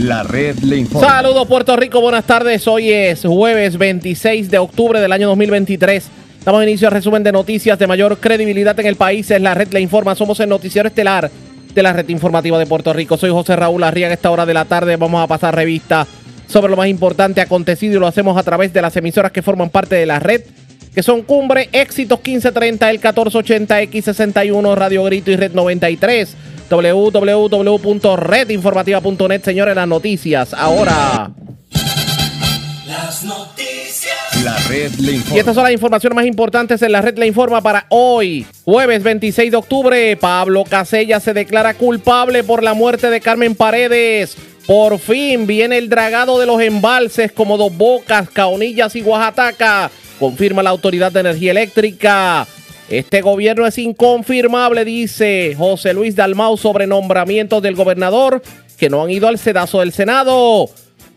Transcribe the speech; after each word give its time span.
La 0.00 0.22
red 0.22 0.56
le 0.60 0.78
informa. 0.78 1.06
Saludos 1.06 1.46
Puerto 1.46 1.76
Rico, 1.76 2.00
buenas 2.00 2.24
tardes. 2.24 2.66
Hoy 2.66 2.90
es 2.90 3.20
jueves 3.22 3.76
26 3.76 4.50
de 4.50 4.56
octubre 4.56 4.98
del 4.98 5.12
año 5.12 5.28
2023. 5.28 6.08
Estamos 6.38 6.62
en 6.62 6.70
inicio 6.70 6.88
al 6.88 6.94
resumen 6.94 7.22
de 7.22 7.32
noticias 7.32 7.78
de 7.78 7.86
mayor 7.86 8.16
credibilidad 8.16 8.80
en 8.80 8.86
el 8.86 8.96
país. 8.96 9.30
Es 9.30 9.42
la 9.42 9.52
red 9.52 9.70
le 9.74 9.80
informa. 9.82 10.14
Somos 10.14 10.40
el 10.40 10.48
noticiero 10.48 10.88
estelar 10.88 11.30
de 11.74 11.82
la 11.82 11.92
red 11.92 12.08
informativa 12.08 12.58
de 12.58 12.64
Puerto 12.64 12.94
Rico. 12.94 13.18
Soy 13.18 13.28
José 13.28 13.56
Raúl 13.56 13.82
Arriaga. 13.82 14.12
A 14.12 14.14
esta 14.14 14.30
hora 14.30 14.46
de 14.46 14.54
la 14.54 14.64
tarde 14.64 14.96
vamos 14.96 15.22
a 15.22 15.26
pasar 15.26 15.54
revista 15.54 16.06
sobre 16.46 16.70
lo 16.70 16.78
más 16.78 16.88
importante 16.88 17.42
acontecido 17.42 17.96
y 17.96 18.00
lo 18.00 18.06
hacemos 18.06 18.38
a 18.38 18.42
través 18.42 18.72
de 18.72 18.80
las 18.80 18.96
emisoras 18.96 19.32
que 19.32 19.42
forman 19.42 19.68
parte 19.68 19.96
de 19.96 20.06
la 20.06 20.18
red, 20.18 20.40
que 20.94 21.02
son 21.02 21.20
Cumbre, 21.22 21.68
Éxitos 21.72 22.20
1530, 22.20 22.90
el 22.90 22.96
1480, 22.96 23.82
X61, 23.82 24.74
Radio 24.76 25.04
Grito 25.04 25.30
y 25.30 25.36
Red 25.36 25.52
93 25.52 26.36
www.redinformativa.net, 26.70 29.44
señores, 29.44 29.74
las 29.74 29.88
noticias. 29.88 30.54
Ahora. 30.54 31.32
Las 32.86 33.24
noticias. 33.24 34.44
La 34.44 34.56
red 34.68 34.92
le 34.94 35.12
informa. 35.12 35.36
Y 35.36 35.40
estas 35.40 35.54
son 35.54 35.64
las 35.64 35.72
informaciones 35.72 36.16
más 36.16 36.24
importantes 36.24 36.80
en 36.80 36.92
la 36.92 37.02
red 37.02 37.18
Le 37.18 37.26
Informa 37.26 37.60
para 37.60 37.84
hoy, 37.90 38.46
jueves 38.64 39.02
26 39.02 39.50
de 39.50 39.56
octubre. 39.56 40.16
Pablo 40.16 40.64
Casella 40.64 41.20
se 41.20 41.34
declara 41.34 41.74
culpable 41.74 42.42
por 42.42 42.62
la 42.62 42.72
muerte 42.72 43.10
de 43.10 43.20
Carmen 43.20 43.54
Paredes. 43.54 44.38
Por 44.66 44.98
fin 44.98 45.46
viene 45.46 45.76
el 45.78 45.88
dragado 45.88 46.38
de 46.38 46.44
los 46.46 46.60
embalses 46.62 47.32
como 47.32 47.58
Dos 47.58 47.76
Bocas, 47.76 48.30
Caonillas 48.30 48.96
y 48.96 49.02
Oaxaca. 49.02 49.90
Confirma 50.18 50.62
la 50.62 50.70
Autoridad 50.70 51.12
de 51.12 51.20
Energía 51.20 51.50
Eléctrica. 51.50 52.46
Este 52.90 53.20
gobierno 53.20 53.68
es 53.68 53.78
inconfirmable, 53.78 54.84
dice 54.84 55.54
José 55.56 55.94
Luis 55.94 56.16
Dalmau 56.16 56.56
sobre 56.56 56.88
nombramientos 56.88 57.62
del 57.62 57.76
gobernador 57.76 58.42
que 58.76 58.90
no 58.90 59.04
han 59.04 59.10
ido 59.10 59.28
al 59.28 59.38
sedazo 59.38 59.78
del 59.78 59.92
Senado. 59.92 60.68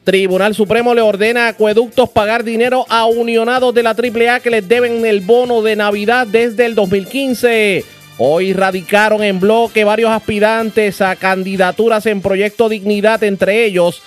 Tribunal 0.04 0.54
Supremo 0.54 0.94
le 0.94 1.02
ordena 1.02 1.48
a 1.48 1.50
acueductos 1.50 2.10
pagar 2.10 2.44
dinero 2.44 2.86
a 2.90 3.08
unionados 3.08 3.74
de 3.74 3.82
la 3.82 3.92
AAA 3.92 4.42
que 4.42 4.52
les 4.52 4.68
deben 4.68 5.04
el 5.04 5.22
bono 5.22 5.64
de 5.64 5.76
Navidad 5.76 6.28
desde 6.28 6.68
el 6.68 6.76
2015. 6.76 7.84
Hoy 8.20 8.54
radicaron 8.54 9.24
en 9.24 9.40
bloque 9.40 9.84
varios 9.84 10.12
aspirantes 10.12 11.02
a 11.02 11.16
candidaturas 11.16 12.06
en 12.06 12.22
Proyecto 12.22 12.70
Dignidad, 12.70 13.24
entre 13.24 13.66
ellos 13.66 14.04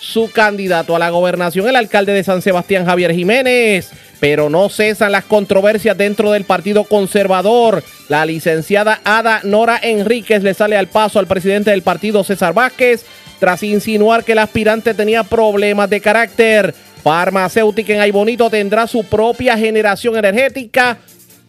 su 0.00 0.30
candidato 0.30 0.94
a 0.94 0.98
la 0.98 1.10
gobernación, 1.10 1.68
el 1.68 1.76
alcalde 1.76 2.12
de 2.12 2.24
San 2.24 2.42
Sebastián, 2.42 2.84
Javier 2.84 3.12
Jiménez. 3.12 3.90
Pero 4.20 4.48
no 4.48 4.68
cesan 4.68 5.12
las 5.12 5.24
controversias 5.24 5.98
dentro 5.98 6.30
del 6.30 6.44
Partido 6.44 6.84
Conservador. 6.84 7.82
La 8.08 8.24
licenciada 8.24 9.00
Ada 9.04 9.40
Nora 9.44 9.78
Enríquez 9.82 10.42
le 10.42 10.54
sale 10.54 10.76
al 10.76 10.88
paso 10.88 11.18
al 11.18 11.26
presidente 11.26 11.70
del 11.70 11.82
partido, 11.82 12.24
César 12.24 12.54
Vázquez, 12.54 13.04
tras 13.38 13.62
insinuar 13.62 14.24
que 14.24 14.32
el 14.32 14.38
aspirante 14.38 14.94
tenía 14.94 15.24
problemas 15.24 15.90
de 15.90 16.00
carácter. 16.00 16.74
Farmacéutica 17.02 17.92
en 17.92 18.00
Aybonito 18.00 18.48
tendrá 18.48 18.86
su 18.86 19.04
propia 19.04 19.58
generación 19.58 20.16
energética 20.16 20.96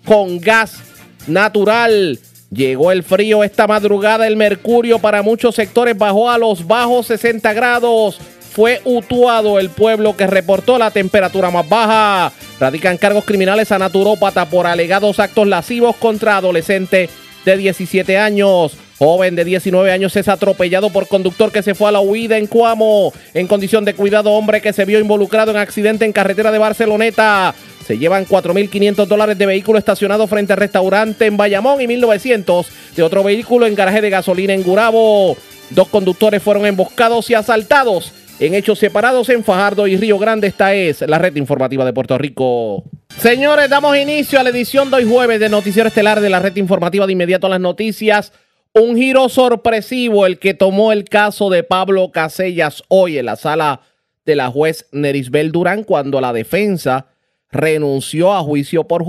con 0.04 0.40
gas 0.40 0.80
natural. 1.28 2.20
Llegó 2.52 2.92
el 2.92 3.04
frío 3.04 3.44
esta 3.44 3.68
madrugada, 3.68 4.28
el 4.28 4.38
mercurio 4.38 5.00
para 5.00 5.22
muchos 5.22 5.56
sectores 5.56 5.98
bajó 5.98 6.30
a 6.30 6.38
los 6.38 6.66
bajos 6.66 7.08
60 7.08 7.54
grados. 7.54 8.20
Fue 8.56 8.80
Utuado 8.86 9.60
el 9.60 9.70
pueblo 9.70 10.16
que 10.16 10.28
reportó 10.28 10.78
la 10.78 10.90
temperatura 10.90 11.52
más 11.52 11.68
baja. 11.68 12.32
Radican 12.58 12.98
cargos 12.98 13.26
criminales 13.26 13.74
a 13.74 13.78
naturópata 13.78 14.46
por 14.46 14.66
alegados 14.66 15.20
actos 15.20 15.46
lascivos 15.46 15.98
contra 15.98 16.38
adolescente 16.38 17.10
de 17.44 17.58
17 17.58 18.18
años. 18.18 18.78
Joven 18.98 19.36
de 19.36 19.44
19 19.44 19.92
años 19.92 20.16
es 20.16 20.30
atropellado 20.30 20.90
por 20.90 21.10
conductor 21.10 21.52
que 21.52 21.64
se 21.64 21.76
fue 21.76 21.90
a 21.90 21.92
la 21.92 22.00
huida 22.00 22.38
en 22.38 22.48
Cuamo. 22.48 23.12
En 23.34 23.48
condición 23.48 23.84
de 23.84 23.94
cuidado, 23.94 24.32
hombre 24.32 24.62
que 24.62 24.72
se 24.72 24.86
vio 24.86 25.02
involucrado 25.02 25.52
en 25.52 25.58
accidente 25.58 26.06
en 26.06 26.14
carretera 26.14 26.50
de 26.50 26.58
Barceloneta. 26.58 27.54
Se 27.86 27.98
llevan 27.98 28.26
4.500 28.26 29.06
dólares 29.06 29.38
de 29.38 29.48
vehículo 29.48 29.80
estacionado 29.80 30.28
frente 30.28 30.54
al 30.54 30.60
restaurante 30.60 31.26
en 31.26 31.36
Bayamón 31.36 31.82
y 31.82 31.88
1.900 31.88 32.66
de 32.96 33.04
otro 33.04 33.22
vehículo 33.22 33.66
en 33.66 33.76
garaje 33.76 34.00
de 34.00 34.12
gasolina 34.12 34.54
en 34.54 34.64
Gurabo. 34.64 35.36
Dos 35.72 35.90
conductores 35.90 36.42
fueron 36.42 36.66
emboscados 36.66 37.30
y 37.30 37.34
asaltados 37.34 38.14
en 38.40 38.54
hechos 38.54 38.80
separados 38.80 39.30
en 39.30 39.44
Fajardo 39.44 39.88
y 39.88 39.98
Río 39.98 40.18
Grande. 40.18 40.48
Esta 40.48 40.74
es 40.74 41.02
la 41.02 41.18
red 41.18 41.36
informativa 41.36 41.86
de 41.86 41.94
Puerto 41.94 42.18
Rico. 42.18 42.84
Señores, 43.18 43.70
damos 43.70 43.98
inicio 43.98 44.40
a 44.40 44.44
la 44.44 44.50
edición 44.50 44.90
de 44.90 44.98
hoy 44.98 45.10
jueves 45.10 45.40
de 45.40 45.50
Noticiero 45.50 45.88
Estelar 45.88 46.20
de 46.20 46.30
la 46.30 46.40
red 46.40 46.56
informativa 46.58 47.06
de 47.06 47.14
inmediato 47.14 47.48
a 47.48 47.52
las 47.52 47.62
noticias. 47.62 48.34
Un 48.74 48.98
giro 48.98 49.30
sorpresivo 49.30 50.26
el 50.26 50.38
que 50.38 50.54
tomó 50.54 50.92
el 50.92 51.06
caso 51.06 51.50
de 51.50 51.64
Pablo 51.64 52.12
Casellas 52.12 52.84
hoy 52.90 53.18
en 53.18 53.28
la 53.28 53.38
sala 53.38 53.82
de 54.26 54.36
la 54.36 54.50
juez 54.50 54.88
Nerisbel 54.92 55.52
Durán 55.52 55.84
cuando 55.84 56.20
la 56.20 56.34
defensa 56.34 57.08
renunció 57.52 58.34
a 58.34 58.42
juicio 58.42 58.86
por, 58.86 59.06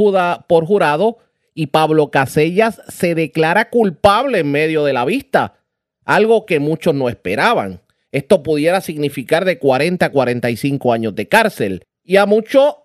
por 0.47 0.67
jurado 0.67 1.19
y 1.53 1.69
Pablo 1.69 2.11
Casellas 2.11 2.81
se 2.89 3.15
declara 3.17 3.71
culpable 3.71 4.41
en 4.41 4.53
medio 4.53 4.85
de 4.85 4.93
la 4.93 5.05
vista, 5.05 5.55
algo 6.05 6.47
que 6.47 6.61
muchos 6.61 6.95
no 6.95 7.09
esperaban. 7.09 7.81
Esto 8.17 8.43
pudiera 8.43 8.81
significar 8.81 9.45
de 9.45 9.59
40 9.59 10.07
a 10.07 10.11
45 10.11 10.93
años 10.93 11.15
de 11.15 11.29
cárcel. 11.29 11.85
Y 12.03 12.17
a 12.17 12.25
muchos 12.25 12.77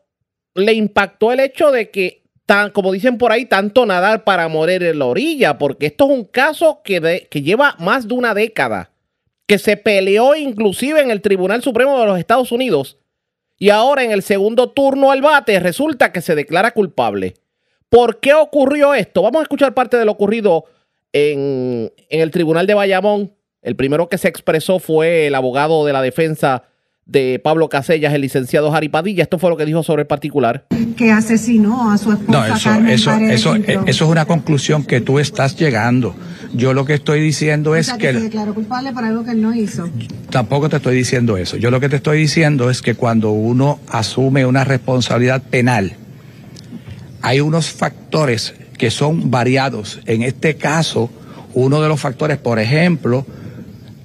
le 0.55 0.73
impactó 0.73 1.31
el 1.31 1.39
hecho 1.39 1.71
de 1.71 1.89
que, 1.89 2.23
tan, 2.45 2.71
como 2.71 2.91
dicen 2.91 3.17
por 3.17 3.31
ahí, 3.31 3.45
tanto 3.45 3.85
nadar 3.85 4.25
para 4.25 4.49
morir 4.49 4.83
en 4.83 4.99
la 4.99 5.05
orilla, 5.05 5.57
porque 5.57 5.85
esto 5.85 6.05
es 6.05 6.11
un 6.11 6.25
caso 6.25 6.81
que, 6.83 6.99
de, 6.99 7.27
que 7.31 7.41
lleva 7.41 7.77
más 7.79 8.09
de 8.09 8.13
una 8.13 8.33
década, 8.33 8.91
que 9.45 9.57
se 9.57 9.77
peleó 9.77 10.35
inclusive 10.35 10.99
en 10.99 11.11
el 11.11 11.21
Tribunal 11.21 11.63
Supremo 11.63 11.97
de 11.97 12.07
los 12.07 12.19
Estados 12.19 12.51
Unidos 12.51 12.97
y 13.57 13.69
ahora 13.69 14.03
en 14.03 14.11
el 14.11 14.23
segundo 14.23 14.71
turno 14.71 15.11
al 15.11 15.21
bate 15.21 15.59
resulta 15.61 16.11
que 16.11 16.19
se 16.21 16.35
declara 16.35 16.71
culpable. 16.71 17.35
¿Por 17.87 18.19
qué 18.19 18.33
ocurrió 18.33 18.93
esto? 18.95 19.21
Vamos 19.21 19.39
a 19.39 19.43
escuchar 19.43 19.73
parte 19.73 19.95
de 19.95 20.03
lo 20.03 20.11
ocurrido 20.11 20.65
en, 21.13 21.93
en, 22.09 22.21
el 22.21 22.31
Tribunal 22.31 22.65
de 22.65 22.73
Bayamón. 22.73 23.31
El 23.61 23.75
primero 23.75 24.09
que 24.09 24.17
se 24.17 24.27
expresó 24.27 24.79
fue 24.79 25.27
el 25.27 25.35
abogado 25.35 25.85
de 25.85 25.93
la 25.93 26.01
defensa 26.01 26.63
de 27.05 27.39
Pablo 27.43 27.69
Casellas, 27.69 28.11
el 28.13 28.21
licenciado 28.21 28.71
Jari 28.71 28.89
Padilla. 28.89 29.21
Esto 29.21 29.37
fue 29.37 29.51
lo 29.51 29.57
que 29.57 29.65
dijo 29.65 29.83
sobre 29.83 30.03
el 30.03 30.07
particular. 30.07 30.65
Que 30.97 31.11
asesinó 31.11 31.91
a 31.91 31.97
su 31.99 32.11
esposa. 32.11 32.31
No, 32.31 32.55
eso, 32.55 32.69
Carmen 32.69 32.91
eso, 32.91 33.13
eso, 33.13 33.55
eh, 33.55 33.79
eso 33.85 34.05
es 34.05 34.11
una 34.11 34.25
conclusión 34.25 34.83
que 34.83 34.99
tú 34.99 35.19
estás 35.19 35.57
llegando. 35.57 36.15
Yo 36.53 36.73
lo 36.73 36.85
que 36.85 36.95
estoy 36.95 37.21
diciendo 37.21 37.71
O 37.71 37.75
es 37.75 37.87
sea, 37.87 37.97
que... 37.97 38.13
se 38.13 38.21
declaró 38.21 38.55
culpable 38.55 38.93
por 38.93 39.03
algo 39.03 39.23
que 39.23 39.31
él 39.31 39.41
no 39.41 39.53
hizo. 39.53 39.87
Tampoco 40.31 40.67
te 40.67 40.77
estoy 40.77 40.95
diciendo 40.95 41.37
eso. 41.37 41.57
Yo 41.57 41.69
lo 41.69 41.79
que 41.79 41.89
te 41.89 41.97
estoy 41.97 42.17
diciendo 42.17 42.71
es 42.71 42.81
que 42.81 42.95
cuando 42.95 43.29
uno 43.29 43.79
asume 43.89 44.45
una 44.47 44.63
responsabilidad 44.63 45.43
penal, 45.43 45.93
hay 47.21 47.41
unos 47.41 47.69
factores 47.69 48.55
que 48.77 48.89
son 48.89 49.29
variados. 49.29 49.99
En 50.07 50.23
este 50.23 50.55
caso, 50.55 51.11
uno 51.53 51.79
de 51.81 51.89
los 51.89 51.99
factores, 51.99 52.39
por 52.39 52.57
ejemplo, 52.57 53.25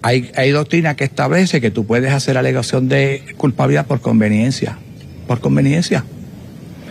hay, 0.07 0.31
hay 0.37 0.51
doctrina 0.53 0.95
que 0.95 1.03
establece 1.03 1.61
que 1.61 1.73
tú 1.73 1.85
puedes 1.85 2.13
hacer 2.13 2.39
alegación 2.39 2.89
de 2.89 3.25
culpabilidad 3.37 3.87
por 3.87 4.01
conveniencia. 4.01 4.79
Por 5.27 5.41
conveniencia. 5.41 6.05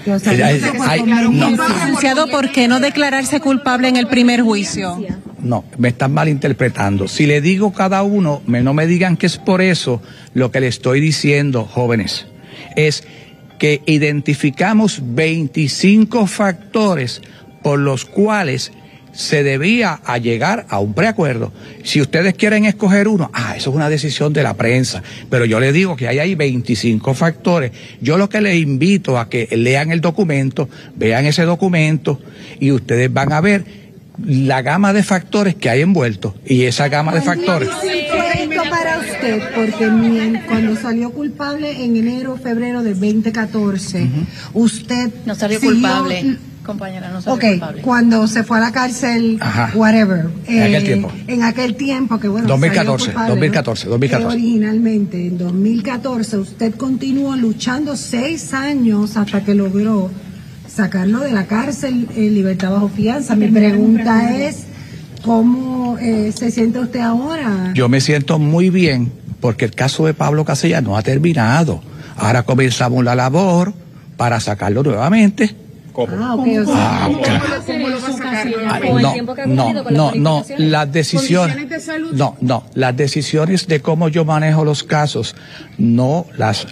O 0.06 0.20
sea, 0.20 0.34
Ella- 0.34 0.52
no 0.52 0.60
se 0.60 0.74
fue 0.74 0.86
ay, 0.90 1.00
con 1.00 1.40
no. 1.40 2.28
¿por 2.30 2.52
qué 2.52 2.68
no 2.68 2.82
declararse 2.82 3.40
culpable 3.40 3.88
en 3.88 3.96
el 3.96 4.08
primer 4.08 4.42
juicio? 4.42 5.02
No, 5.40 5.64
me 5.78 5.88
están 5.88 6.14
malinterpretando. 6.14 7.08
Si 7.08 7.26
le 7.26 7.40
digo 7.40 7.72
cada 7.72 8.04
uno, 8.04 8.42
me, 8.48 8.62
no 8.62 8.74
me 8.74 8.86
digan 8.86 9.16
que 9.16 9.28
es 9.28 9.38
por 9.38 9.62
eso 9.62 10.02
lo 10.34 10.52
que 10.52 10.60
le 10.60 10.68
estoy 10.68 11.00
diciendo, 11.00 11.64
jóvenes, 11.64 12.28
es 12.76 13.06
que 13.60 13.82
identificamos 13.86 15.00
25 15.02 16.28
factores 16.28 17.22
por 17.64 17.80
los 17.80 18.04
cuales 18.04 18.74
se 19.16 19.44
debía 19.44 20.02
a 20.06 20.18
llegar 20.18 20.66
a 20.70 20.80
un 20.80 20.94
preacuerdo. 20.94 21.54
Si 21.84 22.02
ustedes 22.02 22.34
quieren 22.34 22.66
escoger 22.66 23.08
uno, 23.08 23.32
ah, 23.34 23.56
eso 23.56 23.70
es 23.70 23.76
una 23.76 23.90
decisión 23.90 24.34
de 24.34 24.44
la 24.44 24.54
prensa, 24.56 25.02
pero 25.30 25.46
yo 25.46 25.60
le 25.60 25.72
digo 25.72 25.96
que 25.96 26.08
ahí 26.08 26.20
hay 26.20 26.36
25 26.36 27.14
factores. 27.14 27.72
Yo 28.02 28.18
lo 28.18 28.30
que 28.30 28.42
les 28.42 28.56
invito 28.62 29.18
a 29.18 29.30
que 29.30 29.48
lean 29.56 29.92
el 29.92 30.02
documento, 30.02 30.70
vean 30.96 31.26
ese 31.26 31.44
documento 31.44 32.22
y 32.60 32.72
ustedes 32.72 33.12
van 33.12 33.32
a 33.34 33.42
ver 33.42 33.86
la 34.26 34.62
gama 34.62 34.94
de 34.94 35.04
factores 35.04 35.56
que 35.56 35.70
hay 35.70 35.82
envueltos 35.82 36.34
y 36.46 36.64
esa 36.64 36.88
gama 36.90 37.14
de 37.14 37.22
factores. 37.22 37.70
Porque 39.56 39.88
mi- 39.90 40.40
cuando 40.48 40.76
salió 40.76 41.12
culpable 41.12 41.84
en 41.84 41.96
enero, 41.98 42.38
febrero 42.42 42.84
de 42.84 42.92
2014, 42.94 44.08
usted 44.54 45.10
No 45.26 45.36
salió 45.36 45.60
siguió- 45.60 45.74
culpable, 45.74 46.38
compañera, 46.66 47.10
no 47.12 47.20
Ok, 47.32 47.42
culpable. 47.42 47.82
cuando 47.82 48.28
se 48.28 48.44
fue 48.44 48.58
a 48.58 48.62
la 48.62 48.72
cárcel, 48.72 49.38
Ajá. 49.40 49.72
whatever. 49.76 50.26
En 50.48 50.64
aquel 50.64 50.84
tiempo. 50.84 51.12
En 51.28 51.44
aquel 51.44 51.76
tiempo, 51.76 52.20
que 52.20 52.28
bueno. 52.28 52.48
2014, 52.48 53.06
salió 53.06 53.14
culpable, 53.14 53.30
2014, 53.30 53.86
¿no? 53.86 53.92
2014. 53.92 54.24
Eh, 54.26 54.40
originalmente, 54.42 55.28
en 55.28 55.38
2014, 55.38 56.38
usted 56.38 56.76
continuó 56.76 57.36
luchando 57.36 57.96
seis 57.96 58.54
años 58.54 59.16
hasta 59.16 59.44
que 59.44 59.56
logró 59.56 60.12
sacarlo 60.68 61.20
de 61.22 61.32
la 61.32 61.46
cárcel 61.46 62.08
en 62.16 62.34
libertad 62.34 62.72
bajo 62.72 62.90
fianza. 62.90 63.36
Mi 63.36 63.48
pregunta 63.48 64.36
es, 64.38 64.64
¿cómo 65.24 65.98
eh, 66.00 66.34
se 66.38 66.52
siente 66.52 66.80
usted 66.80 67.00
ahora? 67.00 67.72
Yo 67.74 67.88
me 67.88 68.02
siento 68.02 68.40
muy 68.40 68.70
bien 68.70 69.12
porque 69.40 69.66
el 69.66 69.72
caso 69.72 70.06
de 70.06 70.14
Pablo 70.14 70.44
Casella 70.44 70.82
no 70.82 70.98
ha 70.98 71.02
terminado. 71.02 71.82
Ahora 72.18 72.44
comenzamos 72.44 73.04
la 73.04 73.16
labor 73.16 73.74
para 74.18 74.40
sacarlo 74.40 74.84
nuevamente. 74.84 75.56
Ah, 75.98 76.36
o 76.36 76.44
sea, 76.66 77.06
Ah. 77.06 77.10
¿Cómo 77.66 77.88
lo 77.90 78.02
va 78.02 78.08
a 78.08 78.12
sacar? 78.12 78.48
No, 79.48 79.74
no, 79.74 79.84
no, 79.92 80.12
no, 80.16 80.46
las 80.58 80.92
decisiones, 80.92 81.56
¿Condiciones 81.56 81.70
de 81.70 81.80
salud? 81.80 82.12
no, 82.14 82.38
no, 82.42 82.66
las 82.74 82.96
decisiones 82.96 83.68
de 83.68 83.80
cómo 83.82 84.10
yo 84.10 84.26
manejo 84.26 84.66
los 84.66 84.84
casos 84.84 85.36
no 85.78 86.26
las 86.38 86.68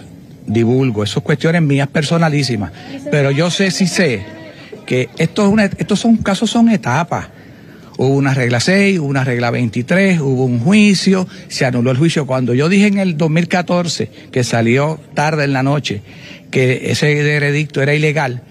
divulgo, 0.46 1.02
eso 1.04 1.20
es 1.20 1.24
cuestiones 1.24 1.62
mías 1.62 1.88
personalísimas, 1.88 2.70
pero 3.10 3.30
yo 3.30 3.50
sé, 3.50 3.70
sí 3.70 3.86
sé, 3.86 4.24
que 4.86 5.08
esto 5.18 5.46
es 5.46 5.52
una, 5.52 5.64
estos 5.64 6.00
son 6.00 6.18
casos, 6.18 6.50
son 6.50 6.68
etapas. 6.68 7.28
Hubo 7.96 8.08
una 8.08 8.34
regla 8.34 8.58
6, 8.58 8.98
hubo 8.98 9.06
una 9.06 9.22
regla 9.22 9.50
23, 9.52 10.20
hubo 10.20 10.44
un 10.46 10.58
juicio, 10.58 11.28
se 11.46 11.64
anuló 11.64 11.92
el 11.92 11.96
juicio. 11.96 12.26
Cuando 12.26 12.52
yo 12.52 12.68
dije 12.68 12.88
en 12.88 12.98
el 12.98 13.16
2014, 13.16 14.10
que 14.32 14.42
salió 14.42 14.98
tarde 15.14 15.44
en 15.44 15.52
la 15.52 15.62
noche, 15.62 16.02
que 16.50 16.90
ese 16.90 17.14
veredicto 17.14 17.80
era 17.82 17.94
ilegal, 17.94 18.42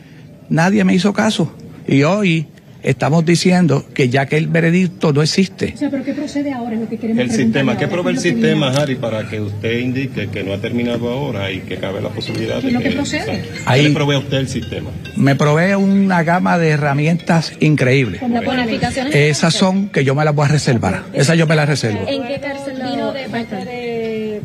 nadie 0.49 0.83
me 0.83 0.93
hizo 0.93 1.13
caso. 1.13 1.53
Y 1.87 2.03
hoy 2.03 2.47
estamos 2.81 3.25
diciendo 3.25 3.85
que 3.93 4.09
ya 4.09 4.25
que 4.25 4.35
el 4.35 4.47
veredicto 4.47 5.13
no 5.13 5.21
existe, 5.21 5.71
O 5.73 5.77
sea, 5.77 5.89
pero 5.89 6.03
¿qué 6.03 6.13
procede 6.13 6.51
ahora? 6.51 6.73
Es 6.75 6.81
lo 6.81 6.89
que 6.89 6.97
queremos 6.97 7.23
El 7.23 7.31
sistema, 7.31 7.77
¿qué 7.77 7.87
provee 7.87 8.09
el. 8.09 8.15
¿Qué 8.17 8.21
sistema, 8.21 8.67
viene? 8.69 8.81
Harry, 8.83 8.95
para 8.95 9.29
que 9.29 9.39
usted 9.39 9.79
indique 9.79 10.27
que 10.27 10.43
no 10.43 10.51
ha 10.53 10.57
terminado 10.57 11.09
ahora 11.09 11.49
y 11.49 11.59
que 11.61 11.77
cabe 11.77 12.01
la 12.01 12.09
posibilidad 12.09 12.59
¿Qué 12.59 12.67
de 12.67 12.73
lo 12.73 12.79
que... 12.79 12.89
que 12.89 12.95
procede? 12.95 13.25
¿Qué 13.25 13.43
Ahí- 13.65 13.87
le 13.87 13.91
provee 13.93 14.15
a 14.15 14.19
usted 14.19 14.37
el 14.37 14.47
sistema? 14.49 14.89
me 15.15 15.35
provee 15.35 15.75
una 15.75 16.23
gama 16.23 16.57
de 16.57 16.69
herramientas 16.71 17.53
increíbles. 17.61 18.19
Bonificaciones. 18.21 19.15
Esas 19.15 19.53
son 19.53 19.87
que 19.87 20.03
yo 20.03 20.13
me 20.13 20.25
las 20.25 20.35
voy 20.35 20.45
a 20.45 20.49
reservar. 20.49 21.03
Esas 21.13 21.37
yo 21.37 21.47
me 21.47 21.55
las 21.55 21.69
reservo. 21.69 22.05
¿En 22.07 22.27
qué 22.27 22.39
cárcel 22.41 22.75
vino 22.83 23.13
de 23.13 23.29
parte 23.29 23.55
de, 23.55 23.63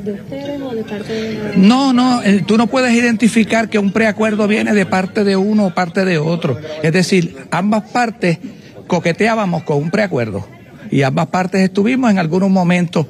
de 0.05 0.13
ustedes 0.13 0.61
o 0.61 0.75
de 0.75 0.85
parte 0.85 1.13
de 1.13 1.57
No, 1.57 1.93
no, 1.93 2.23
eh, 2.23 2.43
tú 2.47 2.57
no 2.57 2.67
puedes 2.67 2.93
identificar 2.93 3.69
que 3.69 3.79
un 3.79 3.93
preacuerdo 3.93 4.47
viene 4.47 4.73
de 4.73 4.87
parte 4.87 5.25
de 5.25 5.37
uno 5.37 5.67
o 5.67 5.75
parte 5.75 6.05
de 6.05 6.19
otro. 6.19 6.59
Es 6.83 6.93
decir, 6.93 7.37
ambas 7.51 7.91
partes 7.91 8.39
coqueteábamos 8.87 9.63
con 9.65 9.79
un 9.79 9.91
preacuerdo 9.91 10.47
y 10.91 11.03
ambas 11.03 11.27
partes 11.27 11.61
estuvimos 11.61 12.11
en 12.11 12.19
algunos 12.19 12.51
momentos. 12.51 13.07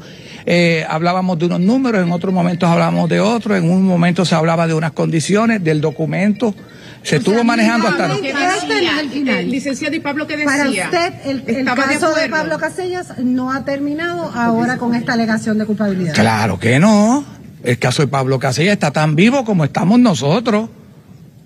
Eh, 0.46 0.84
hablábamos 0.88 1.38
de 1.38 1.46
unos 1.46 1.60
números, 1.60 2.02
en 2.02 2.12
otros 2.12 2.32
momentos 2.32 2.68
hablábamos 2.68 3.08
de 3.08 3.20
otros, 3.20 3.58
en 3.58 3.70
un 3.70 3.84
momento 3.84 4.24
se 4.24 4.34
hablaba 4.34 4.66
de 4.66 4.74
unas 4.74 4.92
condiciones, 4.92 5.62
del 5.62 5.80
documento. 5.80 6.54
Se 7.02 7.16
estuvo 7.16 7.44
manejando 7.44 7.88
hasta... 7.88 8.08
¿Qué 8.20 8.32
Hasta 8.32 8.74
decía? 8.74 9.00
el 9.00 9.10
final. 9.10 9.36
Eh, 9.38 9.44
licenciado 9.44 9.94
y 9.94 10.00
Pablo, 10.00 10.26
¿qué 10.26 10.36
decía? 10.36 10.56
Para 10.56 10.68
usted, 10.68 11.12
el, 11.24 11.44
el 11.46 11.56
¿Estaba 11.58 11.86
de 11.86 11.94
caso 11.94 12.06
de, 12.08 12.12
acuerdo? 12.24 12.36
Pablo 12.36 12.58
Casellas 12.58 13.18
no 13.18 13.52
ha 13.52 13.64
terminado 13.64 14.30
ahora 14.34 14.78
con 14.78 14.94
esta 14.94 15.12
alegación 15.12 15.58
de 15.58 15.64
culpabilidad. 15.64 16.14
Claro 16.14 16.58
que 16.58 16.78
no. 16.80 17.24
El 17.62 17.78
caso 17.78 18.02
de 18.02 18.08
Pablo 18.08 18.38
Casella 18.38 18.72
está 18.72 18.90
tan 18.90 19.14
vivo 19.14 19.44
como 19.44 19.64
estamos 19.64 19.98
nosotros. 19.98 20.70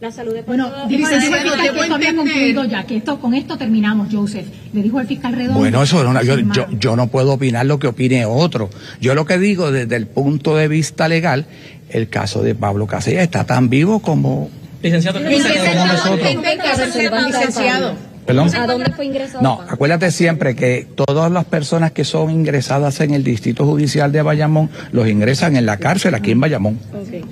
La 0.02 0.10
salud 0.10 0.34
de 0.34 0.43
Bueno, 0.43 0.69
Pablo? 0.69 0.88
dice 0.88 1.14
el 1.14 1.20
Licenciado, 1.20 1.52
fiscal 1.52 1.72
que 1.75 1.81
esto 1.81 1.94
había 1.94 2.16
concluido 2.16 2.64
ya, 2.64 2.84
que 2.84 2.96
esto, 2.96 3.20
con 3.20 3.34
esto 3.34 3.56
terminamos, 3.56 4.08
Joseph. 4.12 4.46
Le 4.72 4.82
dijo 4.82 4.99
el 4.99 5.06
fiscal 5.06 5.32
Redondo. 5.32 5.60
Bueno, 5.60 5.81
eso 5.81 6.02
no, 6.02 6.20
yo, 6.22 6.38
yo, 6.40 6.66
yo 6.72 6.96
no 6.96 7.06
puedo 7.06 7.34
opinar 7.34 7.66
lo 7.66 7.78
que 7.78 7.87
opine 7.87 8.26
otro. 8.26 8.69
Yo 9.00 9.14
lo 9.14 9.25
que 9.25 9.38
digo 9.38 9.70
desde 9.70 9.94
el 9.94 10.08
punto 10.08 10.56
de 10.56 10.66
vista 10.66 11.06
legal, 11.08 11.46
el 11.88 12.08
caso 12.08 12.43
de 12.43 12.56
Pablo 12.56 12.88
Casella 12.88 13.22
está 13.22 13.44
tan 13.44 13.70
vivo 13.70 14.00
como... 14.00 14.50
Licenciado, 14.82 15.20
¿qué 15.20 15.37
¿En 15.37 15.43
pasa 15.43 15.52
qué 15.52 15.58
con 15.60 15.66
sector? 15.69 15.87
nosotros? 15.87 16.28
¿En 16.28 16.43
qué 16.43 16.56
cárcel 16.56 17.12
va, 17.12 17.20
licenciado? 17.22 17.94
¿Perdón? 18.26 18.54
¿A 18.54 18.66
dónde 18.66 18.92
fue 18.92 19.06
ingresado? 19.06 19.42
No, 19.42 19.60
acuérdate 19.69 20.10
siempre 20.12 20.54
que 20.54 20.86
todas 20.94 21.30
las 21.32 21.44
personas 21.44 21.90
que 21.90 22.04
son 22.04 22.30
ingresadas 22.30 23.00
en 23.00 23.12
el 23.14 23.24
Distrito 23.24 23.66
Judicial 23.66 24.12
de 24.12 24.22
Bayamón, 24.22 24.70
los 24.92 25.08
ingresan 25.08 25.56
en 25.56 25.66
la 25.66 25.78
cárcel 25.78 26.14
aquí 26.14 26.30
en 26.30 26.40
Bayamón. 26.40 26.78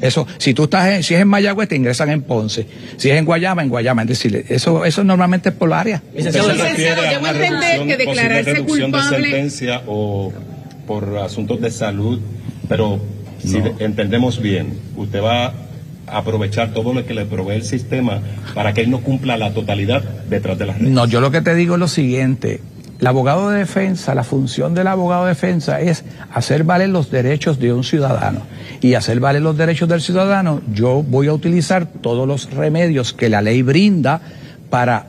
Eso, 0.00 0.26
si 0.38 0.52
tú 0.52 0.64
estás 0.64 0.88
en, 0.88 1.02
si 1.04 1.14
es 1.14 1.20
en 1.20 1.28
Mayagüez, 1.28 1.68
te 1.68 1.76
ingresan 1.76 2.10
en 2.10 2.22
Ponce. 2.22 2.66
Si 2.96 3.08
es 3.08 3.16
en 3.16 3.24
Guayama, 3.24 3.62
en 3.62 3.68
Guayama. 3.68 4.02
Es 4.02 4.08
decir, 4.08 4.44
eso, 4.48 4.84
eso 4.84 5.04
normalmente 5.04 5.50
es 5.50 5.54
por 5.54 5.72
área. 5.72 6.02
Licenciado, 6.14 6.48
¿Usted 6.48 6.58
se 6.60 6.70
Licenciado, 6.70 7.02
refiere 7.02 7.26
a 7.26 7.30
entender 7.30 7.86
que 7.86 7.96
declararse 8.06 8.52
reducción 8.54 8.90
de 8.90 8.98
culpable- 8.98 9.22
sentencia 9.30 9.82
o 9.86 10.32
por 10.88 11.18
asuntos 11.18 11.60
de 11.60 11.70
salud, 11.70 12.20
pero 12.68 13.00
si 13.42 13.58
No. 13.58 13.72
entendemos 13.78 14.42
bien, 14.42 14.76
usted 14.96 15.22
va 15.22 15.52
aprovechar 16.12 16.72
todo 16.72 16.92
lo 16.92 17.04
que 17.04 17.14
le 17.14 17.24
provee 17.24 17.54
el 17.54 17.64
sistema 17.64 18.20
para 18.54 18.72
que 18.72 18.82
él 18.82 18.90
no 18.90 19.00
cumpla 19.00 19.36
la 19.36 19.52
totalidad 19.52 20.02
detrás 20.28 20.58
de 20.58 20.66
las 20.66 20.78
reglas. 20.78 20.92
No, 20.92 21.06
yo 21.06 21.20
lo 21.20 21.30
que 21.30 21.40
te 21.40 21.54
digo 21.54 21.74
es 21.74 21.80
lo 21.80 21.88
siguiente. 21.88 22.60
El 23.00 23.06
abogado 23.06 23.48
de 23.48 23.60
defensa, 23.60 24.14
la 24.14 24.24
función 24.24 24.74
del 24.74 24.86
abogado 24.86 25.24
de 25.24 25.30
defensa 25.30 25.80
es 25.80 26.04
hacer 26.34 26.64
valer 26.64 26.90
los 26.90 27.10
derechos 27.10 27.58
de 27.58 27.72
un 27.72 27.82
ciudadano. 27.82 28.42
Y 28.82 28.92
hacer 28.92 29.20
valer 29.20 29.40
los 29.40 29.56
derechos 29.56 29.88
del 29.88 30.02
ciudadano, 30.02 30.60
yo 30.74 31.02
voy 31.02 31.28
a 31.28 31.32
utilizar 31.32 31.86
todos 31.86 32.28
los 32.28 32.50
remedios 32.50 33.14
que 33.14 33.30
la 33.30 33.40
ley 33.40 33.62
brinda 33.62 34.20
para 34.68 35.06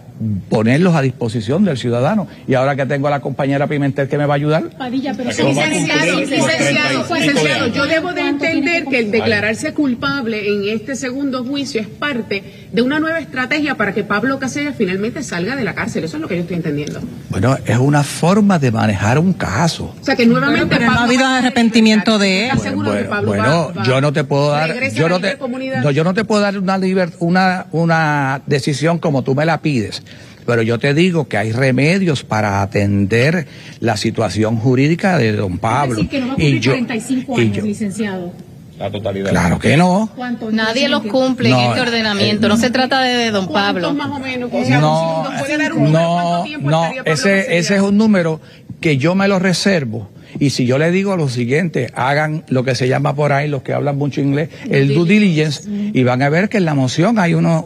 ponerlos 0.49 0.95
a 0.95 1.01
disposición 1.01 1.65
del 1.65 1.77
ciudadano. 1.77 2.27
Y 2.47 2.53
ahora 2.53 2.75
que 2.75 2.85
tengo 2.85 3.07
a 3.07 3.11
la 3.11 3.21
compañera 3.21 3.67
Pimentel 3.67 4.07
que 4.07 4.17
me 4.17 4.25
va 4.25 4.33
a 4.33 4.37
ayudar, 4.37 4.69
Padilla, 4.77 5.13
pero 5.15 5.29
¿A 5.29 5.33
qué 5.33 5.43
no 5.43 5.55
va 5.55 5.63
a 5.63 5.67
Licenciado, 5.67 6.19
licenciado, 6.19 7.05
35 7.05 7.15
licenciado, 7.15 7.67
yo 7.67 7.85
debo 7.85 8.13
de 8.13 8.21
¿Cuánto 8.21 8.45
tiene 8.45 8.59
entender 8.77 8.85
que 8.85 8.99
el 8.99 9.11
declararse 9.11 9.73
culpable 9.73 10.53
en 10.53 10.69
este 10.69 10.95
segundo 10.95 11.43
juicio 11.43 11.81
es 11.81 11.87
parte 11.87 12.60
de 12.71 12.81
una 12.81 12.99
nueva 13.01 13.19
estrategia 13.19 13.75
para 13.75 13.93
que 13.93 14.03
Pablo 14.05 14.39
Casella 14.39 14.71
finalmente 14.71 15.23
salga 15.23 15.55
de 15.57 15.63
la 15.65 15.75
cárcel. 15.75 16.05
Eso 16.05 16.15
es 16.17 16.21
lo 16.21 16.27
que 16.29 16.35
yo 16.35 16.41
estoy 16.41 16.55
entendiendo. 16.57 17.01
bueno, 17.29 17.57
es 17.65 17.77
una 17.77 18.01
forma 18.03 18.59
de 18.59 18.71
manejar 18.71 19.19
un 19.19 19.33
caso. 19.33 19.93
O 20.01 20.03
sea, 20.05 20.15
que 20.15 20.25
nuevamente 20.25 20.77
pero 20.77 20.85
no 20.89 20.99
ha 20.99 21.03
habido 21.03 21.25
arrepentimiento 21.25 22.17
de 22.17 22.43
él. 22.45 22.47
¿Estás 22.51 22.63
seguro 22.63 22.91
que 22.91 22.97
Bueno, 22.99 23.09
Pablo 23.09 23.27
bueno, 23.27 23.43
va- 23.43 23.73
va- 23.73 23.83
yo 23.83 23.99
no 24.01 24.13
te 24.13 24.23
puedo 24.23 24.51
dar, 24.51 24.73
yo 24.93 25.09
no 25.09 25.19
te, 25.19 25.37
no, 25.83 25.91
yo 25.91 26.03
no 26.05 26.13
te 26.13 26.23
puedo 26.23 26.41
dar 26.41 26.57
una, 26.57 26.77
liber- 26.77 27.13
una, 27.19 27.65
una 27.71 28.41
decisión 28.45 28.99
como 28.99 29.23
tú 29.23 29.35
me 29.35 29.45
la 29.45 29.61
pides. 29.61 30.01
Pero 30.45 30.63
yo 30.63 30.79
te 30.79 30.93
digo 30.95 31.27
que 31.27 31.37
hay 31.37 31.51
remedios 31.51 32.23
para 32.23 32.61
atender 32.63 33.47
la 33.79 33.95
situación 33.95 34.55
jurídica 34.57 35.17
de 35.17 35.33
don 35.33 35.59
Pablo. 35.59 35.95
decir 35.95 36.09
que 36.09 36.19
no 36.21 36.29
va 36.29 36.33
a 36.33 36.41
Y 36.41 36.59
yo- 36.59 36.71
45 36.71 37.39
y 37.41 37.51
yo- 37.51 37.61
licenciado. 37.63 38.33
La 38.81 38.89
totalidad. 38.91 39.29
claro 39.29 39.59
que 39.59 39.77
no. 39.77 40.09
Nadie 40.51 40.89
los 40.89 41.03
cumple 41.03 41.49
No, 41.49 41.59
en 41.59 41.65
este 41.67 41.79
eh, 41.79 41.81
ordenamiento. 41.83 42.47
No 42.47 42.57
se 42.57 42.71
trata 42.71 43.01
de, 43.01 43.11
de 43.15 43.31
don 43.31 43.45
¿Cuántos 43.45 43.83
Pablo. 43.83 43.93
más 43.93 44.09
o 44.09 44.19
menos? 44.19 44.49
O 44.51 44.65
sea, 44.65 44.79
No, 44.79 45.23
¿nos 45.23 45.39
puede 45.39 45.57
dar 45.57 45.73
un 45.73 45.83
número? 45.83 45.99
no, 46.01 46.13
¿Cuánto 46.15 46.43
tiempo 46.43 46.69
no, 46.71 46.81
estaría 46.83 47.03
Pablo 47.03 47.13
ese, 47.13 47.57
ese 47.57 47.75
es 47.75 47.81
un 47.81 47.97
número 47.97 48.41
que 48.79 48.97
yo 48.97 49.13
me 49.15 49.27
lo 49.27 49.37
reservo. 49.39 50.09
Y 50.39 50.51
si 50.51 50.65
yo 50.65 50.77
le 50.77 50.91
digo 50.91 51.15
lo 51.17 51.29
siguiente, 51.29 51.89
hagan 51.95 52.43
lo 52.49 52.63
que 52.63 52.75
se 52.75 52.87
llama 52.87 53.13
por 53.15 53.31
ahí, 53.33 53.47
los 53.47 53.61
que 53.63 53.73
hablan 53.73 53.97
mucho 53.97 54.21
inglés, 54.21 54.49
el 54.69 54.93
due 54.93 55.07
diligence, 55.07 55.63
y 55.69 56.03
van 56.03 56.21
a 56.21 56.29
ver 56.29 56.49
que 56.49 56.57
en 56.57 56.65
la 56.65 56.73
moción 56.73 57.19
hay 57.19 57.33
unos, 57.33 57.63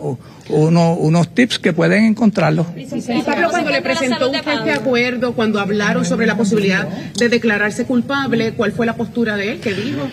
unos, 0.49 0.97
unos 0.99 1.33
tips 1.33 1.59
que 1.59 1.73
pueden 1.73 2.05
encontrarlo. 2.05 2.65
Y 2.75 2.85
Pablo, 3.21 3.49
cuando 3.49 3.69
le 3.71 3.81
presentó 3.81 4.27
usted 4.31 4.39
este 4.47 4.71
acuerdo, 4.71 5.33
cuando 5.33 5.59
hablaron 5.59 6.05
sobre 6.05 6.25
la 6.27 6.35
posibilidad 6.37 6.87
de 6.87 7.29
declararse 7.29 7.85
culpable, 7.85 8.53
¿cuál 8.53 8.71
fue 8.71 8.85
la 8.85 8.95
postura 8.95 9.35
de 9.37 9.53
él? 9.53 9.59
¿Qué 9.59 9.73
dijo? 9.73 10.07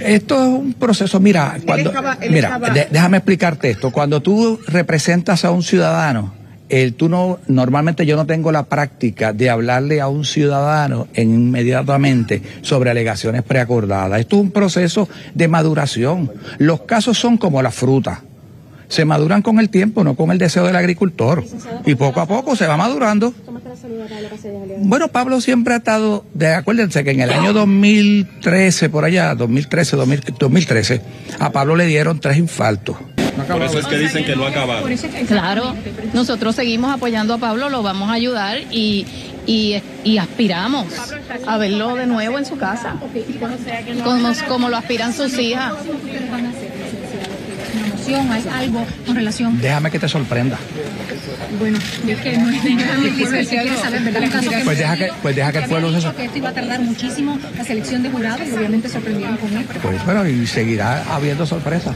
Esto 0.00 0.34
es 0.42 0.48
un 0.48 0.72
proceso, 0.74 1.20
mira, 1.20 1.56
cuando, 1.64 1.90
estaba- 1.90 2.18
él 2.20 2.30
mira, 2.32 2.48
estaba- 2.48 2.70
déjame 2.90 3.18
explicarte 3.18 3.70
esto. 3.70 3.90
Cuando 3.90 4.20
tú 4.20 4.58
representas 4.66 5.44
a 5.44 5.50
un 5.50 5.62
ciudadano, 5.62 6.34
el, 6.70 6.94
tú 6.94 7.08
no, 7.08 7.38
normalmente 7.48 8.06
yo 8.06 8.16
no 8.16 8.24
tengo 8.26 8.50
la 8.52 8.64
práctica 8.64 9.32
de 9.32 9.50
hablarle 9.50 10.00
a 10.00 10.08
un 10.08 10.24
ciudadano 10.24 11.08
en- 11.14 11.34
inmediatamente 11.34 12.42
sobre 12.62 12.90
alegaciones 12.90 13.42
preacordadas. 13.42 14.20
Esto 14.20 14.36
es 14.36 14.42
un 14.42 14.50
proceso 14.50 15.08
de 15.34 15.48
maduración. 15.48 16.30
Los 16.58 16.82
casos 16.82 17.18
son 17.18 17.36
como 17.36 17.60
la 17.62 17.70
fruta. 17.70 18.22
Se 18.88 19.04
maduran 19.04 19.40
con 19.42 19.60
el 19.60 19.68
tiempo, 19.68 20.02
no 20.02 20.16
con 20.16 20.32
el 20.32 20.38
deseo 20.38 20.64
del 20.66 20.74
agricultor. 20.74 21.44
Y 21.86 21.94
poco 21.94 22.20
a 22.20 22.26
poco 22.26 22.56
se 22.56 22.66
va 22.66 22.76
madurando. 22.76 23.32
Bueno, 24.88 25.06
Pablo 25.08 25.40
siempre 25.40 25.74
ha 25.74 25.76
estado, 25.76 26.24
de, 26.34 26.48
acuérdense 26.54 27.04
que 27.04 27.12
en 27.12 27.20
el 27.20 27.30
año 27.30 27.52
2013, 27.52 28.88
por 28.90 29.04
allá, 29.04 29.34
2013, 29.36 29.96
2000 29.96 30.20
2013, 30.40 31.00
a 31.38 31.52
Pablo 31.52 31.76
le 31.76 31.86
dieron 31.86 32.18
tres 32.18 32.36
infartos. 32.38 32.96
Por 33.46 33.62
eso 33.62 33.78
es 33.78 33.86
que 33.86 33.98
dicen 33.98 34.24
que 34.24 34.36
no 34.36 34.44
ha 34.44 34.48
acabado. 34.48 34.86
Claro, 35.26 35.74
nosotros 36.12 36.54
seguimos 36.56 36.92
apoyando 36.92 37.34
a 37.34 37.38
Pablo, 37.38 37.68
lo 37.70 37.82
vamos 37.82 38.10
a 38.10 38.14
ayudar 38.14 38.58
y, 38.70 39.06
y, 39.46 39.82
y 40.04 40.18
aspiramos 40.18 40.86
a 41.46 41.56
verlo 41.58 41.94
de 41.96 42.06
nuevo 42.06 42.38
en 42.38 42.44
su 42.46 42.56
casa, 42.56 42.96
como, 44.04 44.32
como 44.48 44.68
lo 44.68 44.76
aspiran 44.76 45.12
sus 45.12 45.38
hijas. 45.38 45.72
hay 48.30 48.44
algo 48.64 48.84
con 49.06 49.14
relación. 49.14 49.60
Déjame 49.60 49.90
que 49.90 49.98
te 50.00 50.08
sorprenda. 50.08 50.58
Bueno, 51.60 51.78
es 52.08 52.18
que 52.20 52.38
no 52.38 52.50
es 52.50 52.64
nada, 52.64 52.96
que 53.02 54.64
Pues 54.64 54.78
deja 54.78 54.96
que, 54.96 55.10
pues 55.22 55.36
deja 55.36 55.52
que 55.52 55.58
el 55.58 55.64
pueblo 55.68 55.88
se 55.90 55.96
dicho 55.96 56.08
sor- 56.08 56.16
que 56.16 56.24
esto 56.24 56.38
iba 56.38 56.48
a 56.48 56.52
tardar 56.52 56.80
muchísimo, 56.80 57.38
la 57.56 57.64
selección 57.64 58.02
de 58.02 58.10
jurados, 58.10 58.48
y 58.48 58.52
obviamente 58.56 58.88
sorprendieron 58.88 59.36
con 59.36 59.56
esto. 59.56 59.74
Pues 59.82 60.04
bueno, 60.04 60.26
y 60.28 60.46
seguirá 60.46 61.04
habiendo 61.14 61.46
sorpresas. 61.46 61.94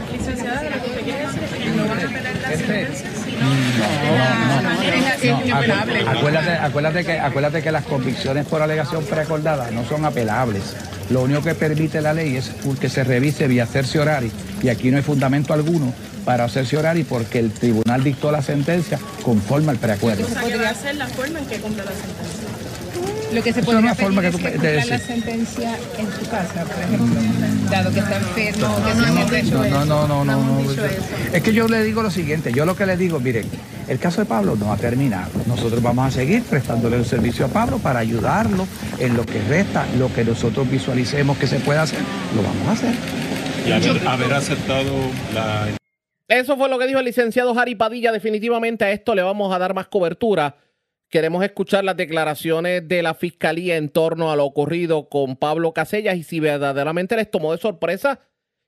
Acu- 5.25 6.07
Acuérdate, 6.07 6.51
acuérdate, 6.51 7.05
que, 7.05 7.19
acuérdate 7.19 7.61
que 7.63 7.71
las 7.71 7.85
convicciones 7.85 8.45
por 8.45 8.61
alegación 8.61 9.03
preacordada 9.05 9.71
no 9.71 9.85
son 9.85 10.05
apelables. 10.05 10.63
Lo 11.09 11.23
único 11.23 11.41
que 11.43 11.55
permite 11.55 12.01
la 12.01 12.13
ley 12.13 12.35
es 12.37 12.51
que 12.79 12.89
se 12.89 13.03
revise 13.03 13.47
vía 13.47 13.65
cerciorari 13.65 14.31
y 14.63 14.69
aquí 14.69 14.91
no 14.91 14.97
hay 14.97 15.03
fundamento 15.03 15.53
alguno 15.53 15.93
para 16.23 16.47
cerciorari 16.49 17.03
porque 17.03 17.39
el 17.39 17.51
tribunal 17.51 18.03
dictó 18.03 18.31
la 18.31 18.41
sentencia 18.41 18.99
conforme 19.23 19.71
al 19.71 19.77
preacuerdo. 19.77 20.25
podría 20.27 20.73
ser 20.73 20.95
la 20.95 21.07
forma 21.07 21.39
en 21.39 21.45
que 21.45 21.57
cumpla 21.59 21.83
la 21.85 21.91
sentencia. 21.91 22.34
Lo 23.33 23.43
que 23.43 23.51
se 23.53 23.59
es 23.59 23.65
pedir 23.65 23.81
que 23.81 23.89
es 23.91 24.35
que 24.35 24.51
cumpla 24.51 24.85
la 24.85 24.97
sentencia 24.99 25.77
en 25.97 26.11
su 26.11 26.29
casa, 26.29 26.63
por 26.63 26.83
ejemplo, 26.83 27.21
dado 27.69 27.91
que 27.91 27.99
está 27.99 28.17
enfermo 28.17 28.67
o 28.75 28.85
que 28.85 28.93
No, 28.93 29.27
siente- 29.27 29.69
no, 29.69 29.85
no, 29.85 30.07
no, 30.07 30.25
no, 30.25 30.35
no. 30.35 30.59
Es 31.33 31.41
que 31.43 31.53
yo 31.53 31.67
le 31.67 31.83
digo 31.83 32.01
lo 32.03 32.11
siguiente, 32.11 32.51
yo 32.53 32.65
lo 32.65 32.75
que 32.75 32.85
le 32.85 32.95
digo, 32.97 33.19
miren, 33.19 33.45
el 33.87 33.99
caso 33.99 34.21
de 34.21 34.25
Pablo 34.25 34.55
no 34.55 34.71
ha 34.71 34.77
terminado. 34.77 35.31
Nosotros 35.47 35.81
vamos 35.81 36.07
a 36.07 36.11
seguir 36.11 36.43
prestándole 36.43 36.97
el 36.97 37.05
servicio 37.05 37.45
a 37.45 37.49
Pablo 37.49 37.79
para 37.79 37.99
ayudarlo 37.99 38.67
en 38.99 39.17
lo 39.17 39.25
que 39.25 39.41
resta, 39.41 39.85
lo 39.97 40.13
que 40.13 40.23
nosotros 40.23 40.69
visualicemos 40.69 41.37
que 41.37 41.47
se 41.47 41.59
puede 41.59 41.79
hacer, 41.79 41.99
lo 42.35 42.41
vamos 42.43 42.67
a 42.67 42.71
hacer. 42.71 42.93
Y 43.67 43.71
haber, 43.71 44.07
haber 44.07 44.33
aceptado 44.33 44.91
la 45.33 45.67
Eso 46.27 46.55
fue 46.55 46.69
lo 46.69 46.77
que 46.79 46.87
dijo 46.87 46.99
el 46.99 47.05
licenciado 47.05 47.57
Harry 47.59 47.75
Padilla. 47.75 48.11
Definitivamente 48.11 48.85
a 48.85 48.91
esto 48.91 49.13
le 49.15 49.23
vamos 49.23 49.53
a 49.53 49.57
dar 49.59 49.73
más 49.73 49.87
cobertura. 49.87 50.55
Queremos 51.09 51.43
escuchar 51.43 51.83
las 51.83 51.95
declaraciones 51.97 52.87
de 52.87 53.03
la 53.03 53.13
fiscalía 53.13 53.77
en 53.77 53.89
torno 53.89 54.31
a 54.31 54.35
lo 54.35 54.45
ocurrido 54.45 55.07
con 55.07 55.35
Pablo 55.35 55.73
Casellas 55.73 56.17
y 56.17 56.23
si 56.23 56.39
verdaderamente 56.39 57.15
les 57.15 57.29
tomó 57.29 57.51
de 57.51 57.57
sorpresa 57.57 58.19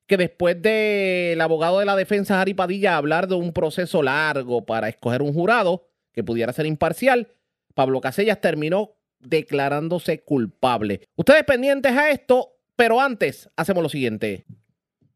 que 0.08 0.18
después 0.18 0.62
del 0.62 1.40
abogado 1.42 1.80
de 1.80 1.86
la 1.86 1.96
defensa 1.96 2.40
Harry 2.40 2.54
Padilla 2.54 2.96
hablar 2.96 3.28
de 3.28 3.36
un 3.36 3.52
proceso 3.52 4.02
largo 4.02 4.66
para 4.66 4.88
escoger 4.88 5.22
un 5.22 5.34
jurado 5.34 5.90
que 6.14 6.24
pudiera 6.24 6.54
ser 6.54 6.66
imparcial, 6.66 7.34
Pablo 7.74 8.02
Casellas 8.02 8.40
terminó 8.40 8.96
declarándose 9.20 10.24
culpable. 10.24 11.02
Ustedes 11.16 11.44
pendientes 11.44 11.92
a 11.92 12.10
esto, 12.10 12.56
pero 12.76 13.02
antes 13.02 13.50
hacemos 13.56 13.84
lo 13.84 13.90
siguiente. 13.90 14.46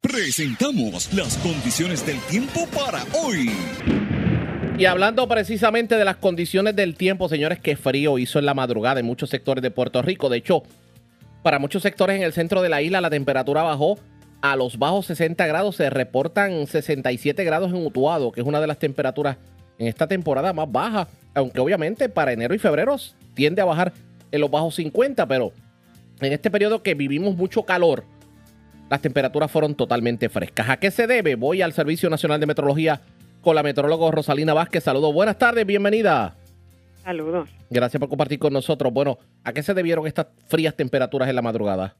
Presentamos 0.02 1.14
las 1.14 1.38
condiciones 1.38 2.06
del 2.06 2.20
tiempo 2.22 2.68
para 2.68 3.04
hoy. 3.24 3.50
Y 4.78 4.86
hablando 4.86 5.28
precisamente 5.28 5.96
de 5.96 6.06
las 6.06 6.16
condiciones 6.16 6.76
del 6.76 6.96
tiempo, 6.96 7.30
señores, 7.30 7.60
qué 7.60 7.76
frío 7.76 8.18
hizo 8.18 8.40
en 8.40 8.46
la 8.46 8.54
madrugada 8.54 9.00
en 9.00 9.06
muchos 9.06 9.30
sectores 9.30 9.62
de 9.62 9.70
Puerto 9.70 10.02
Rico. 10.02 10.28
De 10.28 10.38
hecho, 10.38 10.64
para 11.44 11.60
muchos 11.60 11.84
sectores 11.84 12.16
en 12.16 12.24
el 12.24 12.34
centro 12.34 12.62
de 12.62 12.70
la 12.70 12.82
isla 12.82 13.02
la 13.02 13.10
temperatura 13.10 13.62
bajó 13.62 14.00
a 14.42 14.56
los 14.56 14.80
bajos 14.80 15.06
60 15.06 15.46
grados. 15.46 15.76
Se 15.76 15.90
reportan 15.90 16.66
67 16.66 17.44
grados 17.44 17.72
en 17.72 17.86
Utuado, 17.86 18.32
que 18.32 18.42
es 18.42 18.48
una 18.48 18.60
de 18.60 18.68
las 18.68 18.80
temperaturas 18.80 19.38
en 19.78 19.88
esta 19.88 20.08
temporada 20.08 20.52
más 20.54 20.72
baja. 20.72 21.08
Aunque 21.36 21.60
obviamente 21.60 22.10
para 22.10 22.34
enero 22.34 22.56
y 22.56 22.60
febrero 22.60 22.96
tiende 23.36 23.62
a 23.62 23.66
bajar 23.66 23.94
en 24.32 24.42
los 24.42 24.50
bajos 24.50 24.76
50, 24.76 25.28
pero 25.28 25.52
en 26.22 26.34
este 26.34 26.50
periodo 26.50 26.82
que 26.82 26.96
vivimos 26.96 27.36
mucho 27.36 27.64
calor, 27.64 28.04
las 28.90 29.02
temperaturas 29.02 29.52
fueron 29.52 29.76
totalmente 29.76 30.28
frescas. 30.28 30.70
¿A 30.70 30.78
qué 30.78 30.92
se 30.92 31.08
debe? 31.08 31.36
Voy 31.36 31.62
al 31.62 31.74
Servicio 31.74 32.10
Nacional 32.10 32.40
de 32.40 32.48
Meteorología 32.48 33.02
con 33.42 33.56
la 33.56 33.64
meteoróloga 33.64 34.12
Rosalina 34.12 34.54
Vázquez. 34.54 34.84
Saludos, 34.84 35.14
buenas 35.14 35.38
tardes, 35.38 35.66
bienvenida. 35.66 36.36
Saludos. 37.04 37.50
Gracias 37.70 38.00
por 38.00 38.10
compartir 38.10 38.40
con 38.40 38.54
nosotros. 38.54 38.94
Bueno, 38.94 39.18
¿a 39.44 39.54
qué 39.54 39.64
se 39.64 39.74
debieron 39.74 40.06
estas 40.06 40.28
frías 40.48 40.76
temperaturas 40.76 41.28
en 41.30 41.36
la 41.36 41.42
madrugada? 41.42 41.96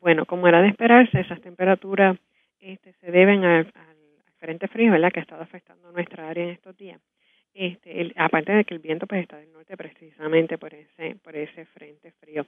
Bueno, 0.00 0.24
como 0.24 0.48
era 0.48 0.62
de 0.62 0.68
esperarse, 0.68 1.20
esas 1.20 1.40
temperaturas 1.42 2.16
este, 2.60 2.94
se 3.00 3.10
deben 3.10 3.44
al, 3.44 3.66
al 3.66 4.32
frente 4.38 4.66
frío, 4.68 4.92
¿verdad? 4.92 5.12
Que 5.12 5.20
ha 5.20 5.22
estado 5.22 5.42
afectando 5.42 5.92
nuestra 5.92 6.28
área 6.28 6.44
en 6.44 6.50
estos 6.50 6.74
días. 6.76 7.00
Este, 7.52 8.00
el- 8.00 8.14
aparte 8.16 8.52
de 8.52 8.64
que 8.64 8.72
el 8.74 8.80
viento 8.80 9.06
pues 9.06 9.22
está 9.22 9.36
del 9.36 9.52
norte 9.52 9.76
precisamente 9.76 10.56
por 10.56 10.72
ese 10.72 11.16
por 11.22 11.36
ese 11.36 11.66
frente 11.66 12.12
frío. 12.12 12.46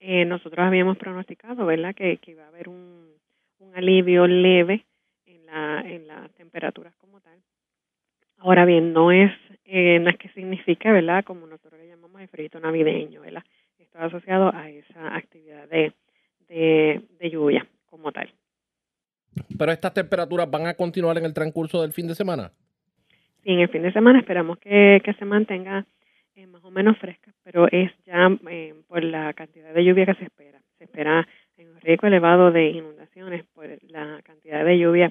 Eh, 0.00 0.24
nosotros 0.24 0.64
habíamos 0.66 0.96
pronosticado, 0.96 1.66
¿verdad? 1.66 1.94
Que, 1.94 2.16
que 2.18 2.30
iba 2.30 2.44
a 2.44 2.48
haber 2.48 2.68
un, 2.68 3.08
un 3.58 3.76
alivio 3.76 4.26
leve 4.26 4.84
en 5.26 5.44
la 5.46 5.80
en 5.80 6.06
las 6.06 6.30
temperaturas. 6.32 6.94
Ahora 8.44 8.66
bien, 8.66 8.92
no 8.92 9.10
es 9.10 9.32
eh, 9.64 9.98
no 10.00 10.10
es 10.10 10.18
que 10.18 10.28
signifique, 10.28 10.92
¿verdad? 10.92 11.24
Como 11.24 11.46
nosotros 11.46 11.80
le 11.80 11.88
llamamos 11.88 12.20
el 12.20 12.28
frito 12.28 12.60
navideño, 12.60 13.22
¿verdad? 13.22 13.42
Esto 13.78 13.96
es 13.96 14.04
asociado 14.04 14.54
a 14.54 14.68
esa 14.68 15.16
actividad 15.16 15.66
de, 15.66 15.94
de, 16.48 17.00
de 17.18 17.30
lluvia 17.30 17.66
como 17.86 18.12
tal. 18.12 18.30
Pero 19.58 19.72
estas 19.72 19.94
temperaturas 19.94 20.50
van 20.50 20.66
a 20.66 20.74
continuar 20.74 21.16
en 21.16 21.24
el 21.24 21.32
transcurso 21.32 21.80
del 21.80 21.94
fin 21.94 22.06
de 22.06 22.14
semana. 22.14 22.50
Sí, 23.42 23.50
en 23.50 23.60
el 23.60 23.68
fin 23.70 23.80
de 23.80 23.94
semana 23.94 24.18
esperamos 24.18 24.58
que, 24.58 25.00
que 25.02 25.14
se 25.14 25.24
mantenga 25.24 25.86
eh, 26.34 26.46
más 26.46 26.62
o 26.64 26.70
menos 26.70 26.98
fresca, 26.98 27.32
pero 27.44 27.66
es 27.72 27.90
ya 28.04 28.28
eh, 28.50 28.74
por 28.86 29.02
la 29.02 29.32
cantidad 29.32 29.72
de 29.72 29.84
lluvia 29.86 30.04
que 30.04 30.16
se 30.16 30.24
espera. 30.24 30.60
Se 30.76 30.84
espera 30.84 31.26
un 31.56 31.80
riesgo 31.80 32.08
elevado 32.08 32.52
de 32.52 32.68
inundaciones 32.68 33.46
por 33.54 33.66
la 33.88 34.20
cantidad 34.22 34.66
de 34.66 34.78
lluvia 34.78 35.10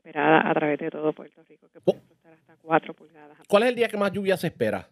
esperada 0.00 0.48
a 0.48 0.54
través 0.54 0.78
de 0.78 0.90
todo 0.90 1.12
Puerto 1.12 1.42
Rico, 1.46 1.68
que 1.72 1.80
puede 1.80 2.00
costar 2.08 2.32
hasta 2.32 2.56
4 2.62 2.94
pulgadas. 2.94 3.38
¿Cuál 3.46 3.64
es 3.64 3.68
el 3.68 3.74
día 3.74 3.88
que 3.88 3.98
más 3.98 4.12
lluvia 4.12 4.36
se 4.36 4.46
espera? 4.46 4.88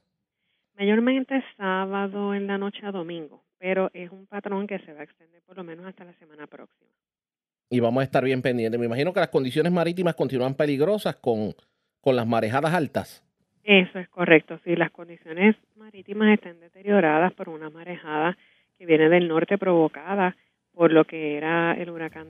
Mayormente 0.78 1.42
sábado 1.56 2.34
en 2.34 2.46
la 2.46 2.58
noche 2.58 2.84
a 2.84 2.92
domingo, 2.92 3.42
pero 3.58 3.90
es 3.94 4.10
un 4.10 4.26
patrón 4.26 4.66
que 4.66 4.78
se 4.80 4.92
va 4.92 5.00
a 5.00 5.04
extender 5.04 5.40
por 5.42 5.56
lo 5.56 5.64
menos 5.64 5.86
hasta 5.86 6.04
la 6.04 6.12
semana 6.14 6.46
próxima. 6.46 6.90
Y 7.70 7.80
vamos 7.80 8.02
a 8.02 8.04
estar 8.04 8.22
bien 8.22 8.42
pendientes. 8.42 8.78
Me 8.78 8.86
imagino 8.86 9.12
que 9.12 9.20
las 9.20 9.28
condiciones 9.30 9.72
marítimas 9.72 10.14
continúan 10.14 10.54
peligrosas 10.54 11.16
con, 11.16 11.54
con 12.00 12.16
las 12.16 12.26
marejadas 12.26 12.74
altas. 12.74 13.24
Eso 13.64 13.98
es 13.98 14.08
correcto. 14.08 14.60
Si 14.64 14.76
las 14.76 14.90
condiciones 14.90 15.56
marítimas 15.76 16.34
están 16.34 16.60
deterioradas 16.60 17.32
por 17.34 17.48
una 17.48 17.70
marejada 17.70 18.36
que 18.78 18.86
viene 18.86 19.08
del 19.08 19.28
norte 19.28 19.58
provocada 19.58 20.36
por 20.72 20.92
lo 20.92 21.04
que 21.04 21.36
era 21.36 21.72
el 21.72 21.90
huracán. 21.90 22.28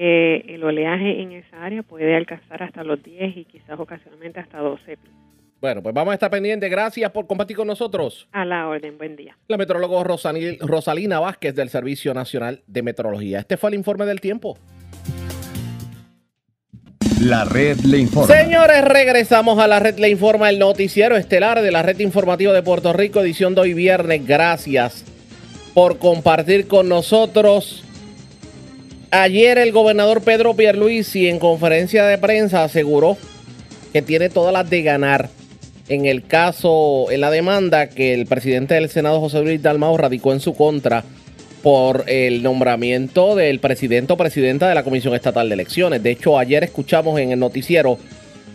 Que 0.00 0.36
el 0.48 0.64
oleaje 0.64 1.20
en 1.20 1.32
esa 1.32 1.62
área 1.62 1.82
puede 1.82 2.16
alcanzar 2.16 2.62
hasta 2.62 2.82
los 2.82 3.02
10 3.02 3.36
y 3.36 3.44
quizás 3.44 3.78
ocasionalmente 3.78 4.40
hasta 4.40 4.56
12 4.58 4.96
pies. 4.96 5.14
Bueno, 5.60 5.82
pues 5.82 5.94
vamos 5.94 6.12
a 6.12 6.14
estar 6.14 6.30
pendientes. 6.30 6.70
Gracias 6.70 7.10
por 7.10 7.26
compartir 7.26 7.54
con 7.54 7.66
nosotros. 7.66 8.26
A 8.32 8.46
la 8.46 8.66
orden, 8.66 8.96
buen 8.96 9.14
día. 9.14 9.36
La 9.46 9.58
metrólogo 9.58 10.02
Rosanil- 10.02 10.56
Rosalina 10.60 11.20
Vázquez 11.20 11.54
del 11.54 11.68
Servicio 11.68 12.14
Nacional 12.14 12.62
de 12.66 12.82
Meteorología. 12.82 13.40
Este 13.40 13.58
fue 13.58 13.68
el 13.68 13.74
informe 13.74 14.06
del 14.06 14.22
tiempo. 14.22 14.56
La 17.20 17.44
red 17.44 17.76
le 17.80 17.98
informa. 17.98 18.34
Señores, 18.34 18.82
regresamos 18.82 19.58
a 19.58 19.68
la 19.68 19.80
red 19.80 19.98
Le 19.98 20.08
Informa, 20.08 20.48
el 20.48 20.58
noticiero 20.58 21.18
estelar 21.18 21.60
de 21.60 21.70
la 21.72 21.82
red 21.82 21.98
informativa 21.98 22.54
de 22.54 22.62
Puerto 22.62 22.94
Rico, 22.94 23.20
edición 23.20 23.54
de 23.54 23.60
hoy 23.60 23.74
viernes. 23.74 24.26
Gracias 24.26 25.04
por 25.74 25.98
compartir 25.98 26.68
con 26.68 26.88
nosotros. 26.88 27.84
Ayer 29.12 29.58
el 29.58 29.72
gobernador 29.72 30.22
Pedro 30.22 30.54
Pierluisi 30.54 31.28
en 31.28 31.40
conferencia 31.40 32.04
de 32.06 32.16
prensa 32.16 32.62
aseguró 32.62 33.16
que 33.92 34.02
tiene 34.02 34.28
todas 34.28 34.52
las 34.52 34.70
de 34.70 34.82
ganar 34.82 35.30
en 35.88 36.06
el 36.06 36.24
caso, 36.24 37.10
en 37.10 37.20
la 37.20 37.32
demanda 37.32 37.88
que 37.88 38.14
el 38.14 38.26
presidente 38.26 38.74
del 38.74 38.88
Senado, 38.88 39.18
José 39.18 39.42
Luis 39.42 39.60
Dalmau, 39.60 39.96
radicó 39.96 40.32
en 40.32 40.38
su 40.38 40.54
contra 40.54 41.02
por 41.64 42.04
el 42.06 42.44
nombramiento 42.44 43.34
del 43.34 43.58
presidente 43.58 44.12
o 44.12 44.16
presidenta 44.16 44.68
de 44.68 44.76
la 44.76 44.84
Comisión 44.84 45.16
Estatal 45.16 45.48
de 45.48 45.54
Elecciones. 45.54 46.00
De 46.00 46.12
hecho, 46.12 46.38
ayer 46.38 46.62
escuchamos 46.62 47.18
en 47.18 47.32
el 47.32 47.40
noticiero 47.40 47.98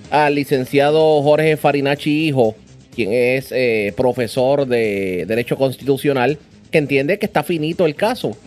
al 0.09 0.35
licenciado 0.35 1.21
Jorge 1.21 1.57
Farinachi 1.57 2.27
Hijo, 2.27 2.55
quien 2.95 3.11
es 3.11 3.51
eh, 3.51 3.93
profesor 3.97 4.65
de 4.65 5.25
Derecho 5.27 5.57
Constitucional, 5.57 6.39
que 6.71 6.77
entiende 6.77 7.19
que 7.19 7.25
está 7.25 7.43
finito 7.43 7.85
el 7.85 7.95
caso. 7.95 8.37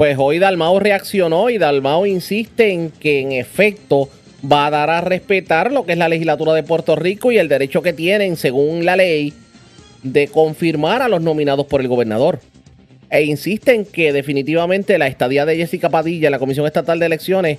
Pues 0.00 0.16
hoy 0.18 0.38
Dalmao 0.38 0.80
reaccionó 0.80 1.50
y 1.50 1.58
Dalmao 1.58 2.06
insiste 2.06 2.72
en 2.72 2.90
que 2.90 3.20
en 3.20 3.32
efecto 3.32 4.08
va 4.50 4.64
a 4.64 4.70
dar 4.70 4.88
a 4.88 5.02
respetar 5.02 5.70
lo 5.70 5.84
que 5.84 5.92
es 5.92 5.98
la 5.98 6.08
legislatura 6.08 6.54
de 6.54 6.62
Puerto 6.62 6.96
Rico 6.96 7.30
y 7.32 7.36
el 7.36 7.50
derecho 7.50 7.82
que 7.82 7.92
tienen, 7.92 8.38
según 8.38 8.86
la 8.86 8.96
ley, 8.96 9.34
de 10.02 10.28
confirmar 10.28 11.02
a 11.02 11.08
los 11.10 11.20
nominados 11.20 11.66
por 11.66 11.82
el 11.82 11.88
gobernador. 11.88 12.40
E 13.10 13.24
insiste 13.24 13.74
en 13.74 13.84
que 13.84 14.14
definitivamente 14.14 14.96
la 14.96 15.06
estadía 15.06 15.44
de 15.44 15.58
Jessica 15.58 15.90
Padilla 15.90 16.28
en 16.28 16.32
la 16.32 16.38
Comisión 16.38 16.64
Estatal 16.64 16.98
de 16.98 17.04
Elecciones 17.04 17.58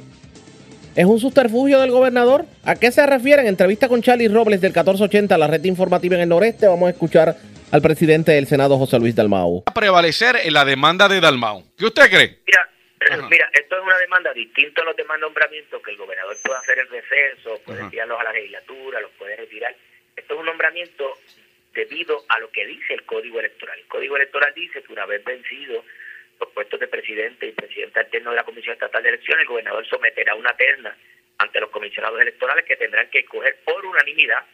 es 0.96 1.06
un 1.06 1.20
subterfugio 1.20 1.80
del 1.80 1.92
gobernador. 1.92 2.48
¿A 2.64 2.74
qué 2.74 2.92
se 2.92 3.06
refiere? 3.06 3.44
En 3.44 3.50
entrevista 3.50 3.88
con 3.88 4.02
Charlie 4.02 4.30
Robles 4.30 4.62
del 4.62 4.72
1480, 4.72 5.38
la 5.38 5.46
red 5.46 5.64
informativa 5.66 6.16
en 6.16 6.22
el 6.22 6.30
noreste, 6.30 6.66
vamos 6.66 6.88
a 6.88 6.90
escuchar 6.90 7.38
al 7.72 7.82
presidente 7.82 8.34
del 8.34 8.48
Senado, 8.48 8.78
José 8.78 9.00
Luis 9.00 9.16
Dalmau. 9.16 9.64
a 9.66 9.74
prevalecer 9.74 10.36
en 10.44 10.54
la 10.54 10.66
demanda 10.66 11.08
de 11.08 11.22
Dalmau. 11.22 11.64
¿Qué 11.78 11.86
usted 11.86 12.10
cree? 12.10 12.40
Mira, 12.46 13.28
mira, 13.30 13.50
esto 13.54 13.78
es 13.78 13.84
una 13.84 13.98
demanda 13.98 14.34
distinta 14.34 14.82
a 14.82 14.86
los 14.86 14.96
demás 14.96 15.20
nombramientos 15.20 15.82
que 15.82 15.92
el 15.92 15.98
gobernador 15.98 16.36
puede 16.44 16.60
hacer 16.60 16.80
el 16.80 16.90
receso, 16.90 17.62
puede 17.66 17.82
enviarlos 17.82 18.20
a 18.20 18.24
la 18.26 18.34
legislatura, 18.34 19.00
los 19.00 19.12
puede 19.12 19.38
retirar. 19.38 19.74
Esto 20.16 20.34
es 20.34 20.40
un 20.40 20.46
nombramiento 20.46 21.18
debido 21.74 22.26
a 22.28 22.40
lo 22.40 22.52
que 22.52 22.66
dice 22.66 22.94
el 22.94 23.04
Código 23.04 23.40
Electoral. 23.40 23.80
El 23.80 23.88
Código 23.88 24.18
Electoral 24.18 24.54
dice 24.54 24.84
que 24.84 24.92
una 24.92 25.06
vez 25.06 25.24
vencido 25.24 25.86
los 26.42 26.50
puestos 26.50 26.80
de 26.80 26.88
presidente 26.88 27.48
y 27.48 27.52
presidente 27.54 28.02
alterno 28.02 28.32
de 28.32 28.36
la 28.36 28.44
Comisión 28.44 28.74
Estatal 28.74 29.02
de 29.02 29.10
Elecciones, 29.10 29.44
el 29.44 29.48
gobernador 29.48 29.88
someterá 29.88 30.36
una 30.36 30.54
terna 30.58 30.96
ante 31.38 31.60
los 31.62 31.70
comisionados 31.70 32.20
electorales 32.20 32.66
que 32.66 32.76
tendrán 32.76 33.10
que 33.10 33.20
escoger 33.20 33.58
por 33.64 33.86
unanimidad 33.86 34.46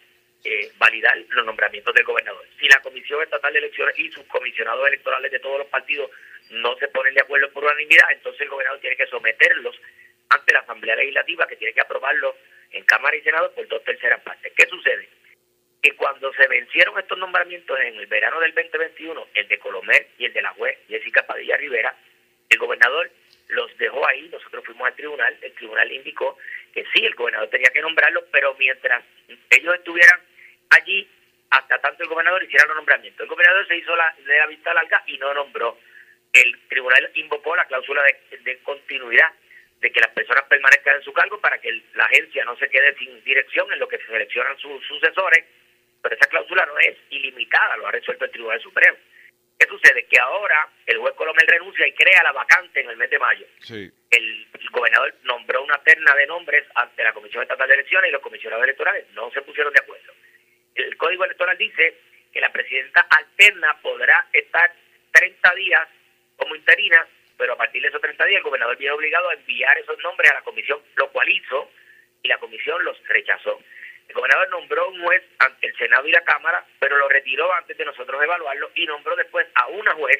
eh, 0.44 0.72
validar 0.78 1.18
los 1.30 1.46
nombramientos 1.46 1.94
del 1.94 2.06
gobernador. 2.06 2.46
Si 2.60 2.68
la 2.68 2.80
Comisión 2.82 3.22
Estatal 3.24 3.52
de 3.54 3.60
Elecciones 3.60 3.98
y 3.98 4.12
sus 4.12 4.26
comisionados 4.28 4.88
electorales 4.88 5.32
de 5.32 5.40
todos 5.40 5.60
los 5.60 5.68
partidos 5.68 6.12
no 6.52 6.76
se 6.78 6.88
ponen 6.90 7.14
de 7.14 7.22
acuerdo 7.22 7.52
por 7.52 7.64
unanimidad, 7.64 8.06
entonces 8.12 8.42
el 8.42 8.50
gobernador 8.50 8.80
tiene 8.80 8.96
que 8.96 9.08
someterlos 9.08 9.76
ante 10.30 10.54
la 10.54 10.60
Asamblea 10.60 10.96
Legislativa 10.96 11.48
que 11.48 11.56
tiene 11.56 11.74
que 11.74 11.82
aprobarlo 11.82 12.36
en 12.72 12.84
Cámara 12.86 13.16
y 13.16 13.22
Senado 13.22 13.52
por 13.54 13.68
dos 13.68 13.84
terceras 13.84 14.22
partes. 14.22 14.54
¿Qué 14.56 14.66
sucede? 14.68 15.10
Que 15.82 15.96
cuando 15.96 16.32
se 16.34 16.48
vencieron 16.48 16.98
estos 17.00 17.18
nombramientos 17.18 17.80
en 17.80 17.96
el 17.96 18.08
verano 18.08 18.40
del 18.40 18.54
2021, 18.54 19.28
el 19.34 19.48
de 19.48 19.60
Colomer 19.60 20.08
y 20.18 20.26
el 20.26 20.34
de 20.34 20.42
la 20.42 20.52
juez 20.52 20.78
Jessica 20.88 21.26
Padilla 21.26 21.58
Rivera, 21.58 21.96
el 22.50 22.58
gobernador 22.58 23.12
los 23.50 23.76
dejó 23.78 24.06
ahí, 24.08 24.28
nosotros 24.30 24.64
fuimos 24.66 24.88
al 24.88 24.96
tribunal, 24.96 25.38
el 25.42 25.54
tribunal 25.54 25.92
indicó 25.92 26.38
que 26.74 26.86
sí, 26.94 27.06
el 27.06 27.16
gobernador 27.16 27.50
tenía 27.50 27.70
que 27.72 27.82
nombrarlos, 27.82 28.26
pero 28.32 28.56
mientras 28.60 29.04
ellos 29.50 29.76
estuvieran 29.76 30.20
allí, 30.70 31.08
hasta 31.50 31.80
tanto 31.80 32.04
el 32.04 32.10
gobernador 32.10 32.44
hiciera 32.44 32.66
los 32.68 32.76
nombramientos. 32.76 33.22
El 33.22 33.30
gobernador 33.30 33.68
se 33.68 33.78
hizo 33.78 33.96
la, 33.96 34.14
de 34.18 34.38
la 34.38 34.48
vista 34.48 34.74
larga 34.74 35.02
y 35.08 35.18
no 35.18 35.34
nombró. 35.34 35.80
El 36.34 36.60
tribunal 36.68 37.10
invocó 37.16 37.56
la 37.56 37.66
cláusula 37.66 38.04
de, 38.04 38.38
de 38.40 38.58
continuidad, 38.60 39.32
de 39.80 39.92
que 39.92 40.00
las 40.00 40.12
personas 40.12 40.44
permanezcan 40.44 40.98
en 40.98 41.04
su 41.04 41.14
cargo 41.14 41.40
para 41.40 41.60
que 41.60 41.72
la 41.94 42.06
agencia 42.06 42.44
no 42.44 42.58
se 42.58 42.68
quede 42.70 42.96
sin 42.98 43.24
dirección 43.24 43.72
en 43.72 43.80
lo 43.80 43.88
que 43.88 43.98
se 43.98 44.08
seleccionan 44.08 44.58
sus 44.58 44.86
sucesores, 44.88 45.46
pero 46.02 46.16
esa 46.16 46.30
cláusula 46.30 46.66
no 46.66 46.78
es 46.80 46.98
ilimitada, 47.10 47.78
lo 47.78 47.88
ha 47.88 47.92
resuelto 47.92 48.26
el 48.26 48.32
Tribunal 48.32 48.62
Supremo. 48.62 48.98
¿Qué 49.58 49.66
sucede? 49.68 50.06
Que 50.06 50.20
ahora 50.20 50.70
el 50.86 51.00
juez 51.00 51.14
Colomel 51.16 51.48
renuncia 51.48 51.88
y 51.88 51.94
crea 51.94 52.22
la 52.24 52.32
vacante 52.32 52.82
en 52.82 52.90
el 52.90 52.98
mes 52.98 53.10
de 53.10 53.18
mayo. 53.18 53.46
Sí. 53.62 53.92
El 54.12 54.48
gobernador 54.72 55.16
nombró 55.24 55.64
una 55.64 55.82
terna 55.84 56.14
de 56.14 56.28
nombres 56.28 56.64
ante 56.76 57.04
la 57.04 57.14
Comisión 57.14 57.42
Estatal 57.42 57.68
de 57.68 57.74
Elecciones 57.74 58.10
y 58.10 58.14
los 58.14 58.22
comisionados 58.22 58.64
electorales 58.64 59.06
no 59.14 59.32
se 59.32 59.42
pusieron 59.42 59.74
de 59.74 59.80
acuerdo. 59.82 60.14
El 60.76 60.96
Código 60.98 61.26
Electoral 61.26 61.58
dice 61.58 61.98
que 62.32 62.40
la 62.40 62.52
presidenta 62.52 63.02
alterna 63.10 63.80
podrá 63.82 64.28
estar 64.32 64.72
30 65.12 65.56
días 65.56 65.88
como 66.36 66.56
interina, 66.56 67.08
pero 67.36 67.54
a 67.54 67.58
partir 67.58 67.82
de 67.82 67.88
esos 67.88 68.02
30 68.02 68.26
días 68.26 68.38
el 68.38 68.44
gobernador 68.44 68.78
viene 68.78 68.94
obligado 68.94 69.30
a 69.30 69.34
enviar 69.34 69.76
esos 69.80 69.98
nombres 70.04 70.30
a 70.32 70.36
la 70.36 70.42
comisión, 70.42 70.80
lo 70.96 71.10
cual 71.12 71.28
hizo 71.30 71.72
y 72.22 72.28
la 72.28 72.38
comisión 72.38 72.84
los 72.84 72.98
rechazó. 73.08 73.60
El 74.08 74.16
gobernador 74.16 74.50
nombró 74.50 74.90
un 74.90 75.04
juez 75.04 75.24
ante 75.40 75.68
el 75.68 75.78
Senado 75.78 76.08
y 76.08 76.12
la 76.12 76.24
Cámara, 76.24 76.66
pero 76.80 76.98
lo 76.98 77.10
retiró 77.10 77.54
antes 77.54 77.78
de 77.78 77.86
nosotros 77.86 78.22
evaluarlo 78.22 78.72
y 78.76 78.86
nombró 78.86 79.16
después 79.16 79.48
a 79.56 79.68
una 79.68 79.94
juez 79.94 80.18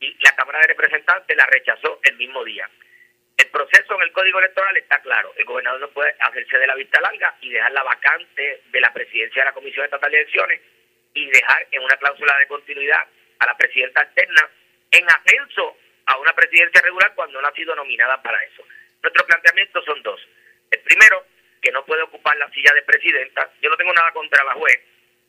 y 0.00 0.16
la 0.24 0.34
Cámara 0.34 0.58
de 0.60 0.68
Representantes 0.68 1.36
la 1.36 1.46
rechazó 1.46 2.00
el 2.02 2.16
mismo 2.16 2.44
día. 2.44 2.68
El 3.36 3.48
proceso 3.48 3.94
en 3.94 4.02
el 4.02 4.12
Código 4.12 4.38
Electoral 4.38 4.76
está 4.76 5.00
claro. 5.00 5.32
El 5.36 5.44
gobernador 5.44 5.80
no 5.80 5.88
puede 5.90 6.14
hacerse 6.18 6.58
de 6.58 6.66
la 6.66 6.74
vista 6.74 7.00
larga 7.00 7.36
y 7.40 7.50
dejar 7.50 7.72
la 7.72 7.82
vacante 7.82 8.62
de 8.66 8.80
la 8.80 8.92
presidencia 8.92 9.42
de 9.42 9.46
la 9.46 9.54
Comisión 9.54 9.84
Estatal 9.84 10.10
de 10.10 10.18
Elecciones 10.18 10.60
y 11.14 11.30
dejar 11.30 11.66
en 11.70 11.82
una 11.82 11.96
cláusula 11.96 12.36
de 12.38 12.46
continuidad 12.48 13.06
a 13.38 13.46
la 13.46 13.56
presidenta 13.56 14.00
alterna 14.00 14.48
en 14.90 15.06
ascenso 15.08 15.76
a 16.06 16.18
una 16.18 16.32
presidencia 16.32 16.82
regular 16.82 17.14
cuando 17.14 17.40
no 17.40 17.48
ha 17.48 17.54
sido 17.54 17.74
nominada 17.74 18.20
para 18.22 18.42
eso. 18.44 18.64
Nuestros 19.02 19.26
planteamientos 19.26 19.84
son 19.84 20.02
dos. 20.02 20.20
El 20.70 20.80
primero, 20.80 21.26
que 21.62 21.70
no 21.70 21.84
puede 21.86 22.02
ocupar 22.02 22.36
la 22.36 22.50
silla 22.50 22.74
de 22.74 22.82
presidenta. 22.82 23.48
Yo 23.62 23.70
no 23.70 23.76
tengo 23.76 23.92
nada 23.94 24.10
contra 24.12 24.42
la 24.44 24.54
juez. 24.54 24.78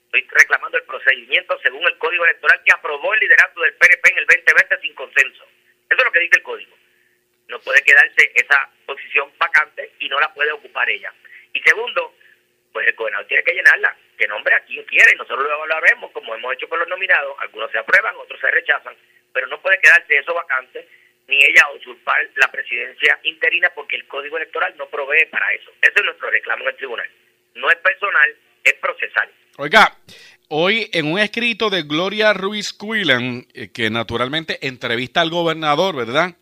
Estoy 0.05 0.27
reclamando 0.31 0.77
el 0.77 0.83
procedimiento 0.83 1.57
según 1.61 1.85
el 1.85 1.97
Código 1.99 2.25
Electoral 2.25 2.61
que 2.65 2.73
aprobó 2.73 3.13
el 3.13 3.19
liderato 3.19 3.61
del 3.61 3.75
PNP 3.75 4.11
en 4.11 4.17
el 4.17 4.25
2020 4.25 4.81
sin 4.81 4.95
consenso. 4.95 5.43
Eso 5.89 5.99
es 5.99 6.03
lo 6.03 6.11
que 6.11 6.19
dice 6.19 6.37
el 6.37 6.43
Código. 6.43 6.75
No 7.47 7.59
puede 7.59 7.81
quedarse 7.83 8.31
esa 8.33 8.69
posición 8.85 9.31
vacante 9.37 9.93
y 9.99 10.09
no 10.09 10.19
la 10.19 10.33
puede 10.33 10.51
ocupar 10.51 10.89
ella. 10.89 11.13
Y 11.53 11.61
segundo, 11.61 12.15
pues 12.71 12.87
el 12.87 12.95
gobernador 12.95 13.27
tiene 13.27 13.43
que 13.43 13.53
llenarla, 13.53 13.95
que 14.17 14.27
nombre 14.27 14.55
a 14.55 14.61
quien 14.61 14.83
quiera 14.85 15.11
y 15.13 15.17
nosotros 15.17 15.43
lo 15.43 15.53
evaluaremos 15.53 16.11
como 16.11 16.33
hemos 16.33 16.53
hecho 16.53 16.67
con 16.67 16.79
los 16.79 16.87
nominados. 16.87 17.35
Algunos 17.39 17.71
se 17.71 17.77
aprueban, 17.77 18.15
otros 18.15 18.39
se 18.39 18.49
rechazan, 18.49 18.95
pero 19.31 19.47
no 19.47 19.61
puede 19.61 19.79
quedarse 19.79 20.17
eso 20.17 20.33
vacante 20.33 20.87
ni 21.27 21.37
ella 21.37 21.63
usurpar 21.75 22.17
la 22.35 22.51
presidencia 22.51 23.19
interina 23.23 23.71
porque 23.73 23.95
el 23.95 24.07
Código 24.07 24.37
Electoral 24.37 24.73
no 24.77 24.87
provee 24.87 25.25
para 25.31 25.51
eso. 25.53 25.71
Ese 25.81 25.93
es 25.95 26.03
nuestro 26.03 26.29
reclamo 26.29 26.63
en 26.63 26.69
el 26.69 26.75
tribunal. 26.75 27.09
No 27.55 27.69
es 27.69 27.77
personal, 27.77 28.35
es 28.63 28.73
procesal. 28.75 29.29
Oiga, 29.57 29.97
hoy 30.49 30.89
en 30.93 31.11
un 31.11 31.19
escrito 31.19 31.69
de 31.69 31.83
Gloria 31.83 32.33
Ruiz 32.33 32.73
Quillan, 32.73 33.45
eh, 33.53 33.69
que 33.71 33.89
naturalmente 33.89 34.65
entrevista 34.65 35.21
al 35.21 35.29
gobernador, 35.29 35.95
¿verdad? 35.95 36.35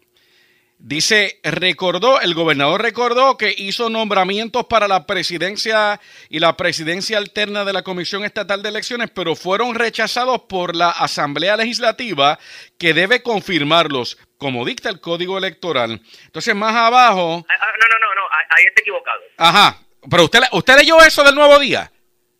Dice, 0.83 1.39
recordó, 1.43 2.19
el 2.21 2.33
gobernador 2.33 2.81
recordó 2.81 3.37
que 3.37 3.53
hizo 3.55 3.91
nombramientos 3.91 4.65
para 4.65 4.87
la 4.87 5.05
presidencia 5.05 6.01
y 6.27 6.39
la 6.39 6.57
presidencia 6.57 7.19
alterna 7.19 7.63
de 7.65 7.73
la 7.73 7.83
Comisión 7.83 8.23
Estatal 8.23 8.63
de 8.63 8.69
Elecciones, 8.69 9.11
pero 9.13 9.35
fueron 9.35 9.75
rechazados 9.75 10.41
por 10.49 10.75
la 10.75 10.89
Asamblea 10.89 11.55
Legislativa 11.55 12.39
que 12.79 12.95
debe 12.95 13.21
confirmarlos, 13.21 14.17
como 14.41 14.65
dicta 14.65 14.89
el 14.89 14.99
Código 14.99 15.37
Electoral. 15.37 16.01
Entonces, 16.25 16.55
más 16.55 16.75
abajo, 16.75 17.45
Ah, 17.47 17.53
ah, 17.61 17.73
no, 17.79 17.87
no, 17.87 17.99
no, 17.99 18.15
no, 18.15 18.27
ahí 18.31 18.45
ahí 18.57 18.63
está 18.65 18.81
equivocado. 18.81 19.21
ajá, 19.37 19.77
pero 20.09 20.23
usted, 20.23 20.39
usted 20.51 20.77
leyó 20.77 20.97
eso 21.05 21.23
del 21.23 21.35
nuevo 21.35 21.59
día. 21.59 21.91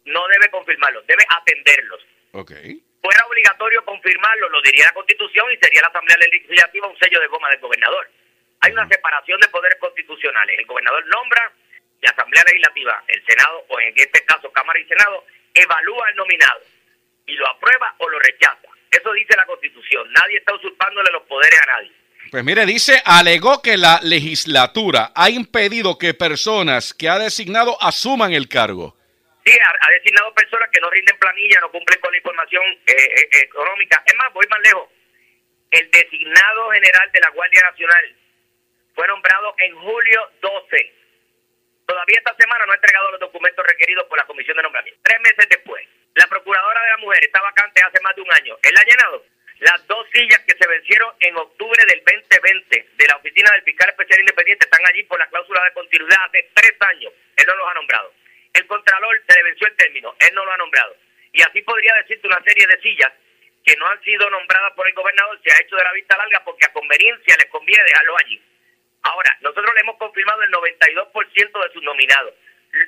No 0.06 0.28
debe 0.28 0.50
confirmarlos, 0.50 1.06
debe 1.06 1.24
atenderlos. 1.30 2.02
Ok. 2.34 2.52
fuera 3.04 3.26
obligatorio 3.28 3.86
confirmarlo, 3.86 4.50
lo 4.50 4.62
diría 4.64 4.86
la 4.86 4.94
Constitución 4.94 5.46
y 5.54 5.58
sería 5.58 5.82
la 5.82 5.90
Asamblea 5.90 6.18
Legislativa 6.18 6.88
un 6.88 6.98
sello 6.98 7.20
de 7.20 7.28
goma 7.28 7.50
del 7.50 7.60
gobernador. 7.60 8.10
Hay 8.62 8.72
una 8.74 8.88
separación 8.88 9.40
de 9.40 9.48
poderes 9.50 9.78
constitucionales. 9.80 10.56
El 10.58 10.66
gobernador 10.66 11.06
nombra, 11.08 11.52
la 12.02 12.10
Asamblea 12.12 12.44
Legislativa, 12.46 13.04
el 13.08 13.24
Senado, 13.26 13.64
o 13.70 13.80
en 13.80 13.94
este 13.96 14.26
caso 14.26 14.52
Cámara 14.52 14.80
y 14.80 14.86
Senado, 14.86 15.24
evalúa 15.54 16.08
al 16.08 16.16
nominado 16.16 16.62
y 17.28 17.34
lo 17.34 17.48
aprueba 17.48 17.94
o 18.00 18.10
lo 18.10 18.18
rechaza. 18.20 18.61
Eso 18.91 19.13
dice 19.13 19.36
la 19.38 19.45
Constitución. 19.45 20.12
Nadie 20.12 20.38
está 20.38 20.54
usurpándole 20.54 21.10
los 21.12 21.23
poderes 21.23 21.60
a 21.62 21.65
nadie. 21.65 21.91
Pues 22.30 22.43
mire, 22.43 22.65
dice, 22.65 23.01
alegó 23.06 23.62
que 23.62 23.77
la 23.77 23.99
legislatura 24.04 25.12
ha 25.15 25.30
impedido 25.30 25.97
que 25.97 26.13
personas 26.13 26.93
que 26.93 27.10
ha 27.10 27.17
designado 27.17 27.77
asuman 27.82 28.34
el 28.34 28.47
cargo. 28.47 28.95
Sí, 29.45 29.51
ha, 29.51 29.69
ha 29.69 29.91
designado 29.91 30.34
personas 30.34 30.69
que 30.71 30.80
no 30.82 30.89
rinden 30.89 31.17
planilla, 31.17 31.60
no 31.62 31.71
cumplen 31.71 31.99
con 31.99 32.12
la 32.12 32.17
información 32.17 32.63
eh, 32.86 32.93
eh, 32.93 33.27
económica. 33.43 34.04
Es 34.06 34.15
más, 34.15 34.32
voy 34.34 34.45
más 34.49 34.60
lejos. 34.60 34.88
El 35.71 35.89
designado 35.89 36.71
general 36.71 37.12
de 37.12 37.19
la 37.21 37.30
Guardia 37.30 37.62
Nacional 37.71 38.15
fue 38.93 39.08
nombrado 39.08 39.56
en 39.60 39.75
julio 39.75 40.32
12. 40.41 40.93
Todavía 41.86 42.17
esta 42.17 42.36
semana 42.36 42.65
no 42.65 42.73
ha 42.73 42.75
entregado 42.75 43.12
los 43.12 43.19
documentos 43.19 43.65
requeridos 43.65 44.06
por 44.08 44.17
la 44.17 44.25
Comisión 44.25 44.58
de 44.58 44.63
Nombramiento. 44.63 44.99
Tres 45.04 45.19
meses 45.21 45.47
después, 45.49 45.88
la 46.15 46.28
Procuradora 46.28 46.82
de 46.82 46.89
la 46.89 46.97
Mujer 46.97 47.24
está 47.24 47.41
vacante 47.41 47.82
hace 47.82 48.02
más 48.02 48.15
de 48.15 48.21
un 48.21 48.34
año. 48.34 48.58
¿Él 48.63 48.76
ha 48.78 48.84
llenado? 48.84 49.26
Las 49.60 49.86
dos 49.88 50.08
sillas 50.13 50.39
que 50.39 50.58
se 50.58 50.67
vencieron 50.67 51.13
en 51.19 51.38
octubre 51.38 51.84
del 51.88 52.04
2020 52.04 52.89
de 52.97 53.08
la 53.08 53.15
Oficina 53.15 53.52
del 53.52 53.63
Fiscal 53.63 53.89
Especial 53.89 54.19
Independiente 54.19 54.65
están 54.65 54.82
allí 54.88 55.04
por 55.04 55.19
la 55.19 55.28
cláusula 55.28 55.63
de 55.63 55.74
continuidad 55.74 56.17
hace 56.26 56.50
tres 56.54 56.74
años. 56.82 57.13
Él 57.38 57.45
no 57.47 57.56
los 57.56 57.69
ha 57.69 57.74
nombrado. 57.76 58.13
El 58.54 58.67
Contralor 58.67 59.21
se 59.28 59.36
le 59.36 59.43
venció 59.43 59.67
el 59.67 59.76
término. 59.76 60.15
Él 60.19 60.34
no 60.34 60.45
lo 60.45 60.52
ha 60.52 60.58
nombrado. 60.58 60.95
Y 61.32 61.41
así 61.43 61.62
podría 61.62 61.93
decirte 61.95 62.28
una 62.28 62.43
serie 62.43 62.67
de 62.67 62.82
sillas 62.82 63.13
que 63.63 63.76
no 63.78 63.88
han 63.88 64.02
sido 64.04 64.30
nombradas 64.30 64.74
por 64.74 64.88
el 64.88 64.93
gobernador, 64.93 65.39
se 65.43 65.52
ha 65.54 65.62
hecho 65.62 65.76
de 65.76 65.84
la 65.84 65.93
vista 65.93 66.17
larga 66.17 66.43
porque 66.43 66.65
a 66.65 66.74
conveniencia 66.74 67.38
les 67.38 67.45
conviene 67.52 67.84
dejarlo 67.84 68.17
allí. 68.17 68.41
Ahora, 69.04 69.38
nosotros 69.41 69.71
le 69.74 69.82
hemos 69.82 69.97
confirmado 69.97 70.41
el 70.43 70.52
92% 70.52 71.63
de 71.63 71.74
sus 71.74 71.84
nominados. 71.84 72.34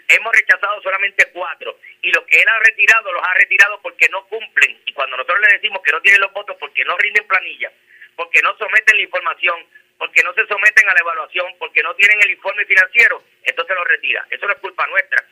Hemos 0.07 0.31
rechazado 0.33 0.81
solamente 0.81 1.29
cuatro. 1.33 1.77
Y 2.01 2.11
los 2.11 2.23
que 2.25 2.39
él 2.39 2.47
ha 2.47 2.59
retirado, 2.59 3.11
los 3.11 3.23
ha 3.23 3.33
retirado 3.33 3.81
porque 3.81 4.07
no 4.09 4.25
cumplen. 4.27 4.81
Y 4.85 4.93
cuando 4.93 5.17
nosotros 5.17 5.41
le 5.41 5.57
decimos 5.57 5.81
que 5.83 5.91
no 5.91 6.01
tienen 6.01 6.21
los 6.21 6.33
votos 6.33 6.55
porque 6.59 6.85
no 6.85 6.97
rinden 6.97 7.27
planilla, 7.27 7.71
porque 8.15 8.41
no 8.41 8.57
someten 8.57 8.97
la 8.97 9.03
información, 9.03 9.55
porque 9.97 10.23
no 10.23 10.33
se 10.33 10.47
someten 10.47 10.89
a 10.89 10.93
la 10.93 10.99
evaluación, 10.99 11.53
porque 11.59 11.83
no 11.83 11.93
tienen 11.95 12.19
el 12.21 12.31
informe 12.31 12.65
financiero, 12.65 13.23
entonces 13.43 13.75
los 13.75 13.87
retira. 13.87 14.25
Eso 14.29 14.47
no 14.47 14.53
es 14.53 14.59
culpa 14.59 14.87
nuestra. 14.87 15.25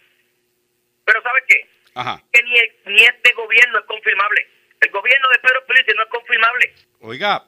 Pero 1.05 1.21
¿sabes 1.21 1.43
qué? 1.47 1.69
Ajá. 1.95 2.21
Que 2.31 2.43
ni, 2.43 2.93
ni 2.93 3.03
este 3.03 3.33
gobierno 3.33 3.79
es 3.79 3.85
confirmable. 3.85 4.47
El 4.81 4.91
gobierno 4.91 5.29
de 5.29 5.39
Pedro 5.39 5.65
Pérez 5.65 5.85
no 5.95 6.03
es 6.03 6.09
confirmable. 6.09 6.73
Oiga, 7.01 7.45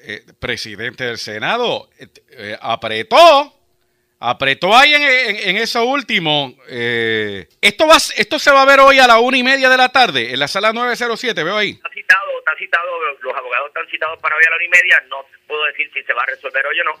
eh, 0.00 0.22
presidente 0.38 1.04
del 1.04 1.18
Senado, 1.18 1.88
eh, 1.98 2.06
eh, 2.30 2.58
apretó, 2.60 3.52
apretó 4.30 4.76
ahí 4.76 4.94
en, 4.94 5.02
en- 5.02 5.48
en 5.50 5.56
eso 5.56 5.84
último. 5.84 6.54
eh, 6.68 7.46
esto, 7.60 7.86
va, 7.86 7.96
esto 7.96 8.38
se 8.38 8.50
va 8.50 8.62
a 8.62 8.66
ver 8.66 8.80
hoy 8.80 8.98
a 8.98 9.06
la 9.06 9.18
una 9.18 9.36
y 9.38 9.42
media 9.42 9.68
de 9.68 9.76
la 9.76 9.88
tarde, 9.90 10.32
en 10.32 10.38
la 10.38 10.48
sala 10.48 10.72
907, 10.72 11.42
veo 11.44 11.56
ahí. 11.56 11.70
Está 11.70 11.90
citado, 11.90 12.38
está 12.38 12.56
citado, 12.56 12.86
los 13.20 13.34
abogados 13.36 13.68
están 13.68 13.88
citados 13.90 14.18
para 14.20 14.36
hoy 14.36 14.42
a 14.46 14.50
la 14.50 14.56
hora 14.56 14.64
y 14.64 14.68
media. 14.68 15.04
No 15.08 15.26
puedo 15.46 15.64
decir 15.66 15.90
si 15.92 16.02
se 16.02 16.12
va 16.12 16.22
a 16.22 16.26
resolver 16.26 16.64
hoy 16.66 16.80
o 16.80 16.84
no. 16.84 16.92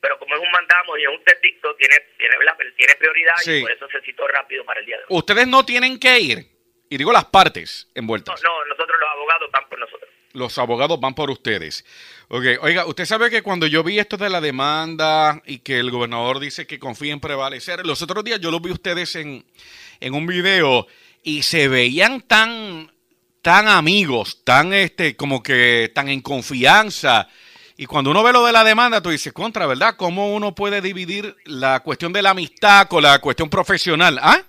Pero 0.00 0.18
como 0.18 0.34
es 0.36 0.40
un 0.40 0.50
mandamo 0.50 0.96
y 0.98 1.02
es 1.02 1.08
un 1.08 1.24
testito, 1.24 1.74
tiene, 1.76 1.96
tiene, 2.18 2.34
tiene 2.76 2.94
prioridad 2.96 3.34
Sí. 3.38 3.52
y 3.58 3.60
por 3.62 3.72
eso 3.72 3.88
se 3.88 4.00
citó 4.02 4.26
rápido 4.28 4.64
para 4.64 4.80
el 4.80 4.86
día 4.86 4.96
de 4.98 5.02
hoy. 5.02 5.18
Ustedes 5.18 5.46
no 5.48 5.64
tienen 5.64 5.98
que 5.98 6.20
ir, 6.20 6.46
y 6.90 6.96
digo 6.96 7.12
las 7.12 7.24
partes 7.24 7.88
No, 7.94 8.00
envueltas. 8.00 8.40
no, 8.42 8.64
nosotros 8.66 8.96
los 9.00 9.08
abogados 9.10 9.46
están 9.46 9.68
por 9.68 9.78
nosotros. 9.78 10.10
Los 10.36 10.58
abogados 10.58 11.00
van 11.00 11.14
por 11.14 11.30
ustedes. 11.30 11.84
Ok, 12.28 12.44
oiga, 12.60 12.86
usted 12.86 13.06
sabe 13.06 13.30
que 13.30 13.42
cuando 13.42 13.66
yo 13.66 13.82
vi 13.82 13.98
esto 13.98 14.16
de 14.16 14.28
la 14.28 14.40
demanda 14.40 15.42
y 15.46 15.58
que 15.58 15.78
el 15.78 15.90
gobernador 15.90 16.40
dice 16.40 16.66
que 16.66 16.78
confía 16.78 17.12
en 17.12 17.20
prevalecer, 17.20 17.86
los 17.86 18.02
otros 18.02 18.22
días 18.22 18.40
yo 18.40 18.50
los 18.50 18.60
vi 18.60 18.70
ustedes 18.70 19.16
en, 19.16 19.44
en 20.00 20.14
un 20.14 20.26
video 20.26 20.86
y 21.22 21.42
se 21.42 21.68
veían 21.68 22.20
tan, 22.20 22.92
tan 23.40 23.66
amigos, 23.68 24.42
tan 24.44 24.72
este, 24.74 25.16
como 25.16 25.42
que 25.42 25.90
tan 25.94 26.08
en 26.08 26.20
confianza. 26.20 27.28
Y 27.78 27.86
cuando 27.86 28.10
uno 28.10 28.22
ve 28.22 28.32
lo 28.32 28.44
de 28.44 28.52
la 28.52 28.64
demanda, 28.64 29.00
tú 29.00 29.10
dices, 29.10 29.32
contra, 29.32 29.66
¿verdad? 29.66 29.96
¿Cómo 29.96 30.34
uno 30.34 30.54
puede 30.54 30.80
dividir 30.80 31.34
la 31.44 31.80
cuestión 31.80 32.12
de 32.12 32.22
la 32.22 32.30
amistad 32.30 32.88
con 32.88 33.02
la 33.02 33.18
cuestión 33.20 33.48
profesional? 33.48 34.18
¿Ah? 34.22 34.42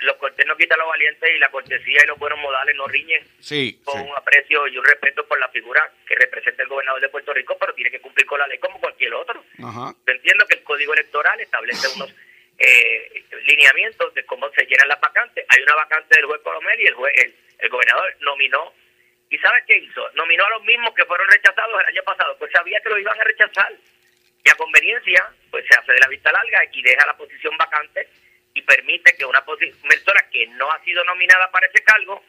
Los 0.00 0.16
cortes 0.16 0.46
no 0.46 0.56
quitan 0.56 0.78
los 0.78 0.88
valientes 0.88 1.30
y 1.34 1.38
la 1.38 1.50
cortesía 1.50 2.00
y 2.02 2.06
los 2.06 2.18
buenos 2.18 2.38
modales 2.38 2.74
no 2.76 2.86
riñen 2.88 3.22
Sí. 3.40 3.80
con 3.84 4.00
un 4.00 4.16
aprecio 4.16 4.66
y 4.68 4.78
un 4.78 4.84
respeto 4.84 5.26
por 5.26 5.38
la 5.38 5.48
figura 5.48 5.90
que 6.06 6.14
representa 6.14 6.62
el 6.62 6.68
gobernador 6.68 7.00
de 7.00 7.08
Puerto 7.10 7.32
Rico, 7.34 7.56
pero 7.60 7.74
tiene 7.74 7.90
que 7.90 8.00
cumplir 8.00 8.26
con 8.26 8.38
la 8.38 8.46
ley 8.46 8.58
como 8.58 8.80
cualquier 8.80 9.12
otro. 9.14 9.44
Ajá. 9.62 9.94
Yo 10.06 10.12
entiendo 10.12 10.46
que 10.46 10.54
el 10.56 10.62
Código 10.64 10.94
Electoral 10.94 11.38
establece 11.40 11.86
unos 11.96 12.14
eh, 12.58 13.24
lineamientos 13.46 14.14
de 14.14 14.24
cómo 14.24 14.50
se 14.52 14.64
llenan 14.66 14.88
las 14.88 15.00
vacantes. 15.00 15.44
Hay 15.48 15.62
una 15.62 15.74
vacante 15.74 16.16
del 16.16 16.26
juez 16.26 16.40
Colomel 16.42 16.80
y 16.80 16.86
el, 16.86 16.94
juez, 16.94 17.12
el, 17.16 17.34
el 17.58 17.68
gobernador 17.68 18.16
nominó. 18.20 18.72
¿Y 19.28 19.38
sabes 19.38 19.62
qué 19.66 19.76
hizo? 19.76 20.08
Nominó 20.14 20.44
a 20.46 20.50
los 20.50 20.64
mismos 20.64 20.94
que 20.94 21.04
fueron 21.04 21.28
rechazados 21.28 21.80
el 21.80 21.86
año 21.86 22.02
pasado, 22.04 22.36
pues 22.38 22.50
sabía 22.52 22.80
que 22.80 22.88
lo 22.88 22.98
iban 22.98 23.20
a 23.20 23.24
rechazar. 23.24 23.72
Y 24.42 24.48
a 24.50 24.54
conveniencia, 24.54 25.28
pues 25.50 25.66
se 25.68 25.78
hace 25.78 25.92
de 25.92 25.98
la 26.00 26.08
vista 26.08 26.32
larga 26.32 26.62
y 26.72 26.82
deja 26.82 27.06
la 27.06 27.16
posición 27.16 27.56
vacante 27.58 28.08
y 28.54 28.62
permite 28.62 29.14
que 29.16 29.24
una 29.24 29.44
persona 29.44 30.28
que 30.30 30.46
no 30.48 30.70
ha 30.70 30.82
sido 30.84 31.04
nominada 31.04 31.50
para 31.50 31.66
ese 31.66 31.82
cargo 31.84 32.22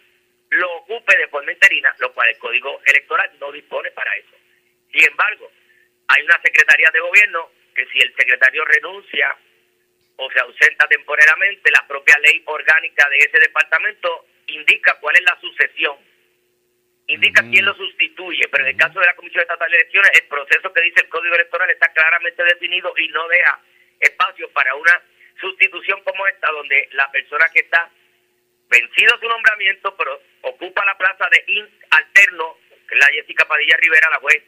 lo 0.52 0.72
ocupe 0.78 1.18
de 1.18 1.28
forma 1.30 1.52
interina, 1.52 1.94
lo 2.00 2.14
cual 2.14 2.30
el 2.30 2.38
Código 2.38 2.82
Electoral 2.86 3.32
no 3.40 3.52
dispone 3.52 3.90
para 3.92 4.14
eso. 4.16 4.36
Sin 4.92 5.08
embargo, 5.08 5.50
hay 6.08 6.24
una 6.24 6.40
secretaría 6.42 6.90
de 6.92 7.00
gobierno 7.00 7.52
que 7.74 7.86
si 7.88 8.00
el 8.00 8.14
secretario 8.16 8.66
renuncia 8.66 9.36
o 10.18 10.30
se 10.30 10.40
ausenta 10.40 10.88
temporalmente, 10.88 11.72
la 11.72 11.88
propia 11.88 12.18
ley 12.20 12.44
orgánica 12.46 13.08
de 13.10 13.18
ese 13.18 13.40
departamento 13.40 14.26
indica 14.48 14.98
cuál 15.00 15.16
es 15.16 15.24
la 15.24 15.40
sucesión, 15.40 15.98
indica 17.08 17.42
quién 17.50 17.66
lo 17.66 17.74
sustituye, 17.74 18.48
pero 18.52 18.66
en 18.66 18.72
el 18.72 18.78
caso 18.78 19.00
de 19.00 19.06
la 19.06 19.16
Comisión 19.16 19.42
Estatal 19.42 19.72
de 19.72 19.78
Elecciones, 19.78 20.12
el 20.16 20.28
proceso 20.28 20.74
que 20.74 20.82
dice 20.82 21.02
el 21.02 21.10
Código 21.10 21.36
Electoral 21.36 21.70
está 21.70 21.92
claramente 21.94 22.44
definido 22.44 22.94
y 22.98 23.08
no 23.08 23.26
deja 23.30 23.62
espacio 24.02 24.50
para 24.52 24.76
una 24.76 25.02
sustitución 25.40 26.02
como 26.04 26.28
esta, 26.28 26.52
donde 26.52 26.90
la 26.94 27.10
persona 27.12 27.46
que 27.54 27.62
está 27.62 27.90
vencido 28.70 29.18
su 29.20 29.28
nombramiento, 29.28 29.96
pero 29.98 30.20
ocupa 30.42 30.84
la 30.86 30.98
plaza 30.98 31.28
de 31.32 31.70
alterno, 31.90 32.58
que 32.88 32.96
es 32.96 33.00
la 33.00 33.12
Jessica 33.14 33.46
Padilla 33.46 33.76
Rivera, 33.78 34.10
la 34.10 34.20
juez, 34.20 34.42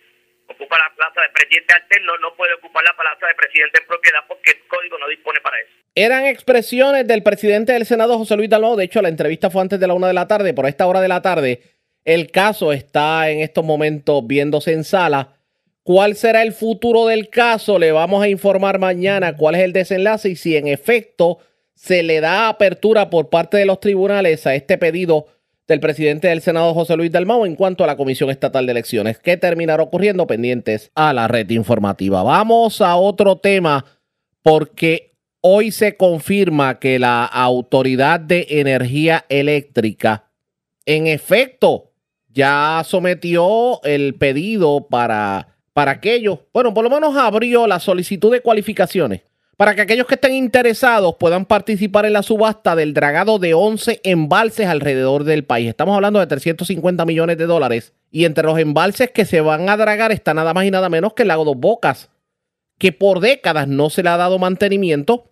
ocupa 0.48 0.78
la 0.78 0.94
plaza 0.96 1.22
de 1.22 1.30
presidente 1.30 1.74
alterno, 1.74 2.18
no 2.18 2.36
puede 2.36 2.54
ocupar 2.54 2.84
la 2.84 2.96
plaza 2.96 3.28
de 3.28 3.36
presidente 3.36 3.82
en 3.82 3.88
propiedad 3.88 4.20
porque 4.28 4.52
el 4.52 4.68
código 4.68 4.98
no 4.98 5.08
dispone 5.08 5.40
para 5.42 5.60
eso. 5.60 5.72
Eran 5.96 6.26
expresiones 6.26 7.08
del 7.08 7.24
presidente 7.24 7.74
del 7.74 7.86
Senado, 7.86 8.18
José 8.18 8.36
Luis 8.36 8.50
Dalmau. 8.50 8.76
De 8.76 8.86
hecho, 8.86 9.02
la 9.02 9.10
entrevista 9.10 9.50
fue 9.50 9.62
antes 9.62 9.80
de 9.80 9.88
la 9.88 9.94
una 9.94 10.08
de 10.08 10.14
la 10.14 10.28
tarde. 10.28 10.54
Por 10.54 10.66
esta 10.66 10.88
hora 10.88 11.02
de 11.02 11.08
la 11.08 11.22
tarde, 11.22 11.62
el 12.04 12.32
caso 12.32 12.74
está 12.74 13.30
en 13.30 13.40
estos 13.40 13.64
momentos 13.64 14.26
viéndose 14.26 14.74
en 14.74 14.84
sala. 14.84 15.38
¿Cuál 15.84 16.16
será 16.16 16.44
el 16.44 16.54
futuro 16.54 17.08
del 17.08 17.30
caso? 17.30 17.78
Le 17.78 17.92
vamos 17.92 18.24
a 18.24 18.30
informar 18.30 18.80
mañana 18.80 19.36
cuál 19.36 19.56
es 19.56 19.62
el 19.62 19.74
desenlace 19.74 20.30
y 20.30 20.36
si 20.38 20.56
en 20.56 20.68
efecto 20.68 21.40
se 21.76 22.04
le 22.04 22.22
da 22.22 22.48
apertura 22.48 23.10
por 23.10 23.30
parte 23.30 23.58
de 23.58 23.66
los 23.66 23.82
tribunales 23.82 24.48
a 24.48 24.56
este 24.56 24.78
pedido 24.78 25.28
del 25.68 25.82
presidente 25.82 26.30
del 26.30 26.42
Senado, 26.42 26.74
José 26.74 26.96
Luis 26.96 27.12
Dalmau, 27.12 27.46
en 27.46 27.56
cuanto 27.56 27.84
a 27.84 27.88
la 27.88 27.98
Comisión 27.98 28.30
Estatal 28.30 28.66
de 28.66 28.72
Elecciones. 28.72 29.20
¿Qué 29.20 29.36
terminará 29.36 29.84
ocurriendo? 29.84 30.26
Pendientes 30.26 30.90
a 30.96 31.12
la 31.12 31.28
red 31.28 31.50
informativa. 31.50 32.24
Vamos 32.24 32.80
a 32.80 32.96
otro 32.96 33.38
tema 33.38 33.84
porque 34.42 35.18
hoy 35.42 35.72
se 35.72 35.98
confirma 35.98 36.80
que 36.80 37.00
la 37.00 37.26
Autoridad 37.26 38.22
de 38.22 38.46
Energía 38.50 39.26
Eléctrica, 39.28 40.32
en 40.86 41.08
efecto, 41.08 41.92
ya 42.30 42.82
sometió 42.86 43.82
el 43.84 44.16
pedido 44.16 44.88
para, 44.90 45.53
para 45.74 45.92
aquello. 45.92 46.48
Bueno, 46.54 46.74
por 46.74 46.84
lo 46.84 46.90
menos 46.90 47.16
abrió 47.18 47.68
la 47.68 47.80
solicitud 47.80 48.32
de 48.32 48.42
cualificaciones 48.42 49.22
para 49.58 49.76
que 49.76 49.82
aquellos 49.82 50.08
que 50.08 50.16
estén 50.16 50.34
interesados 50.34 51.16
puedan 51.20 51.46
participar 51.46 52.06
en 52.06 52.14
la 52.14 52.24
subasta 52.24 52.76
del 52.76 52.94
dragado 52.94 53.38
de 53.40 53.54
11 53.54 54.02
embalses 54.04 54.68
alrededor 54.68 55.24
del 55.24 55.46
país. 55.46 55.70
Estamos 55.70 55.96
hablando 55.96 56.20
de 56.20 56.28
350 56.28 57.06
millones 57.06 57.38
de 57.38 57.46
dólares. 57.46 57.94
Y 58.10 58.26
entre 58.26 58.46
los 58.46 58.58
embalses 58.60 59.12
que 59.12 59.26
se 59.26 59.42
van 59.42 59.70
a 59.70 59.78
dragar 59.78 60.12
está 60.12 60.34
nada 60.34 60.54
más 60.54 60.66
y 60.66 60.72
nada 60.72 60.90
menos 60.90 61.14
que 61.14 61.22
el 61.22 61.28
lago 61.28 61.46
Dos 61.46 61.58
Bocas, 61.58 62.10
que 62.80 62.92
por 62.92 63.20
décadas 63.20 63.68
no 63.68 63.90
se 63.90 64.04
le 64.04 64.10
ha 64.10 64.18
dado 64.18 64.40
mantenimiento. 64.40 65.32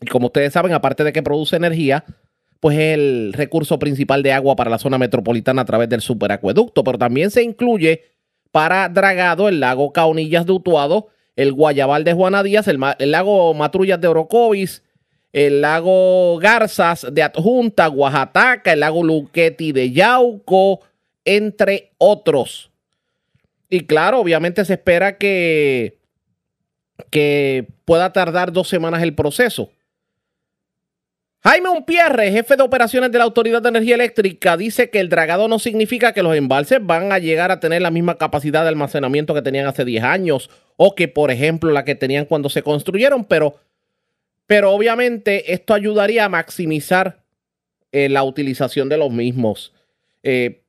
Y 0.00 0.06
como 0.06 0.26
ustedes 0.26 0.52
saben, 0.52 0.72
aparte 0.72 1.04
de 1.04 1.12
que 1.12 1.22
produce 1.22 1.56
energía, 1.56 2.04
pues 2.58 2.76
es 2.76 2.94
el 2.94 3.32
recurso 3.34 3.78
principal 3.78 4.22
de 4.22 4.32
agua 4.32 4.56
para 4.56 4.70
la 4.70 4.78
zona 4.78 4.98
metropolitana 4.98 5.62
a 5.62 5.66
través 5.66 5.88
del 5.88 6.00
superacueducto. 6.00 6.82
Pero 6.84 6.98
también 6.98 7.30
se 7.30 7.42
incluye 7.42 8.02
para 8.52 8.88
dragado 8.90 9.48
el 9.48 9.60
lago 9.60 9.92
Caunillas 9.92 10.46
de 10.46 10.52
Utuado, 10.52 11.08
el 11.34 11.52
Guayabal 11.52 12.04
de 12.04 12.12
Juana 12.12 12.42
Díaz, 12.42 12.68
el, 12.68 12.78
lago 13.10 13.54
Matrullas 13.54 14.00
de 14.00 14.08
Orocovis, 14.08 14.82
el 15.32 15.62
lago 15.62 16.38
Garzas 16.38 17.06
de 17.10 17.22
Adjunta, 17.22 17.88
Oaxaca, 17.88 18.72
el 18.72 18.80
lago 18.80 19.02
Luqueti 19.02 19.72
de 19.72 19.90
Yauco, 19.90 20.80
entre 21.24 21.92
otros. 21.96 22.70
Y 23.70 23.86
claro, 23.86 24.20
obviamente 24.20 24.66
se 24.66 24.74
espera 24.74 25.16
que, 25.16 25.98
que 27.08 27.66
pueda 27.86 28.12
tardar 28.12 28.52
dos 28.52 28.68
semanas 28.68 29.02
el 29.02 29.14
proceso. 29.14 29.70
Jaime 31.44 31.70
Unpierre, 31.70 32.30
jefe 32.30 32.54
de 32.54 32.62
operaciones 32.62 33.10
de 33.10 33.18
la 33.18 33.24
Autoridad 33.24 33.60
de 33.60 33.70
Energía 33.70 33.96
Eléctrica, 33.96 34.56
dice 34.56 34.90
que 34.90 35.00
el 35.00 35.08
dragado 35.08 35.48
no 35.48 35.58
significa 35.58 36.12
que 36.12 36.22
los 36.22 36.36
embalses 36.36 36.78
van 36.80 37.10
a 37.10 37.18
llegar 37.18 37.50
a 37.50 37.58
tener 37.58 37.82
la 37.82 37.90
misma 37.90 38.16
capacidad 38.16 38.62
de 38.62 38.68
almacenamiento 38.68 39.34
que 39.34 39.42
tenían 39.42 39.66
hace 39.66 39.84
10 39.84 40.04
años 40.04 40.50
o 40.76 40.94
que, 40.94 41.08
por 41.08 41.32
ejemplo, 41.32 41.72
la 41.72 41.84
que 41.84 41.96
tenían 41.96 42.26
cuando 42.26 42.48
se 42.48 42.62
construyeron, 42.62 43.24
pero, 43.24 43.56
pero 44.46 44.70
obviamente 44.70 45.52
esto 45.52 45.74
ayudaría 45.74 46.26
a 46.26 46.28
maximizar 46.28 47.24
eh, 47.90 48.08
la 48.08 48.22
utilización 48.22 48.88
de 48.88 48.98
los 48.98 49.10
mismos. 49.10 49.72
Eh, 50.22 50.62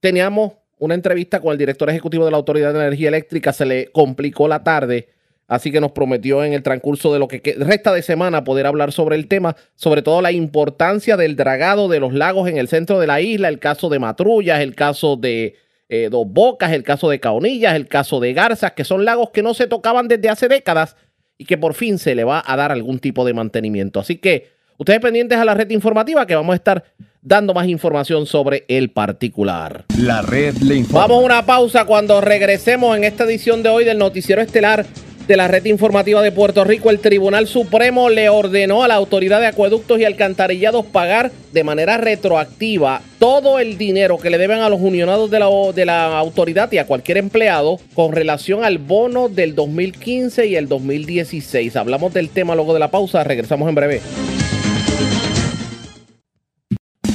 teníamos 0.00 0.52
una 0.78 0.96
entrevista 0.96 1.40
con 1.40 1.52
el 1.52 1.58
director 1.58 1.88
ejecutivo 1.88 2.26
de 2.26 2.30
la 2.30 2.36
Autoridad 2.36 2.74
de 2.74 2.80
Energía 2.80 3.08
Eléctrica, 3.08 3.54
se 3.54 3.64
le 3.64 3.90
complicó 3.90 4.48
la 4.48 4.62
tarde, 4.62 5.08
así 5.48 5.72
que 5.72 5.80
nos 5.80 5.92
prometió 5.92 6.44
en 6.44 6.52
el 6.52 6.62
transcurso 6.62 7.12
de 7.12 7.18
lo 7.18 7.26
que 7.26 7.56
resta 7.58 7.92
de 7.92 8.02
semana 8.02 8.44
poder 8.44 8.66
hablar 8.66 8.92
sobre 8.92 9.16
el 9.16 9.26
tema, 9.26 9.56
sobre 9.74 10.02
todo 10.02 10.20
la 10.22 10.30
importancia 10.30 11.16
del 11.16 11.34
dragado 11.34 11.88
de 11.88 11.98
los 11.98 12.12
lagos 12.12 12.48
en 12.48 12.58
el 12.58 12.68
centro 12.68 13.00
de 13.00 13.06
la 13.06 13.20
isla, 13.20 13.48
el 13.48 13.58
caso 13.58 13.88
de 13.88 13.98
Matrullas, 13.98 14.60
el 14.60 14.74
caso 14.74 15.16
de 15.16 15.56
eh, 15.88 16.08
Dos 16.10 16.26
Bocas, 16.28 16.72
el 16.72 16.84
caso 16.84 17.08
de 17.08 17.18
Caonillas, 17.18 17.74
el 17.74 17.88
caso 17.88 18.20
de 18.20 18.34
Garzas, 18.34 18.72
que 18.72 18.84
son 18.84 19.06
lagos 19.06 19.30
que 19.30 19.42
no 19.42 19.54
se 19.54 19.66
tocaban 19.66 20.06
desde 20.06 20.28
hace 20.28 20.46
décadas 20.46 20.96
y 21.38 21.46
que 21.46 21.56
por 21.56 21.72
fin 21.72 21.98
se 21.98 22.14
le 22.14 22.24
va 22.24 22.42
a 22.44 22.56
dar 22.56 22.70
algún 22.70 22.98
tipo 22.98 23.24
de 23.24 23.32
mantenimiento. 23.32 24.00
Así 24.00 24.16
que 24.16 24.50
ustedes 24.76 25.00
pendientes 25.00 25.38
a 25.38 25.46
la 25.46 25.54
red 25.54 25.70
informativa 25.70 26.26
que 26.26 26.34
vamos 26.34 26.52
a 26.52 26.56
estar 26.56 26.84
dando 27.22 27.54
más 27.54 27.66
información 27.68 28.26
sobre 28.26 28.64
el 28.68 28.90
particular. 28.90 29.86
La 29.98 30.20
red 30.20 30.56
le 30.58 30.76
informa. 30.76 31.06
Vamos 31.06 31.22
a 31.22 31.24
una 31.24 31.46
pausa 31.46 31.84
cuando 31.86 32.20
regresemos 32.20 32.96
en 32.96 33.04
esta 33.04 33.24
edición 33.24 33.62
de 33.62 33.70
hoy 33.70 33.84
del 33.84 33.98
Noticiero 33.98 34.42
Estelar 34.42 34.84
de 35.28 35.36
la 35.36 35.46
Red 35.46 35.66
Informativa 35.66 36.22
de 36.22 36.32
Puerto 36.32 36.64
Rico. 36.64 36.90
El 36.90 36.98
Tribunal 37.00 37.46
Supremo 37.46 38.08
le 38.08 38.30
ordenó 38.30 38.82
a 38.82 38.88
la 38.88 38.94
Autoridad 38.94 39.40
de 39.40 39.46
Acueductos 39.46 40.00
y 40.00 40.04
Alcantarillados 40.04 40.86
pagar 40.86 41.30
de 41.52 41.64
manera 41.64 41.98
retroactiva 41.98 43.02
todo 43.18 43.58
el 43.58 43.76
dinero 43.76 44.18
que 44.18 44.30
le 44.30 44.38
deben 44.38 44.60
a 44.60 44.70
los 44.70 44.80
unionados 44.80 45.30
de 45.30 45.38
la, 45.38 45.48
de 45.74 45.84
la 45.84 46.18
autoridad 46.18 46.72
y 46.72 46.78
a 46.78 46.86
cualquier 46.86 47.18
empleado 47.18 47.78
con 47.94 48.12
relación 48.12 48.64
al 48.64 48.78
bono 48.78 49.28
del 49.28 49.54
2015 49.54 50.46
y 50.46 50.56
el 50.56 50.66
2016. 50.66 51.76
Hablamos 51.76 52.14
del 52.14 52.30
tema 52.30 52.54
luego 52.54 52.72
de 52.72 52.80
la 52.80 52.90
pausa. 52.90 53.22
Regresamos 53.22 53.68
en 53.68 53.74
breve. 53.74 54.00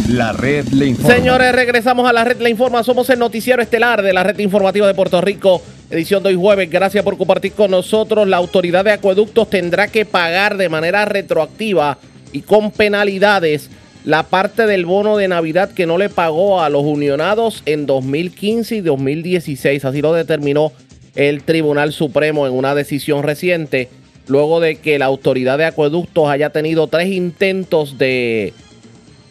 La 0.09 0.33
red 0.33 0.67
le 0.67 0.87
informa. 0.87 1.15
Señores, 1.15 1.51
regresamos 1.53 2.09
a 2.09 2.13
la 2.13 2.25
red 2.25 2.41
La 2.41 2.49
Informa. 2.49 2.83
Somos 2.83 3.09
el 3.09 3.19
noticiero 3.19 3.61
estelar 3.61 4.01
de 4.01 4.11
la 4.11 4.23
red 4.23 4.37
informativa 4.39 4.85
de 4.85 4.93
Puerto 4.93 5.21
Rico, 5.21 5.61
edición 5.89 6.21
de 6.21 6.29
hoy 6.29 6.35
jueves. 6.35 6.69
Gracias 6.69 7.03
por 7.03 7.17
compartir 7.17 7.53
con 7.53 7.71
nosotros. 7.71 8.27
La 8.27 8.37
autoridad 8.37 8.83
de 8.83 8.91
acueductos 8.91 9.49
tendrá 9.49 9.87
que 9.87 10.05
pagar 10.05 10.57
de 10.57 10.67
manera 10.67 11.05
retroactiva 11.05 11.97
y 12.33 12.41
con 12.41 12.71
penalidades 12.71 13.69
la 14.03 14.23
parte 14.23 14.67
del 14.67 14.85
bono 14.85 15.15
de 15.15 15.29
Navidad 15.29 15.71
que 15.71 15.85
no 15.85 15.97
le 15.97 16.09
pagó 16.09 16.61
a 16.61 16.69
los 16.69 16.83
unionados 16.83 17.63
en 17.65 17.85
2015 17.85 18.75
y 18.75 18.81
2016. 18.81 19.85
Así 19.85 20.01
lo 20.01 20.13
determinó 20.13 20.73
el 21.15 21.43
Tribunal 21.43 21.93
Supremo 21.93 22.45
en 22.45 22.53
una 22.53 22.75
decisión 22.75 23.23
reciente, 23.23 23.87
luego 24.27 24.59
de 24.59 24.75
que 24.75 24.99
la 24.99 25.05
autoridad 25.05 25.57
de 25.57 25.65
acueductos 25.65 26.27
haya 26.29 26.49
tenido 26.49 26.87
tres 26.87 27.07
intentos 27.07 27.97
de 27.97 28.53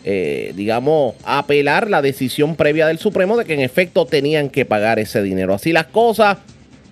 eh, 0.04 0.52
digamos, 0.56 1.14
apelar 1.24 1.88
la 1.88 2.02
decisión 2.02 2.56
previa 2.56 2.86
del 2.86 2.98
Supremo 2.98 3.36
de 3.36 3.44
que 3.44 3.54
en 3.54 3.60
efecto 3.60 4.06
tenían 4.06 4.50
que 4.50 4.64
pagar 4.64 4.98
ese 4.98 5.22
dinero. 5.22 5.54
Así 5.54 5.72
las 5.72 5.86
cosas, 5.86 6.38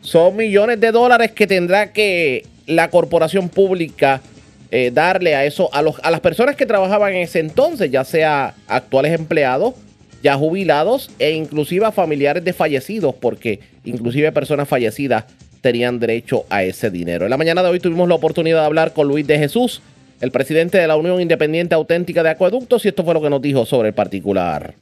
son 0.02 0.36
millones 0.36 0.80
de 0.80 0.92
dólares 0.92 1.32
que 1.32 1.46
tendrá 1.46 1.92
que 1.92 2.46
la 2.66 2.88
corporación 2.88 3.48
pública 3.48 4.22
eh, 4.70 4.90
darle 4.92 5.34
a 5.34 5.44
eso, 5.44 5.68
a, 5.74 5.82
los, 5.82 5.96
a 6.02 6.10
las 6.10 6.20
personas 6.20 6.56
que 6.56 6.66
trabajaban 6.66 7.14
en 7.14 7.22
ese 7.22 7.40
entonces, 7.40 7.90
ya 7.90 8.04
sea 8.04 8.54
actuales 8.68 9.18
empleados, 9.18 9.74
ya 10.22 10.36
jubilados 10.36 11.10
e 11.18 11.32
inclusive 11.32 11.86
a 11.86 11.92
familiares 11.92 12.44
de 12.44 12.52
fallecidos, 12.52 13.14
porque 13.14 13.60
inclusive 13.84 14.30
personas 14.32 14.68
fallecidas 14.68 15.24
tenían 15.60 15.98
derecho 15.98 16.44
a 16.48 16.62
ese 16.62 16.90
dinero. 16.90 17.26
En 17.26 17.30
la 17.30 17.36
mañana 17.36 17.62
de 17.62 17.68
hoy 17.68 17.80
tuvimos 17.80 18.08
la 18.08 18.14
oportunidad 18.14 18.60
de 18.60 18.66
hablar 18.66 18.92
con 18.92 19.08
Luis 19.08 19.26
de 19.26 19.38
Jesús, 19.38 19.82
el 20.20 20.30
presidente 20.30 20.78
de 20.78 20.86
la 20.86 20.96
Unión 20.96 21.20
Independiente 21.20 21.74
Auténtica 21.74 22.22
de 22.22 22.30
Acueductos, 22.30 22.84
y 22.84 22.88
esto 22.88 23.04
fue 23.04 23.14
lo 23.14 23.22
que 23.22 23.30
nos 23.30 23.40
dijo 23.40 23.64
sobre 23.64 23.88
el 23.88 23.94
particular. 23.94 24.74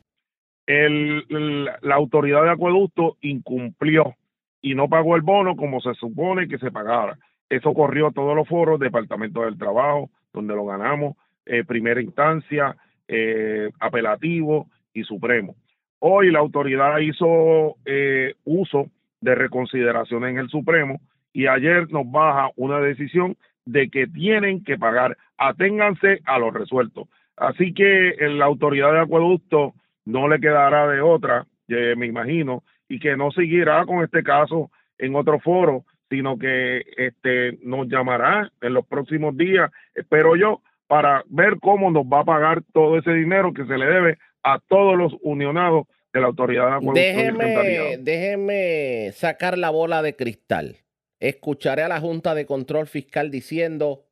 La 0.66 1.94
autoridad 1.94 2.42
de 2.42 2.50
acueducto 2.50 3.16
incumplió 3.22 4.14
y 4.60 4.74
no 4.74 4.88
pagó 4.88 5.16
el 5.16 5.22
bono 5.22 5.56
como 5.56 5.80
se 5.80 5.94
supone 5.94 6.46
que 6.46 6.58
se 6.58 6.70
pagara. 6.70 7.18
Eso 7.48 7.72
corrió 7.72 8.08
a 8.08 8.12
todos 8.12 8.36
los 8.36 8.46
foros, 8.46 8.78
Departamento 8.78 9.42
del 9.42 9.56
Trabajo, 9.56 10.10
donde 10.32 10.54
lo 10.54 10.66
ganamos, 10.66 11.16
eh, 11.46 11.64
primera 11.64 12.02
instancia, 12.02 12.76
eh, 13.06 13.70
apelativo 13.80 14.66
y 14.92 15.04
supremo. 15.04 15.56
Hoy 16.00 16.30
la 16.30 16.40
autoridad 16.40 16.98
hizo 16.98 17.76
eh, 17.86 18.34
uso 18.44 18.90
de 19.20 19.34
reconsideración 19.34 20.26
en 20.26 20.38
el 20.38 20.48
Supremo 20.48 21.00
y 21.32 21.46
ayer 21.46 21.90
nos 21.90 22.10
baja 22.10 22.50
una 22.56 22.80
decisión 22.80 23.36
de 23.68 23.90
que 23.90 24.06
tienen 24.06 24.64
que 24.64 24.78
pagar. 24.78 25.16
Aténganse 25.36 26.20
a 26.24 26.38
lo 26.38 26.50
resuelto. 26.50 27.08
Así 27.36 27.72
que 27.74 28.14
la 28.18 28.46
autoridad 28.46 28.92
de 28.92 29.00
acueducto 29.00 29.74
no 30.06 30.26
le 30.26 30.40
quedará 30.40 30.88
de 30.88 31.00
otra, 31.00 31.46
eh, 31.68 31.94
me 31.96 32.06
imagino, 32.06 32.64
y 32.88 32.98
que 32.98 33.16
no 33.16 33.30
seguirá 33.30 33.84
con 33.84 34.02
este 34.02 34.22
caso 34.22 34.70
en 34.96 35.14
otro 35.14 35.38
foro, 35.38 35.84
sino 36.08 36.38
que 36.38 36.82
este 36.96 37.58
nos 37.62 37.88
llamará 37.88 38.50
en 38.62 38.72
los 38.72 38.86
próximos 38.86 39.36
días, 39.36 39.70
espero 39.94 40.34
yo, 40.34 40.62
para 40.86 41.22
ver 41.28 41.58
cómo 41.60 41.90
nos 41.90 42.04
va 42.04 42.20
a 42.20 42.24
pagar 42.24 42.62
todo 42.72 42.98
ese 42.98 43.12
dinero 43.12 43.52
que 43.52 43.66
se 43.66 43.76
le 43.76 43.84
debe 43.84 44.18
a 44.42 44.58
todos 44.66 44.96
los 44.96 45.14
unionados 45.20 45.86
de 46.14 46.20
la 46.22 46.28
autoridad 46.28 46.66
de 46.70 46.76
acueducto. 46.76 47.00
Déjeme, 47.00 47.98
déjeme 47.98 49.12
sacar 49.12 49.58
la 49.58 49.68
bola 49.68 50.00
de 50.00 50.16
cristal. 50.16 50.78
Escucharé 51.20 51.82
a 51.82 51.88
la 51.88 52.00
Junta 52.00 52.34
de 52.34 52.46
Control 52.46 52.86
Fiscal 52.86 53.30
diciendo 53.30 54.04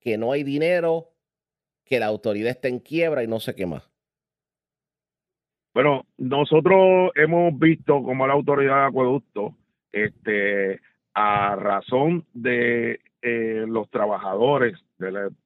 que 0.00 0.18
no 0.18 0.32
hay 0.32 0.42
dinero, 0.42 1.10
que 1.84 1.98
la 1.98 2.06
autoridad 2.06 2.50
está 2.50 2.68
en 2.68 2.78
quiebra 2.78 3.22
y 3.22 3.26
no 3.26 3.40
sé 3.40 3.54
qué 3.54 3.66
más. 3.66 3.90
Bueno, 5.74 6.06
nosotros 6.18 7.10
hemos 7.16 7.58
visto 7.58 8.02
como 8.02 8.26
la 8.26 8.34
autoridad 8.34 8.82
de 8.82 8.86
acueducto, 8.86 9.56
este, 9.90 10.80
a 11.14 11.56
razón 11.56 12.24
de 12.32 13.00
eh, 13.22 13.64
los 13.66 13.90
trabajadores, 13.90 14.78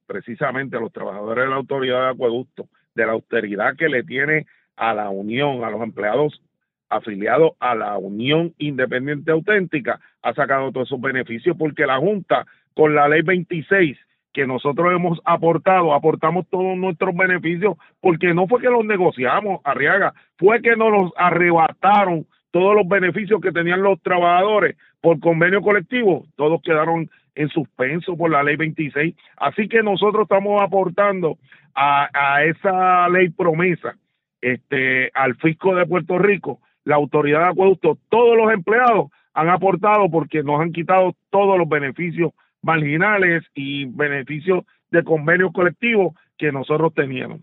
precisamente 0.05 0.79
los 0.79 0.93
trabajadores 0.93 1.45
de 1.45 1.49
la 1.49 1.55
autoridad 1.55 2.03
de 2.03 2.09
acueducto, 2.09 2.69
de 2.93 3.05
la 3.05 3.13
austeridad 3.13 3.75
que 3.75 3.89
le 3.89 4.03
tiene 4.03 4.45
a 4.75 4.93
la 4.93 5.09
Unión, 5.09 5.63
a 5.63 5.71
los 5.71 5.81
empleados 5.81 6.41
afiliados 6.89 7.51
a 7.59 7.75
la 7.75 7.97
Unión 7.97 8.53
Independiente 8.57 9.31
Auténtica, 9.31 9.99
ha 10.21 10.33
sacado 10.33 10.71
todos 10.71 10.87
esos 10.87 11.01
beneficios 11.01 11.55
porque 11.57 11.85
la 11.85 11.97
Junta, 11.97 12.45
con 12.73 12.95
la 12.95 13.07
ley 13.07 13.21
26, 13.21 13.97
que 14.33 14.45
nosotros 14.45 14.93
hemos 14.93 15.19
aportado, 15.25 15.93
aportamos 15.93 16.47
todos 16.49 16.77
nuestros 16.77 17.15
beneficios, 17.15 17.77
porque 17.99 18.33
no 18.33 18.47
fue 18.47 18.61
que 18.61 18.69
los 18.69 18.85
negociamos, 18.85 19.61
Arriaga, 19.63 20.13
fue 20.37 20.61
que 20.61 20.75
nos 20.75 21.11
arrebataron 21.15 22.25
todos 22.51 22.75
los 22.75 22.87
beneficios 22.87 23.41
que 23.41 23.51
tenían 23.51 23.81
los 23.81 24.01
trabajadores 24.01 24.75
por 25.01 25.19
convenio 25.19 25.61
colectivo, 25.61 26.25
todos 26.35 26.61
quedaron 26.61 27.09
en 27.35 27.49
suspenso 27.49 28.17
por 28.17 28.29
la 28.31 28.43
ley 28.43 28.55
26. 28.55 29.15
Así 29.37 29.67
que 29.67 29.81
nosotros 29.81 30.23
estamos 30.23 30.61
aportando 30.61 31.37
a, 31.73 32.09
a 32.13 32.43
esa 32.43 33.07
ley 33.09 33.29
promesa 33.29 33.95
este, 34.41 35.11
al 35.13 35.35
fisco 35.35 35.75
de 35.75 35.85
Puerto 35.85 36.17
Rico, 36.17 36.59
la 36.89 36.95
autoridad 36.95 37.41
de 37.41 37.49
acueducto, 37.49 37.99
todos 38.09 38.35
los 38.35 38.51
empleados 38.51 39.11
han 39.33 39.47
aportado 39.49 40.09
porque 40.09 40.41
nos 40.41 40.59
han 40.59 40.71
quitado 40.71 41.15
todos 41.29 41.55
los 41.55 41.69
beneficios 41.69 42.31
marginales 42.63 43.43
y 43.53 43.85
beneficios 43.85 44.65
de 44.89 45.03
convenios 45.03 45.53
colectivos 45.53 46.15
que 46.35 46.51
nosotros 46.51 46.91
teníamos. 46.95 47.41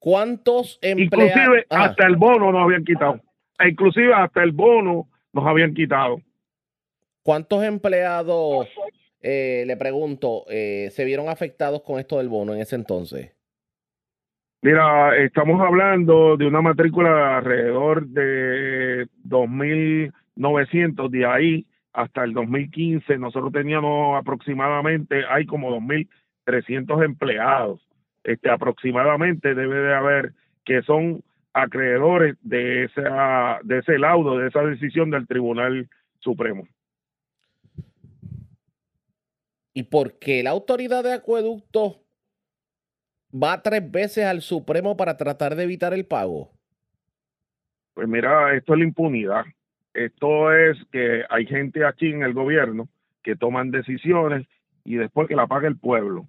¿Cuántos 0.00 0.80
empleados? 0.82 1.36
Inclusive 1.36 1.66
Ah, 1.70 1.84
hasta 1.84 2.06
el 2.06 2.16
bono 2.16 2.50
nos 2.50 2.64
habían 2.64 2.84
quitado. 2.84 3.20
E 3.60 3.68
Inclusive 3.68 4.12
hasta 4.12 4.42
el 4.42 4.50
bono 4.50 5.08
nos 5.32 5.46
habían 5.46 5.74
quitado. 5.74 6.20
¿Cuántos 7.22 7.62
empleados, 7.62 8.66
eh, 9.22 9.62
le 9.66 9.76
pregunto, 9.76 10.46
eh, 10.50 10.88
se 10.90 11.04
vieron 11.04 11.28
afectados 11.28 11.82
con 11.82 12.00
esto 12.00 12.18
del 12.18 12.28
bono 12.28 12.54
en 12.54 12.60
ese 12.60 12.74
entonces? 12.74 13.37
Mira, 14.60 15.16
estamos 15.16 15.60
hablando 15.60 16.36
de 16.36 16.44
una 16.46 16.60
matrícula 16.60 17.10
de 17.14 17.22
alrededor 17.22 18.08
de 18.08 19.06
2.900, 19.24 21.08
de 21.10 21.26
ahí 21.26 21.66
hasta 21.92 22.24
el 22.24 22.32
2015 22.32 23.18
nosotros 23.18 23.52
teníamos 23.52 24.18
aproximadamente, 24.18 25.22
hay 25.30 25.46
como 25.46 25.70
2.300 25.78 27.04
empleados, 27.04 27.80
este 28.24 28.50
aproximadamente 28.50 29.54
debe 29.54 29.76
de 29.76 29.94
haber 29.94 30.32
que 30.64 30.82
son 30.82 31.22
acreedores 31.52 32.36
de 32.42 32.84
esa 32.84 33.60
de 33.62 33.78
ese 33.78 33.96
laudo, 33.96 34.38
de 34.38 34.48
esa 34.48 34.62
decisión 34.62 35.10
del 35.10 35.28
Tribunal 35.28 35.88
Supremo. 36.18 36.66
¿Y 39.72 39.84
por 39.84 40.18
qué 40.18 40.42
la 40.42 40.50
autoridad 40.50 41.04
de 41.04 41.12
acueducto 41.12 42.02
va 43.32 43.62
tres 43.62 43.90
veces 43.90 44.24
al 44.24 44.40
Supremo 44.40 44.96
para 44.96 45.16
tratar 45.16 45.54
de 45.54 45.64
evitar 45.64 45.92
el 45.92 46.06
pago? 46.06 46.50
Pues 47.94 48.08
mira, 48.08 48.54
esto 48.54 48.74
es 48.74 48.78
la 48.78 48.84
impunidad. 48.84 49.44
Esto 49.94 50.54
es 50.54 50.76
que 50.92 51.24
hay 51.28 51.46
gente 51.46 51.84
aquí 51.84 52.10
en 52.10 52.22
el 52.22 52.32
gobierno 52.32 52.88
que 53.22 53.36
toman 53.36 53.70
decisiones 53.70 54.46
y 54.84 54.94
después 54.96 55.28
que 55.28 55.36
la 55.36 55.46
paga 55.46 55.68
el 55.68 55.76
pueblo. 55.76 56.28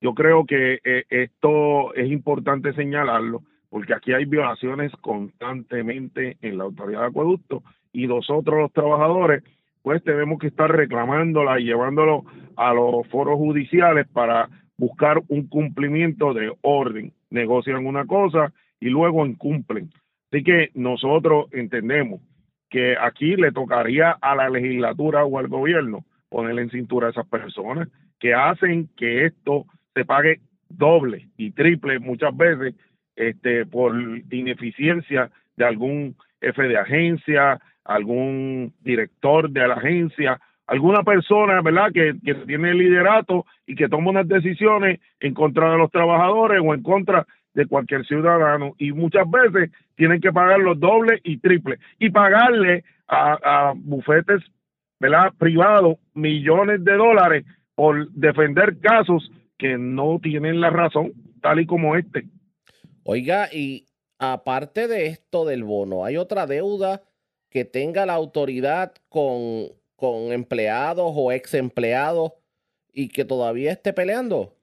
Yo 0.00 0.14
creo 0.14 0.46
que 0.46 0.80
eh, 0.82 1.04
esto 1.10 1.94
es 1.94 2.10
importante 2.10 2.72
señalarlo 2.72 3.42
porque 3.68 3.94
aquí 3.94 4.12
hay 4.12 4.24
violaciones 4.24 4.92
constantemente 5.00 6.38
en 6.40 6.58
la 6.58 6.64
autoridad 6.64 7.02
de 7.02 7.06
acueducto 7.06 7.62
y 7.92 8.06
nosotros 8.06 8.58
los 8.58 8.72
trabajadores 8.72 9.44
pues 9.82 10.02
tenemos 10.02 10.38
que 10.38 10.48
estar 10.48 10.70
reclamándola 10.70 11.60
y 11.60 11.64
llevándolo 11.64 12.24
a 12.56 12.74
los 12.74 13.06
foros 13.08 13.36
judiciales 13.36 14.06
para 14.08 14.48
buscar 14.80 15.20
un 15.28 15.46
cumplimiento 15.46 16.32
de 16.32 16.52
orden. 16.62 17.12
Negocian 17.28 17.86
una 17.86 18.06
cosa 18.06 18.52
y 18.80 18.88
luego 18.88 19.26
incumplen. 19.26 19.90
Así 20.32 20.42
que 20.42 20.70
nosotros 20.74 21.48
entendemos 21.52 22.22
que 22.70 22.96
aquí 22.98 23.36
le 23.36 23.52
tocaría 23.52 24.12
a 24.12 24.34
la 24.34 24.48
legislatura 24.48 25.24
o 25.26 25.38
al 25.38 25.48
gobierno 25.48 26.06
ponerle 26.30 26.62
en 26.62 26.70
cintura 26.70 27.08
a 27.08 27.10
esas 27.10 27.26
personas 27.26 27.88
que 28.18 28.32
hacen 28.32 28.88
que 28.96 29.26
esto 29.26 29.66
se 29.94 30.06
pague 30.06 30.40
doble 30.70 31.28
y 31.36 31.50
triple 31.50 31.98
muchas 31.98 32.34
veces 32.34 32.74
este 33.16 33.66
por 33.66 33.94
ineficiencia 34.30 35.30
de 35.56 35.64
algún 35.66 36.16
jefe 36.40 36.62
de 36.62 36.78
agencia, 36.78 37.60
algún 37.84 38.72
director 38.80 39.50
de 39.50 39.68
la 39.68 39.74
agencia, 39.74 40.40
alguna 40.70 41.02
persona, 41.02 41.60
¿verdad?, 41.62 41.90
que, 41.92 42.14
que 42.24 42.34
tiene 42.46 42.72
liderato 42.74 43.44
y 43.66 43.74
que 43.74 43.88
toma 43.88 44.10
unas 44.10 44.28
decisiones 44.28 45.00
en 45.18 45.34
contra 45.34 45.72
de 45.72 45.78
los 45.78 45.90
trabajadores 45.90 46.60
o 46.64 46.72
en 46.72 46.82
contra 46.82 47.26
de 47.54 47.66
cualquier 47.66 48.06
ciudadano 48.06 48.74
y 48.78 48.92
muchas 48.92 49.28
veces 49.28 49.72
tienen 49.96 50.20
que 50.20 50.32
pagar 50.32 50.60
los 50.60 50.78
dobles 50.78 51.20
y 51.24 51.38
triples 51.38 51.80
y 51.98 52.10
pagarle 52.10 52.84
a, 53.08 53.32
a 53.42 53.72
bufetes 53.74 54.40
¿verdad? 55.00 55.32
privados 55.36 55.96
millones 56.14 56.84
de 56.84 56.92
dólares 56.92 57.44
por 57.74 58.08
defender 58.12 58.78
casos 58.78 59.28
que 59.58 59.76
no 59.76 60.20
tienen 60.22 60.60
la 60.60 60.70
razón, 60.70 61.12
tal 61.42 61.58
y 61.58 61.66
como 61.66 61.96
este. 61.96 62.28
Oiga, 63.02 63.48
y 63.52 63.86
aparte 64.20 64.86
de 64.86 65.06
esto 65.06 65.44
del 65.44 65.64
bono, 65.64 66.04
¿hay 66.04 66.16
otra 66.16 66.46
deuda 66.46 67.02
que 67.50 67.64
tenga 67.64 68.06
la 68.06 68.12
autoridad 68.14 68.92
con, 69.08 69.79
con 70.00 70.32
empleados 70.32 71.12
o 71.14 71.30
ex 71.30 71.54
empleados 71.54 72.32
y 72.92 73.08
que 73.08 73.24
todavía 73.24 73.70
esté 73.70 73.92
peleando? 73.92 74.54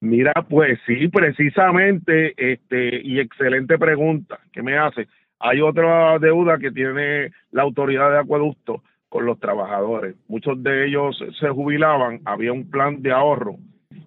Mira, 0.00 0.32
pues 0.48 0.78
sí, 0.86 1.08
precisamente, 1.08 2.32
este, 2.36 3.02
y 3.04 3.20
excelente 3.20 3.78
pregunta 3.78 4.40
que 4.50 4.62
me 4.62 4.78
hace. 4.78 5.06
Hay 5.38 5.60
otra 5.60 6.18
deuda 6.18 6.58
que 6.58 6.70
tiene 6.70 7.32
la 7.50 7.62
autoridad 7.62 8.10
de 8.10 8.18
acueducto 8.18 8.82
con 9.10 9.26
los 9.26 9.38
trabajadores. 9.38 10.16
Muchos 10.28 10.62
de 10.62 10.86
ellos 10.86 11.22
se 11.38 11.48
jubilaban, 11.50 12.20
había 12.24 12.52
un 12.52 12.70
plan 12.70 13.02
de 13.02 13.12
ahorro 13.12 13.56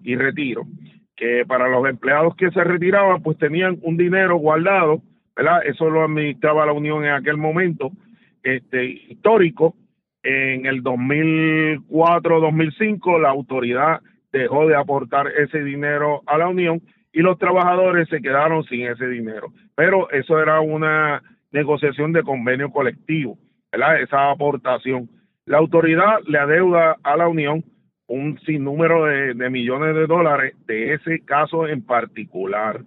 y 0.02 0.16
retiro. 0.16 0.66
que 1.16 1.44
para 1.46 1.68
los 1.68 1.88
empleados 1.88 2.34
que 2.34 2.50
se 2.50 2.64
retiraban, 2.64 3.22
pues 3.22 3.38
tenían 3.38 3.78
un 3.82 3.96
dinero 3.96 4.36
guardado, 4.36 5.00
¿verdad? 5.36 5.64
Eso 5.64 5.88
lo 5.88 6.02
administraba 6.02 6.66
la 6.66 6.72
Unión 6.72 7.04
en 7.04 7.12
aquel 7.12 7.36
momento 7.36 7.92
este, 8.42 8.84
histórico. 8.84 9.76
En 10.24 10.66
el 10.66 10.82
2004-2005 10.82 13.20
la 13.20 13.28
autoridad 13.28 14.00
dejó 14.32 14.66
de 14.66 14.74
aportar 14.74 15.28
ese 15.28 15.62
dinero 15.62 16.22
a 16.26 16.38
la 16.38 16.48
Unión 16.48 16.80
y 17.12 17.20
los 17.20 17.38
trabajadores 17.38 18.08
se 18.08 18.22
quedaron 18.22 18.64
sin 18.64 18.86
ese 18.86 19.06
dinero. 19.06 19.52
Pero 19.76 20.10
eso 20.10 20.40
era 20.40 20.60
una 20.60 21.22
negociación 21.52 22.12
de 22.12 22.22
convenio 22.22 22.70
colectivo, 22.70 23.36
¿verdad? 23.70 24.00
Esa 24.00 24.30
aportación. 24.30 25.10
La 25.44 25.58
autoridad 25.58 26.20
le 26.26 26.38
adeuda 26.38 26.96
a 27.02 27.16
la 27.16 27.28
Unión 27.28 27.62
un 28.06 28.38
sinnúmero 28.40 29.04
de, 29.04 29.34
de 29.34 29.50
millones 29.50 29.94
de 29.94 30.06
dólares 30.06 30.54
de 30.66 30.94
ese 30.94 31.20
caso 31.20 31.68
en 31.68 31.82
particular. 31.82 32.80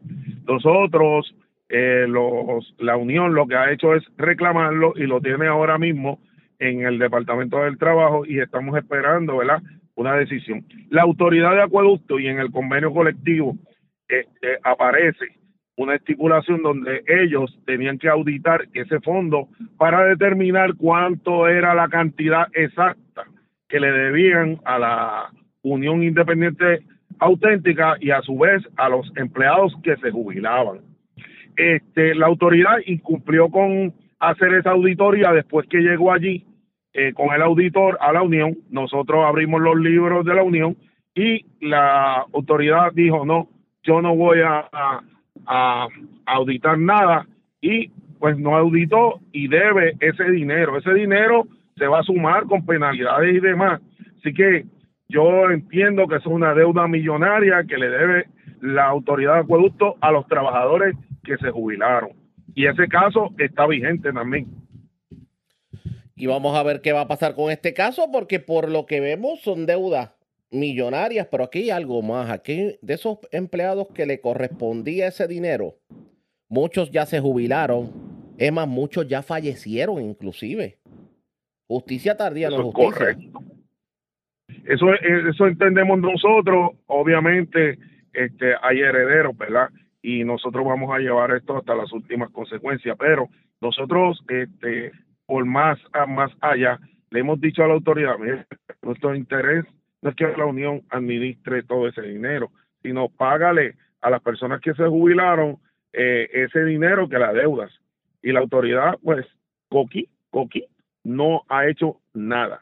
Nosotros, 0.47 1.35
eh, 1.69 2.05
los, 2.07 2.73
la 2.79 2.97
Unión 2.97 3.33
lo 3.33 3.47
que 3.47 3.55
ha 3.55 3.71
hecho 3.71 3.93
es 3.93 4.03
reclamarlo 4.17 4.93
y 4.95 5.03
lo 5.03 5.21
tiene 5.21 5.47
ahora 5.47 5.77
mismo 5.77 6.19
en 6.59 6.85
el 6.85 6.99
Departamento 6.99 7.59
del 7.63 7.77
Trabajo 7.77 8.25
y 8.25 8.39
estamos 8.39 8.77
esperando, 8.77 9.37
¿verdad? 9.37 9.61
Una 9.95 10.15
decisión. 10.15 10.65
La 10.89 11.03
autoridad 11.03 11.53
de 11.53 11.63
acueducto 11.63 12.19
y 12.19 12.27
en 12.27 12.39
el 12.39 12.51
convenio 12.51 12.93
colectivo 12.93 13.57
este, 14.07 14.57
aparece 14.63 15.25
una 15.75 15.95
estipulación 15.95 16.63
donde 16.63 17.03
ellos 17.07 17.55
tenían 17.65 17.99
que 17.99 18.09
auditar 18.09 18.67
ese 18.73 18.99
fondo 19.01 19.47
para 19.77 20.05
determinar 20.05 20.73
cuánto 20.75 21.47
era 21.47 21.75
la 21.75 21.87
cantidad 21.87 22.47
exacta 22.53 23.25
que 23.69 23.79
le 23.79 23.91
debían 23.91 24.59
a 24.65 24.79
la 24.79 25.31
Unión 25.61 26.03
Independiente 26.03 26.83
Auténtica 27.19 27.95
y 27.99 28.11
a 28.11 28.21
su 28.21 28.37
vez 28.37 28.63
a 28.77 28.89
los 28.89 29.11
empleados 29.15 29.73
que 29.83 29.95
se 29.97 30.11
jubilaban. 30.11 30.81
Este, 31.55 32.15
la 32.15 32.27
autoridad 32.27 32.77
incumplió 32.85 33.49
con 33.49 33.93
hacer 34.19 34.53
esa 34.53 34.71
auditoría 34.71 35.31
después 35.31 35.67
que 35.67 35.79
llegó 35.79 36.11
allí 36.11 36.45
eh, 36.93 37.13
con 37.13 37.33
el 37.33 37.41
auditor 37.41 37.97
a 38.01 38.11
la 38.11 38.21
Unión. 38.21 38.57
Nosotros 38.69 39.23
abrimos 39.25 39.61
los 39.61 39.77
libros 39.77 40.25
de 40.25 40.33
la 40.33 40.43
Unión 40.43 40.75
y 41.13 41.45
la 41.61 42.25
autoridad 42.33 42.91
dijo 42.93 43.25
no, 43.25 43.49
yo 43.83 44.01
no 44.01 44.15
voy 44.15 44.39
a, 44.41 44.67
a, 45.45 45.87
auditar 46.25 46.77
nada 46.77 47.25
y 47.61 47.89
pues 48.19 48.37
no 48.37 48.57
auditó 48.57 49.19
y 49.31 49.47
debe 49.47 49.95
ese 49.99 50.25
dinero. 50.31 50.77
Ese 50.77 50.93
dinero 50.93 51.47
se 51.77 51.87
va 51.87 51.99
a 51.99 52.03
sumar 52.03 52.43
con 52.45 52.65
penalidades 52.65 53.35
y 53.35 53.39
demás. 53.39 53.81
Así 54.19 54.33
que 54.33 54.65
yo 55.07 55.49
entiendo 55.49 56.07
que 56.07 56.15
es 56.17 56.25
una 56.25 56.53
deuda 56.53 56.87
millonaria 56.87 57.63
que 57.63 57.77
le 57.77 57.89
debe 57.89 58.25
la 58.61 58.85
autoridad 58.87 59.35
de 59.35 59.39
acueducto 59.41 59.95
a 60.01 60.11
los 60.11 60.27
trabajadores 60.27 60.95
que 61.23 61.37
se 61.37 61.51
jubilaron. 61.51 62.09
Y 62.57 62.65
ese 62.65 62.87
caso 62.87 63.29
está 63.37 63.67
vigente 63.67 64.11
también. 64.11 64.47
Y 66.15 66.25
vamos 66.25 66.57
a 66.57 66.63
ver 66.63 66.81
qué 66.81 66.91
va 66.91 67.01
a 67.01 67.07
pasar 67.07 67.35
con 67.35 67.51
este 67.51 67.75
caso, 67.75 68.09
porque 68.11 68.39
por 68.39 68.71
lo 68.71 68.87
que 68.87 68.99
vemos 68.99 69.41
son 69.41 69.67
deudas 69.67 70.15
millonarias, 70.49 71.27
pero 71.29 71.43
aquí 71.43 71.59
hay 71.59 71.69
algo 71.69 72.01
más. 72.01 72.31
Aquí 72.31 72.75
de 72.81 72.93
esos 72.95 73.19
empleados 73.31 73.89
que 73.93 74.07
le 74.07 74.21
correspondía 74.21 75.05
ese 75.05 75.27
dinero, 75.27 75.75
muchos 76.49 76.89
ya 76.89 77.05
se 77.05 77.19
jubilaron. 77.19 77.91
Es 78.39 78.51
más, 78.51 78.67
muchos 78.67 79.07
ya 79.07 79.21
fallecieron 79.21 80.01
inclusive. 80.01 80.79
Justicia 81.67 82.17
tardía 82.17 82.49
no 82.49 82.55
es 82.55 82.61
justicia. 82.63 82.91
Correcto. 82.91 83.39
Eso, 84.65 84.93
eso 85.29 85.45
entendemos 85.45 85.99
nosotros. 85.99 86.71
Obviamente 86.87 87.77
este, 88.13 88.55
hay 88.63 88.79
herederos, 88.79 89.37
¿verdad? 89.37 89.69
Y 90.07 90.23
nosotros 90.23 90.65
vamos 90.65 90.95
a 90.95 90.99
llevar 90.99 91.31
esto 91.31 91.57
hasta 91.57 91.75
las 91.75 91.91
últimas 91.91 92.29
consecuencias. 92.29 92.95
Pero 92.97 93.27
nosotros, 93.59 94.23
este, 94.29 94.93
por 95.25 95.43
más, 95.43 95.77
más 96.07 96.31
allá, 96.39 96.79
le 97.09 97.19
hemos 97.19 97.41
dicho 97.41 97.61
a 97.61 97.67
la 97.67 97.73
autoridad, 97.73 98.15
nuestro 98.83 99.13
interés 99.15 99.65
no 100.01 100.11
es 100.11 100.15
que 100.15 100.25
la 100.37 100.45
Unión 100.45 100.81
administre 100.91 101.61
todo 101.63 101.89
ese 101.89 102.03
dinero, 102.03 102.51
sino 102.81 103.09
págale 103.09 103.75
a 103.99 104.09
las 104.09 104.21
personas 104.21 104.61
que 104.61 104.73
se 104.75 104.87
jubilaron 104.87 105.57
eh, 105.91 106.29
ese 106.31 106.63
dinero 106.63 107.09
que 107.09 107.19
la 107.19 107.33
deudas. 107.33 107.73
Y 108.23 108.31
la 108.31 108.39
autoridad, 108.39 108.97
pues, 109.03 109.25
Coqui, 109.67 110.07
Coqui, 110.29 110.63
no 111.03 111.41
ha 111.49 111.67
hecho 111.67 111.97
nada. 112.13 112.61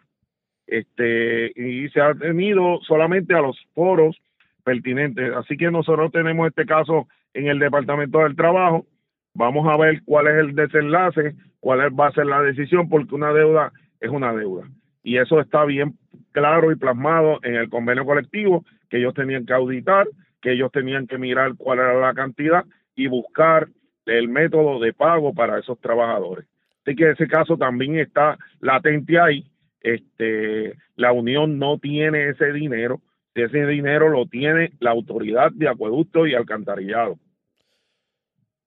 Este, 0.65 1.51
y 1.55 1.89
se 1.89 2.01
ha 2.01 2.15
tenido 2.15 2.79
solamente 2.87 3.35
a 3.35 3.41
los 3.41 3.55
foros 3.75 4.19
pertinentes. 4.63 5.31
Así 5.35 5.57
que 5.57 5.69
nosotros 5.69 6.11
tenemos 6.11 6.47
este 6.47 6.65
caso 6.65 7.07
en 7.35 7.47
el 7.47 7.59
Departamento 7.59 8.19
del 8.19 8.35
Trabajo. 8.35 8.87
Vamos 9.33 9.67
a 9.67 9.77
ver 9.77 10.01
cuál 10.05 10.27
es 10.27 10.35
el 10.35 10.55
desenlace, 10.55 11.35
cuál 11.59 11.79
va 11.99 12.07
a 12.07 12.13
ser 12.13 12.25
la 12.25 12.41
decisión, 12.41 12.89
porque 12.89 13.13
una 13.13 13.33
deuda 13.33 13.71
es 13.99 14.09
una 14.09 14.33
deuda. 14.33 14.67
Y 15.03 15.17
eso 15.17 15.39
está 15.39 15.65
bien 15.65 15.97
claro 16.31 16.71
y 16.71 16.75
plasmado 16.75 17.39
en 17.43 17.55
el 17.55 17.69
convenio 17.69 18.05
colectivo, 18.05 18.65
que 18.89 18.97
ellos 18.97 19.13
tenían 19.13 19.45
que 19.45 19.53
auditar, 19.53 20.07
que 20.41 20.53
ellos 20.53 20.71
tenían 20.71 21.07
que 21.07 21.17
mirar 21.17 21.55
cuál 21.57 21.79
era 21.79 21.93
la 21.99 22.13
cantidad 22.13 22.65
y 22.95 23.07
buscar 23.07 23.67
el 24.05 24.29
método 24.29 24.79
de 24.79 24.93
pago 24.93 25.33
para 25.33 25.59
esos 25.59 25.79
trabajadores. 25.79 26.47
Así 26.85 26.95
que 26.95 27.11
ese 27.11 27.27
caso 27.27 27.57
también 27.57 27.99
está 27.99 28.37
latente 28.61 29.19
ahí. 29.19 29.45
Este, 29.81 30.75
la 30.95 31.11
Unión 31.11 31.59
no 31.59 31.77
tiene 31.79 32.29
ese 32.29 32.53
dinero, 32.53 33.01
ese 33.33 33.65
dinero 33.65 34.09
lo 34.09 34.27
tiene 34.27 34.71
la 34.79 34.91
autoridad 34.91 35.51
de 35.51 35.67
acueducto 35.67 36.25
y 36.25 36.35
alcantarillado. 36.35 37.17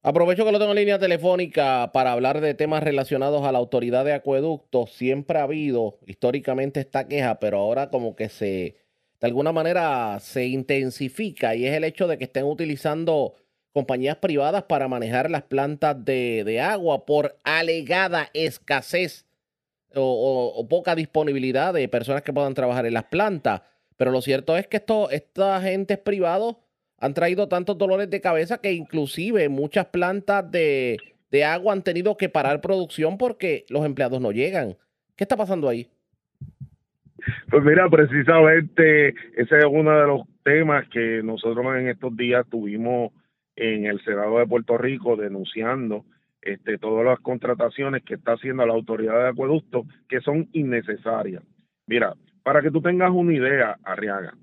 Aprovecho 0.03 0.45
que 0.45 0.53
lo 0.53 0.61
tengo 0.61 0.71
en 0.73 0.79
línea 0.79 0.99
telefónica 0.99 1.91
para 1.93 2.13
hablar 2.13 2.41
de 2.41 2.55
temas 2.55 2.83
relacionados 2.85 3.45
a 3.45 3.51
la 3.51 3.59
autoridad 3.59 4.05
de 4.05 4.13
acueducto. 4.13 4.87
Siempre 4.87 5.39
ha 5.39 5.43
habido 5.43 5.99
históricamente 6.07 6.81
esta 6.81 7.09
queja, 7.09 7.41
pero 7.41 7.59
ahora 7.59 7.91
como 7.91 8.15
que 8.15 8.29
se, 8.29 8.77
de 9.21 9.27
alguna 9.27 9.51
manera 9.51 10.19
se 10.21 10.47
intensifica 10.47 11.57
y 11.57 11.67
es 11.67 11.75
el 11.75 11.83
hecho 11.83 12.07
de 12.07 12.17
que 12.17 12.25
estén 12.25 12.45
utilizando 12.45 13.35
compañías 13.73 14.17
privadas 14.17 14.65
para 14.65 14.87
manejar 14.87 15.31
las 15.31 15.43
plantas 15.43 16.05
de, 16.05 16.61
agua 16.61 17.05
por 17.05 17.37
alegada 17.43 18.31
escasez 18.35 19.27
o, 19.95 20.65
poca 20.69 20.95
disponibilidad 20.95 21.75
de 21.75 21.89
personas 21.89 22.23
que 22.23 22.33
puedan 22.33 22.55
trabajar 22.55 22.87
en 22.87 22.95
las 22.95 23.05
plantas. 23.05 23.63
Pero 23.97 24.13
lo 24.13 24.23
cierto 24.23 24.57
es 24.57 24.69
que 24.69 24.77
esto, 24.77 25.11
estos 25.11 25.45
agentes 25.45 25.99
privados 25.99 26.57
han 26.99 27.15
traído 27.15 27.49
tantos 27.49 27.79
dolores 27.79 28.11
de 28.11 28.21
cabeza 28.21 28.61
que 28.61 28.73
inclusive 28.73 29.49
muchas 29.49 29.87
plantas 29.87 30.51
de, 30.51 30.99
de 31.31 31.45
agua 31.45 31.73
han 31.73 31.83
tenido 31.83 32.17
que 32.17 32.29
parar 32.29 32.61
producción 32.61 33.19
porque 33.19 33.65
los 33.69 33.85
empleados 33.85 34.21
no 34.21 34.33
llegan. 34.33 34.77
¿Qué 35.17 35.25
está 35.25 35.37
pasando 35.37 35.69
ahí? 35.69 35.89
Pues 37.51 37.65
mira, 37.65 37.89
precisamente 37.89 39.09
ese 39.09 39.59
es 39.59 39.65
uno 39.69 39.99
de 39.99 40.07
los 40.07 40.23
temas 40.45 40.89
que 40.89 41.23
nosotros 41.23 41.67
en 41.77 41.89
estos 41.89 42.17
días 42.17 42.47
tuvimos 42.49 43.13
en 43.57 43.87
el 43.87 44.03
Senado 44.05 44.39
de 44.39 44.47
Puerto 44.47 44.79
Rico 44.79 45.17
denunciando 45.17 46.05
este, 46.41 46.79
todas 46.79 47.05
las 47.05 47.19
contrataciones 47.21 48.05
que 48.05 48.15
está 48.15 48.33
haciendo 48.33 48.65
la 48.65 48.73
autoridad 48.73 49.23
de 49.23 49.29
acueducto 49.31 49.85
que 50.09 50.21
son 50.21 50.49
innecesarias. 50.53 51.43
Mira, 51.87 52.15
para 52.43 52.63
que 52.63 52.71
tú 52.71 52.81
tengas 52.81 53.11
una 53.11 53.35
idea, 53.35 53.77
Arriaga, 53.83 54.35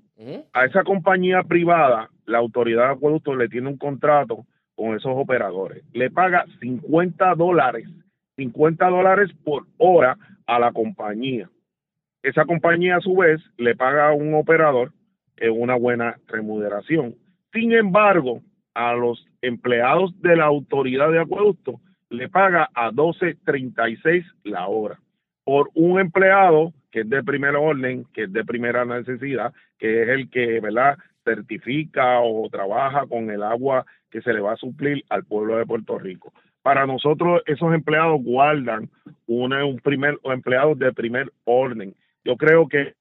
a 0.52 0.64
esa 0.64 0.82
compañía 0.84 1.42
privada, 1.42 2.10
la 2.24 2.38
autoridad 2.38 2.86
de 2.86 2.92
acueducto 2.94 3.34
le 3.34 3.48
tiene 3.48 3.68
un 3.68 3.76
contrato 3.76 4.46
con 4.74 4.96
esos 4.96 5.12
operadores. 5.14 5.84
Le 5.92 6.10
paga 6.10 6.44
50 6.60 7.34
dólares, 7.34 7.88
50 8.36 8.88
dólares 8.88 9.30
por 9.44 9.66
hora 9.78 10.16
a 10.46 10.58
la 10.58 10.72
compañía. 10.72 11.50
Esa 12.22 12.44
compañía 12.44 12.96
a 12.96 13.00
su 13.00 13.16
vez 13.16 13.40
le 13.56 13.76
paga 13.76 14.08
a 14.08 14.12
un 14.12 14.34
operador 14.34 14.92
una 15.50 15.76
buena 15.76 16.16
remuneración. 16.26 17.14
Sin 17.52 17.72
embargo, 17.72 18.42
a 18.74 18.94
los 18.94 19.26
empleados 19.42 20.18
de 20.20 20.36
la 20.36 20.44
autoridad 20.44 21.10
de 21.10 21.20
acueducto 21.20 21.80
le 22.10 22.28
paga 22.28 22.68
a 22.74 22.90
12.36 22.90 24.24
la 24.44 24.68
hora. 24.68 25.00
Por 25.44 25.70
un 25.74 26.00
empleado 26.00 26.72
que 26.96 27.02
es 27.02 27.10
de 27.10 27.22
primer 27.22 27.54
orden, 27.56 28.06
que 28.14 28.22
es 28.22 28.32
de 28.32 28.42
primera 28.42 28.86
necesidad, 28.86 29.52
que 29.78 30.02
es 30.02 30.08
el 30.08 30.30
que, 30.30 30.60
¿verdad?, 30.60 30.96
certifica 31.24 32.20
o 32.20 32.48
trabaja 32.48 33.06
con 33.06 33.30
el 33.30 33.42
agua 33.42 33.84
que 34.10 34.22
se 34.22 34.32
le 34.32 34.40
va 34.40 34.54
a 34.54 34.56
suplir 34.56 35.04
al 35.10 35.22
pueblo 35.24 35.58
de 35.58 35.66
Puerto 35.66 35.98
Rico. 35.98 36.32
Para 36.62 36.86
nosotros, 36.86 37.42
esos 37.44 37.74
empleados 37.74 38.22
guardan 38.22 38.88
una, 39.26 39.62
un 39.66 39.78
primer, 39.78 40.18
empleados 40.24 40.78
de 40.78 40.90
primer 40.94 41.30
orden. 41.44 41.94
Yo 42.24 42.38
creo 42.38 42.66
que 42.66 42.94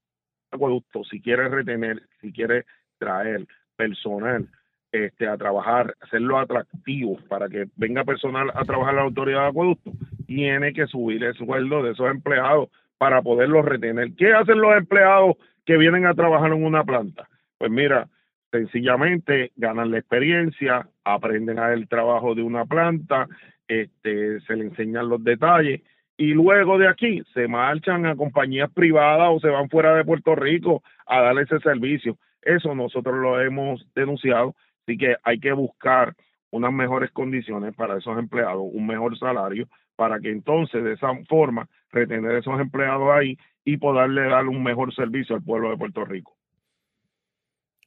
acueducto, 0.52 1.06
si 1.06 1.22
quiere 1.22 1.48
retener, 1.48 2.02
si 2.20 2.34
quiere 2.34 2.66
traer 2.98 3.48
personal 3.78 4.46
este, 4.92 5.26
a 5.26 5.38
trabajar, 5.38 5.96
hacerlo 6.02 6.38
atractivo 6.38 7.18
para 7.30 7.48
que 7.48 7.68
venga 7.78 8.04
personal 8.04 8.52
a 8.56 8.66
trabajar 8.66 8.96
la 8.96 9.04
autoridad 9.04 9.44
de 9.44 9.48
acueducto, 9.48 9.94
tiene 10.28 10.74
que 10.74 10.86
subir 10.88 11.24
el 11.24 11.34
sueldo 11.36 11.82
de 11.82 11.94
esos 11.94 12.12
empleados 12.12 12.68
para 12.98 13.22
poderlos 13.22 13.66
retener. 13.66 14.14
¿Qué 14.16 14.34
hacen 14.34 14.60
los 14.60 14.76
empleados 14.76 15.36
que 15.66 15.78
vienen 15.78 16.06
a 16.06 16.14
trabajar 16.14 16.52
en 16.52 16.64
una 16.64 16.84
planta? 16.84 17.28
Pues 17.58 17.72
mira, 17.72 18.08
sencillamente 18.52 19.52
ganan 19.56 19.92
la 19.92 20.00
experiencia, 20.00 20.88
aprenden 21.04 21.60
a 21.60 21.74
el 21.74 21.88
trabajo 21.88 22.36
de 22.36 22.42
una 22.42 22.66
planta, 22.66 23.28
este, 23.68 24.40
se 24.42 24.56
le 24.56 24.66
enseñan 24.66 25.10
los 25.10 25.24
detalles 25.24 25.82
y 26.18 26.34
luego 26.34 26.78
de 26.78 26.88
aquí 26.88 27.22
se 27.34 27.48
marchan 27.48 28.06
a 28.06 28.16
compañías 28.16 28.72
privadas 28.72 29.30
o 29.32 29.40
se 29.40 29.50
van 29.50 29.70
fuera 29.70 29.96
de 29.96 30.06
Puerto 30.06 30.36
Rico 30.36 30.84
a 31.06 31.22
dar 31.22 31.38
ese 31.40 31.60
servicio. 31.60 32.18
Eso 32.42 32.74
nosotros 32.76 33.16
lo 33.16 33.42
hemos 33.42 33.86
denunciado, 33.96 34.56
así 34.84 34.98
que 34.98 35.16
hay 35.24 35.40
que 35.40 35.52
buscar 35.52 36.14
unas 36.52 36.72
mejores 36.72 37.12
condiciones 37.12 37.76
para 37.76 37.98
esos 37.98 38.18
empleados, 38.18 38.64
un 38.64 38.88
mejor 38.88 39.18
salario, 39.18 39.68
para 39.96 40.20
que 40.20 40.30
entonces 40.30 40.84
de 40.84 40.94
esa 40.94 41.10
forma 41.28 41.70
retener 41.92 42.36
esos 42.36 42.60
empleados 42.60 43.10
ahí 43.12 43.38
y 43.64 43.78
poderle 43.78 44.30
dar 44.30 44.48
un 44.48 44.64
mejor 44.64 44.94
servicio 44.94 45.36
al 45.36 45.44
pueblo 45.44 45.70
de 45.70 45.78
Puerto 45.78 46.06
Rico 46.06 46.36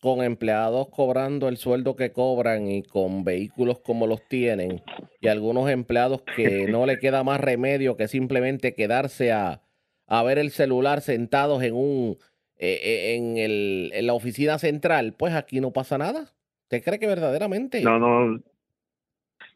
con 0.01 0.23
empleados 0.23 0.89
cobrando 0.91 1.49
el 1.49 1.57
sueldo 1.57 1.97
que 1.97 2.13
cobran 2.13 2.69
y 2.69 2.83
con 2.83 3.25
vehículos 3.25 3.81
como 3.81 4.07
los 4.07 4.27
tienen 4.29 4.83
y 5.21 5.29
algunos 5.29 5.69
empleados 5.71 6.23
que 6.37 6.67
no 6.71 6.87
le 6.87 6.99
queda 6.99 7.25
más 7.25 7.41
remedio 7.41 7.97
que 7.97 8.09
simplemente 8.09 8.75
quedarse 8.75 9.33
a, 9.33 9.63
a 10.07 10.23
ver 10.23 10.39
el 10.39 10.51
celular 10.51 11.01
sentados 11.01 11.63
en 11.63 11.75
un 11.75 12.17
eh, 12.61 12.81
eh, 12.83 13.15
en, 13.17 13.39
el, 13.39 13.93
en 13.95 14.07
la 14.09 14.15
oficina 14.15 14.59
central, 14.59 15.15
pues 15.17 15.33
aquí 15.33 15.61
no 15.61 15.73
pasa 15.73 15.97
nada. 15.97 16.33
¿Usted 16.65 16.83
cree 16.83 16.99
que 16.99 17.07
verdaderamente? 17.07 17.81
No, 17.83 18.01
no. 18.01 18.43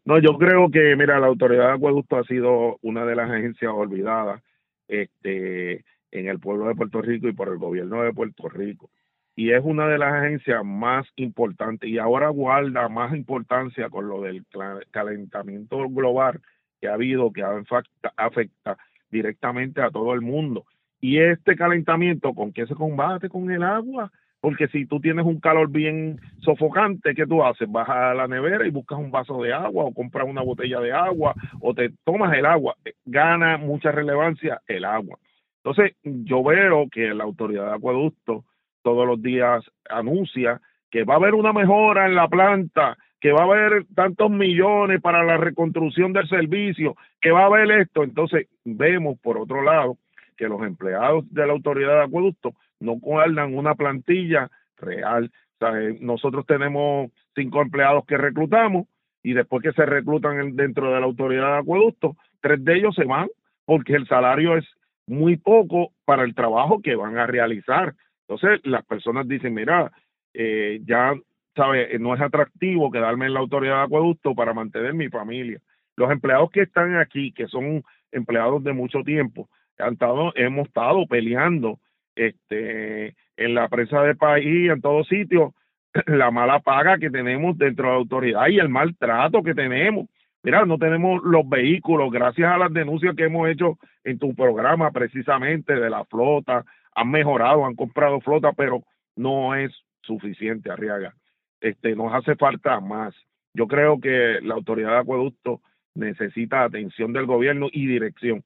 No, 0.04 0.18
yo 0.18 0.36
creo 0.38 0.70
que, 0.70 0.96
mira, 0.96 1.20
la 1.20 1.28
autoridad 1.28 1.68
de 1.68 1.74
acueducto 1.74 2.16
ha 2.16 2.24
sido 2.24 2.78
una 2.82 3.04
de 3.04 3.14
las 3.14 3.30
agencias 3.30 3.72
olvidadas 3.72 4.42
este, 4.88 5.84
en 6.10 6.28
el 6.28 6.40
pueblo 6.40 6.66
de 6.66 6.74
Puerto 6.74 7.00
Rico 7.02 7.28
y 7.28 7.32
por 7.32 7.48
el 7.48 7.58
gobierno 7.58 8.02
de 8.02 8.12
Puerto 8.12 8.48
Rico 8.48 8.90
y 9.34 9.52
es 9.52 9.62
una 9.64 9.86
de 9.88 9.98
las 9.98 10.12
agencias 10.12 10.62
más 10.64 11.06
importantes 11.16 11.88
y 11.88 11.98
ahora 11.98 12.28
guarda 12.28 12.88
más 12.88 13.14
importancia 13.14 13.88
con 13.88 14.08
lo 14.08 14.20
del 14.22 14.44
calentamiento 14.90 15.88
global 15.88 16.40
que 16.80 16.88
ha 16.88 16.94
habido, 16.94 17.32
que 17.32 17.42
afecta, 17.42 18.12
afecta 18.16 18.76
directamente 19.10 19.80
a 19.80 19.90
todo 19.90 20.12
el 20.14 20.20
mundo. 20.20 20.66
Y 21.00 21.18
este 21.18 21.56
calentamiento, 21.56 22.34
¿con 22.34 22.52
qué 22.52 22.66
se 22.66 22.74
combate? 22.74 23.28
Con 23.28 23.50
el 23.50 23.62
agua. 23.62 24.12
Porque 24.42 24.66
si 24.66 24.86
tú 24.86 24.98
tienes 24.98 25.24
un 25.24 25.38
calor 25.38 25.70
bien 25.70 26.20
sofocante, 26.40 27.14
¿qué 27.14 27.28
tú 27.28 27.44
haces? 27.44 27.70
Vas 27.70 27.88
a 27.88 28.12
la 28.12 28.26
nevera 28.26 28.66
y 28.66 28.70
buscas 28.70 28.98
un 28.98 29.12
vaso 29.12 29.40
de 29.40 29.52
agua 29.52 29.84
o 29.84 29.94
compras 29.94 30.26
una 30.28 30.42
botella 30.42 30.80
de 30.80 30.90
agua 30.92 31.32
o 31.60 31.72
te 31.72 31.92
tomas 32.04 32.36
el 32.36 32.44
agua. 32.44 32.74
Gana 33.04 33.56
mucha 33.56 33.92
relevancia 33.92 34.60
el 34.66 34.84
agua. 34.84 35.16
Entonces, 35.62 35.94
yo 36.02 36.42
veo 36.42 36.88
que 36.90 37.14
la 37.14 37.22
autoridad 37.22 37.66
de 37.66 37.76
acueducto 37.76 38.44
todos 38.82 39.06
los 39.06 39.22
días 39.22 39.64
anuncia 39.88 40.60
que 40.90 41.04
va 41.04 41.14
a 41.14 41.18
haber 41.18 41.34
una 41.34 41.52
mejora 41.52 42.06
en 42.06 42.16
la 42.16 42.26
planta, 42.26 42.98
que 43.20 43.30
va 43.30 43.42
a 43.42 43.44
haber 43.44 43.86
tantos 43.94 44.28
millones 44.28 45.00
para 45.00 45.22
la 45.22 45.36
reconstrucción 45.36 46.12
del 46.12 46.28
servicio, 46.28 46.96
que 47.20 47.30
va 47.30 47.42
a 47.42 47.46
haber 47.46 47.70
esto. 47.70 48.02
Entonces 48.02 48.48
vemos, 48.64 49.20
por 49.20 49.38
otro 49.38 49.62
lado, 49.62 49.98
que 50.36 50.48
los 50.48 50.62
empleados 50.62 51.32
de 51.32 51.46
la 51.46 51.52
autoridad 51.52 51.98
de 51.98 52.04
acueducto 52.06 52.54
no 52.82 52.92
guardan 52.94 53.54
una 53.54 53.74
plantilla 53.74 54.50
real. 54.76 55.30
Eh, 55.60 55.98
nosotros 56.00 56.44
tenemos 56.46 57.10
cinco 57.34 57.62
empleados 57.62 58.04
que 58.06 58.16
reclutamos 58.16 58.86
y 59.22 59.32
después 59.32 59.62
que 59.62 59.72
se 59.72 59.86
reclutan 59.86 60.56
dentro 60.56 60.92
de 60.92 61.00
la 61.00 61.06
autoridad 61.06 61.52
de 61.52 61.58
acueducto, 61.58 62.16
tres 62.40 62.64
de 62.64 62.76
ellos 62.76 62.94
se 62.94 63.04
van 63.04 63.28
porque 63.64 63.94
el 63.94 64.06
salario 64.08 64.56
es 64.56 64.64
muy 65.06 65.36
poco 65.36 65.92
para 66.04 66.24
el 66.24 66.34
trabajo 66.34 66.80
que 66.82 66.96
van 66.96 67.16
a 67.16 67.26
realizar. 67.26 67.94
Entonces, 68.26 68.60
las 68.64 68.84
personas 68.84 69.28
dicen, 69.28 69.54
mira, 69.54 69.92
eh, 70.34 70.80
ya, 70.84 71.14
¿sabes? 71.54 72.00
No 72.00 72.14
es 72.14 72.20
atractivo 72.20 72.90
quedarme 72.90 73.26
en 73.26 73.34
la 73.34 73.40
autoridad 73.40 73.76
de 73.76 73.82
acueducto 73.84 74.34
para 74.34 74.54
mantener 74.54 74.94
mi 74.94 75.08
familia. 75.08 75.60
Los 75.96 76.10
empleados 76.10 76.50
que 76.50 76.62
están 76.62 76.96
aquí, 76.96 77.32
que 77.32 77.46
son 77.46 77.84
empleados 78.10 78.64
de 78.64 78.72
mucho 78.72 79.02
tiempo, 79.04 79.48
han 79.78 79.94
estado, 79.94 80.32
hemos 80.36 80.68
estado 80.68 81.06
peleando 81.06 81.78
este, 82.14 83.14
en 83.36 83.54
la 83.54 83.68
prensa 83.68 84.02
del 84.02 84.16
país, 84.16 84.70
en 84.70 84.80
todos 84.80 85.08
sitios, 85.08 85.52
la 86.06 86.30
mala 86.30 86.60
paga 86.60 86.98
que 86.98 87.10
tenemos 87.10 87.56
dentro 87.58 87.86
de 87.86 87.92
la 87.92 87.98
autoridad 87.98 88.48
y 88.48 88.58
el 88.58 88.68
maltrato 88.68 89.42
que 89.42 89.54
tenemos. 89.54 90.08
Mira, 90.42 90.64
no 90.66 90.76
tenemos 90.76 91.22
los 91.22 91.48
vehículos, 91.48 92.10
gracias 92.10 92.52
a 92.52 92.58
las 92.58 92.72
denuncias 92.72 93.14
que 93.14 93.24
hemos 93.24 93.48
hecho 93.48 93.78
en 94.02 94.18
tu 94.18 94.34
programa 94.34 94.90
precisamente 94.90 95.74
de 95.74 95.88
la 95.88 96.04
flota, 96.04 96.64
han 96.94 97.10
mejorado, 97.10 97.64
han 97.64 97.76
comprado 97.76 98.20
flota, 98.20 98.52
pero 98.52 98.82
no 99.16 99.54
es 99.54 99.72
suficiente, 100.02 100.70
Arriaga. 100.70 101.14
Este, 101.60 101.94
nos 101.94 102.12
hace 102.12 102.34
falta 102.34 102.80
más. 102.80 103.14
Yo 103.54 103.68
creo 103.68 104.00
que 104.00 104.40
la 104.42 104.54
autoridad 104.54 104.90
de 104.90 104.98
acueducto 104.98 105.60
necesita 105.94 106.64
atención 106.64 107.12
del 107.12 107.26
gobierno 107.26 107.68
y 107.70 107.86
dirección 107.86 108.42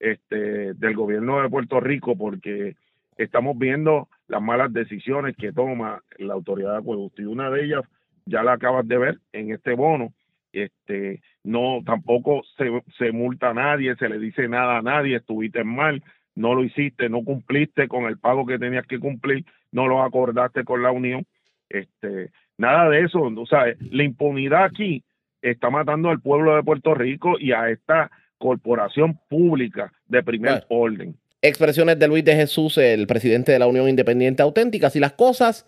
este, 0.00 0.74
del 0.74 0.94
gobierno 0.94 1.40
de 1.40 1.48
Puerto 1.48 1.78
Rico 1.78 2.16
porque 2.16 2.74
estamos 3.16 3.56
viendo 3.56 4.08
las 4.26 4.42
malas 4.42 4.72
decisiones 4.72 5.36
que 5.36 5.52
toma 5.52 6.02
la 6.18 6.34
autoridad 6.34 6.72
de 6.72 6.78
acueducto. 6.78 7.22
Y 7.22 7.26
una 7.26 7.50
de 7.50 7.64
ellas 7.64 7.82
ya 8.24 8.42
la 8.42 8.54
acabas 8.54 8.88
de 8.88 8.98
ver 8.98 9.18
en 9.32 9.52
este 9.52 9.74
bono. 9.74 10.12
Este 10.52 11.22
no 11.44 11.80
tampoco 11.86 12.42
se, 12.56 12.82
se 12.98 13.12
multa 13.12 13.50
a 13.50 13.54
nadie 13.54 13.94
se 13.94 14.08
le 14.08 14.18
dice 14.18 14.48
nada 14.48 14.78
a 14.78 14.82
nadie 14.82 15.16
estuviste 15.16 15.62
mal 15.62 16.02
no 16.34 16.54
lo 16.54 16.64
hiciste, 16.64 17.08
no 17.08 17.22
cumpliste 17.22 17.88
con 17.88 18.04
el 18.04 18.18
pago 18.18 18.46
que 18.46 18.58
tenías 18.58 18.86
que 18.86 18.98
cumplir, 18.98 19.44
no 19.72 19.86
lo 19.86 20.02
acordaste 20.02 20.64
con 20.64 20.82
la 20.82 20.90
Unión. 20.90 21.26
Este, 21.68 22.30
nada 22.58 22.88
de 22.88 23.02
eso, 23.02 23.20
o 23.20 23.46
sea, 23.46 23.64
la 23.78 24.02
impunidad 24.02 24.64
aquí 24.64 25.04
está 25.42 25.70
matando 25.70 26.10
al 26.10 26.20
pueblo 26.20 26.56
de 26.56 26.62
Puerto 26.62 26.94
Rico 26.94 27.38
y 27.38 27.52
a 27.52 27.70
esta 27.70 28.10
corporación 28.40 29.20
pública 29.28 29.92
de 30.08 30.22
primer 30.22 30.64
orden. 30.68 31.14
Expresiones 31.42 31.98
de 31.98 32.08
Luis 32.08 32.24
de 32.24 32.34
Jesús, 32.34 32.76
el 32.78 33.06
presidente 33.06 33.52
de 33.52 33.58
la 33.58 33.66
Unión 33.66 33.88
Independiente 33.88 34.42
Auténtica. 34.42 34.90
Si 34.90 34.98
las 34.98 35.12
cosas 35.12 35.66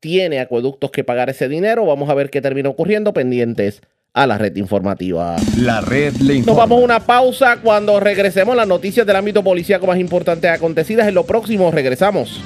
tiene 0.00 0.40
acueductos 0.40 0.90
que 0.90 1.04
pagar 1.04 1.30
ese 1.30 1.48
dinero, 1.48 1.86
vamos 1.86 2.08
a 2.10 2.14
ver 2.14 2.30
qué 2.30 2.40
termina 2.40 2.68
ocurriendo 2.68 3.12
pendientes 3.12 3.82
a 4.14 4.26
la 4.26 4.38
red 4.38 4.56
informativa. 4.56 5.36
La 5.58 5.82
red 5.82 6.14
le 6.16 6.36
informa. 6.36 6.46
Nos 6.46 6.56
vamos 6.56 6.80
a 6.80 6.84
una 6.84 7.00
pausa 7.00 7.58
cuando 7.62 8.00
regresemos 8.00 8.56
las 8.56 8.66
noticias 8.66 9.06
del 9.06 9.16
ámbito 9.16 9.44
policíaco 9.44 9.86
más 9.86 9.98
importantes 9.98 10.50
acontecidas. 10.50 11.06
En 11.06 11.14
lo 11.14 11.24
próximo 11.24 11.70
regresamos. 11.70 12.42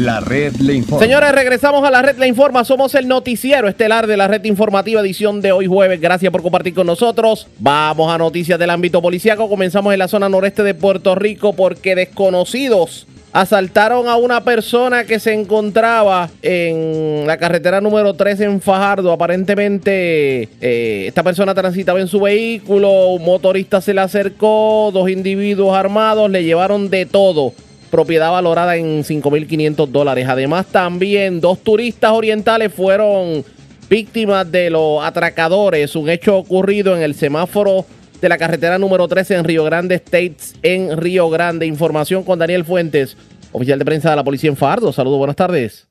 La 0.00 0.18
red 0.20 0.54
le 0.56 0.72
informa. 0.72 1.04
Señores, 1.04 1.30
regresamos 1.32 1.84
a 1.84 1.90
la 1.90 2.00
red 2.00 2.16
le 2.16 2.26
informa. 2.26 2.64
Somos 2.64 2.94
el 2.94 3.06
noticiero 3.06 3.68
estelar 3.68 4.06
de 4.06 4.16
la 4.16 4.28
red 4.28 4.42
informativa 4.44 5.02
edición 5.02 5.42
de 5.42 5.52
hoy 5.52 5.66
jueves. 5.66 6.00
Gracias 6.00 6.32
por 6.32 6.40
compartir 6.40 6.72
con 6.72 6.86
nosotros. 6.86 7.48
Vamos 7.58 8.10
a 8.10 8.16
noticias 8.16 8.58
del 8.58 8.70
ámbito 8.70 9.02
policíaco. 9.02 9.50
Comenzamos 9.50 9.92
en 9.92 9.98
la 9.98 10.08
zona 10.08 10.30
noreste 10.30 10.62
de 10.62 10.72
Puerto 10.72 11.14
Rico 11.16 11.52
porque 11.52 11.94
desconocidos 11.94 13.06
asaltaron 13.34 14.08
a 14.08 14.16
una 14.16 14.42
persona 14.42 15.04
que 15.04 15.20
se 15.20 15.34
encontraba 15.34 16.30
en 16.40 17.26
la 17.26 17.36
carretera 17.36 17.82
número 17.82 18.14
3 18.14 18.40
en 18.40 18.62
Fajardo. 18.62 19.12
Aparentemente, 19.12 20.48
eh, 20.62 21.04
esta 21.08 21.22
persona 21.22 21.54
transitaba 21.54 22.00
en 22.00 22.08
su 22.08 22.20
vehículo, 22.20 23.08
un 23.08 23.22
motorista 23.26 23.82
se 23.82 23.92
le 23.92 24.00
acercó, 24.00 24.90
dos 24.94 25.10
individuos 25.10 25.76
armados 25.76 26.30
le 26.30 26.42
llevaron 26.42 26.88
de 26.88 27.04
todo. 27.04 27.52
Propiedad 27.90 28.30
valorada 28.30 28.76
en 28.76 29.02
5.500 29.02 29.88
dólares. 29.88 30.28
Además, 30.28 30.66
también 30.70 31.40
dos 31.40 31.62
turistas 31.64 32.12
orientales 32.12 32.72
fueron 32.72 33.42
víctimas 33.88 34.50
de 34.50 34.70
los 34.70 35.02
atracadores. 35.04 35.96
Un 35.96 36.08
hecho 36.08 36.38
ocurrido 36.38 36.96
en 36.96 37.02
el 37.02 37.14
semáforo 37.14 37.84
de 38.20 38.28
la 38.28 38.38
carretera 38.38 38.78
número 38.78 39.08
13 39.08 39.36
en 39.36 39.44
Río 39.44 39.64
Grande 39.64 39.96
States, 39.96 40.58
en 40.62 40.96
Río 40.96 41.28
Grande. 41.30 41.66
Información 41.66 42.22
con 42.22 42.38
Daniel 42.38 42.64
Fuentes, 42.64 43.16
oficial 43.52 43.78
de 43.78 43.84
prensa 43.84 44.10
de 44.10 44.16
la 44.16 44.24
policía 44.24 44.50
en 44.50 44.56
Fardo. 44.56 44.92
Saludos, 44.92 45.18
buenas 45.18 45.36
tardes. 45.36 45.88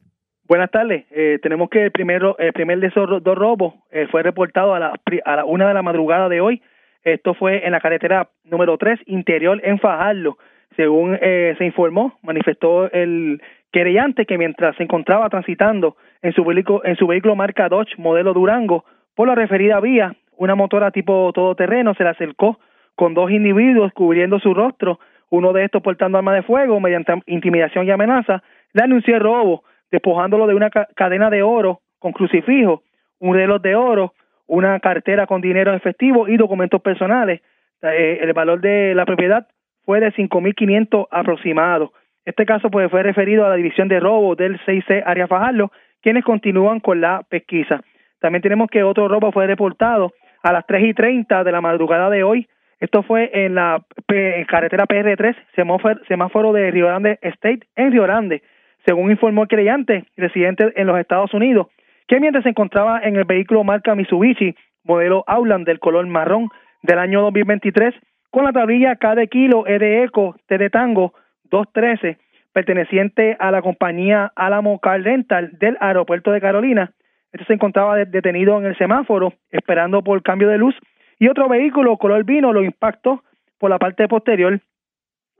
Buenas 0.47 0.71
tardes. 0.71 1.05
Eh, 1.11 1.39
tenemos 1.43 1.69
que 1.69 1.83
el, 1.83 1.91
primero, 1.91 2.37
el 2.39 2.53
primer 2.53 2.79
de 2.79 2.87
esos 2.87 3.21
dos 3.21 3.37
robos 3.37 3.75
eh, 3.91 4.07
fue 4.09 4.23
reportado 4.23 4.73
a 4.73 4.79
la, 4.79 4.93
a 5.25 5.35
la 5.35 5.45
una 5.45 5.67
de 5.67 5.73
la 5.73 5.81
madrugada 5.81 6.29
de 6.29 6.41
hoy. 6.41 6.61
Esto 7.03 7.33
fue 7.33 7.65
en 7.65 7.71
la 7.71 7.79
carretera 7.79 8.29
número 8.45 8.77
3 8.77 8.99
interior 9.05 9.59
en 9.63 9.77
Fajardo. 9.79 10.37
Según 10.79 11.17
eh, 11.21 11.55
se 11.57 11.65
informó, 11.65 12.17
manifestó 12.21 12.89
el 12.89 13.41
querellante 13.69 14.25
que 14.25 14.37
mientras 14.37 14.77
se 14.77 14.83
encontraba 14.83 15.27
transitando 15.27 15.97
en 16.21 16.31
su 16.31 16.45
vehículo, 16.45 16.85
en 16.85 16.95
su 16.95 17.05
vehículo 17.05 17.35
marca 17.35 17.67
Dodge 17.67 17.97
modelo 17.97 18.33
Durango 18.33 18.85
por 19.13 19.27
la 19.27 19.35
referida 19.35 19.81
vía, 19.81 20.15
una 20.37 20.55
motora 20.55 20.91
tipo 20.91 21.33
todoterreno 21.33 21.95
se 21.95 22.05
le 22.05 22.11
acercó 22.11 22.59
con 22.95 23.13
dos 23.13 23.29
individuos 23.29 23.91
cubriendo 23.91 24.39
su 24.39 24.53
rostro, 24.53 25.01
uno 25.29 25.51
de 25.51 25.65
estos 25.65 25.81
portando 25.81 26.17
arma 26.17 26.33
de 26.33 26.43
fuego 26.43 26.79
mediante 26.79 27.11
intimidación 27.25 27.85
y 27.85 27.91
amenaza, 27.91 28.41
le 28.71 28.81
anunció 28.81 29.15
el 29.15 29.21
robo, 29.21 29.65
despojándolo 29.91 30.47
de 30.47 30.55
una 30.55 30.69
cadena 30.69 31.29
de 31.29 31.43
oro 31.43 31.81
con 31.99 32.13
crucifijo, 32.13 32.83
un 33.19 33.35
reloj 33.35 33.61
de 33.61 33.75
oro, 33.75 34.13
una 34.47 34.79
cartera 34.79 35.27
con 35.27 35.41
dinero 35.41 35.73
efectivo 35.73 36.29
y 36.29 36.37
documentos 36.37 36.81
personales. 36.81 37.41
Eh, 37.81 38.19
el 38.21 38.31
valor 38.31 38.61
de 38.61 38.95
la 38.95 39.05
propiedad 39.05 39.45
fue 39.89 39.99
de 39.99 40.13
5.500 40.13 41.07
aproximado. 41.09 41.93
Este 42.23 42.45
caso 42.45 42.69
pues 42.69 42.91
fue 42.91 43.01
referido 43.01 43.43
a 43.43 43.49
la 43.49 43.55
división 43.55 43.87
de 43.87 43.99
robo 43.99 44.35
del 44.35 44.59
6C 44.59 45.01
Área 45.03 45.25
Fajardo, 45.25 45.71
quienes 46.03 46.23
continúan 46.23 46.79
con 46.79 47.01
la 47.01 47.23
pesquisa. 47.27 47.81
También 48.19 48.43
tenemos 48.43 48.69
que 48.69 48.83
otro 48.83 49.07
robo 49.07 49.31
fue 49.31 49.47
reportado 49.47 50.13
a 50.43 50.53
las 50.53 50.67
3 50.67 50.89
y 50.89 50.93
30 50.93 51.43
de 51.43 51.51
la 51.51 51.59
madrugada 51.59 52.11
de 52.11 52.21
hoy. 52.21 52.47
Esto 52.79 53.01
fue 53.01 53.31
en 53.33 53.55
la 53.55 53.83
carretera 54.47 54.85
PR3, 54.85 55.35
semáforo, 55.55 55.99
semáforo 56.07 56.53
de 56.53 56.69
Río 56.69 56.85
Grande 56.85 57.17
State 57.23 57.61
en 57.75 57.91
Río 57.91 58.03
Grande, 58.03 58.43
según 58.85 59.09
informó 59.09 59.41
el 59.41 59.47
creyente, 59.47 60.05
residente 60.17 60.71
en 60.75 60.85
los 60.85 60.99
Estados 60.99 61.33
Unidos, 61.33 61.65
que 62.07 62.19
mientras 62.19 62.43
se 62.43 62.51
encontraba 62.51 62.99
en 63.01 63.15
el 63.15 63.23
vehículo 63.23 63.63
marca 63.63 63.95
Mitsubishi, 63.95 64.53
modelo 64.83 65.23
Auland 65.25 65.65
del 65.65 65.79
color 65.79 66.05
marrón 66.05 66.49
del 66.83 66.99
año 66.99 67.21
2023, 67.23 67.95
con 68.29 68.43
la 68.43 68.51
tablilla 68.51 68.95
K 68.95 69.15
de 69.15 69.27
kilo 69.27 69.65
E 69.67 69.79
de 69.79 70.03
eco 70.03 70.35
T 70.47 70.57
de 70.57 70.69
tango 70.69 71.13
213, 71.45 72.17
perteneciente 72.53 73.35
a 73.39 73.51
la 73.51 73.61
compañía 73.61 74.31
Alamo 74.35 74.79
Car 74.79 75.01
Rental 75.01 75.51
del 75.59 75.77
aeropuerto 75.79 76.31
de 76.31 76.41
Carolina. 76.41 76.91
Este 77.31 77.45
se 77.45 77.53
encontraba 77.53 77.97
detenido 77.97 78.57
en 78.59 78.65
el 78.65 78.77
semáforo 78.77 79.33
esperando 79.51 80.03
por 80.03 80.21
cambio 80.23 80.49
de 80.49 80.57
luz 80.57 80.75
y 81.19 81.27
otro 81.27 81.47
vehículo 81.47 81.97
color 81.97 82.23
vino 82.23 82.53
lo 82.53 82.63
impactó 82.63 83.23
por 83.57 83.69
la 83.69 83.77
parte 83.77 84.07
posterior 84.07 84.59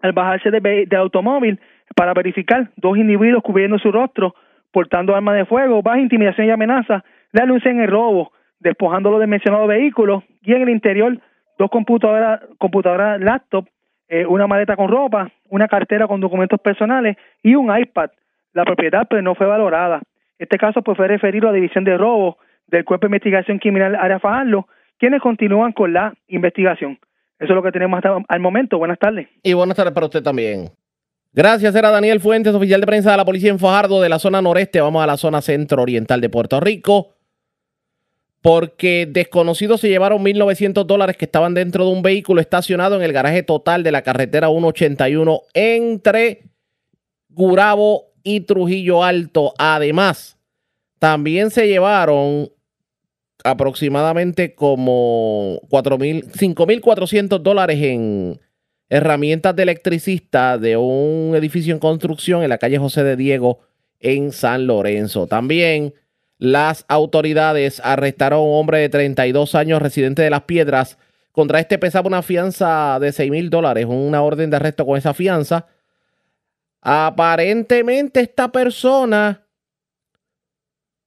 al 0.02 0.14
bajarse 0.14 0.52
de, 0.52 0.86
de 0.88 0.96
automóvil 0.96 1.60
para 1.96 2.14
verificar 2.14 2.70
dos 2.76 2.98
individuos 2.98 3.44
cubriendo 3.44 3.80
su 3.80 3.92
rostro 3.92 4.36
portando 4.72 5.16
armas 5.16 5.36
de 5.36 5.46
fuego, 5.46 5.82
baja 5.82 6.00
intimidación 6.00 6.48
y 6.48 6.52
amenaza, 6.52 7.04
le 7.32 7.42
anuncian 7.42 7.80
el 7.80 7.90
robo, 7.90 8.32
despojándolo 8.60 9.20
del 9.20 9.30
mencionado 9.30 9.68
vehículo 9.68 10.24
y 10.42 10.54
en 10.54 10.62
el 10.64 10.70
interior 10.70 11.20
dos 11.60 11.70
computadoras, 11.70 12.42
computadoras 12.58 13.20
laptop, 13.22 13.68
eh, 14.08 14.26
una 14.26 14.48
maleta 14.48 14.76
con 14.76 14.88
ropa, 14.88 15.30
una 15.50 15.68
cartera 15.68 16.08
con 16.08 16.22
documentos 16.22 16.60
personales 16.60 17.18
y 17.44 17.54
un 17.54 17.70
iPad. 17.78 18.10
La 18.54 18.64
propiedad 18.64 19.08
pues 19.08 19.22
no 19.22 19.36
fue 19.36 19.46
valorada. 19.46 20.02
Este 20.40 20.58
caso 20.58 20.82
pues 20.82 20.98
fue 20.98 21.08
referido 21.08 21.50
a 21.50 21.52
la 21.52 21.58
División 21.58 21.84
de 21.84 21.98
Robo 21.98 22.38
del 22.68 22.86
Cuerpo 22.86 23.06
de 23.06 23.10
Investigación 23.10 23.60
Criminal 23.60 23.96
Área 23.96 24.20
Fajardo, 24.20 24.68
quienes 24.98 25.22
continúan 25.22 25.74
con 25.74 25.94
la 25.94 26.14
investigación. 26.28 26.98
Eso 27.38 27.54
es 27.54 27.56
lo 27.56 27.64
que 27.64 27.72
tenemos 27.72 27.98
hasta 27.98 28.18
al 28.28 28.40
momento. 28.40 28.78
Buenas 28.78 28.98
tardes. 28.98 29.28
Y 29.44 29.54
buenas 29.54 29.76
tardes 29.76 29.94
para 29.94 30.06
usted 30.06 30.24
también. 30.24 30.70
Gracias, 31.32 31.76
era 31.76 31.92
Daniel 31.92 32.20
Fuentes, 32.20 32.56
oficial 32.56 32.82
de 32.82 32.88
prensa 32.88 33.12
de 33.12 33.18
la 33.18 33.26
policía 33.26 33.52
en 33.52 33.60
Fajardo 33.60 34.02
de 34.02 34.10
la 34.10 34.18
zona 34.18 34.42
noreste. 34.42 34.82
Vamos 34.82 35.04
a 35.04 35.08
la 35.08 35.18
zona 35.18 35.42
centro-oriental 35.42 36.22
de 36.22 36.30
Puerto 36.30 36.60
Rico. 36.60 37.19
Porque 38.42 39.08
desconocidos 39.10 39.82
se 39.82 39.90
llevaron 39.90 40.24
1.900 40.24 40.86
dólares 40.86 41.18
que 41.18 41.26
estaban 41.26 41.54
dentro 41.54 41.86
de 41.86 41.92
un 41.92 42.02
vehículo 42.02 42.40
estacionado 42.40 42.96
en 42.96 43.02
el 43.02 43.12
garaje 43.12 43.44
total 43.44 43.84
de 43.84 43.92
la 43.92 44.02
carretera 44.02 44.48
181 44.48 45.42
entre 45.54 46.44
Gurabo 47.30 48.14
y 48.24 48.42
Trujillo 48.42 49.04
Alto. 49.04 49.54
Además, 49.58 50.38
también 51.00 51.52
se 51.52 51.68
llevaron 51.68 52.50
aproximadamente 53.44 54.54
como 54.54 55.60
5.400 55.70 57.40
dólares 57.40 57.82
en 57.82 58.40
herramientas 58.90 59.56
de 59.56 59.64
electricista 59.64 60.58
de 60.58 60.76
un 60.78 61.34
edificio 61.36 61.74
en 61.74 61.80
construcción 61.80 62.44
en 62.44 62.50
la 62.50 62.58
calle 62.58 62.78
José 62.78 63.04
de 63.04 63.16
Diego 63.16 63.60
en 64.00 64.32
San 64.32 64.68
Lorenzo. 64.68 65.28
También 65.28 65.94
las 66.40 66.86
autoridades 66.88 67.82
arrestaron 67.84 68.40
a 68.40 68.44
un 68.44 68.58
hombre 68.58 68.80
de 68.80 68.90
32 68.90 69.56
años 69.56 69.82
residente 69.82 70.22
de 70.22 70.30
Las 70.30 70.44
Piedras. 70.44 70.98
Contra 71.34 71.60
este 71.60 71.78
pesaba 71.78 72.08
una 72.08 72.22
fianza 72.22 72.98
de 73.00 73.12
6 73.12 73.30
mil 73.30 73.50
dólares, 73.50 73.86
una 73.88 74.24
orden 74.24 74.50
de 74.50 74.56
arresto 74.56 74.86
con 74.86 74.98
esa 74.98 75.14
fianza. 75.14 75.68
Aparentemente 76.82 78.22
esta 78.22 78.52
persona, 78.54 79.46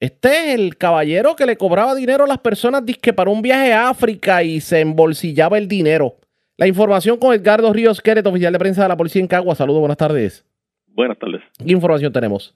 este 0.01 0.28
es 0.28 0.55
el 0.55 0.76
caballero 0.76 1.35
que 1.35 1.47
le 1.47 1.57
cobraba 1.57 1.95
dinero 1.95 2.24
a 2.24 2.28
las 2.28 2.39
personas 2.39 2.85
disque 2.85 3.14
para 3.14 3.30
un 3.30 3.41
viaje 3.41 3.72
a 3.72 3.89
África 3.89 4.43
y 4.43 4.61
se 4.61 4.80
embolsillaba 4.80 5.57
el 5.57 5.66
dinero. 5.66 6.18
La 6.59 6.66
información 6.66 7.16
con 7.16 7.33
Edgardo 7.33 7.72
Ríos 7.72 8.03
Queret, 8.03 8.26
oficial 8.26 8.53
de 8.53 8.59
prensa 8.59 8.83
de 8.83 8.89
la 8.89 8.97
policía 8.99 9.22
en 9.22 9.28
Cagua. 9.28 9.55
Saludos, 9.55 9.80
buenas 9.80 9.97
tardes. 9.97 10.45
Buenas 10.89 11.18
tardes. 11.18 11.41
¿Qué 11.57 11.72
información 11.72 12.12
tenemos? 12.12 12.55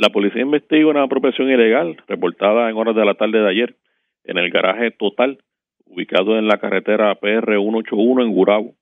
La 0.00 0.08
policía 0.08 0.40
investiga 0.40 0.86
una 0.86 1.02
apropiación 1.02 1.50
ilegal 1.50 1.98
reportada 2.08 2.70
en 2.70 2.76
horas 2.78 2.96
de 2.96 3.04
la 3.04 3.16
tarde 3.16 3.38
de 3.38 3.50
ayer 3.50 3.76
en 4.24 4.38
el 4.38 4.50
garaje 4.50 4.92
total 4.92 5.40
ubicado 5.84 6.38
en 6.38 6.48
la 6.48 6.56
carretera 6.56 7.14
PR 7.16 7.58
181 7.58 8.22
en 8.22 8.32
Gurabo. 8.32 8.74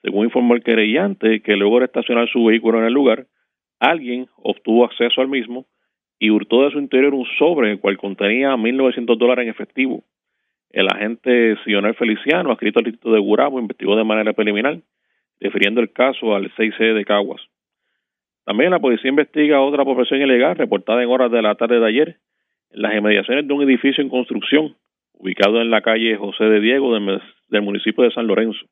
Según 0.00 0.24
informó 0.24 0.54
el 0.54 0.62
querellante, 0.62 1.42
que 1.42 1.56
luego 1.56 1.80
de 1.80 1.84
estacionar 1.84 2.30
su 2.30 2.42
vehículo 2.42 2.78
en 2.78 2.86
el 2.86 2.94
lugar, 2.94 3.26
alguien 3.80 4.28
obtuvo 4.38 4.86
acceso 4.86 5.20
al 5.20 5.28
mismo 5.28 5.66
y 6.18 6.30
hurtó 6.30 6.64
de 6.64 6.70
su 6.70 6.78
interior 6.78 7.12
un 7.12 7.26
sobre 7.38 7.72
el 7.72 7.78
cual 7.78 7.98
contenía 7.98 8.56
1.900 8.56 9.18
dólares 9.18 9.42
en 9.42 9.50
efectivo. 9.50 10.04
El 10.70 10.88
agente 10.88 11.58
Sionel 11.64 11.96
Feliciano, 11.96 12.50
adscrito 12.50 12.78
al 12.78 12.86
distrito 12.86 13.12
de 13.12 13.20
Gurabo, 13.20 13.60
investigó 13.60 13.94
de 13.94 14.04
manera 14.04 14.32
preliminar, 14.32 14.78
refiriendo 15.38 15.82
el 15.82 15.92
caso 15.92 16.34
al 16.34 16.50
6C 16.54 16.94
de 16.94 17.04
Caguas. 17.04 17.42
También 18.46 18.70
la 18.70 18.78
policía 18.78 19.10
investiga 19.10 19.60
otra 19.60 19.82
apropiación 19.82 20.22
ilegal 20.22 20.56
reportada 20.56 21.02
en 21.02 21.10
horas 21.10 21.32
de 21.32 21.42
la 21.42 21.56
tarde 21.56 21.80
de 21.80 21.86
ayer 21.86 22.16
en 22.70 22.82
las 22.82 22.94
inmediaciones 22.94 23.46
de 23.46 23.52
un 23.52 23.62
edificio 23.62 24.02
en 24.02 24.08
construcción 24.08 24.76
ubicado 25.14 25.60
en 25.60 25.68
la 25.68 25.82
calle 25.82 26.16
José 26.16 26.44
de 26.44 26.60
Diego 26.60 26.94
del, 26.94 27.20
del 27.48 27.62
municipio 27.62 28.04
de 28.04 28.12
San 28.12 28.28
Lorenzo. 28.28 28.64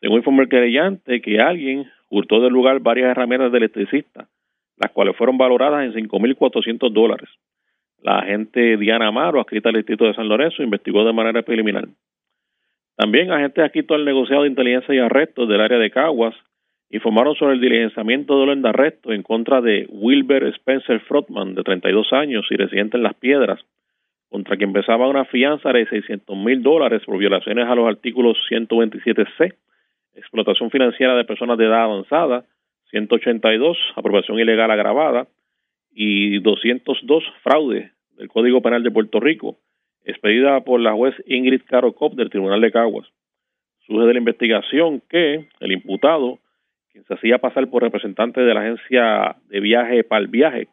Según 0.00 0.18
informó 0.18 0.42
el 0.42 0.50
querellante, 0.50 1.22
que 1.22 1.40
alguien 1.40 1.90
hurtó 2.10 2.42
del 2.42 2.52
lugar 2.52 2.80
varias 2.80 3.10
herramientas 3.10 3.50
de 3.52 3.58
electricista, 3.58 4.28
las 4.76 4.90
cuales 4.92 5.16
fueron 5.16 5.38
valoradas 5.38 5.82
en 5.84 6.06
5.400 6.06 6.92
dólares. 6.92 7.30
La 8.02 8.18
agente 8.18 8.76
Diana 8.76 9.06
Amaro, 9.06 9.40
adscrita 9.40 9.70
al 9.70 9.76
Distrito 9.76 10.04
de 10.04 10.12
San 10.12 10.28
Lorenzo, 10.28 10.62
investigó 10.62 11.06
de 11.06 11.12
manera 11.14 11.40
preliminar. 11.40 11.86
También 12.96 13.32
agentes 13.32 13.64
adscritos 13.64 13.96
al 13.96 14.04
negociado 14.04 14.42
de 14.42 14.50
inteligencia 14.50 14.94
y 14.94 14.98
arrestos 14.98 15.48
del 15.48 15.62
área 15.62 15.78
de 15.78 15.90
Caguas 15.90 16.34
informaron 16.90 17.34
sobre 17.34 17.54
el 17.54 17.60
diligenciamiento 17.60 18.36
de 18.36 18.42
orden 18.42 18.62
de 18.62 18.68
arresto 18.68 19.12
en 19.12 19.22
contra 19.22 19.60
de 19.60 19.86
Wilber 19.90 20.44
Spencer 20.54 21.00
Frotman, 21.00 21.54
de 21.54 21.62
32 21.62 22.12
años 22.12 22.46
y 22.50 22.56
residente 22.56 22.96
en 22.96 23.02
Las 23.02 23.14
Piedras, 23.14 23.60
contra 24.28 24.56
quien 24.56 24.72
pesaba 24.72 25.08
una 25.08 25.24
fianza 25.24 25.72
de 25.72 25.86
600 25.86 26.36
mil 26.36 26.62
dólares 26.62 27.02
por 27.06 27.18
violaciones 27.18 27.66
a 27.66 27.74
los 27.74 27.86
artículos 27.86 28.36
127C, 28.50 29.54
explotación 30.14 30.70
financiera 30.70 31.14
de 31.16 31.24
personas 31.24 31.58
de 31.58 31.66
edad 31.66 31.84
avanzada, 31.84 32.44
182, 32.90 33.76
aprobación 33.96 34.38
ilegal 34.38 34.70
agravada, 34.70 35.28
y 35.92 36.40
202, 36.40 37.24
fraude 37.42 37.92
del 38.16 38.28
Código 38.28 38.60
Penal 38.60 38.82
de 38.82 38.90
Puerto 38.90 39.20
Rico, 39.20 39.58
expedida 40.04 40.60
por 40.62 40.80
la 40.80 40.92
juez 40.92 41.14
Ingrid 41.26 41.62
Caro 41.66 41.92
Cop 41.92 42.14
del 42.14 42.30
Tribunal 42.30 42.60
de 42.60 42.72
Caguas. 42.72 43.06
Surge 43.86 44.06
de 44.06 44.12
la 44.14 44.18
investigación 44.18 45.02
que 45.08 45.46
el 45.60 45.72
imputado, 45.72 46.38
quien 46.94 47.04
se 47.06 47.14
hacía 47.14 47.38
pasar 47.38 47.68
por 47.68 47.82
representante 47.82 48.40
de 48.40 48.54
la 48.54 48.60
agencia 48.60 49.34
de 49.48 49.58
viaje 49.58 50.04
para 50.04 50.22
el 50.22 50.28
viaje, 50.28 50.68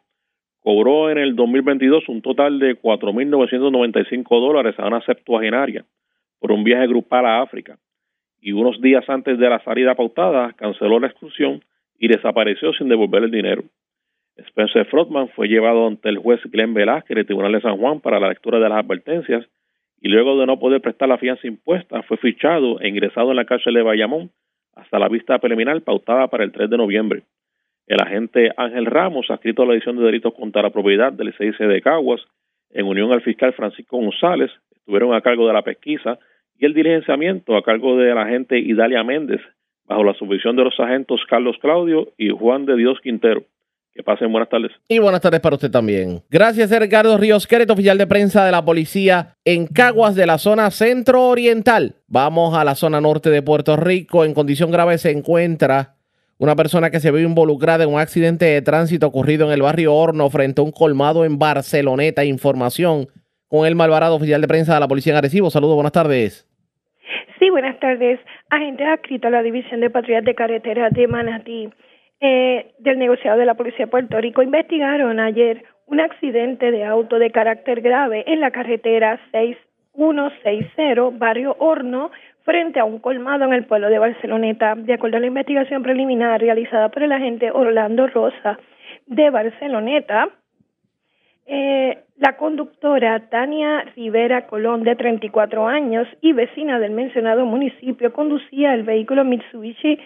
cobró 0.60 1.10
en 1.10 1.18
el 1.18 1.34
2022 1.34 2.08
un 2.08 2.22
total 2.22 2.60
de 2.60 2.80
4.995 2.80 4.28
dólares 4.40 4.76
a 4.78 4.86
una 4.86 5.00
septuagenaria 5.04 5.84
por 6.38 6.52
un 6.52 6.62
viaje 6.62 6.86
grupal 6.86 7.26
a 7.26 7.42
África 7.42 7.76
y 8.40 8.52
unos 8.52 8.80
días 8.80 9.04
antes 9.08 9.36
de 9.36 9.48
la 9.50 9.58
salida 9.64 9.96
pautada 9.96 10.52
canceló 10.52 11.00
la 11.00 11.08
exclusión 11.08 11.64
y 11.98 12.06
desapareció 12.06 12.72
sin 12.72 12.88
devolver 12.88 13.24
el 13.24 13.32
dinero. 13.32 13.64
Spencer 14.36 14.86
Frotman 14.86 15.28
fue 15.30 15.48
llevado 15.48 15.88
ante 15.88 16.08
el 16.08 16.18
juez 16.18 16.40
Glenn 16.52 16.72
Velázquez 16.72 17.16
del 17.16 17.26
Tribunal 17.26 17.50
de 17.50 17.62
San 17.62 17.78
Juan 17.78 17.98
para 17.98 18.20
la 18.20 18.28
lectura 18.28 18.60
de 18.60 18.68
las 18.68 18.78
advertencias 18.78 19.44
y 20.00 20.08
luego 20.08 20.38
de 20.38 20.46
no 20.46 20.60
poder 20.60 20.80
prestar 20.80 21.08
la 21.08 21.18
fianza 21.18 21.48
impuesta 21.48 22.00
fue 22.04 22.16
fichado 22.16 22.80
e 22.80 22.88
ingresado 22.88 23.30
en 23.30 23.36
la 23.38 23.44
cárcel 23.44 23.74
de 23.74 23.82
Bayamón 23.82 24.30
hasta 24.74 24.98
la 24.98 25.08
vista 25.08 25.38
preliminar 25.38 25.80
pautada 25.82 26.28
para 26.28 26.44
el 26.44 26.52
3 26.52 26.70
de 26.70 26.76
noviembre. 26.76 27.22
El 27.86 28.00
agente 28.00 28.52
Ángel 28.56 28.86
Ramos, 28.86 29.30
adscrito 29.30 29.62
a 29.62 29.66
la 29.66 29.74
edición 29.74 29.96
de 29.96 30.04
delitos 30.04 30.34
contra 30.34 30.62
la 30.62 30.70
propiedad 30.70 31.12
del 31.12 31.34
CIC 31.34 31.58
de 31.58 31.82
Caguas, 31.82 32.20
en 32.70 32.86
unión 32.86 33.12
al 33.12 33.22
fiscal 33.22 33.52
Francisco 33.52 33.98
González, 33.98 34.50
estuvieron 34.74 35.14
a 35.14 35.20
cargo 35.20 35.46
de 35.46 35.52
la 35.52 35.62
pesquisa 35.62 36.18
y 36.58 36.64
el 36.64 36.74
diligenciamiento 36.74 37.56
a 37.56 37.62
cargo 37.62 37.96
de 37.96 38.14
la 38.14 38.22
agente 38.22 38.58
Idalia 38.58 39.02
Méndez, 39.04 39.40
bajo 39.84 40.04
la 40.04 40.14
supervisión 40.14 40.56
de 40.56 40.64
los 40.64 40.78
agentes 40.78 41.20
Carlos 41.28 41.56
Claudio 41.60 42.08
y 42.16 42.30
Juan 42.30 42.66
de 42.66 42.76
Dios 42.76 43.00
Quintero. 43.00 43.44
Que 43.94 44.02
pasen 44.02 44.32
buenas 44.32 44.48
tardes. 44.48 44.72
Y 44.88 44.98
buenas 44.98 45.20
tardes 45.20 45.40
para 45.40 45.56
usted 45.56 45.70
también. 45.70 46.22
Gracias, 46.30 46.70
Ricardo 46.78 47.18
Ríos 47.18 47.46
Queret, 47.46 47.68
oficial 47.68 47.98
de 47.98 48.06
prensa 48.06 48.46
de 48.46 48.50
la 48.50 48.64
policía 48.64 49.36
en 49.44 49.66
Caguas 49.66 50.14
de 50.14 50.24
la 50.24 50.38
zona 50.38 50.70
centro-oriental. 50.70 51.96
Vamos 52.06 52.56
a 52.56 52.64
la 52.64 52.74
zona 52.74 53.02
norte 53.02 53.28
de 53.28 53.42
Puerto 53.42 53.76
Rico. 53.76 54.24
En 54.24 54.32
condición 54.32 54.70
grave 54.70 54.96
se 54.96 55.10
encuentra 55.10 55.96
una 56.38 56.56
persona 56.56 56.90
que 56.90 57.00
se 57.00 57.10
ve 57.10 57.20
involucrada 57.20 57.84
en 57.84 57.90
un 57.90 58.00
accidente 58.00 58.46
de 58.46 58.62
tránsito 58.62 59.06
ocurrido 59.06 59.46
en 59.46 59.52
el 59.52 59.60
barrio 59.60 59.94
Horno 59.94 60.30
frente 60.30 60.62
a 60.62 60.64
un 60.64 60.72
colmado 60.72 61.26
en 61.26 61.38
Barceloneta. 61.38 62.24
Información 62.24 63.08
con 63.48 63.66
el 63.66 63.74
Malvarado, 63.74 64.14
oficial 64.14 64.40
de 64.40 64.48
prensa 64.48 64.72
de 64.72 64.80
la 64.80 64.88
policía 64.88 65.12
en 65.12 65.18
Arecibo. 65.18 65.50
Saludos, 65.50 65.74
buenas 65.74 65.92
tardes. 65.92 66.48
Sí, 67.38 67.50
buenas 67.50 67.78
tardes. 67.78 68.18
Agente 68.48 68.84
adscrito 68.84 69.28
a 69.28 69.30
la 69.30 69.42
División 69.42 69.80
de 69.80 69.90
Patrullas 69.90 70.24
de 70.24 70.34
Carretera 70.34 70.88
de 70.88 71.06
Manatí 71.06 71.68
eh, 72.24 72.72
del 72.78 73.00
negociado 73.00 73.36
de 73.36 73.46
la 73.46 73.54
Policía 73.54 73.86
de 73.86 73.90
Puerto 73.90 74.20
Rico 74.20 74.42
investigaron 74.42 75.18
ayer 75.18 75.64
un 75.86 75.98
accidente 75.98 76.70
de 76.70 76.84
auto 76.84 77.18
de 77.18 77.32
carácter 77.32 77.80
grave 77.80 78.22
en 78.28 78.38
la 78.38 78.52
carretera 78.52 79.18
6160, 79.32 81.18
barrio 81.18 81.56
Horno, 81.58 82.12
frente 82.44 82.78
a 82.78 82.84
un 82.84 83.00
colmado 83.00 83.44
en 83.46 83.54
el 83.54 83.64
pueblo 83.66 83.90
de 83.90 83.98
Barceloneta. 83.98 84.76
De 84.76 84.94
acuerdo 84.94 85.16
a 85.16 85.20
la 85.20 85.26
investigación 85.26 85.82
preliminar 85.82 86.40
realizada 86.40 86.90
por 86.90 87.02
el 87.02 87.10
agente 87.10 87.50
Orlando 87.50 88.06
Rosa 88.06 88.56
de 89.06 89.30
Barceloneta, 89.30 90.28
eh, 91.46 92.04
la 92.18 92.36
conductora 92.36 93.18
Tania 93.30 93.82
Rivera 93.96 94.46
Colón, 94.46 94.84
de 94.84 94.94
34 94.94 95.66
años 95.66 96.06
y 96.20 96.34
vecina 96.34 96.78
del 96.78 96.92
mencionado 96.92 97.44
municipio, 97.46 98.12
conducía 98.12 98.74
el 98.74 98.84
vehículo 98.84 99.24
Mitsubishi 99.24 99.98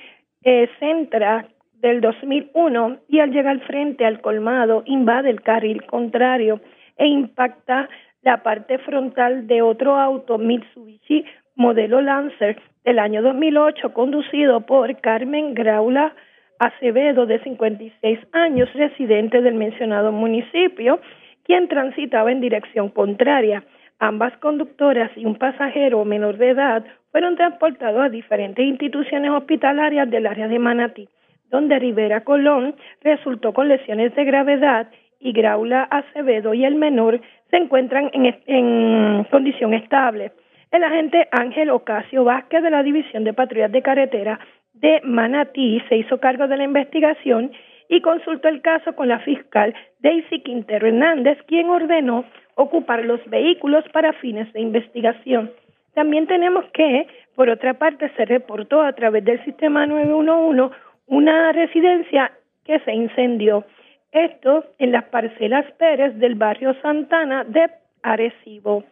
eh, 0.45 0.71
Sentra 0.81 1.47
del 1.87 2.01
2001 2.01 2.97
y 3.09 3.20
al 3.20 3.30
llegar 3.30 3.61
frente 3.61 4.05
al 4.05 4.20
colmado 4.20 4.82
invade 4.87 5.30
el 5.30 5.43
carril 5.43 5.87
contrario 5.87 6.61
e 6.97 7.07
impacta 7.07 7.89
la 8.22 8.43
parte 8.43 8.78
frontal 8.78 9.47
de 9.47 9.62
otro 9.62 9.95
auto 9.97 10.37
Mitsubishi 10.37 11.24
modelo 11.55 12.01
Lancer 12.01 12.61
del 12.84 12.99
año 12.99 13.22
2008 13.22 13.93
conducido 13.93 14.62
por 14.62 15.01
Carmen 15.01 15.55
Graula 15.55 16.12
Acevedo 16.59 17.26
de 17.26 17.39
56 17.41 18.18
años, 18.32 18.72
residente 18.72 19.41
del 19.43 19.55
mencionado 19.55 20.11
municipio, 20.11 21.01
quien 21.45 21.68
transitaba 21.68 22.32
en 22.32 22.41
dirección 22.41 22.89
contraria. 22.89 23.62
Ambas 23.99 24.37
conductoras 24.39 25.11
y 25.16 25.24
un 25.24 25.37
pasajero 25.37 26.05
menor 26.05 26.39
de 26.39 26.51
edad 26.51 26.84
fueron 27.12 27.37
transportados 27.37 28.03
a 28.03 28.09
diferentes 28.09 28.64
instituciones 28.64 29.30
hospitalarias 29.30 30.11
del 30.11 30.26
área 30.26 30.49
de 30.49 30.59
Manatí, 30.59 31.09
donde 31.51 31.78
Rivera 31.78 32.22
Colón 32.22 32.74
resultó 33.03 33.53
con 33.53 33.68
lesiones 33.68 34.14
de 34.14 34.24
gravedad 34.24 34.88
y 35.20 35.32
Graula 35.32 35.82
Acevedo 35.84 36.55
y 36.55 36.64
el 36.64 36.74
menor 36.74 37.20
se 37.51 37.57
encuentran 37.57 38.11
en, 38.12 39.24
condición 39.30 39.74
estable. 39.74 40.32
El 40.70 40.84
agente 40.84 41.28
Ángel 41.30 41.70
Ocasio 41.70 42.24
Vázquez 42.24 42.62
de 42.62 42.70
la 42.70 42.82
División 42.82 43.24
de 43.24 43.32
Patrullas 43.32 43.72
de 43.72 43.82
Carretera 43.82 44.40
de 44.74 45.01
Manatí 45.05 45.80
se 45.88 45.97
hizo 45.97 46.18
cargo 46.18 46.49
de 46.49 46.57
la 46.57 46.64
investigación 46.64 47.53
y 47.88 48.01
consultó 48.01 48.49
el 48.49 48.62
caso 48.62 48.94
con 48.94 49.09
la 49.09 49.20
fiscal 49.20 49.74
Daisy 50.01 50.40
Quintero 50.40 50.88
Hernández, 50.88 51.38
quien 51.47 51.68
ordenó 51.70 52.24
ocupar 52.57 53.05
los 53.05 53.24
vehículos 53.30 53.84
para 53.92 54.12
fines 54.14 54.53
de 54.53 54.61
investigación. 54.61 55.53
También 55.94 56.26
tenemos 56.26 56.64
que, 56.74 57.07
por 57.34 57.49
otra 57.49 57.74
parte, 57.74 58.11
se 58.16 58.24
reportó 58.26 58.82
a 58.82 58.92
través 58.92 59.24
del 59.24 59.42
sistema 59.44 59.86
911 59.86 60.74
una 61.07 61.52
residencia 61.52 62.32
que 62.64 62.78
se 62.80 62.92
incendió. 62.92 63.64
Esto 64.12 64.64
en 64.78 64.92
las 64.92 65.04
parcelas 65.04 65.70
Pérez 65.72 66.16
del 66.16 66.34
barrio 66.34 66.74
Santana 66.82 67.44
de 67.44 67.70
Arecibo. 68.02 68.84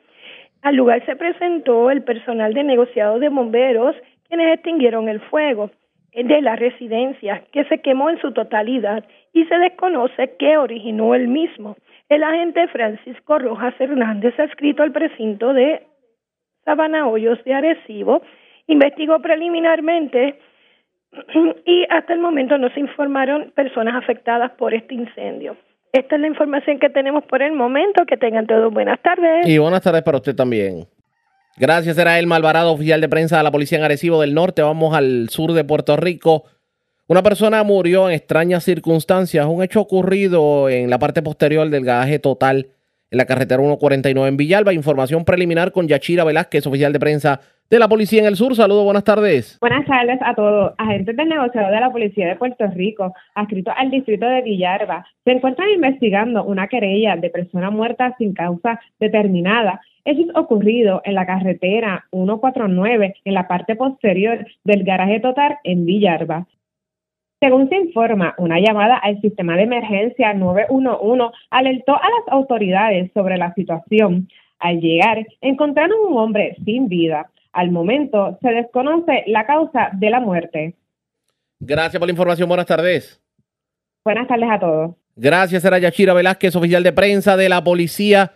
Al 0.62 0.76
lugar 0.76 1.04
se 1.04 1.16
presentó 1.16 1.90
el 1.90 2.02
personal 2.02 2.54
de 2.54 2.64
negociado 2.64 3.18
de 3.18 3.28
bomberos, 3.28 3.96
quienes 4.28 4.54
extinguieron 4.54 5.08
el 5.08 5.20
fuego 5.20 5.70
de 6.12 6.40
la 6.42 6.56
residencia, 6.56 7.42
que 7.52 7.64
se 7.64 7.78
quemó 7.78 8.08
en 8.08 8.20
su 8.20 8.32
totalidad 8.32 9.04
y 9.32 9.44
se 9.46 9.58
desconoce 9.58 10.36
qué 10.38 10.56
originó 10.56 11.14
el 11.14 11.28
mismo. 11.28 11.76
El 12.08 12.22
agente 12.22 12.68
Francisco 12.68 13.38
Rojas 13.38 13.74
Hernández, 13.78 14.38
adscrito 14.38 14.82
al 14.82 14.92
precinto 14.92 15.52
de 15.52 15.82
Sabana 16.64 17.08
Hoyos 17.08 17.42
de 17.44 17.54
Arecibo, 17.54 18.22
investigó 18.66 19.20
preliminarmente 19.20 20.38
y 21.66 21.84
hasta 21.90 22.12
el 22.12 22.20
momento 22.20 22.58
no 22.58 22.68
se 22.70 22.80
informaron 22.80 23.52
personas 23.54 23.94
afectadas 23.94 24.52
por 24.52 24.74
este 24.74 24.94
incendio. 24.94 25.56
Esta 25.92 26.16
es 26.16 26.20
la 26.20 26.26
información 26.26 26.80
que 26.80 26.90
tenemos 26.90 27.24
por 27.24 27.40
el 27.40 27.52
momento. 27.52 28.04
Que 28.04 28.16
tengan 28.16 28.46
todos 28.46 28.72
buenas 28.72 29.00
tardes. 29.00 29.46
Y 29.46 29.58
buenas 29.58 29.80
tardes 29.80 30.02
para 30.02 30.18
usted 30.18 30.34
también. 30.34 30.86
Gracias, 31.56 31.96
era 31.96 32.18
el 32.18 32.26
Malvarado, 32.26 32.72
oficial 32.72 33.00
de 33.00 33.08
prensa 33.08 33.36
de 33.36 33.44
la 33.44 33.52
Policía 33.52 33.78
en 33.78 33.84
Arecibo 33.84 34.20
del 34.20 34.34
Norte. 34.34 34.62
Vamos 34.62 34.92
al 34.92 35.28
sur 35.28 35.52
de 35.52 35.62
Puerto 35.62 35.96
Rico. 35.96 36.44
Una 37.06 37.22
persona 37.22 37.62
murió 37.62 38.08
en 38.08 38.16
extrañas 38.16 38.64
circunstancias. 38.64 39.46
Un 39.46 39.62
hecho 39.62 39.80
ocurrido 39.80 40.68
en 40.68 40.90
la 40.90 40.98
parte 40.98 41.22
posterior 41.22 41.68
del 41.70 41.84
garaje 41.84 42.18
total 42.18 42.70
en 43.12 43.18
la 43.18 43.26
carretera 43.26 43.62
149 43.62 44.28
en 44.28 44.36
Villalba. 44.36 44.72
Información 44.72 45.24
preliminar 45.24 45.70
con 45.70 45.86
Yachira 45.86 46.24
Velázquez, 46.24 46.66
oficial 46.66 46.92
de 46.92 46.98
prensa 46.98 47.40
de 47.70 47.78
la 47.78 47.88
Policía 47.88 48.20
en 48.20 48.26
el 48.26 48.36
Sur. 48.36 48.54
Saludos, 48.54 48.84
buenas 48.84 49.04
tardes. 49.04 49.58
Buenas 49.60 49.86
tardes 49.86 50.18
a 50.22 50.34
todos. 50.34 50.74
Agentes 50.78 51.16
del 51.16 51.28
negociador 51.28 51.72
de 51.72 51.80
la 51.80 51.90
Policía 51.90 52.28
de 52.28 52.36
Puerto 52.36 52.66
Rico, 52.68 53.12
adscritos 53.34 53.74
al 53.76 53.90
distrito 53.90 54.26
de 54.26 54.42
Villalba, 54.42 55.06
se 55.24 55.32
encuentran 55.32 55.70
investigando 55.70 56.44
una 56.44 56.68
querella 56.68 57.16
de 57.16 57.30
persona 57.30 57.70
muerta 57.70 58.14
sin 58.18 58.34
causa 58.34 58.80
determinada. 59.00 59.80
Eso 60.04 60.20
es 60.20 60.36
ocurrido 60.36 61.00
en 61.04 61.14
la 61.14 61.26
carretera 61.26 62.04
149, 62.10 63.14
en 63.24 63.34
la 63.34 63.48
parte 63.48 63.74
posterior 63.76 64.46
del 64.62 64.84
garaje 64.84 65.20
total 65.20 65.56
en 65.64 65.86
Villalba. 65.86 66.46
Según 67.40 67.68
se 67.68 67.76
informa, 67.76 68.34
una 68.38 68.58
llamada 68.58 68.96
al 68.96 69.20
sistema 69.20 69.56
de 69.56 69.64
emergencia 69.64 70.32
911 70.32 71.36
alertó 71.50 71.94
a 71.94 72.08
las 72.08 72.28
autoridades 72.28 73.10
sobre 73.12 73.36
la 73.36 73.52
situación. 73.54 74.28
Al 74.58 74.80
llegar, 74.80 75.26
encontraron 75.42 75.98
un 76.08 76.16
hombre 76.16 76.56
sin 76.64 76.88
vida. 76.88 77.30
Al 77.55 77.70
momento, 77.70 78.38
se 78.42 78.48
desconoce 78.50 79.24
la 79.26 79.46
causa 79.46 79.90
de 79.92 80.11
la 80.11 80.20
muerte. 80.20 80.74
Gracias 81.61 81.98
por 81.98 82.09
la 82.09 82.12
información. 82.12 82.48
Buenas 82.48 82.66
tardes. 82.66 83.22
Buenas 84.05 84.28
tardes 84.28 84.48
a 84.50 84.61
todos. 84.61 84.96
Gracias, 85.16 85.64
era 85.64 85.78
Yachira 85.78 86.12
Velázquez, 86.12 86.57
oficial 86.57 86.82
de 86.82 86.92
prensa 86.92 87.36
de 87.36 87.48
la 87.48 87.62
policía 87.62 88.32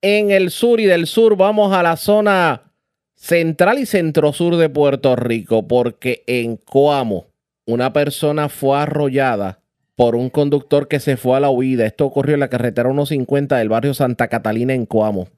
en 0.00 0.30
el 0.30 0.50
sur 0.50 0.80
y 0.80 0.86
del 0.86 1.06
sur. 1.06 1.36
Vamos 1.36 1.74
a 1.74 1.82
la 1.82 1.96
zona 1.96 2.72
central 3.14 3.78
y 3.78 3.86
centro-sur 3.86 4.56
de 4.56 4.68
Puerto 4.68 5.16
Rico, 5.16 5.66
porque 5.66 6.22
en 6.26 6.56
Coamo 6.56 7.26
una 7.66 7.92
persona 7.92 8.48
fue 8.48 8.78
arrollada 8.78 9.60
por 9.96 10.14
un 10.14 10.28
conductor 10.28 10.88
que 10.88 11.00
se 11.00 11.16
fue 11.16 11.36
a 11.36 11.40
la 11.40 11.50
huida. 11.50 11.86
Esto 11.86 12.04
ocurrió 12.06 12.34
en 12.34 12.40
la 12.40 12.48
carretera 12.48 12.90
150 12.90 13.56
del 13.56 13.68
barrio 13.68 13.94
Santa 13.94 14.28
Catalina 14.28 14.74
en 14.74 14.86
Coamo. 14.86 15.28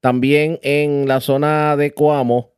También 0.00 0.58
en 0.62 1.06
la 1.08 1.20
zona 1.20 1.76
de 1.76 1.92
Coamo, 1.92 2.53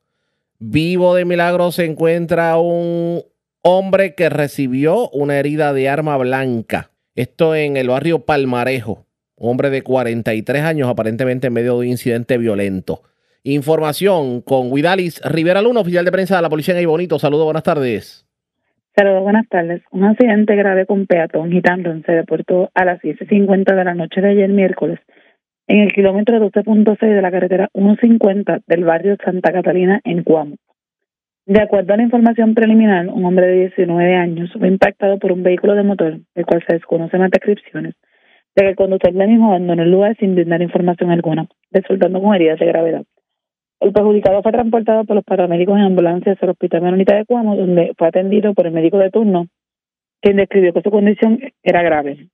vivo 0.58 1.14
de 1.14 1.24
milagro, 1.24 1.72
se 1.72 1.84
encuentra 1.84 2.58
un 2.58 3.22
hombre 3.62 4.14
que 4.14 4.28
recibió 4.28 5.08
una 5.10 5.38
herida 5.38 5.72
de 5.72 5.88
arma 5.88 6.16
blanca. 6.16 6.90
Esto 7.14 7.54
en 7.54 7.76
el 7.76 7.88
barrio 7.88 8.24
Palmarejo. 8.24 9.06
Hombre 9.36 9.70
de 9.70 9.82
43 9.82 10.62
años, 10.62 10.88
aparentemente 10.88 11.48
en 11.48 11.52
medio 11.52 11.74
de 11.74 11.80
un 11.80 11.86
incidente 11.86 12.38
violento. 12.38 13.02
Información 13.42 14.40
con 14.40 14.74
Guidalis 14.74 15.20
Rivera 15.24 15.62
Luna, 15.62 15.80
oficial 15.80 16.04
de 16.04 16.12
prensa 16.12 16.36
de 16.36 16.42
la 16.42 16.48
policía 16.48 16.74
en 16.74 16.78
Ay 16.78 16.86
Bonito. 16.86 17.18
Saludos, 17.18 17.44
buenas 17.44 17.62
tardes. 17.62 18.26
Saludos, 18.96 19.22
buenas 19.22 19.46
tardes. 19.48 19.82
Un 19.90 20.04
accidente 20.04 20.56
grave 20.56 20.86
con 20.86 21.06
peatón 21.06 21.50
gitano 21.50 22.00
se 22.04 22.12
reportó 22.12 22.70
a 22.74 22.84
las 22.84 23.00
7.50 23.02 23.76
de 23.76 23.84
la 23.84 23.94
noche 23.94 24.22
de 24.22 24.30
ayer 24.30 24.48
miércoles 24.48 24.98
en 25.68 25.80
el 25.80 25.92
kilómetro 25.92 26.38
12.6 26.38 26.98
de 26.98 27.22
la 27.22 27.30
carretera 27.30 27.68
150 27.74 28.60
del 28.66 28.84
barrio 28.84 29.16
Santa 29.24 29.52
Catalina 29.52 30.00
en 30.04 30.22
Cuamo. 30.22 30.56
De 31.44 31.60
acuerdo 31.60 31.94
a 31.94 31.96
la 31.96 32.02
información 32.02 32.54
preliminar, 32.54 33.08
un 33.08 33.24
hombre 33.24 33.46
de 33.46 33.60
19 33.68 34.14
años 34.14 34.50
fue 34.52 34.68
impactado 34.68 35.18
por 35.18 35.32
un 35.32 35.42
vehículo 35.42 35.74
de 35.74 35.82
motor, 35.82 36.18
el 36.34 36.46
cual 36.46 36.64
se 36.66 36.74
desconocen 36.74 37.20
las 37.20 37.30
descripciones, 37.30 37.94
de 38.54 38.62
que 38.62 38.68
el 38.70 38.76
conductor 38.76 39.12
del 39.12 39.28
mismo 39.28 39.48
abandonó 39.48 39.82
el 39.82 39.90
lugar 39.90 40.16
sin 40.18 40.34
brindar 40.34 40.62
información 40.62 41.10
alguna, 41.10 41.46
resultando 41.70 42.20
con 42.20 42.34
heridas 42.34 42.58
de 42.58 42.66
gravedad. 42.66 43.04
El 43.78 43.92
perjudicado 43.92 44.42
fue 44.42 44.52
transportado 44.52 45.04
por 45.04 45.16
los 45.16 45.24
paramédicos 45.24 45.76
en 45.76 45.84
ambulancia 45.84 46.32
hacia 46.32 46.46
el 46.46 46.50
Hospital 46.50 46.82
Menonita 46.82 47.14
de 47.14 47.26
Cuamo, 47.26 47.56
donde 47.56 47.92
fue 47.96 48.08
atendido 48.08 48.54
por 48.54 48.66
el 48.66 48.72
médico 48.72 48.98
de 48.98 49.10
turno, 49.10 49.46
quien 50.20 50.36
describió 50.36 50.72
que 50.72 50.82
su 50.82 50.90
condición 50.90 51.38
era 51.62 51.82
grave. 51.82 52.28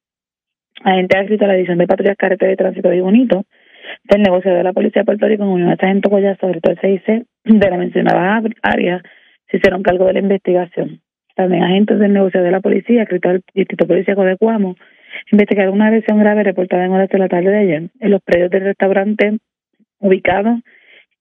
Agente 0.84 1.18
adscrito 1.18 1.44
a 1.44 1.48
la 1.48 1.56
edición 1.56 1.78
de 1.78 1.86
patrullas 1.86 2.16
carretera 2.16 2.52
y 2.52 2.56
tránsito 2.56 2.88
de 2.88 3.00
Bonito, 3.00 3.44
del 4.04 4.22
negocio 4.22 4.52
de 4.52 4.62
la 4.62 4.72
Policía 4.72 5.02
de 5.02 5.06
Puerto 5.06 5.26
Rico 5.26 5.44
en 5.44 5.50
unión 5.50 5.70
a 5.70 5.76
Sargento 5.76 6.10
Collazo, 6.10 6.48
el 6.48 6.60
CIC 6.80 7.26
de 7.44 7.70
la 7.70 7.76
mencionada 7.76 8.42
área, 8.62 9.02
se 9.50 9.58
hicieron 9.58 9.82
cargo 9.82 10.06
de 10.06 10.14
la 10.14 10.18
investigación. 10.20 11.00
También 11.34 11.62
agentes 11.62 11.98
del 11.98 12.12
negocio 12.12 12.42
de 12.42 12.50
la 12.50 12.60
policía, 12.60 13.02
adscrito 13.02 13.28
al 13.28 13.42
Distrito 13.54 13.86
Policíaco 13.86 14.24
de 14.24 14.36
Cuamo, 14.36 14.76
investigaron 15.30 15.74
una 15.74 15.90
lesión 15.90 16.18
grave 16.18 16.42
reportada 16.42 16.84
en 16.84 16.92
horas 16.92 17.08
de 17.08 17.18
la 17.18 17.28
tarde 17.28 17.50
de 17.50 17.58
ayer 17.58 17.82
en 18.00 18.10
los 18.10 18.22
predios 18.22 18.50
del 18.50 18.64
restaurante 18.64 19.38
ubicado 19.98 20.58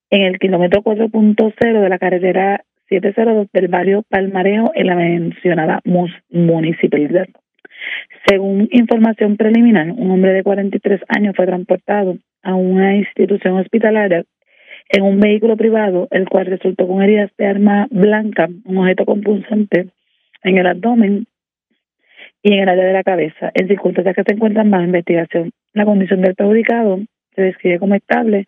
en 0.10 0.22
el 0.24 0.40
kilómetro 0.40 0.82
4.0 0.82 1.82
de 1.82 1.90
la 1.90 2.00
carretera 2.00 2.64
702 2.90 3.48
del 3.54 3.68
barrio 3.70 4.04
Palmarejo 4.10 4.72
en 4.76 4.88
la 4.88 4.96
mencionada 4.96 5.82
municipalidad. 6.30 7.28
Según 8.28 8.70
información 8.72 9.38
preliminar, 9.38 9.92
un 9.92 10.12
hombre 10.12 10.34
de 10.34 10.44
43 10.44 11.02
años 11.08 11.36
fue 11.36 11.46
transportado 11.46 12.18
a 12.44 12.56
una 12.56 12.96
institución 12.96 13.58
hospitalaria 13.58 14.24
en 14.90 15.04
un 15.04 15.20
vehículo 15.20 15.58
privado, 15.58 16.08
el 16.12 16.28
cual 16.28 16.46
resultó 16.48 16.88
con 16.88 17.02
heridas 17.02 17.32
de 17.38 17.48
arma 17.48 17.88
blanca, 17.90 18.50
un 18.66 18.78
objeto 18.78 19.06
compulsante 19.06 19.88
en 20.44 20.58
el 20.58 20.68
abdomen 20.68 21.28
y 22.44 22.54
en 22.54 22.60
el 22.60 22.70
área 22.70 22.86
de 22.86 22.94
la 22.94 23.04
cabeza. 23.04 23.52
En 23.54 23.68
circunstancias 23.68 24.16
que 24.16 24.24
se 24.24 24.34
encuentran 24.34 24.70
bajo 24.70 24.84
investigación, 24.84 25.52
la 25.74 25.86
condición 25.86 26.22
del 26.22 26.36
perjudicado 26.36 27.00
se 27.36 27.42
describe 27.42 27.80
como 27.80 27.96
estable. 27.96 28.46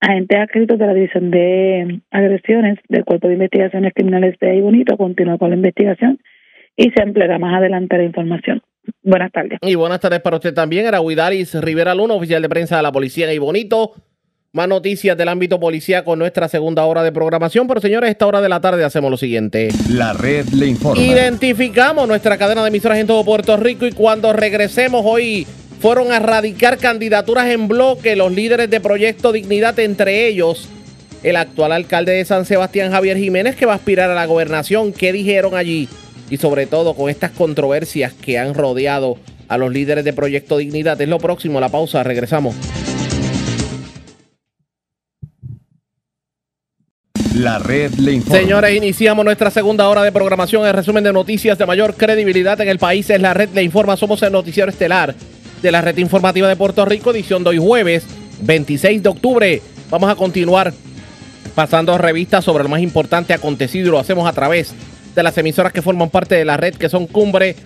Agentes 0.00 0.38
adscritos 0.38 0.78
de 0.78 0.86
la 0.86 0.94
División 0.94 1.30
de 1.30 2.00
Agresiones 2.10 2.78
del 2.88 3.04
Cuerpo 3.04 3.28
de 3.28 3.34
Investigaciones 3.34 3.92
Criminales 3.94 4.38
de 4.38 4.50
Ahí 4.50 4.60
Bonito 4.60 4.96
continúa 4.96 5.36
con 5.36 5.50
la 5.50 5.56
investigación 5.56 6.18
y 6.80 6.90
se 6.92 7.02
empleará 7.02 7.38
más 7.38 7.54
adelante 7.54 7.98
la 7.98 8.04
información. 8.04 8.62
Buenas 9.02 9.30
tardes. 9.32 9.58
Y 9.60 9.74
buenas 9.74 10.00
tardes 10.00 10.20
para 10.20 10.36
usted 10.36 10.54
también. 10.54 10.86
Era 10.86 11.02
Huidaris 11.02 11.54
Rivera 11.60 11.94
Luna, 11.94 12.14
oficial 12.14 12.40
de 12.40 12.48
prensa 12.48 12.78
de 12.78 12.82
la 12.82 12.90
Policía 12.90 13.28
Ahí 13.28 13.38
Bonito. 13.38 13.92
Más 14.52 14.66
noticias 14.66 15.16
del 15.16 15.28
ámbito 15.28 15.60
policía 15.60 16.02
con 16.04 16.18
nuestra 16.18 16.48
segunda 16.48 16.86
hora 16.86 17.02
de 17.02 17.12
programación. 17.12 17.68
Pero 17.68 17.82
señores, 17.82 18.08
a 18.08 18.10
esta 18.10 18.26
hora 18.26 18.40
de 18.40 18.48
la 18.48 18.62
tarde 18.62 18.82
hacemos 18.82 19.10
lo 19.10 19.18
siguiente. 19.18 19.68
La 19.90 20.14
red 20.14 20.46
le 20.48 20.68
informa. 20.68 21.02
Identificamos 21.02 22.08
nuestra 22.08 22.38
cadena 22.38 22.62
de 22.62 22.68
emisoras 22.68 22.96
en 22.96 23.06
todo 23.06 23.26
Puerto 23.26 23.58
Rico 23.58 23.86
y 23.86 23.92
cuando 23.92 24.32
regresemos 24.32 25.02
hoy 25.04 25.46
fueron 25.80 26.12
a 26.12 26.18
radicar 26.18 26.78
candidaturas 26.78 27.48
en 27.48 27.68
bloque 27.68 28.16
los 28.16 28.32
líderes 28.32 28.70
de 28.70 28.80
Proyecto 28.80 29.32
Dignidad, 29.32 29.78
entre 29.78 30.26
ellos 30.28 30.68
el 31.22 31.36
actual 31.36 31.72
alcalde 31.72 32.12
de 32.12 32.24
San 32.24 32.46
Sebastián, 32.46 32.90
Javier 32.90 33.18
Jiménez, 33.18 33.54
que 33.54 33.66
va 33.66 33.74
a 33.74 33.76
aspirar 33.76 34.10
a 34.10 34.14
la 34.14 34.24
gobernación. 34.24 34.94
¿Qué 34.94 35.12
dijeron 35.12 35.54
allí? 35.54 35.86
Y 36.30 36.36
sobre 36.36 36.66
todo 36.66 36.94
con 36.94 37.10
estas 37.10 37.32
controversias 37.32 38.12
que 38.12 38.38
han 38.38 38.54
rodeado 38.54 39.18
a 39.48 39.58
los 39.58 39.72
líderes 39.72 40.04
de 40.04 40.12
Proyecto 40.12 40.56
Dignidad. 40.58 41.00
Es 41.00 41.08
lo 41.08 41.18
próximo, 41.18 41.60
la 41.60 41.68
pausa, 41.68 42.02
regresamos. 42.04 42.54
La 47.34 47.58
red 47.58 47.92
le 47.94 48.12
informa. 48.12 48.38
Señores, 48.38 48.76
iniciamos 48.76 49.24
nuestra 49.24 49.50
segunda 49.50 49.88
hora 49.88 50.02
de 50.02 50.12
programación. 50.12 50.66
El 50.66 50.72
resumen 50.72 51.02
de 51.02 51.12
noticias 51.12 51.56
de 51.56 51.66
mayor 51.66 51.94
credibilidad 51.94 52.60
en 52.60 52.68
el 52.68 52.78
país 52.78 53.08
es 53.10 53.20
la 53.20 53.34
red 53.34 53.48
le 53.54 53.62
informa. 53.62 53.96
Somos 53.96 54.22
el 54.22 54.32
noticiero 54.32 54.70
estelar 54.70 55.14
de 55.62 55.72
la 55.72 55.80
red 55.80 55.96
informativa 55.98 56.48
de 56.48 56.56
Puerto 56.56 56.84
Rico, 56.84 57.10
edición 57.10 57.42
de 57.42 57.50
hoy 57.50 57.58
jueves 57.58 58.04
26 58.42 59.02
de 59.02 59.08
octubre. 59.08 59.62
Vamos 59.90 60.10
a 60.10 60.16
continuar 60.16 60.72
pasando 61.54 61.96
revistas 61.98 62.44
sobre 62.44 62.64
lo 62.64 62.70
más 62.70 62.82
importante 62.82 63.32
acontecido 63.32 63.88
y 63.88 63.90
lo 63.90 63.98
hacemos 63.98 64.28
a 64.28 64.32
través 64.32 64.72
de 64.72 64.89
las 65.16 65.36
emisoras 65.38 65.72
que 65.72 65.82
forman 65.82 66.10
parte 66.10 66.34
de 66.34 66.44
la 66.44 66.56
red, 66.56 66.74
que 66.74 66.88
son 66.88 67.06
Cumbre, 67.06 67.56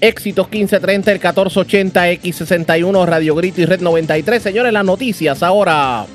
Éxitos 0.00 0.46
1530, 0.50 1.10
el 1.12 1.18
1480, 1.18 2.12
X61, 2.12 3.06
Radio 3.06 3.34
Grito 3.34 3.60
y 3.60 3.66
Red 3.66 3.80
93. 3.80 4.42
Señores, 4.42 4.72
las 4.72 4.84
noticias 4.84 5.42
ahora. 5.42 6.06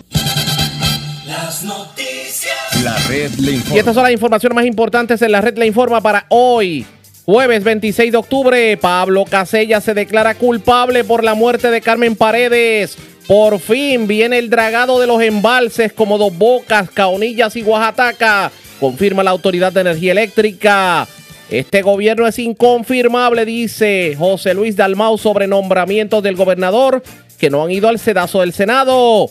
Las 1.27 1.63
noticias. 1.63 2.55
La 2.83 2.95
red 3.07 3.31
le 3.39 3.51
Y 3.51 3.55
informa. 3.55 3.79
estas 3.79 3.93
son 3.95 4.03
las 4.03 4.11
informaciones 4.11 4.55
más 4.55 4.65
importantes 4.65 5.21
en 5.21 5.31
la 5.31 5.41
red 5.41 5.57
La 5.57 5.65
Informa 5.65 6.01
para 6.01 6.25
hoy. 6.29 6.85
Jueves 7.25 7.63
26 7.63 8.11
de 8.11 8.17
octubre, 8.17 8.77
Pablo 8.77 9.25
Casella 9.25 9.81
se 9.81 9.95
declara 9.95 10.35
culpable 10.35 11.03
por 11.03 11.23
la 11.23 11.33
muerte 11.33 11.71
de 11.71 11.81
Carmen 11.81 12.15
Paredes. 12.15 12.95
Por 13.27 13.59
fin 13.59 14.05
viene 14.05 14.37
el 14.37 14.51
dragado 14.51 14.99
de 14.99 15.07
los 15.07 15.19
embalses 15.23 15.91
como 15.91 16.19
Dos 16.19 16.37
Bocas, 16.37 16.91
Caonillas 16.91 17.55
y 17.55 17.63
Oaxaca, 17.63 18.51
confirma 18.79 19.23
la 19.23 19.31
Autoridad 19.31 19.73
de 19.73 19.81
Energía 19.81 20.11
Eléctrica. 20.11 21.07
Este 21.49 21.81
gobierno 21.81 22.27
es 22.27 22.39
inconfirmable, 22.39 23.45
dice 23.45 24.15
José 24.17 24.53
Luis 24.53 24.75
Dalmau 24.75 25.17
sobre 25.17 25.47
nombramientos 25.47 26.23
del 26.23 26.35
gobernador 26.35 27.03
que 27.37 27.49
no 27.49 27.63
han 27.63 27.71
ido 27.71 27.87
al 27.87 27.99
sedazo 27.99 28.41
del 28.41 28.53
Senado. 28.53 29.29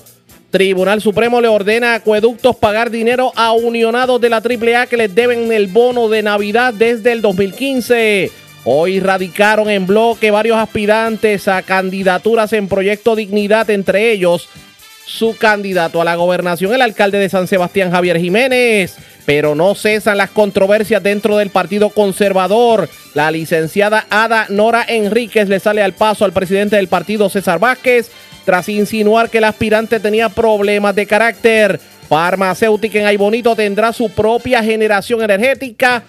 Tribunal 0.51 1.01
Supremo 1.01 1.40
le 1.40 1.49
ordena 1.49 1.92
a 1.92 1.97
acueductos 1.97 2.55
pagar 2.55 2.90
dinero 2.90 3.32
a 3.34 3.53
unionados 3.53 4.20
de 4.20 4.28
la 4.28 4.36
AAA 4.36 4.86
que 4.86 4.97
les 4.97 5.12
deben 5.12 5.51
el 5.51 5.66
bono 5.66 6.09
de 6.09 6.22
Navidad 6.22 6.72
desde 6.72 7.11
el 7.11 7.22
2015. 7.22 8.30
Hoy 8.64 9.01
radicaron 9.01 9.68
en 9.68 9.86
bloque 9.86 10.30
varios 10.30 10.57
aspirantes 10.57 11.49
a 11.49 11.62
candidaturas 11.62 12.53
en 12.53 12.68
Proyecto 12.68 13.16
Dignidad, 13.16 13.68
entre 13.68 14.12
ellos 14.12 14.49
su 15.07 15.36
candidato 15.36 16.01
a 16.01 16.05
la 16.05 16.14
gobernación, 16.14 16.72
el 16.72 16.82
alcalde 16.82 17.18
de 17.18 17.28
San 17.28 17.47
Sebastián, 17.47 17.90
Javier 17.90 18.18
Jiménez. 18.18 18.97
Pero 19.27 19.55
no 19.55 19.75
cesan 19.75 20.18
las 20.18 20.31
controversias 20.31 21.03
dentro 21.03 21.37
del 21.37 21.51
Partido 21.51 21.91
Conservador. 21.91 22.89
La 23.14 23.31
licenciada 23.31 24.07
Ada 24.11 24.47
Nora 24.51 24.85
Enríquez 24.87 25.49
le 25.49 25.61
sale 25.61 25.83
al 25.83 25.95
paso 25.95 26.25
al 26.25 26.33
presidente 26.33 26.77
del 26.77 26.89
partido, 26.89 27.31
César 27.31 27.59
Vázquez, 27.59 28.11
tras 28.45 28.68
insinuar 28.68 29.31
que 29.31 29.39
el 29.39 29.45
aspirante 29.45 30.01
tenía 30.01 30.29
problemas 30.29 30.95
de 30.95 31.07
carácter. 31.07 31.81
Farmacéutica 32.09 32.99
en 32.99 33.07
Aybonito 33.07 33.57
tendrá 33.57 33.93
su 33.93 34.11
propia 34.11 34.62
generación 34.62 35.22
energética 35.22 36.05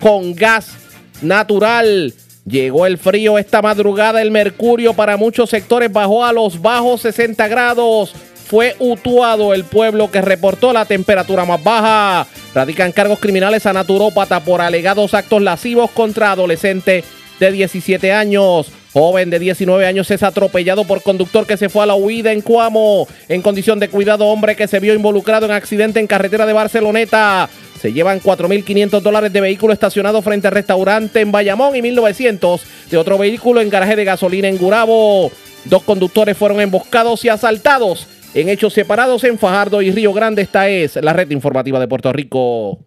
con 0.00 0.34
gas 0.34 0.72
natural. 1.20 2.14
Llegó 2.46 2.86
el 2.86 2.98
frío 2.98 3.38
esta 3.38 3.62
madrugada, 3.62 4.20
el 4.20 4.30
mercurio 4.30 4.92
para 4.92 5.16
muchos 5.16 5.50
sectores 5.50 5.92
bajó 5.92 6.24
a 6.24 6.32
los 6.32 6.60
bajos 6.60 7.02
60 7.02 7.48
grados. 7.48 8.14
Fue 8.46 8.76
Utuado 8.78 9.54
el 9.54 9.64
pueblo 9.64 10.10
que 10.10 10.20
reportó 10.20 10.72
la 10.72 10.84
temperatura 10.84 11.44
más 11.44 11.62
baja. 11.62 12.26
Radican 12.54 12.92
cargos 12.92 13.18
criminales 13.18 13.66
a 13.66 13.72
naturópata 13.72 14.40
por 14.40 14.60
alegados 14.60 15.14
actos 15.14 15.42
lascivos 15.42 15.90
contra 15.90 16.32
adolescente 16.32 17.04
de 17.40 17.52
17 17.52 18.12
años. 18.12 18.70
Joven 18.92 19.28
de 19.30 19.40
19 19.40 19.86
años 19.86 20.08
es 20.12 20.22
atropellado 20.22 20.84
por 20.84 21.02
conductor 21.02 21.46
que 21.46 21.56
se 21.56 21.68
fue 21.68 21.82
a 21.82 21.86
la 21.86 21.96
huida 21.96 22.32
en 22.32 22.42
Cuamo. 22.42 23.08
En 23.28 23.42
condición 23.42 23.80
de 23.80 23.88
cuidado, 23.88 24.26
hombre 24.26 24.54
que 24.54 24.68
se 24.68 24.78
vio 24.78 24.94
involucrado 24.94 25.46
en 25.46 25.52
accidente 25.52 25.98
en 25.98 26.06
carretera 26.06 26.46
de 26.46 26.52
Barceloneta. 26.52 27.48
Se 27.80 27.92
llevan 27.92 28.20
4.500 28.20 29.00
dólares 29.00 29.32
de 29.32 29.40
vehículo 29.40 29.72
estacionado 29.72 30.22
frente 30.22 30.46
al 30.46 30.54
restaurante 30.54 31.20
en 31.20 31.32
Bayamón 31.32 31.74
y 31.74 31.80
1.900 31.80 32.60
de 32.90 32.96
otro 32.96 33.18
vehículo 33.18 33.60
en 33.60 33.70
garaje 33.70 33.96
de 33.96 34.04
gasolina 34.04 34.48
en 34.48 34.58
Gurabo. 34.58 35.32
Dos 35.64 35.82
conductores 35.82 36.36
fueron 36.36 36.60
emboscados 36.60 37.24
y 37.24 37.30
asaltados 37.30 38.06
en 38.34 38.48
hechos 38.48 38.72
separados 38.72 39.22
en 39.24 39.38
Fajardo 39.38 39.80
y 39.80 39.90
Río 39.92 40.12
Grande. 40.12 40.42
Esta 40.42 40.68
es 40.68 40.96
la 40.96 41.12
red 41.12 41.30
informativa 41.30 41.78
de 41.78 41.88
Puerto 41.88 42.12
Rico. 42.12 42.80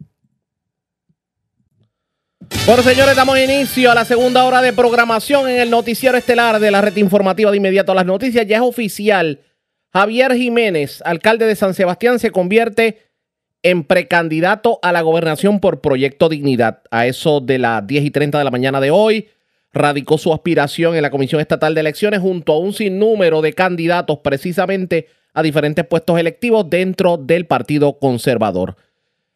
Bueno, 2.66 2.84
señores, 2.84 3.16
damos 3.16 3.40
inicio 3.40 3.92
a 3.92 3.96
la 3.96 4.06
segunda 4.06 4.44
hora 4.44 4.62
de 4.62 4.74
programación 4.74 5.50
en 5.50 5.60
el 5.60 5.70
noticiero 5.70 6.18
estelar 6.18 6.60
de 6.60 6.72
la 6.72 6.82
red 6.82 6.96
informativa 6.98 7.50
de 7.50 7.58
inmediato 7.58 7.94
a 7.94 7.96
las 7.96 8.06
noticias. 8.06 8.46
Ya 8.46 8.58
es 8.58 8.62
oficial. 8.62 9.42
Javier 9.94 10.34
Jiménez, 10.34 11.02
alcalde 11.06 11.46
de 11.46 11.56
San 11.56 11.74
Sebastián, 11.74 12.20
se 12.20 12.32
convierte 12.32 13.08
en 13.64 13.84
precandidato 13.84 14.80
a 14.82 14.92
la 14.92 15.02
gobernación 15.02 15.60
por 15.60 15.82
Proyecto 15.82 16.30
Dignidad. 16.30 16.82
A 16.92 17.08
eso 17.08 17.40
de 17.40 17.58
las 17.58 17.88
10 17.88 18.06
y 18.06 18.12
30 18.12 18.38
de 18.38 18.44
la 18.44 18.52
mañana 18.52 18.80
de 18.82 18.92
hoy, 18.92 19.30
radicó 19.74 20.18
su 20.18 20.34
aspiración 20.34 20.96
en 20.96 21.02
la 21.02 21.10
Comisión 21.10 21.42
Estatal 21.42 21.74
de 21.74 21.82
Elecciones 21.82 22.20
junto 22.20 22.54
a 22.54 22.60
un 22.60 22.74
sinnúmero 22.74 23.42
de 23.42 23.54
candidatos 23.54 24.20
precisamente 24.20 25.08
a 25.38 25.44
diferentes 25.44 25.86
puestos 25.86 26.18
electivos 26.20 26.68
dentro 26.68 27.16
del 27.16 27.46
Partido 27.46 28.00
Conservador. 28.00 28.76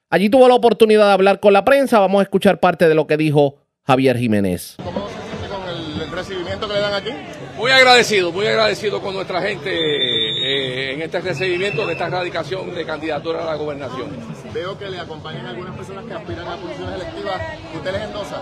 Allí 0.09 0.31
tuvo 0.31 0.47
la 0.47 0.55
oportunidad 0.55 1.05
de 1.05 1.13
hablar 1.13 1.39
con 1.39 1.53
la 1.53 1.63
prensa. 1.63 1.99
Vamos 1.99 2.21
a 2.21 2.23
escuchar 2.23 2.59
parte 2.59 2.89
de 2.89 2.95
lo 2.95 3.05
que 3.05 3.17
dijo 3.17 3.57
Javier 3.85 4.17
Jiménez. 4.17 4.77
el 4.79 6.11
recibimiento 6.11 6.67
que 6.67 6.73
le 6.73 6.79
dan 6.79 6.93
aquí? 6.95 7.11
Muy 7.55 7.69
agradecido, 7.69 8.31
muy 8.31 8.47
agradecido 8.47 8.99
con 8.99 9.13
nuestra 9.13 9.43
gente 9.43 9.69
eh, 9.77 10.93
en 10.93 11.03
este 11.03 11.21
recibimiento 11.21 11.85
de 11.85 11.93
esta 11.93 12.09
radicación 12.09 12.73
de 12.73 12.83
candidatura 12.83 13.43
a 13.43 13.45
la 13.45 13.55
gobernación. 13.55 14.09
Veo 14.55 14.75
que 14.79 14.89
le 14.89 14.97
acompañan 14.97 15.45
algunas 15.45 15.77
personas 15.77 16.05
que 16.05 16.15
aspiran 16.15 16.47
a 16.47 16.55
posiciones 16.55 16.95
electivas. 16.95 17.41
¿Usted 17.75 17.91
les 17.91 18.01
endosa? 18.01 18.41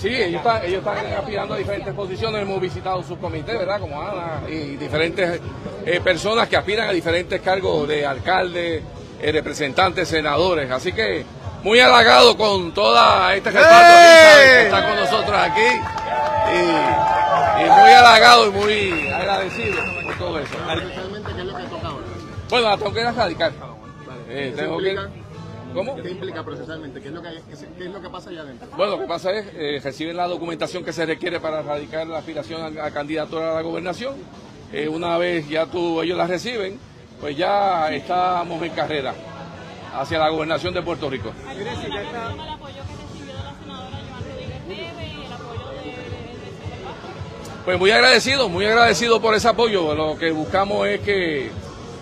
Sí, 0.00 0.08
ellos 0.08 0.38
están, 0.38 0.64
ellos 0.64 0.78
están 0.78 1.12
aspirando 1.12 1.54
a 1.54 1.56
diferentes 1.56 1.92
posiciones. 1.92 2.42
Hemos 2.42 2.60
visitado 2.60 3.02
sus 3.02 3.18
comités, 3.18 3.58
¿verdad? 3.58 3.80
Como 3.80 4.00
Ana 4.00 4.42
y 4.48 4.76
diferentes 4.76 5.40
eh, 5.84 6.00
personas 6.00 6.48
que 6.48 6.56
aspiran 6.56 6.88
a 6.88 6.92
diferentes 6.92 7.40
cargos 7.40 7.88
de 7.88 8.06
alcalde, 8.06 8.82
eh, 9.20 9.32
representantes, 9.32 10.06
senadores. 10.08 10.70
Así 10.70 10.92
que 10.92 11.24
muy 11.64 11.80
halagado 11.80 12.36
con 12.36 12.72
toda 12.72 13.34
este 13.34 13.50
respaldo 13.50 13.94
que 14.38 14.62
está 14.66 14.86
con 14.86 14.96
nosotros 14.96 15.36
aquí. 15.36 15.80
Y, 16.54 17.64
y 17.64 17.70
muy 17.70 17.90
halagado 17.90 18.46
y 18.46 18.50
muy 18.50 19.08
agradecido 19.08 19.76
por 20.04 20.16
todo 20.16 20.38
eso. 20.38 20.54
Especialmente, 20.54 21.32
¿qué 21.34 21.40
es 21.40 21.46
lo 21.46 21.56
que 21.56 21.64
toca 21.64 21.88
ahora? 21.88 22.06
Bueno, 22.50 22.70
la 22.70 22.76
tengo 22.76 22.92
que 22.92 23.00
ir 23.00 23.06
a 23.06 23.12
radicar. 23.12 23.52
Eh, 24.28 24.52
¿Qué 24.54 24.62
tengo 24.62 24.78
que-? 24.78 25.27
¿Cómo? 25.74 25.96
¿Qué 25.96 26.10
implica 26.10 26.44
procesalmente? 26.44 27.00
¿Qué 27.00 27.08
es 27.08 27.14
lo 27.14 27.22
que, 27.22 27.28
qué 27.78 27.84
es 27.84 27.92
lo 27.92 28.00
que 28.00 28.08
pasa 28.08 28.30
allá 28.30 28.40
adentro? 28.42 28.68
Bueno, 28.76 28.92
lo 28.96 29.02
que 29.02 29.06
pasa 29.06 29.32
es 29.32 29.46
eh, 29.54 29.80
reciben 29.82 30.16
la 30.16 30.26
documentación 30.26 30.84
que 30.84 30.92
se 30.92 31.06
requiere 31.06 31.40
para 31.40 31.62
radicar 31.62 32.06
la 32.06 32.18
aspiración 32.18 32.78
a, 32.78 32.84
a 32.84 32.90
candidatura 32.90 33.52
a 33.52 33.54
la 33.54 33.62
gobernación. 33.62 34.16
Eh, 34.72 34.88
una 34.88 35.16
vez 35.18 35.48
ya 35.48 35.66
tú, 35.66 36.02
ellos 36.02 36.16
la 36.18 36.26
reciben, 36.26 36.78
pues 37.20 37.36
ya 37.36 37.92
estamos 37.92 38.62
en 38.62 38.70
carrera 38.70 39.14
hacia 39.94 40.18
la 40.18 40.28
gobernación 40.28 40.74
de 40.74 40.82
Puerto 40.82 41.08
Rico. 41.08 41.32
Pues 47.64 47.78
muy 47.78 47.90
agradecido, 47.90 48.48
muy 48.48 48.64
agradecido 48.64 49.20
por 49.20 49.34
ese 49.34 49.48
apoyo. 49.48 49.94
Lo 49.94 50.16
que 50.16 50.30
buscamos 50.30 50.86
es 50.88 51.00
que 51.00 51.50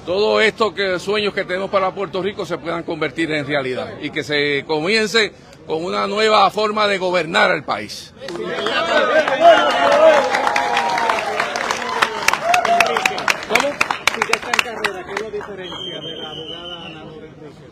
todo 0.06 0.40
esto 0.40 0.72
que 0.72 1.00
sueños 1.00 1.34
que 1.34 1.44
tenemos 1.44 1.68
para 1.68 1.90
Puerto 1.90 2.22
Rico 2.22 2.46
se 2.46 2.56
puedan 2.56 2.84
convertir 2.84 3.30
en 3.32 3.44
realidad 3.44 3.94
y 4.00 4.10
que 4.10 4.22
se 4.22 4.64
comience 4.64 5.32
con 5.66 5.84
una 5.84 6.06
nueva 6.06 6.48
forma 6.50 6.86
de 6.86 6.96
gobernar 6.96 7.50
el 7.50 7.64
país. 7.64 8.14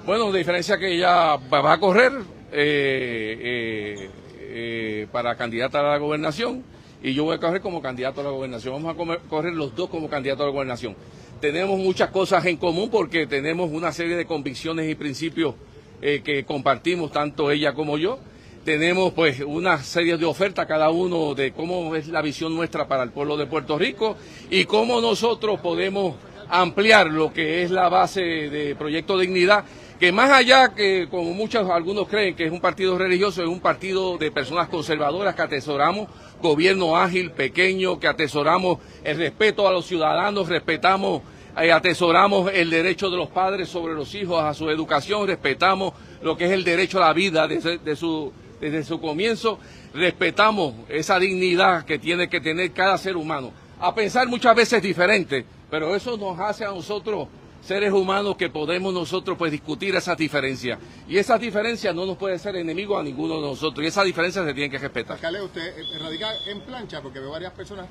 Bueno, 0.05 0.32
diferencia 0.32 0.76
que 0.76 0.93
ella 0.93 1.37
va 1.37 1.72
a 1.72 1.78
correr 1.78 2.12
eh, 2.53 3.39
eh, 3.41 4.11
eh, 4.41 5.07
para 5.12 5.37
candidata 5.37 5.78
a 5.78 5.82
la 5.82 5.99
gobernación 5.99 6.64
y 7.01 7.14
yo 7.14 7.24
voy 7.24 7.37
a 7.37 7.39
correr 7.39 7.61
como 7.61 7.80
candidato 7.80 8.22
a 8.22 8.24
la 8.24 8.30
gobernación. 8.30 8.82
Vamos 8.82 8.97
a 8.97 9.28
correr 9.28 9.53
los 9.53 9.74
dos 9.76 9.89
como 9.89 10.09
candidatos 10.09 10.43
a 10.43 10.47
la 10.47 10.53
gobernación. 10.53 10.97
Tenemos 11.45 11.78
muchas 11.78 12.09
cosas 12.09 12.47
en 12.47 12.57
común 12.57 12.88
porque 12.88 13.26
tenemos 13.26 13.70
una 13.70 13.92
serie 13.92 14.16
de 14.16 14.24
convicciones 14.24 14.90
y 14.90 14.95
principios 14.95 15.55
eh, 16.01 16.22
que 16.24 16.42
compartimos 16.47 17.12
tanto 17.12 17.51
ella 17.51 17.74
como 17.74 17.99
yo. 17.99 18.18
Tenemos 18.64 19.12
pues 19.12 19.40
una 19.40 19.76
serie 19.82 20.16
de 20.16 20.24
ofertas 20.24 20.64
cada 20.66 20.88
uno 20.88 21.34
de 21.34 21.53
cómo 21.53 21.95
es 21.97 22.09
la 22.09 22.22
visión 22.22 22.57
nuestra 22.57 22.88
para 22.88 23.03
el 23.03 23.11
pueblo 23.11 23.36
de 23.36 23.45
Puerto 23.45 23.76
Rico 23.76 24.16
y 24.49 24.64
cómo 24.64 25.03
nosotros 25.03 25.61
podemos 25.61 26.14
ampliar 26.49 27.09
lo 27.09 27.30
que 27.30 27.62
es 27.62 27.70
la 27.70 27.90
base 27.90 28.22
de 28.22 28.74
Proyecto 28.74 29.18
Dignidad, 29.18 29.66
que 30.01 30.12
más 30.12 30.30
allá 30.30 30.74
que 30.74 31.09
como 31.11 31.34
muchos 31.34 31.68
algunos 31.68 32.09
creen 32.09 32.34
que 32.34 32.47
es 32.47 32.53
un 32.53 32.61
partido 32.62 32.97
religioso, 32.97 33.42
es 33.42 33.49
un 33.49 33.61
partido 33.61 34.16
de 34.16 34.30
personas 34.30 34.68
conservadoras 34.68 35.34
que 35.34 35.42
atesoramos 35.42 36.09
gobierno 36.40 36.97
ágil, 36.97 37.30
pequeño, 37.32 38.01
que 38.01 38.07
atesoramos 38.07 38.78
el 39.03 39.18
respeto 39.18 39.68
a 39.68 39.72
los 39.72 39.86
ciudadanos, 39.86 40.49
respetamos, 40.49 41.22
atesoramos 41.55 42.51
el 42.53 42.71
derecho 42.71 43.11
de 43.11 43.17
los 43.17 43.29
padres 43.29 43.69
sobre 43.69 43.95
los 43.95 44.15
hijos 44.15 44.43
a 44.43 44.55
su 44.55 44.71
educación, 44.71 45.27
respetamos 45.27 45.95
lo 46.23 46.37
que 46.37 46.47
es 46.47 46.51
el 46.51 46.65
derecho 46.65 46.99
a 46.99 47.07
la 47.07 47.13
vida 47.13 47.47
desde, 47.47 47.79
de 47.79 47.97
su, 47.97 48.33
desde 48.61 48.83
su 48.83 49.01
comienzo, 49.01 49.59
respetamos 49.93 50.75
esa 50.89 51.19
dignidad 51.19 51.85
que 51.85 51.99
tiene 51.99 52.29
que 52.29 52.41
tener 52.41 52.73
cada 52.73 52.99
ser 52.99 53.17
humano. 53.17 53.53
A 53.81 53.95
pensar 53.95 54.27
muchas 54.29 54.55
veces 54.57 54.83
diferente, 54.83 55.45
pero 55.71 55.95
eso 55.95 56.17
nos 56.17 56.39
hace 56.39 56.65
a 56.65 56.69
nosotros 56.69 57.29
seres 57.65 57.93
humanos 57.93 58.37
que 58.37 58.51
podemos 58.51 58.93
nosotros 58.93 59.39
pues 59.39 59.51
discutir 59.51 59.95
esas 59.97 60.17
diferencias. 60.19 60.79
Y 61.09 61.17
esas 61.17 61.41
diferencias 61.41 61.95
no 61.95 62.05
nos 62.05 62.17
puede 62.17 62.39
ser 62.39 62.57
enemigo 62.57 62.99
a 62.99 63.03
ninguno 63.03 63.37
de 63.37 63.49
nosotros. 63.49 63.85
Y 63.85 63.89
esas 63.89 64.05
diferencias 64.05 64.45
se 64.45 64.53
tienen 64.53 64.71
que 64.71 64.79
respetar. 64.79 65.17
Alcalde, 65.17 65.43
usted 65.43 65.79
eh, 65.79 65.99
radica 65.99 66.29
en 66.47 66.61
plancha 66.61 67.01
porque 67.01 67.21
veo 67.21 67.31
varias 67.31 67.53
personas, 67.53 67.87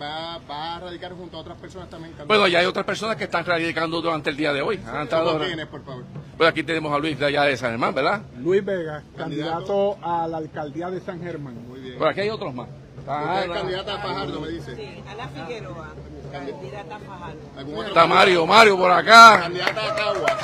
va, 0.00 0.38
va 0.38 0.76
a 0.76 0.80
radicar 0.80 1.12
junto 1.12 1.36
a 1.36 1.40
otras 1.40 1.56
personas 1.58 1.88
también. 1.88 2.14
Bueno, 2.26 2.46
ya 2.48 2.58
hay 2.58 2.66
otras 2.66 2.84
personas 2.84 3.16
que 3.16 3.24
están 3.24 3.44
radicando 3.44 4.00
durante 4.02 4.28
el 4.30 4.36
día 4.36 4.52
de 4.52 4.60
hoy. 4.60 4.78
Han 4.86 5.02
estado- 5.04 5.32
¿Cómo 5.32 5.44
tienes, 5.44 5.66
por 5.66 5.82
favor? 5.84 6.04
Pues 6.36 6.50
aquí 6.50 6.62
tenemos 6.62 6.92
a 6.92 6.98
Luis 6.98 7.18
de 7.18 7.26
allá 7.26 7.44
de 7.44 7.56
San 7.56 7.70
Germán, 7.70 7.94
¿verdad? 7.94 8.22
Luis 8.38 8.64
Vega, 8.64 9.02
candidato 9.16 9.96
a 10.02 10.26
la 10.28 10.36
alcaldía 10.38 10.90
de 10.90 11.00
San 11.00 11.20
Germán. 11.22 11.54
Muy 11.68 11.80
bien. 11.80 11.98
Por 11.98 12.08
aquí 12.08 12.20
hay 12.20 12.30
otros 12.30 12.52
más. 12.54 12.68
Está 12.98 13.42
Ana, 13.42 13.54
candidata 13.54 13.94
a 13.94 13.98
Fajardo, 13.98 14.40
me 14.40 14.48
dice. 14.48 15.02
Ana 15.08 15.28
Figueroa, 15.28 15.88
candidata 16.30 16.96
a 16.96 16.98
Fajardo. 16.98 17.40
¿Algún 17.56 17.74
otro 17.76 17.88
está? 17.88 18.06
Mario, 18.06 18.46
Mario 18.46 18.76
por 18.76 18.90
acá. 18.92 19.40
Candidata 19.40 19.86
a 19.92 19.96
Caguas. 19.96 20.36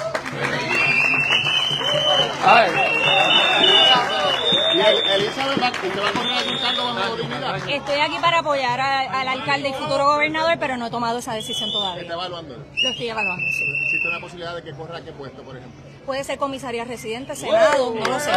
Estoy 7.69 8.01
aquí 8.01 8.17
para 8.21 8.39
apoyar 8.41 8.81
a- 8.81 9.21
al 9.21 9.29
alcalde 9.29 9.69
y 9.71 9.73
futuro 9.73 10.07
gobernador, 10.07 10.57
pero 10.59 10.77
no 10.77 10.87
he 10.87 10.91
tomado 10.91 11.19
esa 11.19 11.35
decisión 11.35 11.71
todavía. 11.71 12.03
Está 12.03 12.15
evaluando. 12.15 12.57
Lo 12.57 12.89
estoy 12.91 13.09
evaluando, 13.09 13.43
sí. 13.53 13.65
¿Existe 13.85 14.09
una 14.09 14.21
posibilidad 14.21 14.55
de 14.55 14.63
que 14.63 14.73
corra 14.73 14.99
a 14.99 15.01
qué 15.03 15.13
puesto, 15.13 15.43
por 15.43 15.57
ejemplo? 15.57 15.81
Puede 16.07 16.23
ser 16.23 16.39
comisaría 16.39 16.85
residente, 16.85 17.35
senado, 17.35 17.93
no 17.93 18.05
lo 18.05 18.21
sé. 18.21 18.31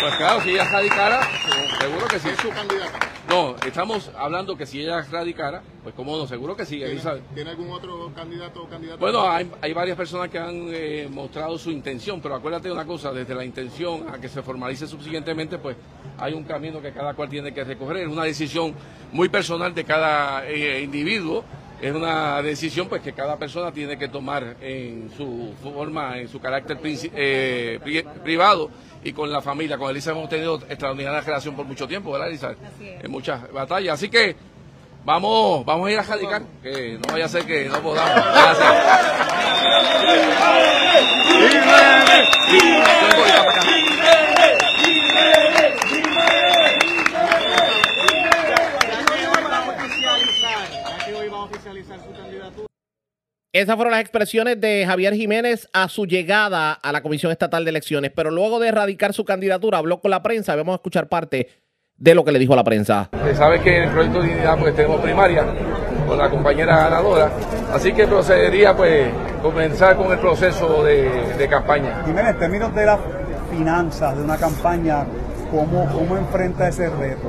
Pues 0.00 0.14
claro, 0.18 0.40
si 0.42 0.50
ella 0.50 0.70
radicara, 0.70 1.28
seguro 1.80 2.06
que 2.06 2.20
sí. 2.20 2.28
¿Es 2.28 2.38
su 2.38 2.50
candidata? 2.50 2.98
No, 3.28 3.56
estamos 3.66 4.08
hablando 4.16 4.56
que 4.56 4.64
si 4.64 4.80
ella 4.80 5.02
radicara, 5.10 5.62
pues 5.82 5.96
cómo 5.96 6.16
no, 6.16 6.28
seguro 6.28 6.54
que 6.54 6.64
sí, 6.64 6.80
Elizabeth. 6.80 7.22
¿Tiene, 7.22 7.34
¿Tiene 7.34 7.50
algún 7.50 7.70
otro 7.70 8.12
candidato 8.14 8.62
o 8.62 8.68
candidata? 8.68 9.00
Bueno, 9.00 9.28
hay, 9.28 9.50
hay 9.60 9.72
varias 9.72 9.96
personas 9.96 10.28
que 10.30 10.38
han 10.38 10.68
eh, 10.68 11.08
mostrado 11.10 11.58
su 11.58 11.72
intención, 11.72 12.20
pero 12.20 12.36
acuérdate 12.36 12.68
de 12.68 12.74
una 12.74 12.86
cosa, 12.86 13.12
desde 13.12 13.34
la 13.34 13.44
intención 13.44 14.06
a 14.08 14.18
que 14.18 14.28
se 14.28 14.42
formalice 14.42 14.86
subsiguientemente, 14.86 15.58
pues 15.58 15.76
hay 16.18 16.34
un 16.34 16.44
camino 16.44 16.80
que 16.80 16.92
cada 16.92 17.14
cual 17.14 17.28
tiene 17.28 17.52
que 17.52 17.64
recorrer, 17.64 18.04
es 18.04 18.12
una 18.12 18.22
decisión 18.22 18.74
muy 19.10 19.28
personal 19.28 19.74
de 19.74 19.84
cada 19.84 20.46
eh, 20.46 20.82
individuo, 20.82 21.42
es 21.80 21.94
una 21.94 22.40
decisión 22.42 22.88
pues 22.88 23.02
que 23.02 23.12
cada 23.12 23.36
persona 23.36 23.70
tiene 23.72 23.98
que 23.98 24.08
tomar 24.08 24.56
en 24.60 25.10
su 25.16 25.54
forma, 25.62 26.18
en 26.18 26.28
su 26.28 26.40
carácter 26.40 26.78
eh, 27.14 27.78
pri- 27.82 28.04
privado 28.24 28.70
y 29.04 29.12
con 29.12 29.30
la 29.30 29.40
familia. 29.42 29.76
Con 29.78 29.90
Elisa 29.90 30.10
hemos 30.12 30.28
tenido 30.28 30.56
extraordinaria 30.68 31.20
relación 31.20 31.54
por 31.54 31.66
mucho 31.66 31.86
tiempo, 31.86 32.12
¿verdad, 32.12 32.28
Elisa? 32.28 32.54
En 33.02 33.10
muchas 33.10 33.52
batallas, 33.52 33.94
así 33.94 34.08
que 34.08 34.34
vamos, 35.04 35.64
vamos 35.64 35.88
a 35.88 35.92
ir 35.92 35.98
a 35.98 36.02
radicar, 36.02 36.42
que 36.62 36.98
no 37.04 37.12
vaya 37.12 37.26
a 37.26 37.28
ser 37.28 37.44
que 37.44 37.66
no 37.66 37.78
podamos. 37.80 38.24
Gracias. 38.24 39.76
Esas 53.52 53.74
fueron 53.76 53.92
las 53.92 54.00
expresiones 54.02 54.60
de 54.60 54.84
Javier 54.86 55.14
Jiménez 55.14 55.66
a 55.72 55.88
su 55.88 56.04
llegada 56.04 56.72
a 56.72 56.92
la 56.92 57.02
Comisión 57.02 57.32
Estatal 57.32 57.64
de 57.64 57.70
Elecciones, 57.70 58.12
pero 58.14 58.30
luego 58.30 58.60
de 58.60 58.68
erradicar 58.68 59.14
su 59.14 59.24
candidatura 59.24 59.78
habló 59.78 60.00
con 60.00 60.10
la 60.10 60.22
prensa. 60.22 60.54
Vamos 60.54 60.74
a 60.74 60.76
escuchar 60.76 61.08
parte 61.08 61.48
de 61.96 62.14
lo 62.14 62.22
que 62.22 62.32
le 62.32 62.38
dijo 62.38 62.52
a 62.52 62.56
la 62.56 62.64
prensa. 62.64 63.08
Usted 63.12 63.34
sabe 63.34 63.60
que 63.62 63.78
en 63.78 63.84
el 63.84 63.90
proyecto 63.90 64.20
de 64.20 64.28
dignidad 64.28 64.58
pues 64.58 64.76
tenemos 64.76 65.00
primaria 65.00 65.46
con 66.06 66.18
la 66.18 66.28
compañera 66.28 66.76
ganadora, 66.76 67.32
así 67.72 67.92
que 67.92 68.06
procedería 68.06 68.76
pues 68.76 69.10
comenzar 69.42 69.96
con 69.96 70.12
el 70.12 70.18
proceso 70.18 70.84
de, 70.84 71.08
de 71.38 71.48
campaña. 71.48 72.02
Jiménez, 72.04 72.32
en 72.32 72.38
términos 72.38 72.74
de 72.74 72.86
las 72.86 73.00
finanzas 73.50 74.16
de 74.16 74.22
una 74.22 74.36
campaña, 74.36 75.06
¿cómo, 75.50 75.90
cómo 75.92 76.18
enfrenta 76.18 76.68
ese 76.68 76.90
reto? 76.90 77.28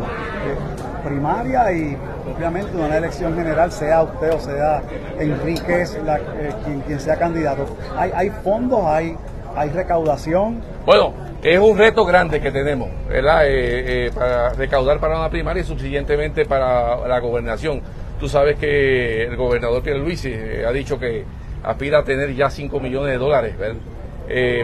Primaria 1.07 1.71
y 1.71 1.97
obviamente 2.35 2.75
una 2.77 2.97
elección 2.97 3.35
general, 3.35 3.71
sea 3.71 4.03
usted 4.03 4.33
o 4.33 4.39
sea 4.39 4.81
Enríquez, 5.19 5.97
la- 6.05 6.17
eh, 6.17 6.49
quien, 6.65 6.81
quien 6.81 6.99
sea 6.99 7.15
candidato. 7.17 7.65
¿Hay, 7.97 8.11
hay 8.13 8.29
fondos, 8.43 8.83
hay, 8.85 9.15
hay 9.55 9.69
recaudación? 9.69 10.61
Bueno, 10.85 11.13
es 11.41 11.59
un 11.59 11.77
reto 11.77 12.05
grande 12.05 12.39
que 12.41 12.51
tenemos. 12.51 12.89
Eh, 13.09 13.21
eh, 13.47 14.11
para 14.13 14.49
recaudar 14.53 14.99
para 14.99 15.17
una 15.17 15.29
primaria 15.29 15.61
y 15.61 15.65
subsiguientemente 15.65 16.45
para 16.45 17.07
la 17.07 17.19
gobernación. 17.19 17.81
Tú 18.19 18.27
sabes 18.27 18.57
que 18.57 19.23
el 19.25 19.35
gobernador 19.35 19.81
Pierluisi 19.83 20.31
eh, 20.33 20.65
ha 20.67 20.71
dicho 20.71 20.99
que 20.99 21.23
aspira 21.63 21.99
a 21.99 22.03
tener 22.03 22.33
ya 22.35 22.49
5 22.49 22.79
millones 22.79 23.11
de 23.11 23.17
dólares, 23.17 23.55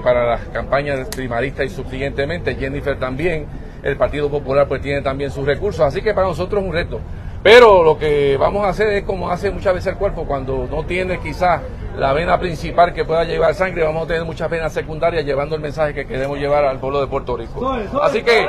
para 0.03 0.25
las 0.25 0.41
campañas 0.47 1.07
primaristas 1.15 1.65
y 1.65 1.69
subsiguientemente. 1.69 2.55
Jennifer 2.55 2.97
también, 2.99 3.45
el 3.83 3.97
Partido 3.97 4.29
Popular 4.29 4.67
pues 4.67 4.81
tiene 4.81 5.01
también 5.01 5.29
sus 5.29 5.45
recursos, 5.45 5.81
así 5.81 6.01
que 6.01 6.13
para 6.13 6.27
nosotros 6.27 6.61
es 6.61 6.67
un 6.67 6.73
reto. 6.73 6.99
Pero 7.43 7.83
lo 7.83 7.97
que 7.97 8.37
vamos 8.37 8.65
a 8.65 8.69
hacer 8.69 8.87
es 8.93 9.03
como 9.03 9.29
hace 9.29 9.51
muchas 9.51 9.73
veces 9.73 9.91
el 9.93 9.97
cuerpo, 9.97 10.25
cuando 10.25 10.65
no 10.71 10.83
tiene 10.85 11.19
quizás 11.19 11.61
la 11.97 12.13
vena 12.13 12.39
principal 12.39 12.93
que 12.93 13.03
pueda 13.03 13.25
llevar 13.25 13.53
sangre, 13.53 13.83
vamos 13.83 14.05
a 14.05 14.07
tener 14.07 14.23
muchas 14.23 14.49
venas 14.49 14.71
secundarias 14.71 15.25
llevando 15.25 15.55
el 15.55 15.61
mensaje 15.61 15.93
que 15.93 16.07
queremos 16.07 16.39
llevar 16.39 16.63
al 16.63 16.79
pueblo 16.79 17.01
de 17.01 17.07
Puerto 17.07 17.35
Rico. 17.35 17.77
Así 18.01 18.23
que... 18.23 18.43
eh, 18.43 18.47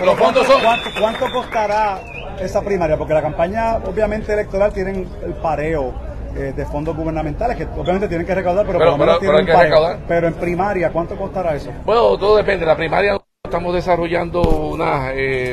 eh, 0.00 0.04
los 0.04 0.14
fondos 0.16 0.46
son... 0.46 0.60
¿Cuánto, 0.60 0.90
cuánto 1.00 1.32
costará 1.32 1.98
esa 2.38 2.60
primaria? 2.60 2.98
Porque 2.98 3.14
la 3.14 3.22
campaña 3.22 3.76
obviamente 3.76 4.34
electoral 4.34 4.70
tienen 4.70 5.08
el 5.24 5.32
pareo 5.32 5.94
eh, 6.36 6.52
de 6.56 6.64
fondos 6.66 6.96
gubernamentales 6.96 7.56
que 7.56 7.64
obviamente 7.64 8.08
tienen 8.08 8.26
que 8.26 8.34
recaudar, 8.34 8.66
pero, 8.66 8.78
Pero- 8.78 8.90
por 8.92 8.98
lo 9.00 9.04
menos 9.06 9.18
pero- 9.20 9.32
pero 9.32 9.36
tienen 9.36 9.36
hay 9.36 9.40
un 9.42 9.46
que 9.46 9.52
pareo. 9.52 9.70
recaudar. 9.70 9.98
Pero 10.08 10.26
en 10.28 10.34
primaria, 10.34 10.90
¿cuánto 10.90 11.16
costará 11.16 11.54
eso? 11.54 11.70
Bueno, 11.84 12.16
todo 12.18 12.36
depende. 12.36 12.66
La 12.66 12.76
primaria 12.76 13.20
estamos 13.44 13.74
desarrollando 13.74 14.40
un 14.42 14.80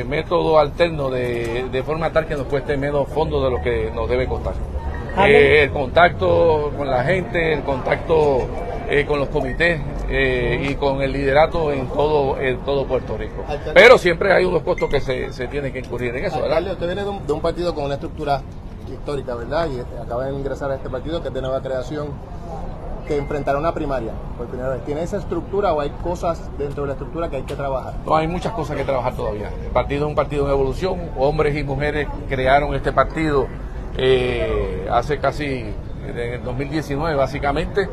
método 0.08 0.58
alterno 0.58 1.10
de, 1.10 1.66
de 1.70 1.82
forma 1.82 2.10
tal 2.10 2.26
que 2.26 2.34
nos 2.34 2.46
cueste 2.46 2.76
menos 2.76 3.08
fondos 3.08 3.44
de 3.44 3.50
lo 3.50 3.62
que 3.62 3.90
nos 3.94 4.08
debe 4.08 4.26
costar. 4.26 4.54
Eh, 5.26 5.64
el 5.64 5.70
contacto 5.70 6.72
con 6.76 6.88
la 6.88 7.04
gente, 7.04 7.52
el 7.52 7.60
contacto 7.62 8.46
eh, 8.88 9.04
con 9.06 9.18
los 9.20 9.28
comités 9.28 9.78
eh, 10.08 10.68
y 10.70 10.74
con 10.74 11.02
el 11.02 11.12
liderato 11.12 11.70
en 11.70 11.86
todo, 11.88 12.40
en 12.40 12.58
todo 12.64 12.86
Puerto 12.86 13.16
Rico. 13.18 13.44
Pero 13.74 13.98
siempre 13.98 14.32
hay 14.32 14.44
unos 14.46 14.62
costos 14.62 14.88
que 14.88 15.00
se, 15.00 15.30
se 15.32 15.46
tienen 15.48 15.70
que 15.72 15.80
incurrir 15.80 16.16
en 16.16 16.24
eso, 16.24 16.40
¿verdad? 16.40 16.62
Usted 16.72 16.86
viene 16.86 17.04
de 17.04 17.10
un, 17.10 17.26
de 17.26 17.32
un 17.32 17.40
partido 17.40 17.74
con 17.74 17.84
una 17.84 17.94
estructura 17.94 18.40
histórica, 18.90 19.34
¿verdad? 19.34 19.68
Y 19.70 19.78
este, 19.78 19.98
acaba 19.98 20.26
de 20.26 20.34
ingresar 20.34 20.70
a 20.70 20.76
este 20.76 20.88
partido 20.88 21.22
que 21.22 21.28
es 21.28 21.34
de 21.34 21.42
nueva 21.42 21.60
creación, 21.60 22.08
que 23.06 23.16
enfrentará 23.16 23.58
una 23.58 23.74
primaria 23.74 24.12
por 24.36 24.46
primera 24.46 24.70
vez. 24.70 24.84
¿Tiene 24.84 25.02
esa 25.02 25.18
estructura 25.18 25.72
o 25.72 25.80
hay 25.80 25.90
cosas 26.02 26.50
dentro 26.58 26.84
de 26.84 26.88
la 26.88 26.92
estructura 26.94 27.28
que 27.28 27.36
hay 27.36 27.42
que 27.42 27.54
trabajar? 27.54 27.94
No, 28.06 28.16
hay 28.16 28.28
muchas 28.28 28.52
cosas 28.52 28.76
que 28.76 28.84
trabajar 28.84 29.14
todavía. 29.14 29.50
El 29.64 29.70
partido 29.70 30.06
es 30.06 30.08
un 30.08 30.14
partido 30.14 30.46
en 30.46 30.52
evolución. 30.52 31.10
Hombres 31.18 31.56
y 31.56 31.64
mujeres 31.64 32.08
crearon 32.28 32.74
este 32.74 32.92
partido 32.92 33.46
eh, 33.96 34.88
hace 34.90 35.18
casi, 35.18 35.74
en 36.06 36.18
el 36.18 36.44
2019 36.44 37.14
básicamente, 37.14 37.88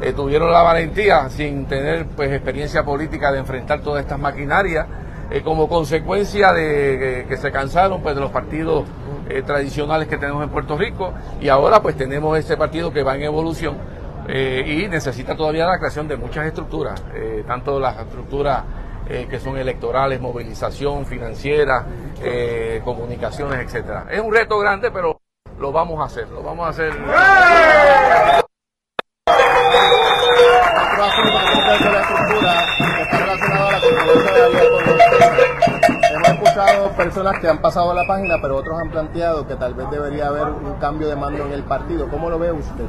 eh, 0.00 0.12
tuvieron 0.12 0.50
la 0.50 0.62
valentía, 0.62 1.28
sin 1.30 1.66
tener 1.66 2.06
pues 2.08 2.32
experiencia 2.32 2.84
política, 2.84 3.30
de 3.30 3.38
enfrentar 3.38 3.80
todas 3.80 4.02
estas 4.02 4.18
maquinarias, 4.18 4.86
eh, 5.30 5.42
como 5.42 5.68
consecuencia 5.68 6.52
de 6.52 7.20
eh, 7.20 7.26
que 7.26 7.36
se 7.36 7.50
cansaron 7.50 8.02
pues 8.02 8.14
de 8.14 8.20
los 8.20 8.30
partidos 8.30 8.84
eh, 9.28 9.42
tradicionales 9.42 10.06
que 10.06 10.18
tenemos 10.18 10.42
en 10.42 10.50
Puerto 10.50 10.76
Rico 10.76 11.14
y 11.40 11.48
ahora 11.48 11.80
pues 11.80 11.96
tenemos 11.96 12.38
este 12.38 12.56
partido 12.56 12.92
que 12.92 13.02
va 13.02 13.16
en 13.16 13.22
evolución 13.22 13.76
eh, 14.28 14.64
y 14.66 14.88
necesita 14.88 15.34
todavía 15.34 15.66
la 15.66 15.78
creación 15.78 16.06
de 16.08 16.16
muchas 16.16 16.46
estructuras, 16.46 17.02
eh, 17.14 17.42
tanto 17.46 17.80
las 17.80 17.98
estructuras 17.98 18.64
que 19.06 19.38
son 19.38 19.58
electorales, 19.58 20.18
movilización 20.18 21.04
financiera, 21.04 21.84
comunicaciones, 22.86 23.60
etcétera. 23.60 24.06
Es 24.10 24.18
un 24.18 24.32
reto 24.32 24.58
grande, 24.58 24.90
pero 24.90 25.20
lo 25.58 25.72
vamos 25.72 26.00
a 26.00 26.04
hacer, 26.04 26.26
lo 26.30 26.42
vamos 26.42 26.66
a 26.66 26.70
hacer. 26.70 26.94
Escuchado 36.54 36.90
personas 36.90 37.40
que 37.40 37.48
han 37.48 37.58
pasado 37.58 37.92
la 37.92 38.06
página, 38.06 38.36
pero 38.40 38.58
otros 38.58 38.80
han 38.80 38.88
planteado 38.88 39.44
que 39.44 39.56
tal 39.56 39.74
vez 39.74 39.90
debería 39.90 40.28
haber 40.28 40.44
un 40.44 40.74
cambio 40.74 41.08
de 41.08 41.16
mando 41.16 41.44
en 41.44 41.52
el 41.52 41.64
partido. 41.64 42.08
¿Cómo 42.08 42.30
lo 42.30 42.38
ve 42.38 42.52
usted? 42.52 42.84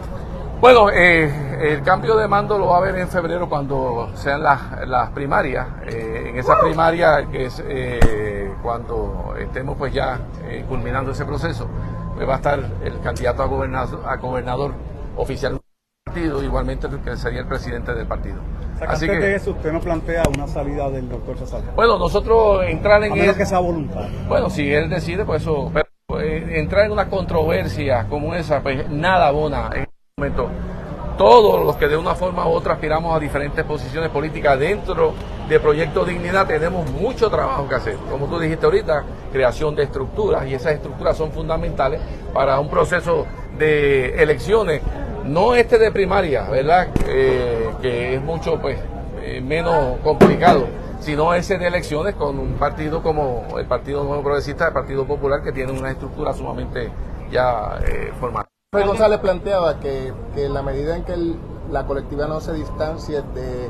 Bueno, 0.62 0.92
eh, 0.92 1.74
el 1.74 1.82
cambio 1.82 2.16
de 2.16 2.28
mando 2.28 2.60
lo 2.60 2.68
va 2.68 2.78
a 2.78 2.82
ver 2.82 2.96
en 2.96 3.08
febrero 3.08 3.50
cuando 3.50 4.12
sean 4.14 4.44
las, 4.44 4.88
las 4.88 5.10
primarias. 5.10 5.66
Eh, 5.88 6.28
en 6.30 6.38
esa 6.38 6.60
primaria, 6.60 7.26
que 7.32 7.46
es 7.46 7.64
eh, 7.68 8.54
cuando 8.62 9.34
estemos 9.40 9.76
pues 9.80 9.92
ya 9.92 10.20
eh, 10.48 10.64
culminando 10.70 11.10
ese 11.10 11.26
proceso, 11.26 11.68
pues 12.16 12.30
va 12.30 12.34
a 12.34 12.38
estar 12.38 12.60
el 12.84 13.00
candidato 13.02 13.42
a 13.42 13.48
gobernador, 13.48 14.04
a 14.06 14.16
gobernador 14.18 14.74
oficial 15.18 15.60
partido, 16.06 16.44
igualmente 16.44 16.88
que 17.04 17.18
sería 17.18 17.40
el 17.42 17.48
presidente 17.48 17.94
del 17.94 18.06
partido. 18.06 18.38
O 18.76 18.78
sea, 18.78 18.88
que 18.88 18.94
Así 18.94 19.06
antes 19.06 19.22
de 19.22 19.28
que, 19.30 19.36
eso 19.36 19.52
usted 19.52 19.72
no 19.74 19.80
plantea 19.82 20.24
una 20.36 20.48
salida 20.48 20.90
del 20.92 21.10
doctor 21.10 21.38
César. 21.40 21.62
bueno, 21.76 21.98
nosotros 21.98 22.64
entrar 22.66 23.04
en 23.04 23.12
a 23.12 23.16
menos 23.16 23.30
el- 23.32 23.38
que 23.38 23.46
sea 23.46 23.60
voluntad. 23.60 24.06
Bueno, 24.28 24.50
si 24.50 24.72
él 24.72 24.90
decide, 24.90 25.26
pues 25.26 25.42
eso. 25.42 25.72
Pero 25.74 26.22
eh, 26.22 26.60
entrar 26.60 26.86
en 26.86 26.92
una 26.92 27.10
controversia 27.10 28.06
como 28.08 28.36
esa, 28.36 28.62
pues 28.62 28.88
nada 28.90 29.28
abona 29.28 29.70
en 29.74 29.82
este 29.82 29.94
momento. 30.18 30.48
Todos 31.18 31.66
los 31.66 31.76
que 31.78 31.88
de 31.88 31.96
una 31.98 32.14
forma 32.14 32.46
u 32.46 32.52
otra 32.52 32.74
aspiramos 32.74 33.16
a 33.16 33.20
diferentes 33.20 33.64
posiciones 33.66 34.10
políticas 34.10 34.60
dentro 34.60 35.14
de 35.50 35.60
Proyecto 35.62 36.04
Dignidad 36.06 36.46
tenemos 36.46 36.90
mucho 36.92 37.30
trabajo 37.30 37.68
que 37.70 37.76
hacer. 37.76 37.96
Como 38.12 38.28
tú 38.28 38.38
dijiste 38.38 38.66
ahorita, 38.66 39.04
creación 39.32 39.76
de 39.76 39.84
estructuras 39.84 40.46
y 40.46 40.54
esas 40.54 40.74
estructuras 40.74 41.16
son 41.18 41.32
fundamentales 41.32 42.02
para 42.34 42.60
un 42.60 42.70
proceso 42.70 43.26
de 43.58 44.22
elecciones, 44.22 44.82
no 45.26 45.56
este 45.56 45.78
de 45.78 45.92
primaria, 45.92 46.50
¿verdad? 46.50 46.88
Eh, 47.08 47.70
que 47.82 48.16
es 48.16 48.22
mucho 48.22 48.60
pues 48.60 48.80
eh, 49.22 49.42
menos 49.42 49.98
complicado, 50.04 50.68
sino 51.00 51.34
ese 51.34 51.58
de 51.58 51.68
elecciones 51.68 52.16
con 52.16 52.40
un 52.40 52.54
partido 52.54 53.02
como 53.02 53.46
el 53.58 53.66
Partido 53.66 54.04
Nuevo 54.04 54.24
Progresista, 54.24 54.68
el 54.68 54.74
Partido 54.74 55.06
Popular, 55.06 55.44
que 55.44 55.52
tiene 55.52 55.72
una 55.72 55.92
estructura 55.92 56.34
sumamente 56.34 56.92
ya 57.32 57.80
eh, 57.86 58.12
formada. 58.20 58.46
González 58.72 59.20
planteaba 59.20 59.80
que, 59.80 60.14
que 60.34 60.46
en 60.46 60.54
la 60.54 60.62
medida 60.62 60.98
en 60.98 61.04
que 61.04 61.16
la 61.72 61.86
colectividad 61.86 62.28
no 62.28 62.42
se 62.42 62.54
distancie 62.54 63.22
de 63.34 63.70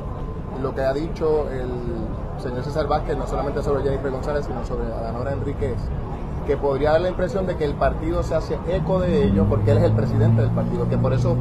lo 0.61 0.73
que 0.73 0.81
ha 0.81 0.93
dicho 0.93 1.47
el 1.51 2.41
señor 2.41 2.63
César 2.63 2.87
Vázquez, 2.87 3.15
no 3.15 3.27
solamente 3.27 3.61
sobre 3.61 3.83
Jennifer 3.83 4.11
González, 4.11 4.45
sino 4.45 4.65
sobre 4.65 4.85
Adanora 4.85 5.31
Enríquez, 5.31 5.77
que 6.45 6.57
podría 6.57 6.91
dar 6.91 7.01
la 7.01 7.09
impresión 7.09 7.45
de 7.45 7.55
que 7.55 7.65
el 7.65 7.73
partido 7.73 8.23
se 8.23 8.35
hace 8.35 8.57
eco 8.67 8.99
de 8.99 9.25
ello 9.25 9.45
porque 9.49 9.71
él 9.71 9.79
es 9.79 9.83
el 9.83 9.93
presidente 9.93 10.41
del 10.41 10.51
partido, 10.51 10.87
que 10.89 10.97
por 10.97 11.13
eso 11.13 11.37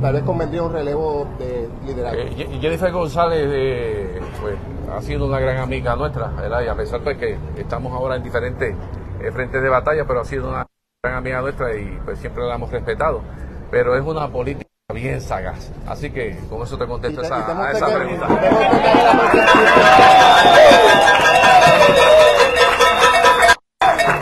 tal 0.00 0.14
vez 0.14 0.22
convendría 0.22 0.62
un 0.62 0.72
relevo 0.72 1.26
de 1.38 1.68
liderazgo. 1.84 2.20
Eh, 2.20 2.58
Jennifer 2.60 2.92
González 2.92 3.48
eh, 3.50 4.20
pues, 4.40 4.56
ha 4.92 5.02
sido 5.02 5.26
una 5.26 5.40
gran 5.40 5.58
amiga 5.58 5.96
nuestra, 5.96 6.28
¿verdad? 6.28 6.62
Y 6.62 6.68
a 6.68 6.74
pesar 6.74 7.02
de 7.02 7.16
que 7.16 7.38
estamos 7.56 7.92
ahora 7.92 8.16
en 8.16 8.22
diferentes 8.22 8.74
eh, 9.20 9.32
frentes 9.32 9.62
de 9.62 9.68
batalla, 9.68 10.04
pero 10.06 10.20
ha 10.20 10.24
sido 10.24 10.48
una 10.48 10.66
gran 11.02 11.18
amiga 11.18 11.40
nuestra 11.40 11.74
y 11.76 11.98
pues 12.04 12.18
siempre 12.18 12.44
la 12.44 12.54
hemos 12.54 12.70
respetado. 12.70 13.22
Pero 13.70 13.96
es 13.96 14.02
una 14.02 14.28
política 14.28 14.68
bien 14.94 15.20
sagaz. 15.20 15.70
Así 15.86 16.10
que 16.10 16.38
con 16.48 16.62
eso 16.62 16.78
te 16.78 16.86
contesto 16.86 17.22
esa, 17.22 17.66
a 17.66 17.72
esa 17.72 17.86
pregunta. 17.86 18.28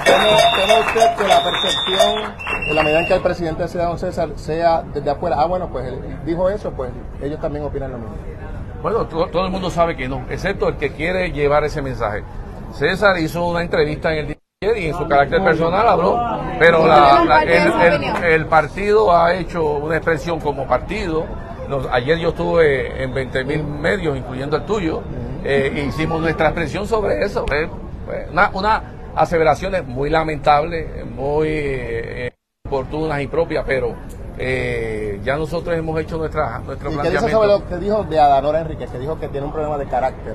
¿Cómo, 0.07 0.29
cómo 0.55 0.81
usted 0.87 1.17
que 1.17 1.29
la 1.29 1.43
percepción, 1.43 2.35
en 2.69 2.77
la 2.77 2.83
medida 2.83 3.01
en 3.01 3.07
que 3.07 3.15
el 3.15 3.21
presidente 3.23 3.69
sea 3.69 3.87
don 3.87 3.99
César, 3.99 4.29
sea 4.37 4.83
desde 4.95 5.11
afuera, 5.11 5.37
ah, 5.39 5.47
bueno, 5.47 5.69
pues 5.71 5.87
él 5.89 5.99
dijo 6.25 6.49
eso, 6.49 6.71
pues 6.71 6.91
ellos 7.23 7.41
también 7.41 7.65
opinan 7.65 7.93
lo 7.93 7.99
mismo? 7.99 8.15
Bueno, 8.83 9.07
todo, 9.07 9.27
todo 9.29 9.45
el 9.47 9.51
mundo 9.51 9.71
sabe 9.71 9.97
que 9.97 10.09
no, 10.09 10.25
excepto 10.31 10.69
el 10.69 10.77
que 10.77 10.93
quiere 10.93 11.33
llevar 11.33 11.65
ese 11.65 11.83
mensaje. 11.83 12.23
César 12.73 13.19
hizo 13.19 13.45
una 13.47 13.63
entrevista 13.63 14.13
en 14.13 14.19
el 14.19 14.27
día 14.29 14.37
de 14.61 14.69
ayer 14.69 14.83
y 14.85 14.89
en 14.91 14.95
su 14.97 15.09
carácter 15.09 15.43
personal 15.43 15.89
habló, 15.89 16.21
pero 16.59 16.87
la- 16.87 17.25
la- 17.25 17.43
el, 17.43 17.73
el- 17.95 18.25
el 18.25 18.47
partido 18.47 19.17
ha 19.17 19.35
hecho 19.35 19.63
una 19.65 19.97
expresión 19.97 20.39
como 20.41 20.67
partido. 20.67 21.25
Nos- 21.69 21.87
ayer 21.91 22.19
yo 22.19 22.29
estuve 22.29 23.03
en 23.03 23.13
20 23.13 23.45
mil 23.45 23.65
medios, 23.65 24.17
incluyendo 24.17 24.57
el 24.57 24.63
tuyo, 24.65 25.03
eh, 25.45 25.73
e 25.75 25.81
hicimos 25.87 26.21
nuestra 26.21 26.47
expresión 26.49 26.87
sobre 26.87 27.25
eso. 27.25 27.45
eh, 27.53 27.69
pues, 28.07 28.31
una, 28.31 28.51
una 28.53 28.83
aseveraciones 29.17 29.85
muy 29.87 30.11
lamentables, 30.11 31.05
muy 31.07 31.49
eh, 31.49 32.31
oportunas 32.67 33.21
y 33.23 33.27
propias, 33.27 33.65
pero 33.67 33.95
eh, 34.39 35.21
ya 35.25 35.37
nosotros 35.37 35.77
hemos 35.77 35.99
hecho 36.01 36.19
nuestra, 36.19 36.59
nuestro 36.61 36.93
¿Y 36.93 36.99
qué 36.99 37.11
dice 37.11 37.31
sobre 37.31 37.49
lo 37.49 37.67
que 37.67 37.77
dijo 37.79 38.05
de 38.05 38.21
Adanora 38.21 38.61
Enríquez, 38.61 38.91
que 38.91 38.99
dijo 38.99 39.19
que 39.19 39.29
tiene 39.29 39.47
un 39.47 39.53
problema 39.53 39.79
de 39.79 39.87
carácter? 39.87 40.35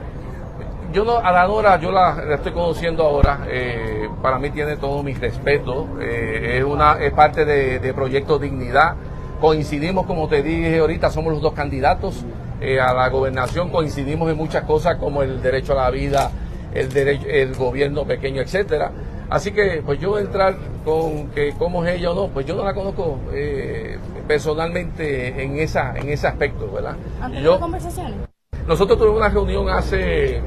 Yo 0.91 1.05
no, 1.05 1.17
a 1.17 1.32
la 1.32 1.47
Nora, 1.47 1.79
yo 1.79 1.89
la, 1.89 2.15
la 2.15 2.36
estoy 2.36 2.51
conociendo 2.51 3.03
ahora, 3.03 3.45
eh, 3.47 4.09
para 4.21 4.38
mí 4.39 4.49
tiene 4.49 4.75
todo 4.75 5.01
mi 5.03 5.13
respeto, 5.13 5.88
eh, 6.01 6.57
es, 6.57 6.63
una, 6.65 6.97
es 6.99 7.13
parte 7.13 7.45
de, 7.45 7.79
de 7.79 7.93
Proyecto 7.93 8.39
Dignidad, 8.39 8.95
coincidimos, 9.39 10.05
como 10.05 10.27
te 10.27 10.43
dije 10.43 10.79
ahorita, 10.79 11.09
somos 11.09 11.32
los 11.32 11.41
dos 11.41 11.53
candidatos 11.53 12.25
eh, 12.59 12.82
a 12.82 12.93
la 12.93 13.07
gobernación, 13.07 13.69
coincidimos 13.69 14.29
en 14.29 14.38
muchas 14.38 14.65
cosas 14.65 14.97
como 14.97 15.23
el 15.23 15.41
derecho 15.41 15.73
a 15.73 15.84
la 15.84 15.89
vida, 15.91 16.29
el 16.74 16.89
derecho, 16.91 17.28
el 17.28 17.55
gobierno 17.55 18.05
pequeño, 18.05 18.41
etcétera. 18.41 18.91
Así 19.30 19.51
que, 19.53 19.82
pues 19.86 19.99
yo 19.99 20.19
entrar 20.19 20.57
con 20.84 21.30
que 21.32 21.53
cómo 21.57 21.86
es 21.86 21.95
ella 21.97 22.11
o 22.11 22.15
no, 22.15 22.28
pues 22.30 22.45
yo 22.45 22.55
no 22.55 22.63
la 22.63 22.74
conozco 22.74 23.19
eh, 23.34 23.97
personalmente 24.28 25.41
en 25.43 25.57
esa, 25.59 25.95
en 25.97 26.09
ese 26.09 26.28
aspecto, 26.28 26.72
¿verdad? 26.72 26.97
¿Han 27.19 27.34
Y 27.34 27.36
tenido 27.36 27.55
yo, 27.55 27.59
conversaciones? 27.59 28.28
nosotros 28.67 28.97
tuvimos 28.97 29.17
una 29.19 29.30
reunión 29.30 29.69
hace 29.69 30.41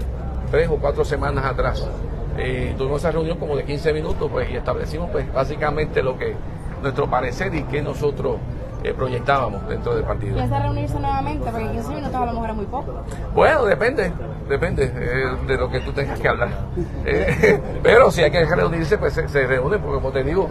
tres 0.50 0.68
o 0.68 0.76
cuatro 0.76 1.04
semanas 1.04 1.44
atrás. 1.44 1.90
Eh, 2.36 2.74
tuvimos 2.76 3.00
esa 3.02 3.12
reunión 3.12 3.38
como 3.38 3.56
de 3.56 3.64
15 3.64 3.92
minutos 3.92 4.30
pues, 4.30 4.50
y 4.50 4.56
establecimos 4.56 5.10
pues, 5.10 5.32
básicamente 5.32 6.02
lo 6.02 6.18
que 6.18 6.34
nuestro 6.82 7.08
parecer 7.08 7.54
y 7.54 7.62
que 7.64 7.80
nosotros 7.82 8.36
eh, 8.84 8.94
proyectábamos 8.94 9.66
dentro 9.68 9.96
del 9.96 10.04
partido. 10.04 10.36
¿Piensa 10.36 10.60
reunirse 10.60 11.00
nuevamente? 11.00 11.50
Porque 11.50 11.70
15 11.70 11.88
minutos 11.94 12.14
a 12.14 12.26
lo 12.26 12.32
mejor 12.32 12.50
es 12.50 12.56
muy 12.56 12.66
poco. 12.66 13.04
Bueno, 13.34 13.64
depende, 13.64 14.12
depende 14.48 14.92
eh, 14.94 15.36
de 15.46 15.56
lo 15.56 15.68
que 15.68 15.80
tú 15.80 15.92
tengas 15.92 16.20
que 16.20 16.28
hablar. 16.28 16.50
Eh, 17.06 17.60
pero 17.82 18.10
si 18.10 18.22
hay 18.22 18.30
que 18.30 18.44
reunirse, 18.44 18.96
pues 18.96 19.12
se, 19.12 19.28
se 19.28 19.46
reúnen, 19.46 19.80
porque 19.80 19.96
como 19.96 20.10
te 20.10 20.24
digo, 20.24 20.48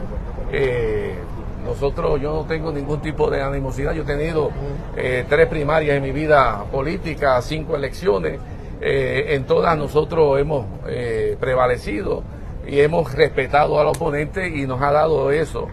nosotros, 1.63 2.19
yo 2.21 2.33
no 2.33 2.43
tengo 2.45 2.71
ningún 2.71 2.99
tipo 3.01 3.29
de 3.29 3.41
animosidad. 3.41 3.93
Yo 3.93 4.03
he 4.03 4.05
tenido 4.05 4.51
eh, 4.95 5.25
tres 5.29 5.47
primarias 5.47 5.95
en 5.97 6.03
mi 6.03 6.11
vida 6.11 6.63
política, 6.71 7.41
cinco 7.41 7.75
elecciones. 7.75 8.39
Eh, 8.81 9.35
en 9.35 9.45
todas 9.45 9.77
nosotros 9.77 10.39
hemos 10.39 10.65
eh, 10.87 11.37
prevalecido 11.39 12.23
y 12.67 12.81
hemos 12.81 13.13
respetado 13.13 13.79
al 13.79 13.87
oponente 13.87 14.49
y 14.49 14.67
nos 14.67 14.81
ha 14.81 14.91
dado 14.91 15.31
eso, 15.31 15.69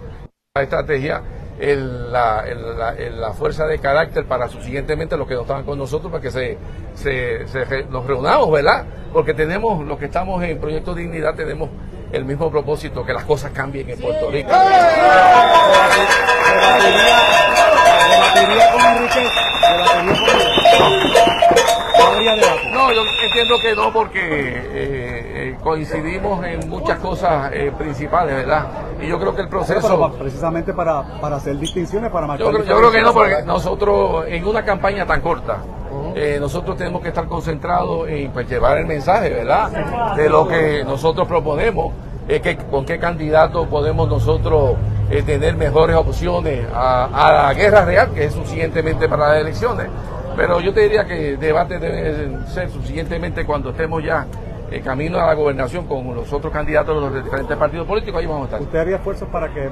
la 0.54 0.62
estrategia, 0.62 1.22
el- 1.60 2.10
la, 2.12 2.44
el- 2.46 2.78
la- 2.78 2.94
el- 2.96 3.20
la 3.20 3.32
fuerza 3.32 3.66
de 3.66 3.78
carácter 3.78 4.24
para 4.26 4.48
subsiguientemente 4.48 5.16
los 5.16 5.26
que 5.28 5.34
no 5.34 5.42
estaban 5.42 5.64
con 5.64 5.78
nosotros 5.78 6.10
para 6.10 6.22
que 6.22 6.30
se, 6.30 6.58
se- 6.94 7.46
se 7.48 7.64
re- 7.64 7.84
nos 7.90 8.06
reunamos, 8.06 8.50
¿verdad? 8.50 8.84
Porque 9.12 9.34
tenemos, 9.34 9.84
los 9.86 9.98
que 9.98 10.06
estamos 10.06 10.42
en 10.42 10.58
Proyecto 10.58 10.94
Dignidad, 10.94 11.34
tenemos 11.34 11.68
el 12.12 12.24
mismo 12.24 12.50
propósito, 12.50 13.04
que 13.06 13.12
las 13.12 13.24
cosas 13.24 13.52
cambien 13.52 13.88
en 13.90 13.98
Puerto 14.00 14.30
Rico. 14.30 14.50
No 22.72 22.92
yo 22.92 23.02
entiendo 23.24 23.54
que 23.60 23.74
no, 23.74 23.92
porque 23.92 24.20
eh, 24.22 24.62
eh, 24.72 25.56
coincidimos 25.62 26.44
en 26.44 26.68
muchas 26.68 26.98
cosas 26.98 27.50
eh, 27.52 27.72
principales, 27.76 28.34
¿verdad? 28.36 28.66
Y 29.00 29.06
yo 29.08 29.18
creo 29.18 29.34
que 29.34 29.42
el 29.42 29.48
Pero 29.48 29.58
proceso... 29.64 29.98
pa- 30.00 30.12
precisamente 30.18 30.72
para, 30.72 31.02
para 31.20 31.36
hacer 31.36 31.56
distinciones, 31.58 32.10
para 32.10 32.26
marcar 32.26 32.46
Yo 32.46 32.52
creo, 32.52 32.64
yo 32.64 32.76
creo 32.78 32.90
que 32.90 33.02
no, 33.02 33.12
porque 33.12 33.42
nosotros 33.44 34.24
en 34.28 34.46
una 34.46 34.64
campaña 34.64 35.06
tan 35.06 35.20
corta, 35.20 35.58
eh, 36.14 36.38
nosotros 36.40 36.76
tenemos 36.76 37.02
que 37.02 37.08
estar 37.08 37.26
concentrados 37.26 38.08
en 38.08 38.30
pues, 38.32 38.48
llevar 38.48 38.78
el 38.78 38.86
mensaje, 38.86 39.30
¿verdad? 39.30 40.14
De 40.16 40.28
lo 40.28 40.46
que 40.48 40.84
nosotros 40.84 41.26
proponemos, 41.28 41.92
eh, 42.28 42.40
que, 42.40 42.56
con 42.56 42.84
qué 42.84 42.98
candidato 42.98 43.66
podemos 43.66 44.08
nosotros 44.08 44.74
eh, 45.10 45.22
tener 45.22 45.56
mejores 45.56 45.96
opciones 45.96 46.66
a, 46.74 47.04
a 47.12 47.32
la 47.48 47.54
guerra 47.54 47.84
real, 47.84 48.10
que 48.12 48.24
es 48.24 48.32
suficientemente 48.34 49.08
para 49.08 49.28
las 49.28 49.38
elecciones. 49.38 49.88
Pero 50.36 50.60
yo 50.60 50.72
te 50.72 50.80
diría 50.80 51.04
que 51.06 51.30
el 51.30 51.40
debate 51.40 51.78
debe 51.78 52.46
ser 52.48 52.70
suficientemente 52.70 53.44
cuando 53.44 53.70
estemos 53.70 54.02
ya 54.02 54.26
en 54.70 54.82
camino 54.82 55.18
a 55.18 55.26
la 55.26 55.34
gobernación 55.34 55.86
con 55.86 56.14
los 56.14 56.32
otros 56.32 56.52
candidatos 56.52 56.94
de 56.94 57.00
los 57.10 57.24
diferentes 57.24 57.56
partidos 57.56 57.86
políticos, 57.88 58.20
ahí 58.20 58.26
vamos 58.26 58.42
a 58.42 58.44
estar. 58.46 58.60
¿Usted 58.62 58.78
haría 58.78 58.96
esfuerzos 58.96 59.28
para 59.28 59.52
que 59.52 59.68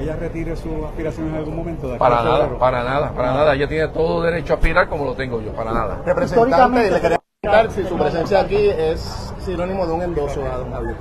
ella 0.00 0.14
retire 0.16 0.54
su 0.56 0.84
aspiración 0.84 1.28
en 1.30 1.36
algún 1.36 1.56
momento? 1.56 1.86
De 1.88 1.94
aquí 1.94 1.98
Para 1.98 2.16
nada, 2.16 2.36
febrero? 2.36 2.58
para 2.58 2.84
nada, 2.84 3.12
para 3.12 3.32
nada. 3.32 3.54
Ella 3.54 3.66
tiene 3.68 3.88
todo 3.88 4.22
derecho 4.22 4.52
a 4.52 4.56
aspirar 4.56 4.88
como 4.88 5.06
lo 5.06 5.14
tengo 5.14 5.40
yo, 5.40 5.52
para 5.52 5.72
nada. 5.72 6.02
Representante, 6.04 6.90
le 6.90 7.00
quería 7.00 7.18
preguntar 7.40 7.70
si 7.72 7.88
su 7.88 7.96
presencia 7.96 8.40
aquí 8.40 8.68
es 8.68 9.32
sinónimo 9.42 9.86
de 9.86 9.92
un 9.94 10.02
endoso 10.02 10.44
a 10.44 10.58
don 10.58 10.70
Javier. 10.70 10.96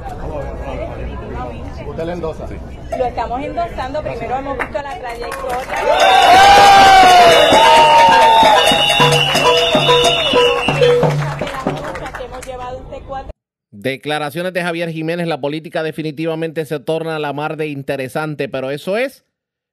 ¿Usted 1.87 2.03
le 2.05 2.13
endosa? 2.13 2.45
Lo 2.97 3.05
estamos 3.05 3.41
endosando, 3.41 4.01
primero 4.01 4.35
hemos 4.37 4.57
visto 4.57 4.81
la 4.81 4.97
trayectoria 4.97 5.57
Declaraciones 13.71 14.51
de 14.51 14.61
Javier 14.61 14.89
Jiménez, 14.91 15.27
la 15.27 15.39
política 15.39 15.81
definitivamente 15.81 16.65
se 16.65 16.81
torna 16.81 17.19
la 17.19 17.31
mar 17.31 17.55
de 17.55 17.67
interesante, 17.67 18.49
pero 18.49 18.69
eso 18.69 18.97
es 18.97 19.23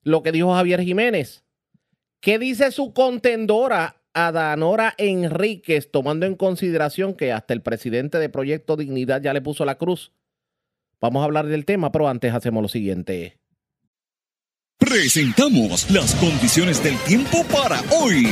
lo 0.05 0.22
que 0.22 0.30
dijo 0.30 0.55
Javier 0.55 0.82
Jiménez. 0.82 1.44
¿Qué 2.20 2.38
dice 2.38 2.70
su 2.70 2.92
contendora 2.92 3.96
Adanora 4.14 4.94
Enríquez, 4.99 5.90
tomando 5.90 6.26
en 6.26 6.36
consideración 6.36 7.14
que 7.14 7.32
hasta 7.32 7.55
el 7.55 7.62
presidente 7.62 8.18
de 8.18 8.28
Proyecto 8.28 8.76
Dignidad 8.76 9.20
ya 9.20 9.32
le 9.32 9.42
puso 9.42 9.64
la 9.64 9.78
cruz? 9.78 10.12
Vamos 11.01 11.22
a 11.22 11.24
hablar 11.24 11.46
del 11.46 11.64
tema, 11.64 11.90
pero 11.90 12.09
antes 12.09 12.32
hacemos 12.32 12.62
lo 12.62 12.68
siguiente. 12.68 13.38
Presentamos 14.78 15.90
las 15.90 16.14
condiciones 16.14 16.82
del 16.82 16.96
tiempo 16.99 17.44
para 17.53 17.80
hoy. 18.01 18.28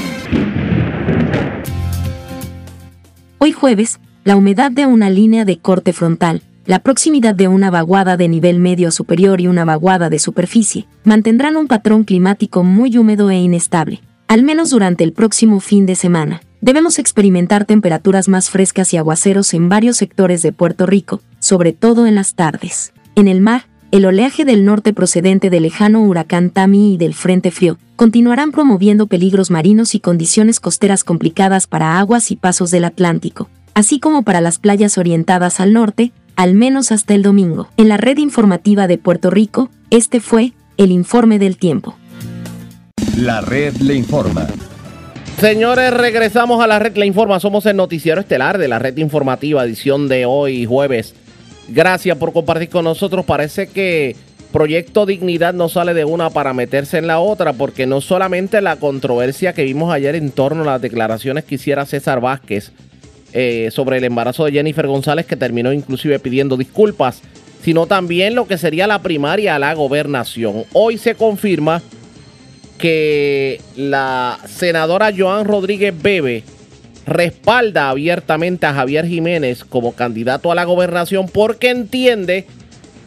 Hoy 3.38 3.52
jueves, 3.52 4.00
la 4.26 4.34
humedad 4.34 4.72
de 4.72 4.86
una 4.86 5.08
línea 5.08 5.44
de 5.44 5.58
corte 5.58 5.92
frontal, 5.92 6.42
la 6.64 6.80
proximidad 6.80 7.32
de 7.32 7.46
una 7.46 7.70
vaguada 7.70 8.16
de 8.16 8.26
nivel 8.26 8.58
medio 8.58 8.90
superior 8.90 9.40
y 9.40 9.46
una 9.46 9.64
vaguada 9.64 10.10
de 10.10 10.18
superficie, 10.18 10.88
mantendrán 11.04 11.56
un 11.56 11.68
patrón 11.68 12.02
climático 12.02 12.64
muy 12.64 12.98
húmedo 12.98 13.30
e 13.30 13.38
inestable, 13.38 14.00
al 14.26 14.42
menos 14.42 14.70
durante 14.70 15.04
el 15.04 15.12
próximo 15.12 15.60
fin 15.60 15.86
de 15.86 15.94
semana. 15.94 16.40
Debemos 16.60 16.98
experimentar 16.98 17.66
temperaturas 17.66 18.26
más 18.26 18.50
frescas 18.50 18.92
y 18.92 18.96
aguaceros 18.96 19.54
en 19.54 19.68
varios 19.68 19.96
sectores 19.96 20.42
de 20.42 20.50
Puerto 20.50 20.86
Rico, 20.86 21.20
sobre 21.38 21.72
todo 21.72 22.08
en 22.08 22.16
las 22.16 22.34
tardes. 22.34 22.92
En 23.14 23.28
el 23.28 23.40
mar, 23.40 23.66
el 23.92 24.06
oleaje 24.06 24.44
del 24.44 24.64
norte 24.64 24.92
procedente 24.92 25.50
del 25.50 25.62
lejano 25.62 26.02
huracán 26.02 26.50
Tami 26.50 26.94
y 26.94 26.96
del 26.96 27.14
Frente 27.14 27.52
Frío 27.52 27.78
continuarán 27.94 28.50
promoviendo 28.50 29.06
peligros 29.06 29.52
marinos 29.52 29.94
y 29.94 30.00
condiciones 30.00 30.58
costeras 30.58 31.04
complicadas 31.04 31.68
para 31.68 32.00
aguas 32.00 32.32
y 32.32 32.36
pasos 32.36 32.72
del 32.72 32.86
Atlántico, 32.86 33.48
así 33.76 34.00
como 34.00 34.22
para 34.22 34.40
las 34.40 34.58
playas 34.58 34.96
orientadas 34.96 35.60
al 35.60 35.74
norte, 35.74 36.10
al 36.34 36.54
menos 36.54 36.92
hasta 36.92 37.14
el 37.14 37.22
domingo. 37.22 37.68
En 37.76 37.90
la 37.90 37.98
red 37.98 38.16
informativa 38.16 38.88
de 38.88 38.96
Puerto 38.96 39.28
Rico, 39.28 39.68
este 39.90 40.20
fue 40.20 40.54
el 40.78 40.90
informe 40.90 41.38
del 41.38 41.58
tiempo. 41.58 41.94
La 43.18 43.42
red 43.42 43.76
le 43.76 43.94
informa. 43.94 44.46
Señores, 45.38 45.92
regresamos 45.92 46.64
a 46.64 46.66
la 46.66 46.78
red 46.78 46.96
La 46.96 47.04
Informa. 47.04 47.38
Somos 47.38 47.66
el 47.66 47.76
noticiero 47.76 48.22
estelar 48.22 48.56
de 48.56 48.68
la 48.68 48.78
red 48.78 48.96
informativa, 48.96 49.62
edición 49.62 50.08
de 50.08 50.24
hoy, 50.24 50.64
jueves. 50.64 51.14
Gracias 51.68 52.16
por 52.16 52.32
compartir 52.32 52.70
con 52.70 52.84
nosotros. 52.84 53.26
Parece 53.26 53.66
que 53.66 54.16
Proyecto 54.52 55.04
Dignidad 55.04 55.52
no 55.52 55.68
sale 55.68 55.92
de 55.92 56.06
una 56.06 56.30
para 56.30 56.54
meterse 56.54 56.96
en 56.96 57.06
la 57.06 57.18
otra, 57.18 57.52
porque 57.52 57.86
no 57.86 58.00
solamente 58.00 58.62
la 58.62 58.76
controversia 58.76 59.52
que 59.52 59.64
vimos 59.64 59.92
ayer 59.92 60.14
en 60.14 60.30
torno 60.30 60.62
a 60.62 60.66
las 60.66 60.80
declaraciones 60.80 61.44
que 61.44 61.56
hiciera 61.56 61.84
César 61.84 62.22
Vázquez 62.22 62.72
eh, 63.38 63.70
sobre 63.70 63.98
el 63.98 64.04
embarazo 64.04 64.46
de 64.46 64.52
Jennifer 64.52 64.86
González, 64.86 65.26
que 65.26 65.36
terminó 65.36 65.70
inclusive 65.70 66.18
pidiendo 66.18 66.56
disculpas, 66.56 67.20
sino 67.62 67.86
también 67.86 68.34
lo 68.34 68.46
que 68.46 68.56
sería 68.56 68.86
la 68.86 69.02
primaria 69.02 69.54
a 69.54 69.58
la 69.58 69.74
gobernación. 69.74 70.64
Hoy 70.72 70.96
se 70.96 71.16
confirma 71.16 71.82
que 72.78 73.60
la 73.76 74.38
senadora 74.46 75.12
Joan 75.14 75.44
Rodríguez 75.44 75.92
Bebe 76.00 76.44
respalda 77.04 77.90
abiertamente 77.90 78.64
a 78.64 78.72
Javier 78.72 79.06
Jiménez 79.06 79.64
como 79.64 79.92
candidato 79.92 80.50
a 80.50 80.54
la 80.54 80.64
gobernación 80.64 81.28
porque 81.28 81.68
entiende 81.68 82.46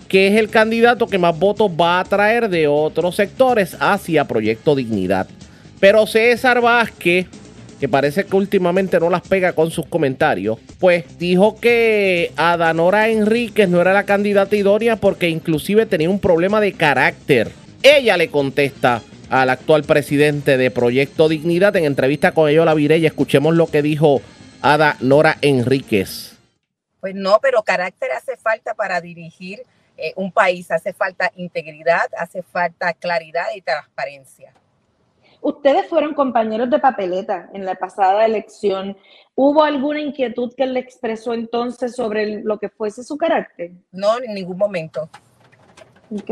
que 0.08 0.28
es 0.28 0.36
el 0.36 0.50
candidato 0.50 1.08
que 1.08 1.18
más 1.18 1.40
votos 1.40 1.72
va 1.72 2.00
a 2.00 2.04
traer 2.04 2.50
de 2.50 2.68
otros 2.68 3.16
sectores 3.16 3.76
hacia 3.80 4.28
Proyecto 4.28 4.76
Dignidad. 4.76 5.26
Pero 5.80 6.06
César 6.06 6.62
Vázquez, 6.62 7.26
que 7.80 7.88
parece 7.88 8.26
que 8.26 8.36
últimamente 8.36 9.00
no 9.00 9.10
las 9.10 9.22
pega 9.22 9.54
con 9.54 9.72
sus 9.72 9.86
comentarios, 9.86 10.60
pues 10.80 11.18
dijo 11.18 11.60
que 11.60 12.32
Adanora 12.36 13.10
Enríquez 13.10 13.70
no 13.70 13.82
era 13.82 13.94
la 13.94 14.04
candidata 14.04 14.56
idónea 14.56 14.98
porque 14.98 15.30
inclusive 15.30 15.86
tenía 15.86 16.10
un 16.10 16.20
problema 16.20 16.60
de 16.60 16.74
carácter. 16.74 17.52
Ella 17.82 18.18
le 18.18 18.30
contesta 18.30 19.02
al 19.30 19.50
actual 19.50 19.84
presidente 19.84 20.58
de 20.58 20.72
Proyecto 20.72 21.30
Dignidad 21.30 21.76
en 21.76 21.86
entrevista 21.86 22.34
con 22.34 22.50
Eyola 22.50 22.74
Virella. 22.74 23.08
Escuchemos 23.08 23.56
lo 23.56 23.68
que 23.68 23.82
dijo 23.82 24.22
Ada 24.62 24.98
Nora 25.00 25.38
Enríquez. 25.42 26.36
Pues 27.00 27.16
no, 27.16 27.40
pero 27.42 27.64
carácter 27.64 28.12
hace 28.12 28.36
falta 28.36 28.74
para 28.74 29.00
dirigir 29.00 29.62
eh, 29.98 30.14
un 30.16 30.32
país, 30.32 30.70
hace 30.72 30.94
falta 30.94 31.32
integridad, 31.36 32.10
hace 32.18 32.44
falta 32.44 32.94
claridad 32.94 33.48
y 33.56 33.62
transparencia. 33.62 34.52
Ustedes 35.42 35.88
fueron 35.88 36.14
compañeros 36.14 36.70
de 36.70 36.80
papeleta 36.80 37.50
en 37.54 37.66
la 37.66 37.76
pasada 37.76 38.26
elección. 38.26 38.98
¿Hubo 39.36 39.64
alguna 39.64 40.02
inquietud 40.02 40.54
que 40.56 40.64
él 40.64 40.74
le 40.74 40.82
expresó 40.82 41.34
entonces 41.34 41.96
sobre 41.96 42.42
lo 42.44 42.60
que 42.60 42.70
fuese 42.70 43.04
su 43.04 43.18
carácter? 43.18 43.72
No, 43.92 44.22
en 44.22 44.34
ningún 44.34 44.58
momento. 44.58 45.10
Ok. 46.12 46.32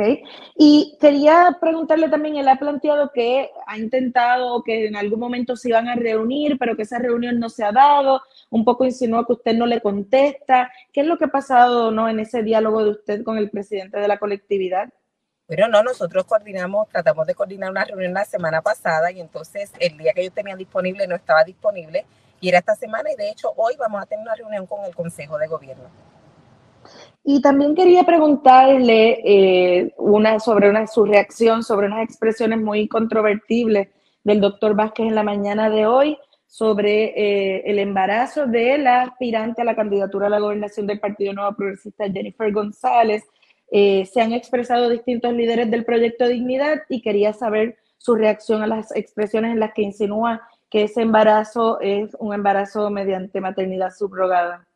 Y 0.57 0.97
quería 0.99 1.55
preguntarle 1.61 2.09
también, 2.09 2.35
él 2.35 2.47
ha 2.47 2.57
planteado 2.57 3.11
que 3.13 3.49
ha 3.67 3.77
intentado 3.77 4.63
que 4.63 4.87
en 4.87 4.95
algún 4.95 5.19
momento 5.19 5.55
se 5.55 5.69
iban 5.69 5.87
a 5.87 5.95
reunir, 5.95 6.57
pero 6.57 6.75
que 6.75 6.81
esa 6.81 6.97
reunión 6.97 7.39
no 7.39 7.49
se 7.49 7.63
ha 7.63 7.71
dado. 7.71 8.21
Un 8.49 8.65
poco 8.65 8.85
insinuó 8.85 9.25
que 9.25 9.33
usted 9.33 9.55
no 9.55 9.67
le 9.67 9.81
contesta. 9.81 10.71
¿Qué 10.91 11.01
es 11.01 11.07
lo 11.07 11.17
que 11.17 11.25
ha 11.25 11.29
pasado 11.29 11.91
¿no? 11.91 12.09
en 12.09 12.19
ese 12.19 12.41
diálogo 12.41 12.83
de 12.83 12.91
usted 12.91 13.23
con 13.23 13.37
el 13.37 13.51
presidente 13.51 13.99
de 13.99 14.07
la 14.07 14.17
colectividad? 14.17 14.89
Pero 15.47 15.67
no, 15.69 15.81
nosotros 15.81 16.25
coordinamos, 16.25 16.89
tratamos 16.89 17.25
de 17.25 17.33
coordinar 17.33 17.71
una 17.71 17.85
reunión 17.85 18.13
la 18.13 18.25
semana 18.25 18.61
pasada 18.61 19.11
y 19.11 19.21
entonces 19.21 19.71
el 19.79 19.97
día 19.97 20.13
que 20.13 20.25
yo 20.25 20.31
tenía 20.31 20.55
disponible 20.55 21.07
no 21.07 21.15
estaba 21.15 21.43
disponible 21.43 22.05
y 22.41 22.49
era 22.49 22.59
esta 22.59 22.75
semana 22.75 23.11
y 23.11 23.15
de 23.15 23.29
hecho 23.29 23.53
hoy 23.55 23.75
vamos 23.79 24.01
a 24.01 24.05
tener 24.05 24.23
una 24.23 24.35
reunión 24.35 24.65
con 24.67 24.83
el 24.85 24.93
Consejo 24.93 25.37
de 25.37 25.47
Gobierno. 25.47 25.85
Y 27.23 27.41
también 27.41 27.75
quería 27.75 28.03
preguntarle 28.03 29.19
eh, 29.25 29.93
una, 29.97 30.39
sobre 30.39 30.69
una, 30.69 30.87
su 30.87 31.05
reacción 31.05 31.63
sobre 31.63 31.87
unas 31.87 32.03
expresiones 32.03 32.59
muy 32.59 32.87
controvertibles 32.87 33.89
del 34.23 34.41
doctor 34.41 34.75
Vázquez 34.75 35.07
en 35.07 35.15
la 35.15 35.23
mañana 35.23 35.69
de 35.69 35.85
hoy 35.85 36.17
sobre 36.47 37.13
eh, 37.15 37.63
el 37.65 37.79
embarazo 37.79 38.47
de 38.47 38.77
la 38.77 39.03
aspirante 39.03 39.61
a 39.61 39.65
la 39.65 39.75
candidatura 39.75 40.27
a 40.27 40.29
la 40.29 40.39
gobernación 40.39 40.87
del 40.87 40.99
Partido 40.99 41.33
Nuevo 41.33 41.55
Progresista, 41.55 42.09
Jennifer 42.09 42.51
González. 42.51 43.23
Eh, 43.71 44.05
se 44.05 44.21
han 44.21 44.33
expresado 44.33 44.89
distintos 44.89 45.33
líderes 45.33 45.69
del 45.69 45.85
proyecto 45.85 46.27
Dignidad 46.27 46.83
y 46.89 47.01
quería 47.01 47.33
saber 47.33 47.77
su 47.97 48.15
reacción 48.15 48.61
a 48.61 48.67
las 48.67 48.95
expresiones 48.95 49.51
en 49.51 49.59
las 49.59 49.73
que 49.73 49.81
insinúa 49.81 50.47
que 50.69 50.83
ese 50.83 51.01
embarazo 51.01 51.79
es 51.81 52.15
un 52.19 52.33
embarazo 52.33 52.89
mediante 52.89 53.41
maternidad 53.41 53.91
subrogada. 53.91 54.67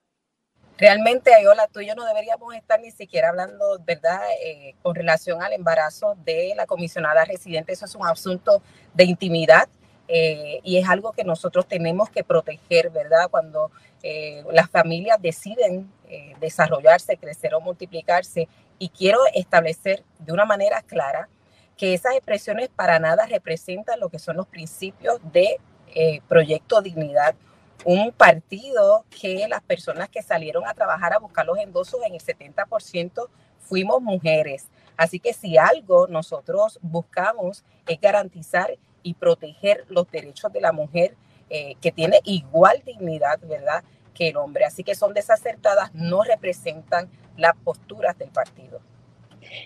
Realmente, 0.77 1.33
Ayola, 1.33 1.67
tú 1.67 1.79
y 1.79 1.87
yo 1.87 1.95
no 1.95 2.05
deberíamos 2.05 2.55
estar 2.55 2.81
ni 2.81 2.91
siquiera 2.91 3.29
hablando, 3.29 3.77
¿verdad?, 3.85 4.19
eh, 4.43 4.73
con 4.81 4.95
relación 4.95 5.41
al 5.43 5.53
embarazo 5.53 6.15
de 6.25 6.53
la 6.55 6.65
comisionada 6.65 7.23
residente. 7.23 7.73
Eso 7.73 7.85
es 7.85 7.93
un 7.93 8.07
asunto 8.07 8.63
de 8.93 9.03
intimidad 9.03 9.69
eh, 10.07 10.59
y 10.63 10.77
es 10.77 10.89
algo 10.89 11.13
que 11.13 11.23
nosotros 11.23 11.67
tenemos 11.67 12.09
que 12.09 12.23
proteger, 12.23 12.89
¿verdad?, 12.89 13.29
cuando 13.29 13.71
eh, 14.03 14.43
las 14.51 14.69
familias 14.69 15.21
deciden 15.21 15.91
eh, 16.09 16.35
desarrollarse, 16.39 17.15
crecer 17.15 17.53
o 17.53 17.61
multiplicarse. 17.61 18.47
Y 18.81 18.89
quiero 18.89 19.19
establecer 19.35 20.03
de 20.17 20.33
una 20.33 20.43
manera 20.43 20.81
clara 20.81 21.29
que 21.77 21.93
esas 21.93 22.15
expresiones 22.15 22.67
para 22.69 22.97
nada 22.97 23.27
representan 23.27 23.99
lo 23.99 24.09
que 24.09 24.17
son 24.17 24.37
los 24.37 24.47
principios 24.47 25.19
de 25.31 25.59
eh, 25.93 26.21
Proyecto 26.27 26.81
Dignidad 26.81 27.35
un 27.85 28.11
partido 28.11 29.05
que 29.21 29.47
las 29.47 29.61
personas 29.61 30.09
que 30.09 30.23
salieron 30.23 30.67
a 30.67 30.73
trabajar 30.73 31.13
a 31.13 31.19
buscar 31.19 31.45
los 31.45 31.59
endosos 31.59 31.99
en 32.03 32.15
el 32.15 32.21
70% 32.21 33.27
fuimos 33.59 34.01
mujeres. 34.01 34.65
Así 34.97 35.19
que 35.19 35.33
si 35.33 35.59
algo 35.59 36.07
nosotros 36.07 36.79
buscamos 36.81 37.63
es 37.87 38.01
garantizar 38.01 38.79
y 39.03 39.13
proteger 39.13 39.85
los 39.89 40.09
derechos 40.09 40.51
de 40.51 40.61
la 40.61 40.71
mujer 40.71 41.15
eh, 41.51 41.75
que 41.81 41.91
tiene 41.91 42.19
igual 42.23 42.81
dignidad, 42.83 43.39
¿verdad?, 43.41 43.83
que 44.13 44.29
el 44.29 44.37
hombre. 44.37 44.65
Así 44.65 44.83
que 44.83 44.95
son 44.95 45.13
desacertadas, 45.13 45.93
no 45.93 46.23
representan 46.23 47.09
las 47.37 47.55
posturas 47.57 48.17
del 48.17 48.29
partido. 48.29 48.79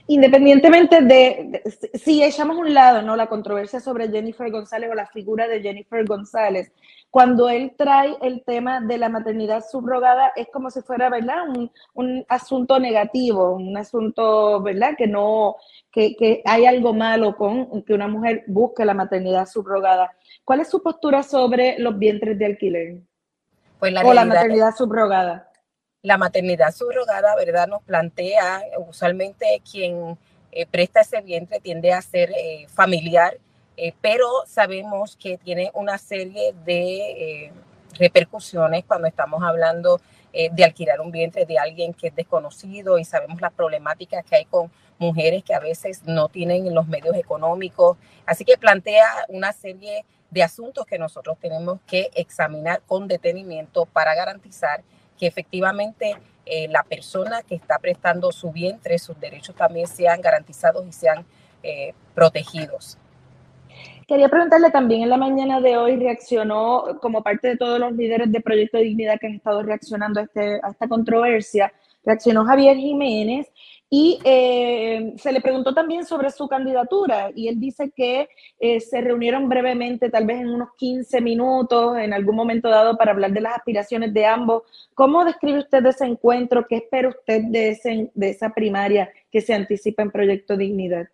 Independientemente 0.07 1.01
de, 1.01 1.61
de, 1.63 1.97
si 1.97 2.23
echamos 2.23 2.57
a 2.57 2.59
un 2.59 2.73
lado 2.73 3.01
no 3.01 3.15
la 3.15 3.27
controversia 3.27 3.79
sobre 3.79 4.09
Jennifer 4.09 4.49
González 4.49 4.89
o 4.89 4.95
la 4.95 5.07
figura 5.07 5.47
de 5.47 5.61
Jennifer 5.61 6.05
González, 6.05 6.71
cuando 7.11 7.49
él 7.49 7.73
trae 7.77 8.15
el 8.21 8.43
tema 8.43 8.81
de 8.81 8.97
la 8.97 9.09
maternidad 9.09 9.63
subrogada 9.69 10.33
es 10.35 10.47
como 10.51 10.69
si 10.69 10.81
fuera, 10.81 11.09
¿verdad? 11.09 11.47
Un, 11.47 11.71
un 11.93 12.25
asunto 12.27 12.79
negativo, 12.79 13.55
un 13.55 13.77
asunto, 13.77 14.61
¿verdad? 14.61 14.95
Que 14.97 15.07
no, 15.07 15.55
que, 15.91 16.15
que, 16.15 16.41
hay 16.45 16.65
algo 16.65 16.93
malo 16.93 17.35
con 17.37 17.83
que 17.83 17.93
una 17.93 18.07
mujer 18.07 18.43
busque 18.47 18.83
la 18.83 18.93
maternidad 18.93 19.45
subrogada. 19.45 20.11
¿Cuál 20.43 20.59
es 20.59 20.69
su 20.69 20.83
postura 20.83 21.23
sobre 21.23 21.79
los 21.79 21.97
vientres 21.97 22.37
de 22.37 22.45
alquiler? 22.45 22.97
Pues 23.79 23.93
la 23.93 24.01
o 24.01 24.13
la 24.13 24.25
maternidad 24.25 24.75
subrogada. 24.75 25.49
La 26.06 26.19
maternidad 26.19 26.72
subrogada, 26.72 27.36
¿verdad? 27.36 27.68
Nos 27.68 27.82
plantea 27.82 28.61
usualmente 28.88 29.60
quien 29.69 30.19
eh, 30.52 30.68
presta 30.68 31.02
ese 31.02 31.19
vientre 31.22 31.60
tiende 31.60 31.94
a 31.94 32.02
ser 32.03 32.30
eh, 32.30 32.68
familiar 32.69 33.40
eh, 33.76 33.91
pero 34.02 34.30
sabemos 34.45 35.18
que 35.18 35.40
tiene 35.40 35.72
una 35.73 35.98
serie 35.98 36.53
de 36.64 37.52
repercusiones 37.98 38.86
cuando 38.86 39.07
estamos 39.07 39.44
hablando 39.44 39.99
de 40.32 40.64
alquilar 40.64 41.02
un 41.02 41.11
vientre 41.11 41.45
de 41.45 41.57
alguien 41.57 41.94
que 41.94 42.07
es 42.07 42.15
desconocido 42.15 42.99
y 42.99 43.03
sabemos 43.03 43.41
las 43.41 43.52
problemáticas 43.52 44.23
que 44.23 44.36
hay 44.36 44.45
con 44.45 44.72
mujeres 44.98 45.44
que 45.44 45.53
a 45.53 45.60
veces 45.60 46.03
no 46.06 46.30
tienen 46.30 46.73
los 46.73 46.88
medios 46.88 47.15
económicos. 47.18 47.98
Así 48.26 48.45
que 48.45 48.57
plantea 48.57 49.07
una 49.27 49.52
serie 49.52 50.06
de 50.30 50.44
asuntos 50.44 50.86
que 50.86 50.98
nosotros 50.98 51.38
tenemos 51.40 51.80
que 51.88 52.11
examinar 52.15 52.82
con 52.86 53.07
detenimiento 53.07 53.86
para 53.86 54.15
garantizar 54.15 54.84
que 55.17 55.27
efectivamente 55.27 56.15
la 56.69 56.83
persona 56.83 57.41
que 57.41 57.55
está 57.55 57.79
prestando 57.79 58.31
su 58.31 58.51
vientre, 58.51 58.99
sus 58.99 59.19
derechos 59.19 59.55
también 59.55 59.87
sean 59.87 60.21
garantizados 60.21 60.85
y 60.87 60.91
sean 60.91 61.25
protegidos. 62.13 62.99
Quería 64.07 64.29
preguntarle 64.29 64.69
también 64.69 65.01
en 65.01 65.09
la 65.09 65.17
mañana 65.17 65.59
de 65.59 65.77
hoy 65.77 65.95
reaccionó 65.95 66.99
como 67.01 67.23
parte 67.23 67.47
de 67.47 67.57
todos 67.57 67.79
los 67.79 67.91
líderes 67.93 68.31
de 68.31 68.39
Proyecto 68.39 68.77
de 68.77 68.83
Dignidad 68.83 69.19
que 69.19 69.25
han 69.25 69.33
estado 69.33 69.63
reaccionando 69.63 70.19
a, 70.19 70.23
este, 70.23 70.59
a 70.61 70.69
esta 70.69 70.87
controversia, 70.87 71.73
reaccionó 72.05 72.45
Javier 72.45 72.77
Jiménez 72.77 73.47
y 73.89 74.19
eh, 74.23 75.13
se 75.17 75.31
le 75.31 75.41
preguntó 75.41 75.73
también 75.73 76.05
sobre 76.05 76.31
su 76.31 76.47
candidatura 76.47 77.29
y 77.35 77.47
él 77.47 77.59
dice 77.59 77.91
que 77.95 78.27
eh, 78.59 78.79
se 78.79 78.99
reunieron 78.99 79.47
brevemente, 79.47 80.09
tal 80.09 80.25
vez 80.25 80.41
en 80.41 80.49
unos 80.49 80.69
15 80.77 81.21
minutos, 81.21 81.97
en 81.97 82.13
algún 82.13 82.35
momento 82.35 82.67
dado, 82.69 82.97
para 82.97 83.11
hablar 83.11 83.31
de 83.31 83.41
las 83.41 83.55
aspiraciones 83.55 84.13
de 84.13 84.25
ambos. 84.25 84.63
¿Cómo 84.95 85.23
describe 85.23 85.59
usted 85.59 85.85
ese 85.85 86.05
encuentro? 86.05 86.65
¿Qué 86.67 86.77
espera 86.77 87.09
usted 87.09 87.43
de, 87.43 87.69
ese, 87.69 88.11
esa 88.19 88.49
primaria 88.49 89.09
que 89.31 89.41
se 89.41 89.53
anticipa 89.53 90.01
en 90.01 90.11
Proyecto 90.11 90.57
Dignidad? 90.57 91.07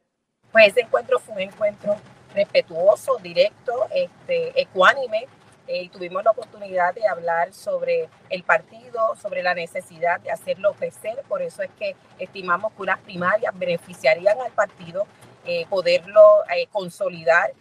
Pues 0.52 0.70
ese 0.70 0.82
encuentro 0.82 1.20
fue 1.20 1.36
un 1.36 1.42
encuentro 1.42 1.96
respetuoso, 2.34 3.18
directo, 3.22 3.74
este, 3.94 4.62
ecuánime, 4.62 5.28
eh, 5.72 5.84
y 5.84 5.90
tuvimos 5.90 6.22
la 6.22 6.32
oportunidad 6.32 6.94
de 6.94 7.08
hablar 7.08 7.54
sobre 7.54 8.10
el 8.30 8.44
partido, 8.44 9.16
sobre 9.16 9.42
la 9.42 9.54
necesidad 9.54 10.20
de 10.20 10.30
hacerlo 10.30 10.74
crecer, 10.74 11.24
por 11.30 11.42
eso 11.42 11.64
es 11.64 11.70
que 11.80 11.96
estimamos 12.20 12.74
que 12.74 12.82
unas 12.82 13.00
primarias 13.00 13.58
beneficiarían 13.58 14.38
al 14.42 14.52
partido, 14.52 15.08
eh, 15.46 15.66
poderlo 15.70 16.22
eh, 16.54 16.68
consolidar, 16.74 17.54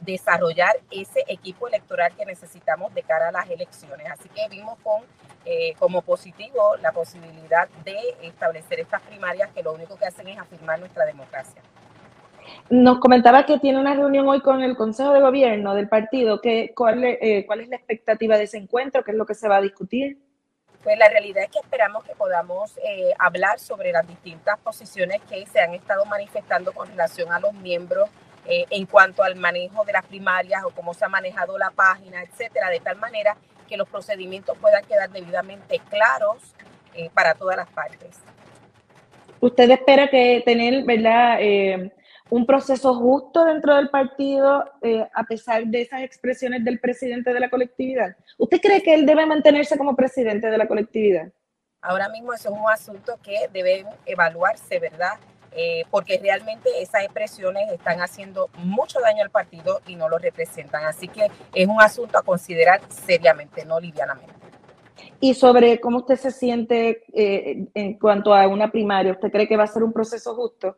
desarrollar 0.00 0.76
ese 0.90 1.22
equipo 1.28 1.68
electoral 1.68 2.14
que 2.16 2.24
necesitamos 2.24 2.94
de 2.94 3.02
cara 3.02 3.28
a 3.28 3.32
las 3.32 3.48
elecciones. 3.50 4.06
Así 4.10 4.30
que 4.30 4.48
vimos 4.48 4.78
con, 4.82 5.02
como 5.78 6.00
positivo 6.00 6.76
la 6.78 6.90
posibilidad 6.92 7.68
de 7.84 7.98
establecer 8.22 8.80
estas 8.80 9.02
primarias 9.02 9.50
que 9.52 9.62
lo 9.62 9.74
único 9.74 9.98
que 9.98 10.06
hacen 10.06 10.28
es 10.28 10.38
afirmar 10.38 10.78
nuestra 10.78 11.04
democracia. 11.04 11.60
Nos 12.70 12.98
comentaba 12.98 13.46
que 13.46 13.58
tiene 13.58 13.78
una 13.78 13.94
reunión 13.94 14.26
hoy 14.28 14.40
con 14.40 14.62
el 14.62 14.76
Consejo 14.76 15.12
de 15.12 15.20
Gobierno 15.20 15.74
del 15.74 15.88
partido. 15.88 16.40
¿Qué, 16.40 16.72
cuál, 16.74 17.04
eh, 17.04 17.44
¿Cuál 17.46 17.60
es 17.60 17.68
la 17.68 17.76
expectativa 17.76 18.36
de 18.36 18.44
ese 18.44 18.58
encuentro? 18.58 19.04
¿Qué 19.04 19.12
es 19.12 19.16
lo 19.16 19.26
que 19.26 19.34
se 19.34 19.48
va 19.48 19.56
a 19.56 19.60
discutir? 19.60 20.18
Pues 20.86 20.98
la 20.98 21.08
realidad 21.08 21.42
es 21.42 21.50
que 21.50 21.58
esperamos 21.58 22.04
que 22.04 22.14
podamos 22.14 22.78
eh, 22.78 23.12
hablar 23.18 23.58
sobre 23.58 23.90
las 23.90 24.06
distintas 24.06 24.56
posiciones 24.60 25.20
que 25.28 25.44
se 25.46 25.58
han 25.58 25.74
estado 25.74 26.04
manifestando 26.04 26.72
con 26.72 26.86
relación 26.86 27.32
a 27.32 27.40
los 27.40 27.52
miembros 27.54 28.08
eh, 28.46 28.66
en 28.70 28.86
cuanto 28.86 29.24
al 29.24 29.34
manejo 29.34 29.84
de 29.84 29.92
las 29.92 30.06
primarias 30.06 30.62
o 30.64 30.70
cómo 30.70 30.94
se 30.94 31.04
ha 31.04 31.08
manejado 31.08 31.58
la 31.58 31.70
página, 31.72 32.22
etcétera, 32.22 32.70
de 32.70 32.78
tal 32.78 32.98
manera 32.98 33.36
que 33.68 33.76
los 33.76 33.88
procedimientos 33.88 34.56
puedan 34.58 34.84
quedar 34.84 35.10
debidamente 35.10 35.80
claros 35.90 36.54
eh, 36.94 37.10
para 37.12 37.34
todas 37.34 37.56
las 37.56 37.68
partes. 37.68 38.20
¿Usted 39.40 39.68
espera 39.68 40.08
que 40.08 40.40
tener, 40.46 40.84
verdad? 40.84 41.38
Un 42.28 42.44
proceso 42.44 42.94
justo 42.94 43.44
dentro 43.44 43.76
del 43.76 43.88
partido 43.88 44.64
eh, 44.82 45.06
a 45.14 45.24
pesar 45.24 45.64
de 45.66 45.82
esas 45.82 46.02
expresiones 46.02 46.64
del 46.64 46.80
presidente 46.80 47.32
de 47.32 47.38
la 47.38 47.48
colectividad? 47.48 48.16
¿Usted 48.36 48.60
cree 48.60 48.82
que 48.82 48.94
él 48.94 49.06
debe 49.06 49.26
mantenerse 49.26 49.78
como 49.78 49.94
presidente 49.94 50.48
de 50.48 50.58
la 50.58 50.66
colectividad? 50.66 51.32
Ahora 51.80 52.08
mismo 52.08 52.32
eso 52.32 52.48
es 52.48 52.58
un 52.58 52.68
asunto 52.68 53.18
que 53.22 53.36
debe 53.52 53.84
evaluarse, 54.06 54.80
¿verdad? 54.80 55.12
Eh, 55.52 55.84
porque 55.90 56.18
realmente 56.18 56.68
esas 56.82 57.04
expresiones 57.04 57.70
están 57.72 58.00
haciendo 58.00 58.50
mucho 58.58 59.00
daño 59.00 59.22
al 59.22 59.30
partido 59.30 59.80
y 59.86 59.96
no 59.96 60.08
lo 60.08 60.18
representan. 60.18 60.84
Así 60.84 61.08
que 61.08 61.30
es 61.54 61.66
un 61.66 61.80
asunto 61.80 62.18
a 62.18 62.22
considerar 62.22 62.80
seriamente, 62.88 63.64
no 63.64 63.78
livianamente. 63.78 64.34
Y 65.20 65.32
sobre 65.34 65.80
cómo 65.80 65.98
usted 65.98 66.16
se 66.16 66.30
siente 66.30 67.04
eh, 67.14 67.68
en 67.72 67.98
cuanto 67.98 68.34
a 68.34 68.46
una 68.48 68.70
primaria, 68.70 69.12
¿usted 69.12 69.30
cree 69.30 69.48
que 69.48 69.56
va 69.56 69.64
a 69.64 69.68
ser 69.68 69.82
un 69.82 69.92
proceso 69.92 70.34
justo? 70.34 70.76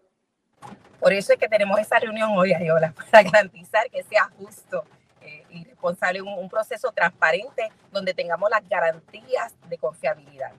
Por 1.01 1.12
eso 1.12 1.33
es 1.33 1.39
que 1.39 1.49
tenemos 1.49 1.79
esa 1.79 1.99
reunión 1.99 2.31
hoy, 2.37 2.53
Ayola, 2.53 2.93
para 3.11 3.23
garantizar 3.23 3.89
que 3.91 4.03
sea 4.03 4.31
justo 4.39 4.85
eh, 5.23 5.45
y 5.51 5.65
responsable, 5.65 6.23
un, 6.23 6.29
un 6.29 6.49
proceso 6.49 6.91
transparente 6.93 7.70
donde 7.93 8.15
tengamos 8.15 8.51
las 8.51 8.69
garantías 8.69 9.55
de 9.69 9.79
confiabilidad. 9.79 10.51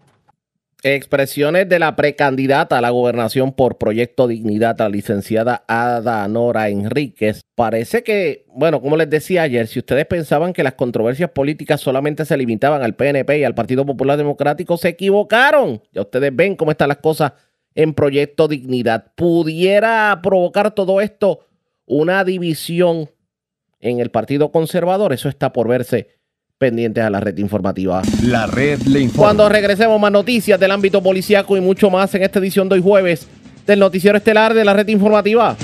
Expresiones 0.81 1.67
de 1.67 1.77
la 1.77 1.97
precandidata 1.97 2.77
a 2.77 2.81
la 2.81 2.89
gobernación 2.91 3.51
por 3.51 3.77
Proyecto 3.77 4.27
Dignidad, 4.27 4.77
la 4.79 4.87
licenciada 4.87 5.65
Ada 5.67 6.25
Nora 6.29 6.69
Enríquez. 6.69 7.41
Parece 7.55 8.01
que, 8.01 8.45
bueno, 8.47 8.79
como 8.79 8.95
les 8.95 9.09
decía 9.09 9.41
ayer, 9.41 9.67
si 9.67 9.79
ustedes 9.79 10.05
pensaban 10.05 10.53
que 10.53 10.63
las 10.63 10.75
controversias 10.75 11.31
políticas 11.31 11.81
solamente 11.81 12.23
se 12.23 12.37
limitaban 12.37 12.81
al 12.81 12.95
PNP 12.95 13.39
y 13.39 13.43
al 13.43 13.55
Partido 13.55 13.85
Popular 13.85 14.17
Democrático, 14.17 14.77
se 14.77 14.87
equivocaron. 14.87 15.81
Ya 15.91 16.03
ustedes 16.03 16.33
ven 16.33 16.55
cómo 16.55 16.71
están 16.71 16.87
las 16.87 16.99
cosas 16.99 17.33
en 17.79 17.93
Proyecto 17.93 18.49
Dignidad. 18.49 19.13
¿Pudiera 19.15 20.19
provocar 20.21 20.71
todo 20.71 20.99
esto 20.99 21.47
una 21.85 22.25
división 22.25 23.09
en 23.79 24.01
el 24.01 24.11
Partido 24.11 24.51
Conservador? 24.51 25.13
Eso 25.13 25.29
está 25.29 25.53
por 25.53 25.69
verse 25.69 26.09
pendientes 26.57 27.01
a 27.01 27.09
la 27.09 27.21
red 27.21 27.37
informativa. 27.37 28.01
La 28.21 28.47
red 28.47 28.81
le 28.81 28.99
informa. 28.99 29.27
Cuando 29.27 29.47
regresemos 29.47 29.97
más 29.97 30.11
noticias 30.11 30.59
del 30.59 30.71
ámbito 30.71 31.01
policíaco 31.01 31.55
y 31.55 31.61
mucho 31.61 31.89
más 31.89 32.13
en 32.15 32.23
esta 32.23 32.39
edición 32.39 32.67
de 32.67 32.75
hoy 32.75 32.81
jueves 32.81 33.27
del 33.65 33.79
noticiero 33.79 34.17
estelar 34.17 34.53
de 34.53 34.65
la 34.65 34.73
red 34.73 34.89
informativa. 34.89 35.55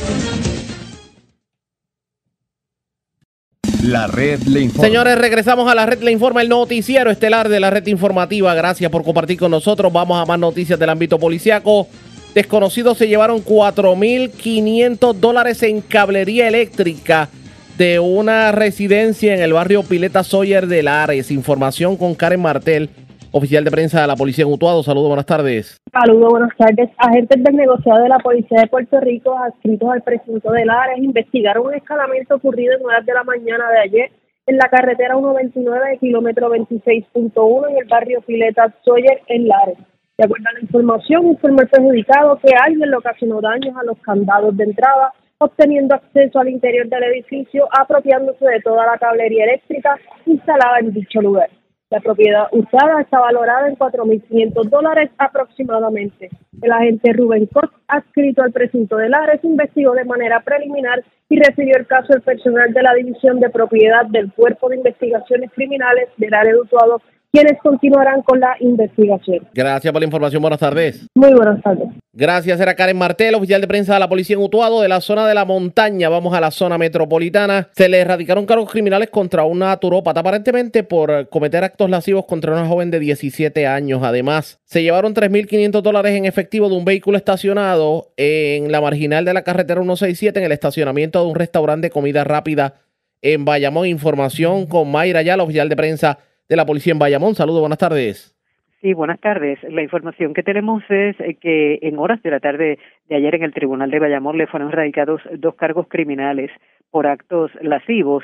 La 3.83 4.07
red 4.07 4.39
le 4.43 4.61
informa. 4.61 4.87
Señores, 4.87 5.17
regresamos 5.17 5.69
a 5.69 5.75
la 5.75 5.85
red 5.85 6.01
le 6.01 6.11
informa, 6.11 6.41
el 6.41 6.47
noticiero 6.47 7.11
estelar 7.11 7.49
de 7.49 7.59
la 7.59 7.69
red 7.69 7.85
informativa. 7.87 8.55
Gracias 8.55 8.89
por 8.89 9.03
compartir 9.03 9.37
con 9.37 9.51
nosotros. 9.51 9.91
Vamos 9.91 10.17
a 10.17 10.25
más 10.25 10.39
noticias 10.39 10.79
del 10.79 10.89
ámbito 10.89 11.19
policiaco. 11.19 11.89
Desconocidos 12.35 12.97
se 12.97 13.07
llevaron 13.07 13.37
4.500 13.37 15.13
dólares 15.13 15.63
en 15.63 15.79
cablería 15.79 16.49
eléctrica 16.49 17.29
de 17.77 17.99
una 17.99 18.51
residencia 18.51 19.33
en 19.33 19.41
el 19.41 19.53
barrio 19.53 19.83
Pileta 19.83 20.21
Sawyer 20.21 20.67
de 20.67 20.83
Lares. 20.83 21.31
Información 21.31 21.95
con 21.95 22.13
Karen 22.13 22.41
Martel, 22.41 22.89
oficial 23.31 23.63
de 23.63 23.71
prensa 23.71 24.01
de 24.01 24.07
la 24.07 24.17
Policía 24.17 24.43
en 24.43 24.51
Utuado. 24.51 24.83
Saludos, 24.83 25.07
buenas 25.07 25.25
tardes. 25.25 25.77
Saludos, 25.93 26.29
buenas 26.29 26.51
tardes. 26.57 26.89
Agentes 26.97 27.41
del 27.41 27.55
negociado 27.55 28.03
de 28.03 28.09
la 28.09 28.19
Policía 28.19 28.59
de 28.59 28.67
Puerto 28.67 28.99
Rico, 28.99 29.33
adscritos 29.37 29.89
al 29.89 30.01
precinto 30.01 30.51
de 30.51 30.65
Lares, 30.65 30.97
investigaron 30.97 31.67
un 31.67 31.75
escalamiento 31.75 32.35
ocurrido 32.35 32.75
en 32.75 32.85
horas 32.85 33.05
de 33.05 33.13
la 33.13 33.23
mañana 33.23 33.69
de 33.71 33.79
ayer 33.79 34.11
en 34.45 34.57
la 34.57 34.67
carretera 34.67 35.15
129 35.15 35.89
de 35.91 35.97
kilómetro 35.99 36.49
26.1 36.49 37.69
en 37.69 37.77
el 37.77 37.85
barrio 37.85 38.19
Pileta 38.27 38.75
Sawyer 38.83 39.21
en 39.27 39.47
Lares. 39.47 39.77
De 40.17 40.23
acuerdo 40.23 40.45
a 40.47 40.53
la 40.53 40.61
información, 40.61 41.27
informó 41.27 41.61
el 41.61 41.67
perjudicado 41.67 42.39
que 42.39 42.55
alguien 42.55 42.89
le 42.89 42.95
ocasionó 42.95 43.41
daños 43.41 43.75
a 43.75 43.83
los 43.83 43.97
candados 43.99 44.55
de 44.55 44.63
entrada, 44.63 45.13
obteniendo 45.39 45.93
acceso 45.93 46.39
al 46.39 46.47
interior 46.47 46.87
del 46.87 47.03
edificio, 47.03 47.67
apropiándose 47.77 48.45
de 48.45 48.61
toda 48.61 48.85
la 48.85 48.97
cablería 48.97 49.43
eléctrica 49.43 49.99
instalada 50.25 50.79
en 50.79 50.93
dicho 50.93 51.21
lugar. 51.21 51.49
La 51.89 51.99
propiedad 51.99 52.47
usada 52.51 53.01
está 53.01 53.19
valorada 53.19 53.67
en 53.67 53.75
4.500 53.75 54.69
dólares 54.69 55.11
aproximadamente. 55.17 56.29
El 56.61 56.71
agente 56.71 57.11
Rubén 57.11 57.47
Cot, 57.47 57.69
adscrito 57.87 58.41
al 58.41 58.53
precinto 58.53 58.95
de 58.95 59.09
Lares, 59.09 59.43
investigó 59.43 59.91
de 59.93 60.05
manera 60.05 60.39
preliminar 60.39 61.03
y 61.29 61.39
recibió 61.39 61.75
el 61.77 61.87
caso 61.87 62.13
del 62.13 62.21
personal 62.21 62.73
de 62.73 62.81
la 62.81 62.93
División 62.93 63.41
de 63.41 63.49
Propiedad 63.49 64.05
del 64.05 64.31
Cuerpo 64.31 64.69
de 64.69 64.77
Investigaciones 64.77 65.51
Criminales 65.53 66.07
del 66.17 66.33
área 66.33 66.53
de 66.53 66.59
Utuado 66.59 67.01
quienes 67.35 67.59
continuarán 67.61 68.21
con 68.21 68.39
la 68.39 68.55
investigación. 68.61 69.45
Gracias 69.53 69.91
por 69.91 70.01
la 70.01 70.05
información. 70.05 70.41
Buenas 70.41 70.59
tardes. 70.59 71.05
Muy 71.15 71.33
buenas 71.33 71.61
tardes. 71.61 71.89
Gracias, 72.13 72.61
era 72.61 72.75
Karen 72.75 72.97
Martel, 72.97 73.35
oficial 73.35 73.59
de 73.59 73.67
prensa 73.67 73.93
de 73.95 73.99
la 73.99 74.07
policía 74.07 74.37
en 74.37 74.41
Utuado, 74.41 74.81
de 74.81 74.87
la 74.87 75.01
zona 75.01 75.27
de 75.27 75.33
la 75.33 75.43
montaña. 75.43 76.07
Vamos 76.07 76.33
a 76.33 76.39
la 76.39 76.49
zona 76.49 76.77
metropolitana. 76.77 77.67
Se 77.73 77.89
le 77.89 77.99
erradicaron 77.99 78.45
cargos 78.45 78.71
criminales 78.71 79.09
contra 79.09 79.43
una 79.43 79.75
turópata, 79.75 80.21
aparentemente 80.21 80.83
por 80.83 81.27
cometer 81.27 81.65
actos 81.65 81.89
lascivos 81.89 82.25
contra 82.25 82.53
una 82.53 82.65
joven 82.67 82.89
de 82.89 82.99
17 82.99 83.67
años. 83.67 84.01
Además, 84.01 84.61
se 84.63 84.81
llevaron 84.81 85.13
3.500 85.13 85.81
dólares 85.81 86.13
en 86.13 86.23
efectivo 86.23 86.69
de 86.69 86.77
un 86.77 86.85
vehículo 86.85 87.17
estacionado 87.17 88.13
en 88.15 88.71
la 88.71 88.79
marginal 88.79 89.25
de 89.25 89.33
la 89.33 89.41
carretera 89.41 89.81
167 89.81 90.39
en 90.39 90.45
el 90.45 90.53
estacionamiento 90.53 91.21
de 91.21 91.27
un 91.27 91.35
restaurante 91.35 91.87
de 91.87 91.91
comida 91.91 92.23
rápida 92.23 92.75
en 93.21 93.43
Bayamón. 93.43 93.87
Información 93.87 94.67
con 94.67 94.89
Mayra 94.89 95.21
la 95.21 95.43
oficial 95.43 95.67
de 95.67 95.75
prensa 95.75 96.19
de 96.47 96.55
la 96.55 96.65
policía 96.65 96.93
en 96.93 96.99
Bayamón. 96.99 97.35
Saludos, 97.35 97.61
buenas 97.61 97.79
tardes. 97.79 98.35
Sí, 98.81 98.93
buenas 98.93 99.19
tardes. 99.19 99.57
La 99.63 99.81
información 99.81 100.33
que 100.33 100.43
tenemos 100.43 100.83
es 100.89 101.19
eh, 101.19 101.37
que 101.41 101.79
en 101.81 101.97
horas 101.97 102.21
de 102.21 102.29
la 102.29 102.39
tarde 102.39 102.77
de 103.09 103.15
ayer 103.15 103.35
en 103.35 103.43
el 103.43 103.53
Tribunal 103.53 103.89
de 103.89 103.99
Bayamón 103.99 104.37
le 104.37 104.47
fueron 104.47 104.71
radicados 104.71 105.21
dos 105.39 105.55
cargos 105.55 105.87
criminales 105.87 106.51
por 106.91 107.07
actos 107.07 107.51
lascivos 107.61 108.23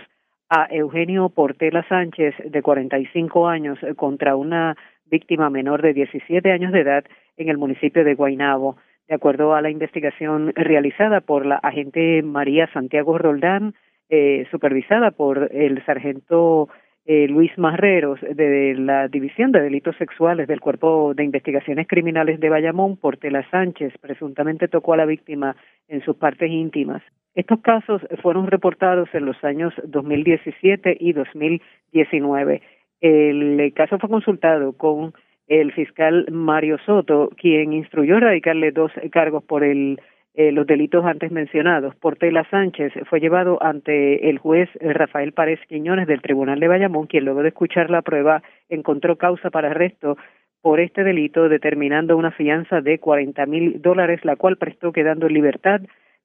a 0.49 0.67
Eugenio 0.69 1.29
Portela 1.29 1.83
Sánchez, 1.87 2.35
de 2.45 2.61
45 2.61 3.47
años, 3.47 3.79
contra 3.95 4.35
una 4.35 4.75
víctima 5.05 5.49
menor 5.49 5.81
de 5.81 5.93
17 5.93 6.51
años 6.51 6.73
de 6.73 6.81
edad 6.81 7.05
en 7.37 7.49
el 7.49 7.57
municipio 7.57 8.03
de 8.03 8.15
Guaynabo. 8.15 8.75
De 9.07 9.15
acuerdo 9.15 9.55
a 9.55 9.61
la 9.61 9.69
investigación 9.69 10.53
realizada 10.55 11.21
por 11.21 11.45
la 11.45 11.55
agente 11.55 12.21
María 12.21 12.69
Santiago 12.71 13.17
Roldán, 13.17 13.73
eh, 14.09 14.45
supervisada 14.51 15.11
por 15.11 15.49
el 15.53 15.83
sargento 15.85 16.69
eh, 17.13 17.27
Luis 17.27 17.51
Marreros 17.57 18.21
de 18.21 18.73
la 18.75 19.09
División 19.09 19.51
de 19.51 19.59
Delitos 19.59 19.97
Sexuales 19.97 20.47
del 20.47 20.61
Cuerpo 20.61 21.13
de 21.13 21.25
Investigaciones 21.25 21.85
Criminales 21.85 22.39
de 22.39 22.47
Bayamón, 22.47 22.95
Portela 22.95 23.45
Sánchez, 23.51 23.91
presuntamente 23.99 24.69
tocó 24.69 24.93
a 24.93 24.97
la 24.97 25.05
víctima 25.05 25.57
en 25.89 26.01
sus 26.05 26.15
partes 26.15 26.49
íntimas. 26.49 27.03
Estos 27.35 27.59
casos 27.59 28.01
fueron 28.21 28.47
reportados 28.47 29.09
en 29.11 29.25
los 29.25 29.35
años 29.43 29.73
2017 29.83 30.95
y 31.01 31.11
2019. 31.11 32.61
El 33.01 33.73
caso 33.75 33.99
fue 33.99 34.09
consultado 34.09 34.71
con 34.71 35.13
el 35.47 35.73
fiscal 35.73 36.27
Mario 36.31 36.77
Soto, 36.85 37.29
quien 37.35 37.73
instruyó 37.73 38.21
radicarle 38.21 38.71
dos 38.71 38.93
cargos 39.11 39.43
por 39.43 39.65
el 39.65 39.99
eh, 40.33 40.51
los 40.51 40.65
delitos 40.65 41.05
antes 41.05 41.31
mencionados. 41.31 41.95
Portela 41.95 42.47
Sánchez 42.49 42.93
fue 43.09 43.19
llevado 43.19 43.61
ante 43.61 44.29
el 44.29 44.37
juez 44.37 44.69
Rafael 44.79 45.33
Párez 45.33 45.59
Quiñones 45.67 46.07
del 46.07 46.21
Tribunal 46.21 46.59
de 46.59 46.67
Bayamón, 46.67 47.07
quien 47.07 47.25
luego 47.25 47.41
de 47.43 47.49
escuchar 47.49 47.89
la 47.89 48.01
prueba 48.01 48.41
encontró 48.69 49.17
causa 49.17 49.49
para 49.49 49.71
arresto 49.71 50.17
por 50.61 50.79
este 50.79 51.03
delito, 51.03 51.49
determinando 51.49 52.15
una 52.15 52.31
fianza 52.31 52.81
de 52.81 52.99
40 52.99 53.45
mil 53.47 53.81
dólares, 53.81 54.23
la 54.23 54.35
cual 54.35 54.57
prestó 54.57 54.91
quedando 54.91 55.27
en 55.27 55.33
libertad 55.33 55.81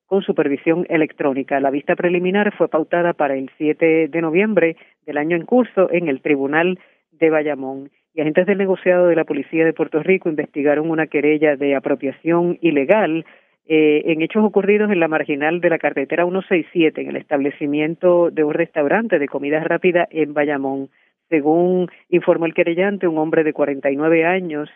con 0.06 0.22
supervisión 0.22 0.86
electrónica. 0.88 1.58
La 1.58 1.70
vista 1.70 1.96
preliminar 1.96 2.54
fue 2.56 2.68
pautada 2.68 3.12
para 3.12 3.34
el 3.34 3.50
7 3.58 4.08
de 4.08 4.20
noviembre 4.20 4.76
del 5.04 5.18
año 5.18 5.36
en 5.36 5.44
curso 5.44 5.90
en 5.90 6.08
el 6.08 6.20
Tribunal 6.20 6.78
de 7.10 7.30
Bayamón. 7.30 7.90
Y 8.14 8.20
agentes 8.20 8.46
del 8.46 8.58
negociado 8.58 9.08
de 9.08 9.16
la 9.16 9.24
Policía 9.24 9.64
de 9.64 9.72
Puerto 9.72 10.02
Rico 10.02 10.28
investigaron 10.28 10.90
una 10.90 11.06
querella 11.06 11.56
de 11.56 11.74
apropiación 11.74 12.56
ilegal 12.60 13.26
eh, 13.68 14.02
en 14.06 14.22
hechos 14.22 14.44
ocurridos 14.44 14.90
en 14.90 15.00
la 15.00 15.08
marginal 15.08 15.60
de 15.60 15.70
la 15.70 15.78
carretera 15.78 16.24
167, 16.24 17.00
en 17.00 17.08
el 17.08 17.16
establecimiento 17.16 18.30
de 18.30 18.44
un 18.44 18.54
restaurante 18.54 19.18
de 19.18 19.28
comida 19.28 19.60
rápida 19.60 20.06
en 20.10 20.34
Bayamón. 20.34 20.88
Según 21.28 21.88
informó 22.08 22.46
el 22.46 22.54
querellante, 22.54 23.08
un 23.08 23.18
hombre 23.18 23.42
de 23.42 23.52
49 23.52 24.24
años, 24.24 24.70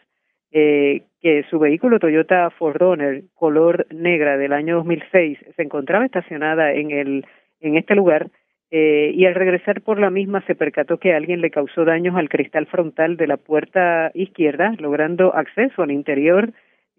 eh, 0.50 1.02
que 1.20 1.44
su 1.48 1.60
vehículo 1.60 2.00
Toyota 2.00 2.50
4Runner 2.58 3.22
color 3.34 3.86
negra 3.94 4.36
del 4.36 4.52
año 4.52 4.76
2006 4.78 5.38
se 5.54 5.62
encontraba 5.62 6.04
estacionada 6.04 6.72
en, 6.72 6.90
el, 6.90 7.24
en 7.60 7.76
este 7.76 7.94
lugar 7.94 8.28
eh, 8.72 9.12
y 9.14 9.26
al 9.26 9.36
regresar 9.36 9.82
por 9.82 10.00
la 10.00 10.10
misma 10.10 10.44
se 10.46 10.56
percató 10.56 10.98
que 10.98 11.14
alguien 11.14 11.40
le 11.40 11.50
causó 11.50 11.84
daños 11.84 12.16
al 12.16 12.28
cristal 12.28 12.66
frontal 12.66 13.16
de 13.16 13.28
la 13.28 13.36
puerta 13.36 14.10
izquierda, 14.14 14.74
logrando 14.78 15.34
acceso 15.34 15.82
al 15.82 15.92
interior 15.92 16.52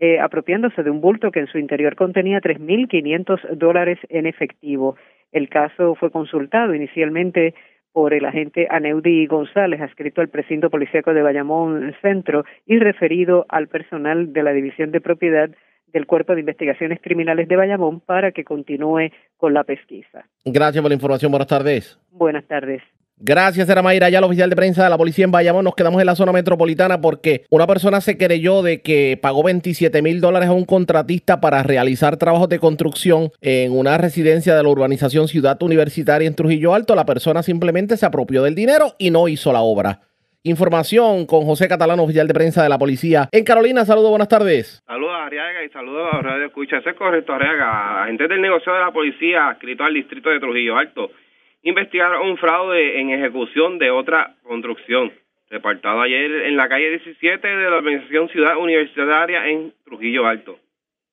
eh, 0.04 0.20
apropiándose 0.20 0.82
de 0.82 0.90
un 0.90 1.00
bulto 1.00 1.30
que 1.30 1.42
en 1.42 1.48
su 1.48 1.60
interior 1.60 1.96
contenía 1.96 2.42
3.500 2.42 3.56
dólares 3.56 4.00
en 4.10 4.26
efectivo. 4.26 4.96
El 5.32 5.48
caso 5.48 5.94
fue 5.94 6.10
consultado 6.10 6.74
inicialmente 6.74 7.54
por 7.94 8.16
el 8.16 8.26
agente 8.26 8.68
Aneudi 8.68 9.28
González, 9.28 9.80
adscrito 9.80 10.22
al 10.22 10.30
precinto 10.30 10.72
policíaco 10.72 11.14
de 11.14 11.22
Bayamón 11.22 11.94
Centro 12.02 12.46
y 12.66 12.80
referido 12.80 13.46
al 13.48 13.68
personal 13.68 14.34
de 14.34 14.42
la 14.42 14.54
División 14.54 14.92
de 14.92 15.02
Propiedad 15.02 15.52
del 15.94 16.08
Cuerpo 16.08 16.34
de 16.34 16.40
Investigaciones 16.40 17.00
Criminales 17.00 17.48
de 17.48 17.56
Bayamón 17.56 18.00
para 18.00 18.32
que 18.32 18.44
continúe 18.44 19.12
con 19.38 19.54
la 19.54 19.64
pesquisa. 19.64 20.26
Gracias 20.46 20.82
por 20.82 20.90
la 20.90 20.96
información. 20.96 21.32
Buenas 21.32 21.48
tardes. 21.48 22.00
Buenas 22.10 22.48
tardes. 22.48 22.82
Gracias, 23.24 23.70
era 23.70 23.84
Mayra, 23.84 24.10
ya 24.10 24.18
el 24.18 24.24
oficial 24.24 24.50
de 24.50 24.56
prensa 24.56 24.84
de 24.84 24.90
la 24.90 24.98
policía 24.98 25.26
en 25.26 25.32
Bayamón. 25.32 25.64
Nos 25.64 25.76
quedamos 25.76 26.02
en 26.02 26.08
la 26.08 26.16
zona 26.16 26.32
metropolitana 26.32 27.02
porque 27.02 27.44
una 27.52 27.68
persona 27.68 28.02
se 28.02 28.18
creyó 28.18 28.64
de 28.64 28.82
que 28.82 29.20
pagó 29.22 29.44
27 29.44 30.02
mil 30.02 30.22
dólares 30.22 30.50
a 30.50 30.54
un 30.54 30.66
contratista 30.66 31.40
para 31.40 31.62
realizar 31.62 32.18
trabajos 32.18 32.50
de 32.50 32.58
construcción 32.58 33.30
en 33.42 33.78
una 33.78 34.00
residencia 34.00 34.56
de 34.56 34.64
la 34.64 34.70
urbanización 34.70 35.28
Ciudad 35.28 35.62
Universitaria 35.62 36.28
en 36.28 36.36
Trujillo 36.36 36.74
Alto. 36.74 36.96
La 36.96 37.06
persona 37.06 37.44
simplemente 37.44 37.96
se 37.96 38.08
apropió 38.08 38.42
del 38.42 38.56
dinero 38.56 38.94
y 38.98 39.12
no 39.12 39.28
hizo 39.28 39.54
la 39.54 39.62
obra. 39.62 40.00
Información 40.42 41.28
con 41.28 41.46
José 41.46 41.68
Catalano, 41.68 42.02
oficial 42.02 42.28
de 42.28 42.34
prensa 42.34 42.64
de 42.64 42.70
la 42.70 42.80
policía. 42.80 43.30
En 43.32 43.44
Carolina, 43.44 43.86
saludos, 43.86 44.10
buenas 44.10 44.30
tardes. 44.30 44.82
Saludos 44.88 45.14
a 45.14 45.26
Arriaga 45.28 45.64
y 45.64 45.70
saludos 45.70 46.08
a 46.12 46.22
Radio 46.24 46.48
Escucha. 46.48 46.78
Ese 46.78 46.90
es 46.90 46.96
correcto, 46.96 47.34
Arriaga. 47.34 48.02
Agentes 48.02 48.30
del 48.30 48.42
negocio 48.42 48.74
de 48.74 48.80
la 48.80 48.92
policía, 48.92 49.52
escrito 49.52 49.84
al 49.84 49.94
distrito 49.94 50.32
de 50.32 50.40
Trujillo 50.40 50.76
Alto 50.76 51.12
investigar 51.64 52.20
un 52.22 52.38
fraude 52.38 53.00
en 53.00 53.12
ejecución 53.12 53.78
de 53.78 53.92
otra 53.92 54.36
construcción, 54.44 55.12
reportado 55.50 56.02
ayer 56.02 56.32
en 56.48 56.58
la 56.58 56.68
calle 56.68 56.90
17 56.90 57.48
de 57.48 57.70
la 57.70 57.78
organización 57.78 58.30
Ciudad 58.30 58.58
Universitaria 58.58 59.48
en 59.48 59.74
Trujillo 59.86 60.26
Alto. 60.26 60.58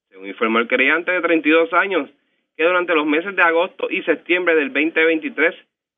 Según 0.09 0.29
informó 0.29 0.59
el 0.59 0.69
creyente 0.69 1.13
de 1.13 1.21
32 1.21 1.73
años, 1.75 2.09
que 2.57 2.65
durante 2.65 2.95
los 2.95 3.07
meses 3.07 3.37
de 3.37 3.43
agosto 3.43 3.89
y 3.91 4.03
septiembre 4.03 4.55
del 4.55 4.73
2023 4.73 5.55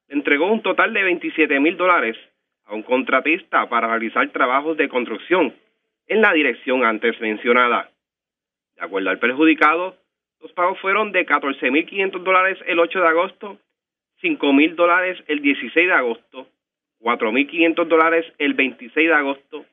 entregó 0.08 0.50
un 0.50 0.62
total 0.62 0.92
de 0.92 1.04
27 1.04 1.60
mil 1.60 1.76
dólares 1.76 2.16
a 2.64 2.74
un 2.74 2.82
contratista 2.82 3.68
para 3.68 3.86
realizar 3.86 4.28
trabajos 4.30 4.76
de 4.76 4.88
construcción 4.88 5.54
en 6.08 6.20
la 6.20 6.32
dirección 6.32 6.84
antes 6.84 7.18
mencionada. 7.20 7.90
De 8.76 8.84
acuerdo 8.84 9.10
al 9.10 9.20
perjudicado, 9.20 9.96
los 10.40 10.52
pagos 10.52 10.78
fueron 10.80 11.12
de 11.12 11.24
14 11.24 11.70
mil 11.70 11.86
500 11.86 12.24
dólares 12.24 12.58
el 12.66 12.80
8 12.80 13.00
de 13.00 13.06
agosto 13.06 13.58
cinco 14.20 14.52
mil 14.52 14.76
dólares 14.76 15.18
el 15.26 15.40
16 15.40 15.86
de 15.86 15.92
agosto, 15.92 16.46
cuatro 16.98 17.32
mil 17.32 17.46
quinientos 17.46 17.88
dólares 17.88 18.26
el 18.38 18.54
26 18.54 19.08
de 19.08 19.14
agosto 19.14 19.64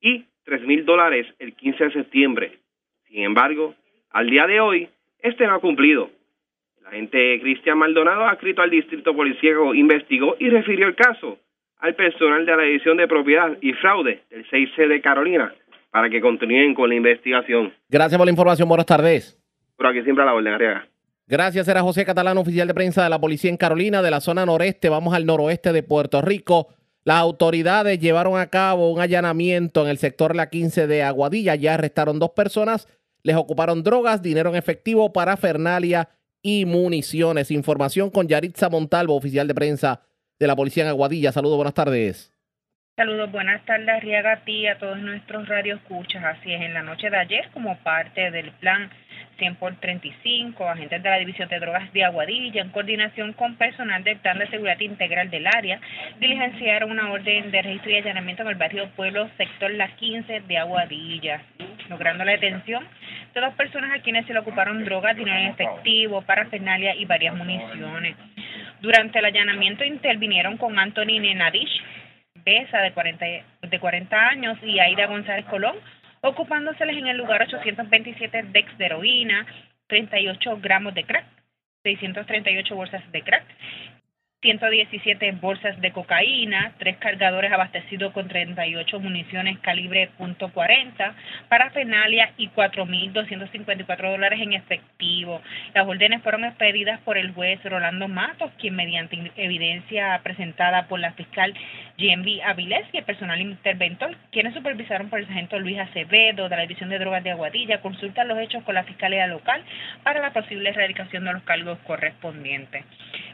y 0.00 0.24
tres 0.44 0.62
mil 0.62 0.84
dólares 0.84 1.26
el 1.38 1.54
15 1.54 1.84
de 1.84 1.92
septiembre. 1.92 2.58
Sin 3.08 3.22
embargo, 3.22 3.74
al 4.10 4.28
día 4.28 4.46
de 4.46 4.60
hoy, 4.60 4.88
este 5.20 5.46
no 5.46 5.54
ha 5.54 5.60
cumplido. 5.60 6.10
El 6.80 6.86
agente 6.86 7.40
Cristian 7.40 7.78
Maldonado, 7.78 8.26
adscrito 8.26 8.62
al 8.62 8.70
distrito 8.70 9.14
policíaco, 9.14 9.74
investigó 9.74 10.36
y 10.38 10.50
refirió 10.50 10.86
el 10.86 10.94
caso 10.94 11.38
al 11.78 11.94
personal 11.94 12.46
de 12.46 12.56
la 12.56 12.62
División 12.62 12.96
de 12.96 13.08
Propiedad 13.08 13.56
y 13.60 13.72
Fraude 13.74 14.22
del 14.30 14.46
6C 14.48 14.88
de 14.88 15.00
Carolina 15.00 15.54
para 15.90 16.10
que 16.10 16.20
continúen 16.20 16.74
con 16.74 16.88
la 16.88 16.96
investigación. 16.96 17.72
Gracias 17.88 18.18
por 18.18 18.26
la 18.26 18.32
información. 18.32 18.68
Buenas 18.68 18.86
tardes. 18.86 19.40
Por 19.76 19.86
aquí 19.86 20.02
siempre 20.02 20.22
a 20.22 20.26
la 20.26 20.34
orden, 20.34 20.52
Arriaga. 20.52 20.86
Gracias, 21.26 21.66
era 21.68 21.80
José 21.80 22.04
Catalán, 22.04 22.36
oficial 22.36 22.68
de 22.68 22.74
prensa 22.74 23.02
de 23.02 23.08
la 23.08 23.18
policía 23.18 23.48
en 23.48 23.56
Carolina, 23.56 24.02
de 24.02 24.10
la 24.10 24.20
zona 24.20 24.44
noreste. 24.44 24.90
Vamos 24.90 25.14
al 25.14 25.24
noroeste 25.24 25.72
de 25.72 25.82
Puerto 25.82 26.20
Rico. 26.20 26.68
Las 27.02 27.16
autoridades 27.16 27.98
llevaron 27.98 28.38
a 28.38 28.50
cabo 28.50 28.90
un 28.92 29.00
allanamiento 29.00 29.82
en 29.82 29.88
el 29.88 29.96
sector 29.96 30.36
La 30.36 30.50
15 30.50 30.86
de 30.86 31.02
Aguadilla. 31.02 31.54
Ya 31.54 31.74
arrestaron 31.74 32.18
dos 32.18 32.30
personas, 32.30 32.88
les 33.22 33.36
ocuparon 33.36 33.82
drogas, 33.82 34.20
dinero 34.20 34.50
en 34.50 34.56
efectivo, 34.56 35.14
parafernalia 35.14 36.10
y 36.42 36.66
municiones. 36.66 37.50
Información 37.50 38.10
con 38.10 38.28
Yaritza 38.28 38.68
Montalvo, 38.68 39.16
oficial 39.16 39.48
de 39.48 39.54
prensa 39.54 40.02
de 40.38 40.46
la 40.46 40.56
policía 40.56 40.82
en 40.82 40.90
Aguadilla. 40.90 41.32
Saludos, 41.32 41.56
buenas 41.56 41.74
tardes. 41.74 42.34
Saludos, 42.96 43.32
buenas 43.32 43.64
tardes, 43.64 43.88
a 43.88 44.72
a 44.72 44.78
todos 44.78 44.98
nuestros 44.98 45.48
radioescuchas. 45.48 46.22
Así 46.22 46.52
es, 46.52 46.60
en 46.60 46.74
la 46.74 46.82
noche 46.82 47.10
de 47.10 47.16
ayer, 47.16 47.50
como 47.52 47.76
parte 47.78 48.30
del 48.30 48.52
plan 48.52 48.88
100 49.36 49.56
por 49.56 49.74
35, 49.76 50.68
agentes 50.68 51.02
de 51.02 51.10
la 51.10 51.18
División 51.18 51.48
de 51.48 51.58
Drogas 51.58 51.92
de 51.92 52.04
Aguadilla, 52.04 52.62
en 52.62 52.70
coordinación 52.70 53.32
con 53.32 53.56
personal 53.56 54.02
del 54.04 54.18
Plan 54.18 54.38
de 54.38 54.48
Seguridad 54.48 54.80
Integral 54.80 55.30
del 55.30 55.46
área, 55.46 55.80
diligenciaron 56.20 56.90
una 56.90 57.10
orden 57.10 57.50
de 57.50 57.62
registro 57.62 57.90
y 57.90 57.96
allanamiento 57.96 58.42
en 58.42 58.48
el 58.48 58.54
barrio 58.54 58.88
Pueblo, 58.96 59.28
sector 59.36 59.70
La 59.72 59.88
15 59.88 60.40
de 60.40 60.58
Aguadilla, 60.58 61.42
logrando 61.88 62.24
la 62.24 62.32
detención 62.32 62.86
de 63.34 63.40
dos 63.40 63.54
personas 63.54 63.90
a 63.92 64.02
quienes 64.02 64.26
se 64.26 64.32
le 64.32 64.38
ocuparon 64.38 64.84
drogas, 64.84 65.16
dinero 65.16 65.38
en 65.38 65.48
efectivo, 65.48 66.22
parafernalia 66.22 66.94
y 66.94 67.04
varias 67.04 67.34
municiones. 67.34 68.16
Durante 68.80 69.18
el 69.18 69.24
allanamiento 69.24 69.84
intervinieron 69.84 70.56
con 70.56 70.78
Anthony 70.78 71.18
Nenadish, 71.20 71.82
Besa, 72.44 72.80
de 72.80 72.92
40, 72.92 73.24
de 73.62 73.80
40 73.80 74.28
años, 74.28 74.58
y 74.62 74.78
Aida 74.78 75.06
González 75.06 75.46
Colón, 75.46 75.76
ocupándoseles 76.24 76.96
en 76.96 77.06
el 77.06 77.18
lugar 77.18 77.42
827 77.42 78.44
dex 78.52 78.78
de 78.78 78.86
heroína, 78.86 79.46
38 79.86 80.58
gramos 80.62 80.94
de 80.94 81.04
crack, 81.04 81.26
638 81.82 82.74
bolsas 82.74 83.12
de 83.12 83.22
crack 83.22 83.44
117 84.44 85.32
bolsas 85.40 85.80
de 85.80 85.90
cocaína, 85.90 86.72
tres 86.78 86.98
cargadores 86.98 87.50
abastecidos 87.50 88.12
con 88.12 88.28
38 88.28 89.00
municiones 89.00 89.58
calibre 89.60 90.10
.40, 90.18 91.14
parafernalia 91.48 92.30
y 92.36 92.50
4.254 92.50 94.10
dólares 94.10 94.38
en 94.42 94.52
efectivo. 94.52 95.40
Las 95.72 95.86
órdenes 95.86 96.22
fueron 96.22 96.44
expedidas 96.44 97.00
por 97.00 97.16
el 97.16 97.32
juez 97.32 97.58
Rolando 97.64 98.06
Matos, 98.06 98.50
quien 98.58 98.76
mediante 98.76 99.32
evidencia 99.36 100.20
presentada 100.22 100.88
por 100.88 101.00
la 101.00 101.12
fiscal 101.12 101.54
GMB 101.96 102.42
Avilés 102.44 102.86
y 102.92 102.98
el 102.98 103.04
personal 103.04 103.40
interventor, 103.40 104.14
quienes 104.30 104.52
supervisaron 104.52 105.08
por 105.08 105.20
el 105.20 105.26
sargento 105.26 105.58
Luis 105.58 105.78
Acevedo 105.78 106.50
de 106.50 106.56
la 106.56 106.62
División 106.62 106.90
de 106.90 106.98
Drogas 106.98 107.24
de 107.24 107.30
Aguadilla, 107.30 107.80
consultan 107.80 108.28
los 108.28 108.38
hechos 108.38 108.62
con 108.64 108.74
la 108.74 108.84
fiscalía 108.84 109.26
local 109.26 109.62
para 110.02 110.20
la 110.20 110.34
posible 110.34 110.68
erradicación 110.68 111.24
de 111.24 111.32
los 111.32 111.42
cargos 111.44 111.78
correspondientes. 111.86 112.84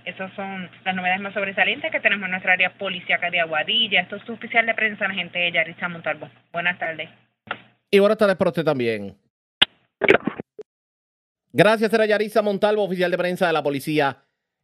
Esas 0.05 0.33
son 0.35 0.71
las 0.85 0.95
novedades 1.01 1.23
más 1.23 1.35
sobresalientes 1.35 1.91
que 1.91 2.01
tenemos 2.01 2.27
en 2.27 2.33
nuestra 2.33 2.53
área 2.53 2.77
policíaca 2.77 3.31
de 3.31 3.41
Aguadilla. 3.41 4.03
Esto 4.03 4.17
es 4.17 4.23
su 4.25 4.33
oficial 4.33 4.67
de 4.67 4.75
prensa, 4.75 5.09
la 5.09 5.15
gente 5.15 5.39
de 5.39 5.53
Yarisa 5.53 5.89
Montalvo. 5.89 6.29
Buenas 6.53 6.79
tardes. 6.79 7.09
Y 7.91 7.99
buenas 7.99 8.19
tardes 8.19 8.37
para 8.37 8.51
usted 8.51 8.65
también. 8.65 9.17
Gracias, 11.53 11.93
era 11.93 12.07
Yarisa 12.07 12.43
Montalvo, 12.43 12.85
oficial 12.85 13.11
de 13.11 13.19
prensa 13.19 13.47
de 13.47 13.53
la 13.53 13.63
policía 13.63 14.19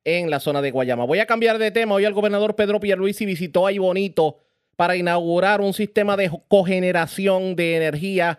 en 0.04 0.30
la 0.30 0.38
zona 0.38 0.62
de 0.62 0.70
Guayama. 0.70 1.04
Voy 1.04 1.18
a 1.18 1.26
cambiar 1.26 1.58
de 1.58 1.70
tema. 1.70 1.94
Hoy 1.94 2.04
el 2.04 2.12
gobernador 2.12 2.54
Pedro 2.54 2.78
Pierluisi 2.78 3.26
visitó 3.26 3.66
ahí 3.66 3.78
Bonito 3.78 4.38
para 4.76 4.94
inaugurar 4.94 5.62
un 5.62 5.72
sistema 5.72 6.16
de 6.16 6.30
cogeneración 6.48 7.56
de 7.56 7.76
energía 7.76 8.38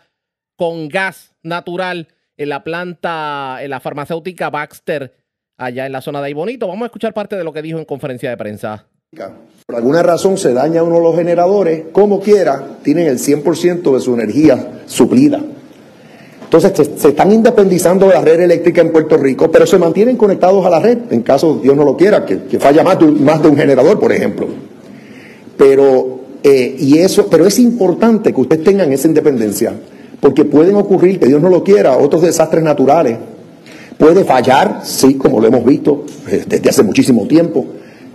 con 0.55 0.87
gas 0.87 1.35
natural 1.41 2.07
en 2.37 2.49
la 2.49 2.63
planta, 2.63 3.57
en 3.61 3.71
la 3.71 3.79
farmacéutica 3.79 4.49
Baxter 4.49 5.13
allá 5.57 5.85
en 5.85 5.91
la 5.91 6.01
zona 6.01 6.19
de 6.19 6.27
ahí 6.27 6.33
bonito. 6.33 6.67
Vamos 6.67 6.83
a 6.83 6.85
escuchar 6.85 7.13
parte 7.13 7.35
de 7.35 7.43
lo 7.43 7.51
que 7.51 7.61
dijo 7.61 7.79
en 7.79 7.85
conferencia 7.85 8.29
de 8.29 8.37
prensa. 8.37 8.85
Por 9.65 9.75
alguna 9.75 10.03
razón 10.03 10.37
se 10.37 10.53
daña 10.53 10.83
uno 10.83 10.95
de 10.95 11.01
los 11.01 11.15
generadores, 11.15 11.85
como 11.91 12.19
quiera, 12.19 12.77
tienen 12.83 13.07
el 13.07 13.17
100% 13.17 13.93
de 13.93 13.99
su 13.99 14.13
energía 14.13 14.81
suplida. 14.85 15.41
Entonces 16.43 16.91
se, 16.97 17.09
están 17.09 17.31
independizando 17.31 18.07
de 18.07 18.13
la 18.13 18.21
red 18.21 18.39
eléctrica 18.39 18.81
en 18.81 18.91
Puerto 18.91 19.17
Rico, 19.17 19.51
pero 19.51 19.65
se 19.65 19.77
mantienen 19.77 20.15
conectados 20.15 20.65
a 20.65 20.69
la 20.69 20.79
red, 20.79 20.97
en 21.09 21.21
caso 21.21 21.59
Dios 21.61 21.75
no 21.75 21.83
lo 21.83 21.97
quiera, 21.97 22.25
que, 22.25 22.59
falla 22.59 22.83
más 22.83 22.99
de, 22.99 23.05
más 23.05 23.41
de 23.41 23.49
un 23.49 23.57
generador, 23.57 23.99
por 23.99 24.11
ejemplo. 24.11 24.47
Pero, 25.57 26.19
eh, 26.43 26.75
y 26.77 26.99
eso, 26.99 27.27
pero 27.27 27.45
es 27.45 27.59
importante 27.59 28.33
que 28.33 28.41
ustedes 28.41 28.63
tengan 28.63 28.91
esa 28.93 29.07
independencia, 29.07 29.73
porque 30.21 30.45
pueden 30.45 30.75
ocurrir, 30.75 31.19
que 31.19 31.25
Dios 31.25 31.41
no 31.41 31.49
lo 31.49 31.63
quiera, 31.63 31.97
otros 31.97 32.21
desastres 32.21 32.63
naturales 32.63 33.17
Puede 33.97 34.23
fallar, 34.25 34.81
sí, 34.83 35.15
como 35.15 35.39
lo 35.39 35.47
hemos 35.47 35.65
visto 35.65 36.05
eh, 36.27 36.43
desde 36.47 36.69
hace 36.69 36.83
muchísimo 36.83 37.27
tiempo, 37.27 37.65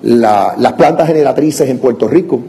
las 0.02 0.72
plantas 0.74 1.08
generatrices 1.08 1.68
en 1.68 1.78
Puerto 1.78 2.08
Rico. 2.08 2.40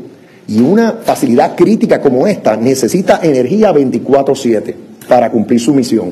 Y 0.48 0.60
una 0.60 1.00
facilidad 1.04 1.56
crítica 1.56 2.02
como 2.02 2.28
esta 2.28 2.58
necesita 2.58 3.22
energía 3.24 3.72
24/7 3.72 4.76
para 5.08 5.32
cumplir 5.32 5.60
su 5.60 5.74
misión. 5.74 6.12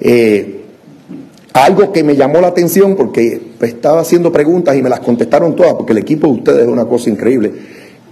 Eh, 0.00 0.60
algo 1.52 1.92
que 1.92 2.02
me 2.02 2.16
llamó 2.16 2.40
la 2.40 2.48
atención 2.48 2.96
porque 2.96 3.40
estaba 3.60 4.00
haciendo 4.00 4.32
preguntas 4.32 4.76
y 4.76 4.82
me 4.82 4.88
las 4.88 5.00
contestaron 5.00 5.54
todas, 5.54 5.74
porque 5.74 5.92
el 5.92 5.98
equipo 5.98 6.28
de 6.28 6.32
ustedes 6.34 6.62
es 6.62 6.68
una 6.68 6.86
cosa 6.86 7.10
increíble, 7.10 7.52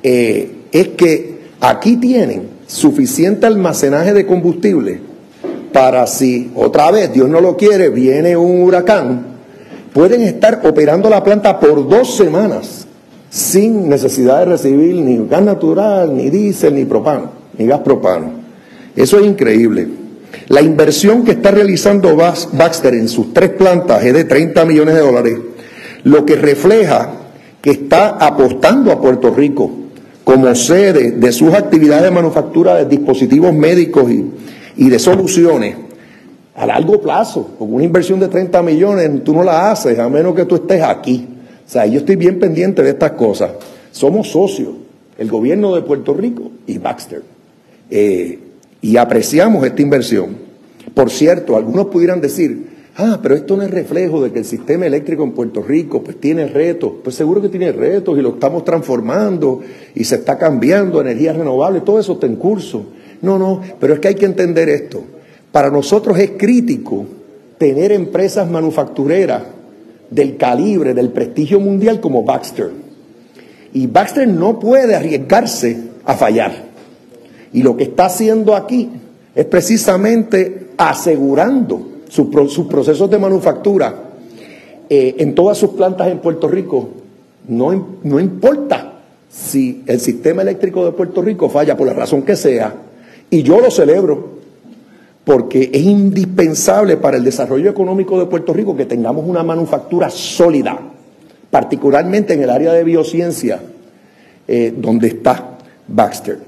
eh, 0.03 0.51
es 0.73 0.89
que 0.89 1.39
aquí 1.61 1.97
tienen 1.97 2.43
suficiente 2.67 3.47
almacenaje 3.47 4.13
de 4.13 4.27
combustible 4.27 5.10
para 5.73 6.07
si 6.07 6.51
otra 6.55 6.91
vez, 6.91 7.13
Dios 7.13 7.29
no 7.29 7.41
lo 7.41 7.57
quiere, 7.57 7.91
viene 7.91 8.37
un 8.37 8.63
huracán, 8.63 9.27
pueden 9.93 10.23
estar 10.23 10.61
operando 10.65 11.11
la 11.11 11.23
planta 11.23 11.59
por 11.59 11.89
dos 11.89 12.17
semanas 12.17 12.87
sin 13.31 13.89
necesidad 13.89 14.41
de 14.41 14.45
recibir 14.47 14.97
ni 14.97 15.27
gas 15.29 15.43
natural, 15.43 16.17
ni 16.17 16.31
diésel, 16.31 16.75
ni 16.75 16.85
propano, 16.85 17.31
ni 17.57 17.67
gas 17.67 17.81
propano. 17.81 18.33
Eso 18.97 19.19
es 19.19 19.27
increíble. 19.27 19.89
La 20.49 20.63
inversión 20.63 21.25
que 21.25 21.33
está 21.33 21.51
realizando 21.51 22.17
Baxter 22.17 22.95
en 22.95 23.09
sus 23.09 23.33
tres 23.33 23.51
plantas 23.51 24.05
es 24.05 24.13
de 24.13 24.25
30 24.25 24.65
millones 24.65 24.95
de 24.95 25.01
dólares, 25.01 25.39
lo 26.05 26.25
que 26.25 26.37
refleja 26.37 27.11
que 27.61 27.71
está 27.71 28.11
apostando 28.11 28.91
a 28.91 29.01
Puerto 29.01 29.31
Rico 29.31 29.71
como 30.25 30.55
sede 30.55 31.13
de 31.13 31.33
sus 31.33 31.53
actividades 31.55 32.05
de 32.05 32.11
manufactura 32.11 32.77
de 32.77 32.85
dispositivos 32.85 33.53
médicos 33.53 34.11
y, 34.11 34.25
y 34.81 34.89
de 34.89 34.99
soluciones 34.99 35.77
a 36.55 36.65
largo 36.65 37.03
plazo, 37.03 37.55
con 37.59 37.73
una 37.73 37.85
inversión 37.85 38.19
de 38.19 38.29
30 38.29 38.63
millones, 38.63 39.23
tú 39.23 39.35
no 39.35 39.45
la 39.45 39.71
haces 39.71 39.99
a 39.99 40.09
menos 40.09 40.35
que 40.35 40.47
tú 40.47 40.55
estés 40.55 40.83
aquí. 40.83 41.29
O 41.67 41.71
sea, 41.71 41.85
yo 41.85 41.99
estoy 41.99 42.17
bien 42.17 42.41
pendiente 42.41 42.83
de 42.83 42.89
estas 42.89 43.13
cosas. 43.13 43.51
Somos 43.93 44.31
socios, 44.31 44.71
el 45.19 45.29
gobierno 45.31 45.75
de 45.75 45.83
Puerto 45.83 46.15
Rico 46.15 46.51
y 46.67 46.79
Baxter, 46.79 47.23
eh, 47.91 48.39
y 48.81 48.97
apreciamos 48.97 49.67
esta 49.67 49.83
inversión. 49.83 50.35
Por 50.95 51.11
cierto, 51.11 51.59
algunos 51.59 51.89
pudieran 51.89 52.23
decir, 52.23 52.69
ah, 52.97 53.19
pero 53.23 53.35
esto 53.35 53.59
no 53.59 53.63
es 53.63 53.71
reflejo 53.71 54.23
de 54.23 54.33
que 54.33 54.39
el 54.39 54.47
sistema 54.47 54.87
eléctrico 54.87 55.25
en 55.25 55.33
Puerto 55.33 55.63
Rico 55.63 56.03
pues 56.03 56.19
tiene 56.19 56.47
retos. 56.47 56.93
Pues 57.05 57.17
seguro 57.17 57.43
que 57.43 57.51
tiene 57.51 57.71
retos 57.71 58.19
y 58.19 58.23
lo 58.23 58.31
estamos 58.31 58.65
transformando 58.65 59.61
y 59.95 60.05
se 60.05 60.15
está 60.15 60.39
cambiando 60.39 61.03
energías 61.03 61.37
renovables, 61.37 61.85
todo 61.85 62.01
eso 62.01 62.15
está 62.15 62.27
en 62.27 62.37
curso. 62.37 62.87
No, 63.23 63.39
no, 63.39 63.61
pero 63.79 63.95
es 63.95 64.01
que 64.01 64.09
hay 64.09 64.15
que 64.15 64.27
entender 64.27 64.69
esto. 64.69 65.03
Para 65.53 65.71
nosotros 65.71 66.19
es 66.19 66.33
crítico 66.37 67.07
tener 67.59 67.93
empresas 67.93 68.51
manufactureras 68.51 69.43
del 70.11 70.37
calibre, 70.37 70.95
del 70.95 71.11
prestigio 71.11 71.61
mundial 71.61 72.01
como 72.01 72.25
Baxter. 72.25 72.71
Y 73.73 73.87
Baxter 73.87 74.27
no 74.27 74.59
puede 74.59 74.95
arriesgarse 74.95 75.77
a 76.05 76.15
fallar. 76.15 76.53
Y 77.53 77.63
lo 77.63 77.77
que 77.77 77.85
está 77.85 78.07
haciendo 78.07 78.57
aquí 78.57 78.91
es 79.35 79.45
precisamente 79.45 80.69
asegurando 80.77 82.03
sus, 82.09 82.67
procesos 82.67 83.11
de 83.11 83.19
manufactura 83.19 83.95
eh, 84.89 85.17
en 85.19 85.35
todas 85.35 85.59
sus 85.59 85.71
plantas 85.71 86.09
en 86.09 86.19
Puerto 86.19 86.49
Rico. 86.49 86.89
No, 87.49 87.99
no 88.03 88.21
importa 88.21 88.95
si 89.29 89.83
el 89.87 90.01
sistema 90.01 90.43
eléctrico 90.43 90.85
de 90.85 90.93
Puerto 90.93 91.23
Rico 91.23 91.49
falla 91.49 91.77
por 91.77 91.87
la 91.87 91.93
razón 91.93 92.23
que 92.23 92.37
sea, 92.37 92.75
y 93.31 93.43
yo 93.43 93.61
lo 93.61 93.71
celebro 93.71 94.41
porque 95.25 95.71
es 95.73 95.83
indispensable 95.83 96.97
para 96.97 97.17
el 97.17 97.25
desarrollo 97.25 97.71
económico 97.71 98.19
de 98.19 98.27
Puerto 98.27 98.53
Rico 98.53 98.77
que 98.77 98.87
tengamos 98.87 99.25
una 99.27 99.43
manufactura 99.43 100.11
sólida, 100.11 100.79
particularmente 101.51 102.35
en 102.35 102.43
el 102.43 102.51
área 102.51 102.73
de 102.73 102.83
biociencia, 102.83 103.61
eh, 104.49 104.75
donde 104.77 105.09
está 105.09 105.59
Baxter. 105.87 106.39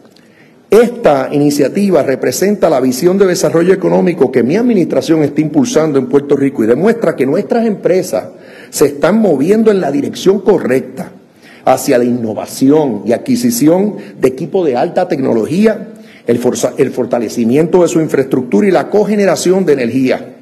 Esta 0.70 1.28
iniciativa 1.30 2.02
representa 2.02 2.70
la 2.70 2.80
visión 2.80 3.18
de 3.18 3.26
desarrollo 3.26 3.74
económico 3.74 4.32
que 4.32 4.42
mi 4.42 4.56
administración 4.56 5.22
está 5.22 5.42
impulsando 5.42 5.98
en 5.98 6.06
Puerto 6.06 6.34
Rico 6.34 6.64
y 6.64 6.66
demuestra 6.66 7.14
que 7.14 7.26
nuestras 7.26 7.66
empresas 7.66 8.24
se 8.70 8.86
están 8.86 9.18
moviendo 9.18 9.70
en 9.70 9.82
la 9.82 9.92
dirección 9.92 10.40
correcta 10.40 11.12
hacia 11.66 11.98
la 11.98 12.04
innovación 12.04 13.02
y 13.04 13.12
adquisición 13.12 13.96
de 14.18 14.28
equipo 14.28 14.64
de 14.64 14.76
alta 14.76 15.08
tecnología 15.08 15.91
el, 16.26 16.38
fortalecimiento 16.90 17.82
de 17.82 17.88
su 17.88 18.00
infraestructura 18.00 18.68
y 18.68 18.70
la 18.70 18.90
cogeneración 18.90 19.64
de 19.64 19.72
energía. 19.72 20.34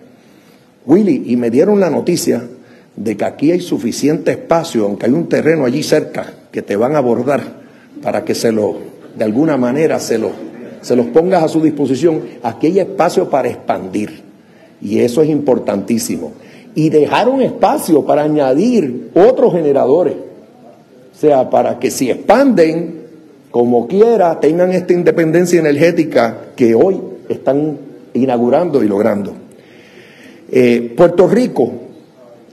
Willy, 0.86 1.24
y 1.26 1.36
me 1.36 1.50
dieron 1.50 1.80
la 1.80 1.90
noticia 1.90 2.42
de 2.96 3.16
que 3.16 3.24
aquí 3.24 3.50
hay 3.50 3.60
suficiente 3.60 4.32
espacio, 4.32 4.84
aunque 4.84 5.06
hay 5.06 5.12
un 5.12 5.28
terreno 5.28 5.64
allí 5.64 5.82
cerca 5.82 6.32
que 6.50 6.62
te 6.62 6.76
van 6.76 6.94
a 6.94 6.98
abordar 6.98 7.60
para 8.02 8.24
que 8.24 8.34
se 8.34 8.52
lo, 8.52 8.76
de 9.16 9.24
alguna 9.24 9.56
manera, 9.56 9.98
se 10.00 10.18
lo, 10.18 10.32
se 10.80 10.96
los 10.96 11.06
pongas 11.06 11.42
a 11.42 11.48
su 11.48 11.62
disposición. 11.62 12.22
Aquí 12.42 12.68
hay 12.68 12.80
espacio 12.80 13.28
para 13.30 13.48
expandir 13.48 14.22
y 14.80 15.00
eso 15.00 15.22
es 15.22 15.28
importantísimo. 15.28 16.32
Y 16.74 16.88
dejaron 16.90 17.42
espacio 17.42 18.04
para 18.04 18.22
añadir 18.22 19.10
otros 19.14 19.52
generadores. 19.52 20.14
O 20.14 21.18
sea, 21.18 21.50
para 21.50 21.78
que 21.78 21.90
si 21.90 22.10
expanden, 22.10 22.99
como 23.50 23.88
quiera, 23.88 24.38
tengan 24.38 24.72
esta 24.72 24.92
independencia 24.92 25.58
energética 25.58 26.52
que 26.54 26.74
hoy 26.74 27.00
están 27.28 27.78
inaugurando 28.14 28.82
y 28.84 28.88
logrando. 28.88 29.32
Eh, 30.50 30.94
Puerto 30.96 31.28
Rico, 31.28 31.72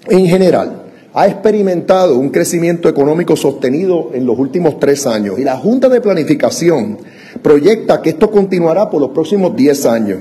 en 0.07 0.25
general, 0.27 0.83
ha 1.13 1.27
experimentado 1.27 2.17
un 2.17 2.29
crecimiento 2.29 2.89
económico 2.89 3.35
sostenido 3.35 4.11
en 4.13 4.25
los 4.25 4.37
últimos 4.37 4.79
tres 4.79 5.07
años 5.07 5.39
y 5.39 5.43
la 5.43 5.57
Junta 5.57 5.89
de 5.89 6.01
Planificación 6.01 6.99
proyecta 7.41 8.01
que 8.01 8.11
esto 8.11 8.29
continuará 8.29 8.89
por 8.89 9.01
los 9.01 9.11
próximos 9.11 9.55
diez 9.55 9.85
años. 9.85 10.19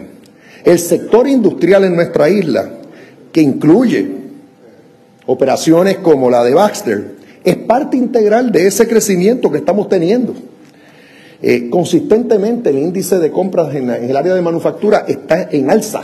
El 0.65 0.79
sector 0.79 1.29
industrial 1.29 1.85
en 1.85 1.97
nuestra 1.97 2.29
isla, 2.29 2.71
que 3.31 3.41
incluye 3.41 4.11
operaciones 5.27 5.99
como 5.99 6.31
la 6.31 6.43
de 6.45 6.55
Baxter, 6.55 7.17
es 7.45 7.57
parte 7.57 7.97
integral 7.97 8.51
de 8.51 8.67
ese 8.67 8.89
crecimiento 8.89 9.51
que 9.51 9.59
estamos 9.59 9.89
teniendo. 9.89 10.35
Eh, 11.43 11.69
consistentemente 11.69 12.71
el 12.71 12.79
índice 12.79 13.19
de 13.19 13.31
compras 13.31 13.75
en, 13.75 13.91
el 13.91 14.17
área 14.17 14.35
de 14.35 14.43
manufactura 14.43 15.05
está 15.07 15.49
en 15.51 15.71
alza. 15.71 16.03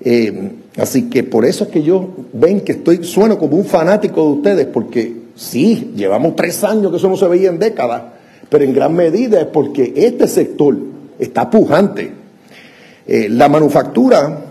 Eh, 0.00 0.52
así 0.78 1.10
que 1.10 1.24
por 1.24 1.44
eso 1.44 1.64
es 1.64 1.70
que 1.70 1.82
yo 1.82 2.08
ven 2.32 2.60
que 2.60 2.72
estoy, 2.72 3.04
sueno 3.04 3.38
como 3.38 3.56
un 3.56 3.64
fanático 3.64 4.22
de 4.22 4.30
ustedes, 4.30 4.66
porque 4.66 5.14
sí, 5.34 5.92
llevamos 5.94 6.36
tres 6.36 6.64
años 6.64 6.90
que 6.90 6.96
eso 6.96 7.08
no 7.08 7.16
se 7.16 7.28
veía 7.28 7.50
en 7.50 7.58
décadas, 7.58 8.02
pero 8.48 8.64
en 8.64 8.72
gran 8.72 8.94
medida 8.94 9.40
es 9.40 9.46
porque 9.46 9.92
este 9.96 10.26
sector 10.26 10.76
está 11.18 11.50
pujante. 11.50 12.12
Eh, 13.06 13.28
la 13.28 13.48
manufactura 13.48 14.44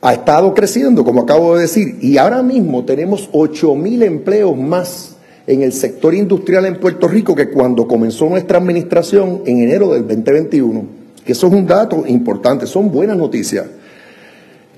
ha 0.00 0.12
estado 0.12 0.54
creciendo, 0.54 1.04
como 1.04 1.22
acabo 1.22 1.56
de 1.56 1.62
decir, 1.62 1.98
y 2.00 2.16
ahora 2.16 2.42
mismo 2.42 2.84
tenemos 2.84 3.28
8 3.32 3.74
mil 3.74 4.02
empleos 4.02 4.56
más 4.56 5.15
en 5.46 5.62
el 5.62 5.72
sector 5.72 6.14
industrial 6.14 6.66
en 6.66 6.80
Puerto 6.80 7.08
Rico 7.08 7.34
que 7.34 7.50
cuando 7.50 7.86
comenzó 7.86 8.28
nuestra 8.28 8.58
administración 8.58 9.42
en 9.46 9.60
enero 9.60 9.92
del 9.92 10.06
2021. 10.06 10.86
Que 11.24 11.32
eso 11.32 11.46
es 11.46 11.52
un 11.52 11.66
dato 11.66 12.04
importante, 12.06 12.66
son 12.66 12.90
buenas 12.90 13.16
noticias. 13.16 13.66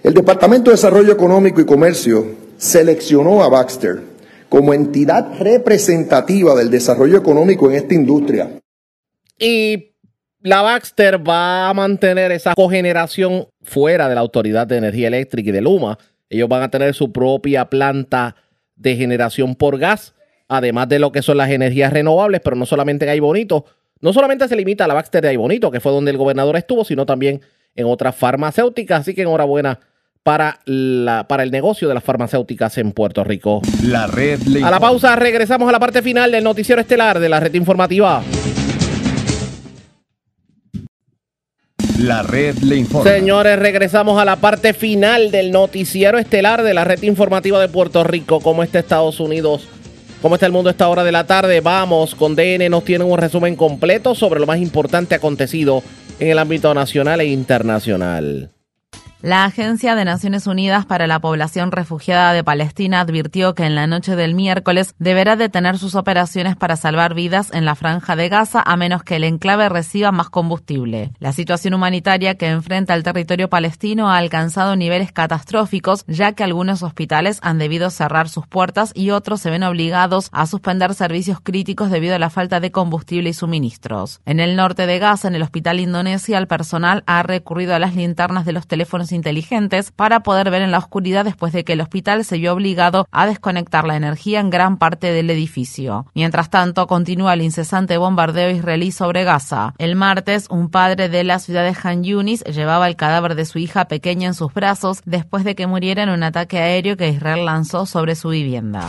El 0.02 0.14
Departamento 0.14 0.70
de 0.70 0.76
Desarrollo 0.76 1.12
Económico 1.12 1.60
y 1.60 1.66
Comercio 1.66 2.26
seleccionó 2.56 3.42
a 3.42 3.48
Baxter 3.48 4.02
como 4.48 4.72
entidad 4.72 5.38
representativa 5.38 6.54
del 6.54 6.70
desarrollo 6.70 7.18
económico 7.18 7.70
en 7.70 7.76
esta 7.76 7.94
industria. 7.94 8.50
Y 9.38 9.94
la 10.40 10.62
Baxter 10.62 11.26
va 11.26 11.68
a 11.68 11.74
mantener 11.74 12.32
esa 12.32 12.54
cogeneración 12.54 13.48
fuera 13.62 14.08
de 14.08 14.14
la 14.14 14.20
Autoridad 14.20 14.66
de 14.66 14.78
Energía 14.78 15.08
Eléctrica 15.08 15.50
y 15.50 15.52
de 15.52 15.60
Luma. 15.60 15.98
Ellos 16.30 16.48
van 16.48 16.62
a 16.62 16.70
tener 16.70 16.94
su 16.94 17.12
propia 17.12 17.68
planta 17.68 18.36
de 18.76 18.96
generación 18.96 19.54
por 19.54 19.78
gas, 19.78 20.14
además 20.48 20.88
de 20.88 20.98
lo 20.98 21.12
que 21.12 21.22
son 21.22 21.36
las 21.36 21.50
energías 21.50 21.92
renovables, 21.92 22.40
pero 22.42 22.56
no 22.56 22.66
solamente 22.66 23.04
en 23.04 23.10
Ay 23.10 23.20
Bonito. 23.20 23.66
No 24.00 24.12
solamente 24.12 24.48
se 24.48 24.56
limita 24.56 24.84
a 24.84 24.88
la 24.88 24.94
Baxter 24.94 25.22
de 25.22 25.28
Ay 25.28 25.36
Bonito, 25.36 25.70
que 25.70 25.80
fue 25.80 25.92
donde 25.92 26.10
el 26.10 26.16
gobernador 26.16 26.56
estuvo, 26.56 26.84
sino 26.84 27.04
también 27.04 27.40
en 27.74 27.86
otras 27.86 28.16
farmacéuticas. 28.16 29.00
Así 29.00 29.14
que 29.14 29.22
enhorabuena 29.22 29.80
para, 30.22 30.60
la, 30.64 31.26
para 31.28 31.42
el 31.42 31.50
negocio 31.50 31.88
de 31.88 31.94
las 31.94 32.04
farmacéuticas 32.04 32.78
en 32.78 32.92
Puerto 32.92 33.24
Rico. 33.24 33.60
La 33.84 34.06
red 34.06 34.40
A 34.62 34.70
la 34.70 34.80
pausa 34.80 35.16
regresamos 35.16 35.68
a 35.68 35.72
la 35.72 35.80
parte 35.80 36.02
final 36.02 36.30
del 36.30 36.44
noticiero 36.44 36.80
estelar 36.80 37.18
de 37.18 37.28
la 37.28 37.40
red 37.40 37.54
informativa. 37.54 38.22
La 41.98 42.22
red 42.22 42.56
le 42.58 42.76
informa. 42.76 43.10
Señores, 43.10 43.58
regresamos 43.58 44.20
a 44.20 44.24
la 44.24 44.36
parte 44.36 44.72
final 44.72 45.32
del 45.32 45.50
noticiero 45.50 46.18
estelar 46.18 46.62
de 46.62 46.72
la 46.72 46.84
red 46.84 47.02
informativa 47.02 47.60
de 47.60 47.68
Puerto 47.68 48.04
Rico. 48.04 48.40
¿Cómo 48.40 48.62
está 48.62 48.78
Estados 48.78 49.18
Unidos? 49.18 49.68
¿Cómo 50.20 50.34
está 50.34 50.46
el 50.46 50.52
mundo 50.52 50.68
a 50.68 50.72
esta 50.72 50.88
hora 50.88 51.04
de 51.04 51.12
la 51.12 51.28
tarde? 51.28 51.60
Vamos, 51.60 52.16
con 52.16 52.34
DN 52.34 52.68
nos 52.68 52.84
tienen 52.84 53.08
un 53.08 53.18
resumen 53.18 53.54
completo 53.54 54.16
sobre 54.16 54.40
lo 54.40 54.46
más 54.46 54.58
importante 54.58 55.14
acontecido 55.14 55.80
en 56.18 56.30
el 56.30 56.40
ámbito 56.40 56.74
nacional 56.74 57.20
e 57.20 57.26
internacional. 57.26 58.50
La 59.20 59.44
Agencia 59.44 59.96
de 59.96 60.04
Naciones 60.04 60.46
Unidas 60.46 60.86
para 60.86 61.08
la 61.08 61.18
Población 61.18 61.72
Refugiada 61.72 62.32
de 62.32 62.44
Palestina 62.44 63.00
advirtió 63.00 63.52
que 63.56 63.64
en 63.64 63.74
la 63.74 63.88
noche 63.88 64.14
del 64.14 64.36
miércoles 64.36 64.94
deberá 65.00 65.34
detener 65.34 65.76
sus 65.76 65.96
operaciones 65.96 66.54
para 66.54 66.76
salvar 66.76 67.14
vidas 67.14 67.52
en 67.52 67.64
la 67.64 67.74
franja 67.74 68.14
de 68.14 68.28
Gaza 68.28 68.62
a 68.64 68.76
menos 68.76 69.02
que 69.02 69.16
el 69.16 69.24
enclave 69.24 69.68
reciba 69.68 70.12
más 70.12 70.30
combustible. 70.30 71.10
La 71.18 71.32
situación 71.32 71.74
humanitaria 71.74 72.36
que 72.36 72.46
enfrenta 72.46 72.94
el 72.94 73.02
territorio 73.02 73.50
palestino 73.50 74.08
ha 74.08 74.18
alcanzado 74.18 74.76
niveles 74.76 75.10
catastróficos 75.10 76.04
ya 76.06 76.34
que 76.34 76.44
algunos 76.44 76.84
hospitales 76.84 77.40
han 77.42 77.58
debido 77.58 77.90
cerrar 77.90 78.28
sus 78.28 78.46
puertas 78.46 78.92
y 78.94 79.10
otros 79.10 79.40
se 79.40 79.50
ven 79.50 79.64
obligados 79.64 80.28
a 80.30 80.46
suspender 80.46 80.94
servicios 80.94 81.40
críticos 81.42 81.90
debido 81.90 82.14
a 82.14 82.20
la 82.20 82.30
falta 82.30 82.60
de 82.60 82.70
combustible 82.70 83.30
y 83.30 83.34
suministros. 83.34 84.20
En 84.26 84.38
el 84.38 84.54
norte 84.54 84.86
de 84.86 85.00
Gaza, 85.00 85.26
en 85.26 85.34
el 85.34 85.42
hospital 85.42 85.80
Indonesia, 85.80 86.38
el 86.38 86.46
personal 86.46 87.02
ha 87.06 87.24
recurrido 87.24 87.74
a 87.74 87.80
las 87.80 87.96
linternas 87.96 88.44
de 88.44 88.52
los 88.52 88.68
teléfonos 88.68 89.07
inteligentes 89.12 89.90
para 89.90 90.20
poder 90.20 90.50
ver 90.50 90.62
en 90.62 90.70
la 90.70 90.78
oscuridad 90.78 91.24
después 91.24 91.52
de 91.52 91.64
que 91.64 91.74
el 91.74 91.80
hospital 91.80 92.24
se 92.24 92.38
vio 92.38 92.52
obligado 92.52 93.06
a 93.10 93.26
desconectar 93.26 93.86
la 93.86 93.96
energía 93.96 94.40
en 94.40 94.50
gran 94.50 94.78
parte 94.78 95.12
del 95.12 95.30
edificio. 95.30 96.06
Mientras 96.14 96.50
tanto, 96.50 96.86
continúa 96.86 97.34
el 97.34 97.42
incesante 97.42 97.98
bombardeo 97.98 98.50
israelí 98.50 98.92
sobre 98.92 99.24
Gaza. 99.24 99.74
El 99.78 99.96
martes, 99.96 100.46
un 100.50 100.70
padre 100.70 101.08
de 101.08 101.24
la 101.24 101.38
ciudad 101.38 101.64
de 101.64 101.76
Han 101.82 102.04
Yunis 102.04 102.44
llevaba 102.44 102.88
el 102.88 102.96
cadáver 102.96 103.34
de 103.34 103.44
su 103.44 103.58
hija 103.58 103.86
pequeña 103.86 104.28
en 104.28 104.34
sus 104.34 104.52
brazos 104.52 105.00
después 105.04 105.44
de 105.44 105.54
que 105.54 105.66
muriera 105.66 106.02
en 106.02 106.10
un 106.10 106.22
ataque 106.22 106.58
aéreo 106.58 106.96
que 106.96 107.08
Israel 107.08 107.44
lanzó 107.44 107.86
sobre 107.86 108.14
su 108.14 108.30
vivienda. 108.30 108.86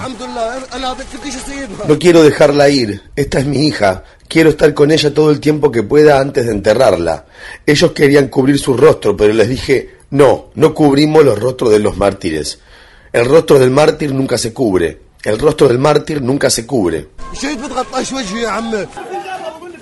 No 1.88 2.00
quiero 2.00 2.24
dejarla 2.24 2.70
ir. 2.70 3.02
Esta 3.16 3.40
es 3.40 3.46
mi 3.46 3.68
hija. 3.68 4.04
Quiero 4.28 4.52
estar 4.52 4.74
con 4.74 4.92
ella 4.92 5.14
todo 5.14 5.32
el 5.32 5.40
tiempo 5.40 5.72
que 5.72 5.84
pueda 5.84 6.20
antes 6.20 6.46
de 6.46 6.52
enterrarla. 6.52 7.26
Ellos 7.66 7.92
querían 7.94 8.28
cubrir 8.28 8.60
su 8.60 8.76
rostro, 8.76 9.18
pero 9.18 9.34
les 9.34 9.50
dije, 9.50 9.99
no, 10.12 10.50
no 10.56 10.74
cubrimos 10.74 11.24
los 11.24 11.40
rostros 11.40 11.72
de 11.72 11.80
los 11.80 11.98
mártires. 11.98 12.60
El 13.12 13.26
rostro 13.26 13.60
del 13.60 13.72
mártir 13.72 14.14
nunca 14.14 14.38
se 14.38 14.54
cubre. 14.54 15.02
El 15.24 15.38
rostro 15.38 15.68
del 15.68 15.80
mártir 15.80 16.22
nunca 16.22 16.50
se 16.50 16.66
cubre. 16.66 17.08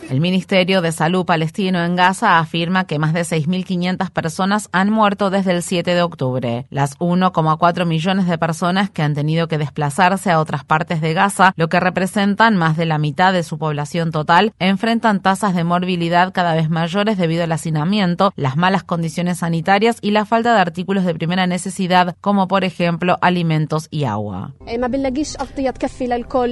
El 0.09 0.21
Ministerio 0.21 0.81
de 0.81 0.93
Salud 0.93 1.25
palestino 1.25 1.83
en 1.83 1.97
Gaza 1.97 2.39
afirma 2.39 2.87
que 2.87 2.97
más 2.97 3.13
de 3.13 3.21
6.500 3.21 4.09
personas 4.11 4.69
han 4.71 4.89
muerto 4.89 5.29
desde 5.29 5.51
el 5.51 5.61
7 5.61 5.93
de 5.93 6.01
octubre. 6.01 6.65
Las 6.69 6.97
1,4 6.99 7.85
millones 7.85 8.25
de 8.25 8.37
personas 8.37 8.89
que 8.89 9.01
han 9.01 9.15
tenido 9.15 9.49
que 9.49 9.57
desplazarse 9.57 10.31
a 10.31 10.39
otras 10.39 10.63
partes 10.63 11.01
de 11.01 11.13
Gaza, 11.13 11.51
lo 11.57 11.67
que 11.67 11.81
representan 11.81 12.55
más 12.55 12.77
de 12.77 12.85
la 12.85 12.99
mitad 12.99 13.33
de 13.33 13.43
su 13.43 13.57
población 13.57 14.11
total, 14.11 14.53
enfrentan 14.59 15.21
tasas 15.21 15.53
de 15.53 15.65
morbilidad 15.65 16.31
cada 16.31 16.55
vez 16.55 16.69
mayores 16.69 17.17
debido 17.17 17.43
al 17.43 17.51
hacinamiento, 17.51 18.31
las 18.37 18.55
malas 18.55 18.83
condiciones 18.83 19.39
sanitarias 19.39 19.97
y 20.01 20.11
la 20.11 20.23
falta 20.23 20.53
de 20.53 20.61
artículos 20.61 21.03
de 21.03 21.15
primera 21.15 21.47
necesidad, 21.47 22.15
como 22.21 22.47
por 22.47 22.63
ejemplo 22.63 23.17
alimentos 23.19 23.89
y 23.91 24.05
agua. 24.05 24.53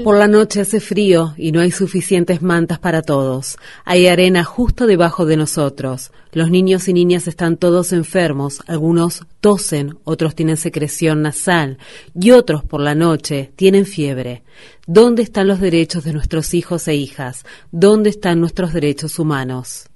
Por 0.03 0.17
la 0.17 0.27
noche 0.27 0.59
hace 0.59 0.81
frío 0.81 1.33
y 1.37 1.53
no 1.53 1.61
hay 1.61 1.71
suficientes 1.71 2.41
mantas 2.41 2.79
para 2.79 3.01
todos. 3.01 3.44
Hay 3.85 4.07
arena 4.07 4.43
justo 4.43 4.87
debajo 4.87 5.25
de 5.25 5.37
nosotros. 5.37 6.11
Los 6.31 6.49
niños 6.49 6.87
y 6.87 6.93
niñas 6.93 7.27
están 7.27 7.57
todos 7.57 7.93
enfermos. 7.93 8.61
Algunos 8.67 9.23
tosen, 9.41 9.97
otros 10.03 10.35
tienen 10.35 10.57
secreción 10.57 11.21
nasal 11.21 11.77
y 12.13 12.31
otros 12.31 12.63
por 12.63 12.81
la 12.81 12.95
noche 12.95 13.51
tienen 13.55 13.85
fiebre. 13.85 14.43
¿Dónde 14.87 15.23
están 15.23 15.47
los 15.47 15.59
derechos 15.59 16.03
de 16.03 16.13
nuestros 16.13 16.53
hijos 16.53 16.87
e 16.87 16.95
hijas? 16.95 17.45
¿Dónde 17.71 18.09
están 18.09 18.39
nuestros 18.39 18.73
derechos 18.73 19.19
humanos? 19.19 19.89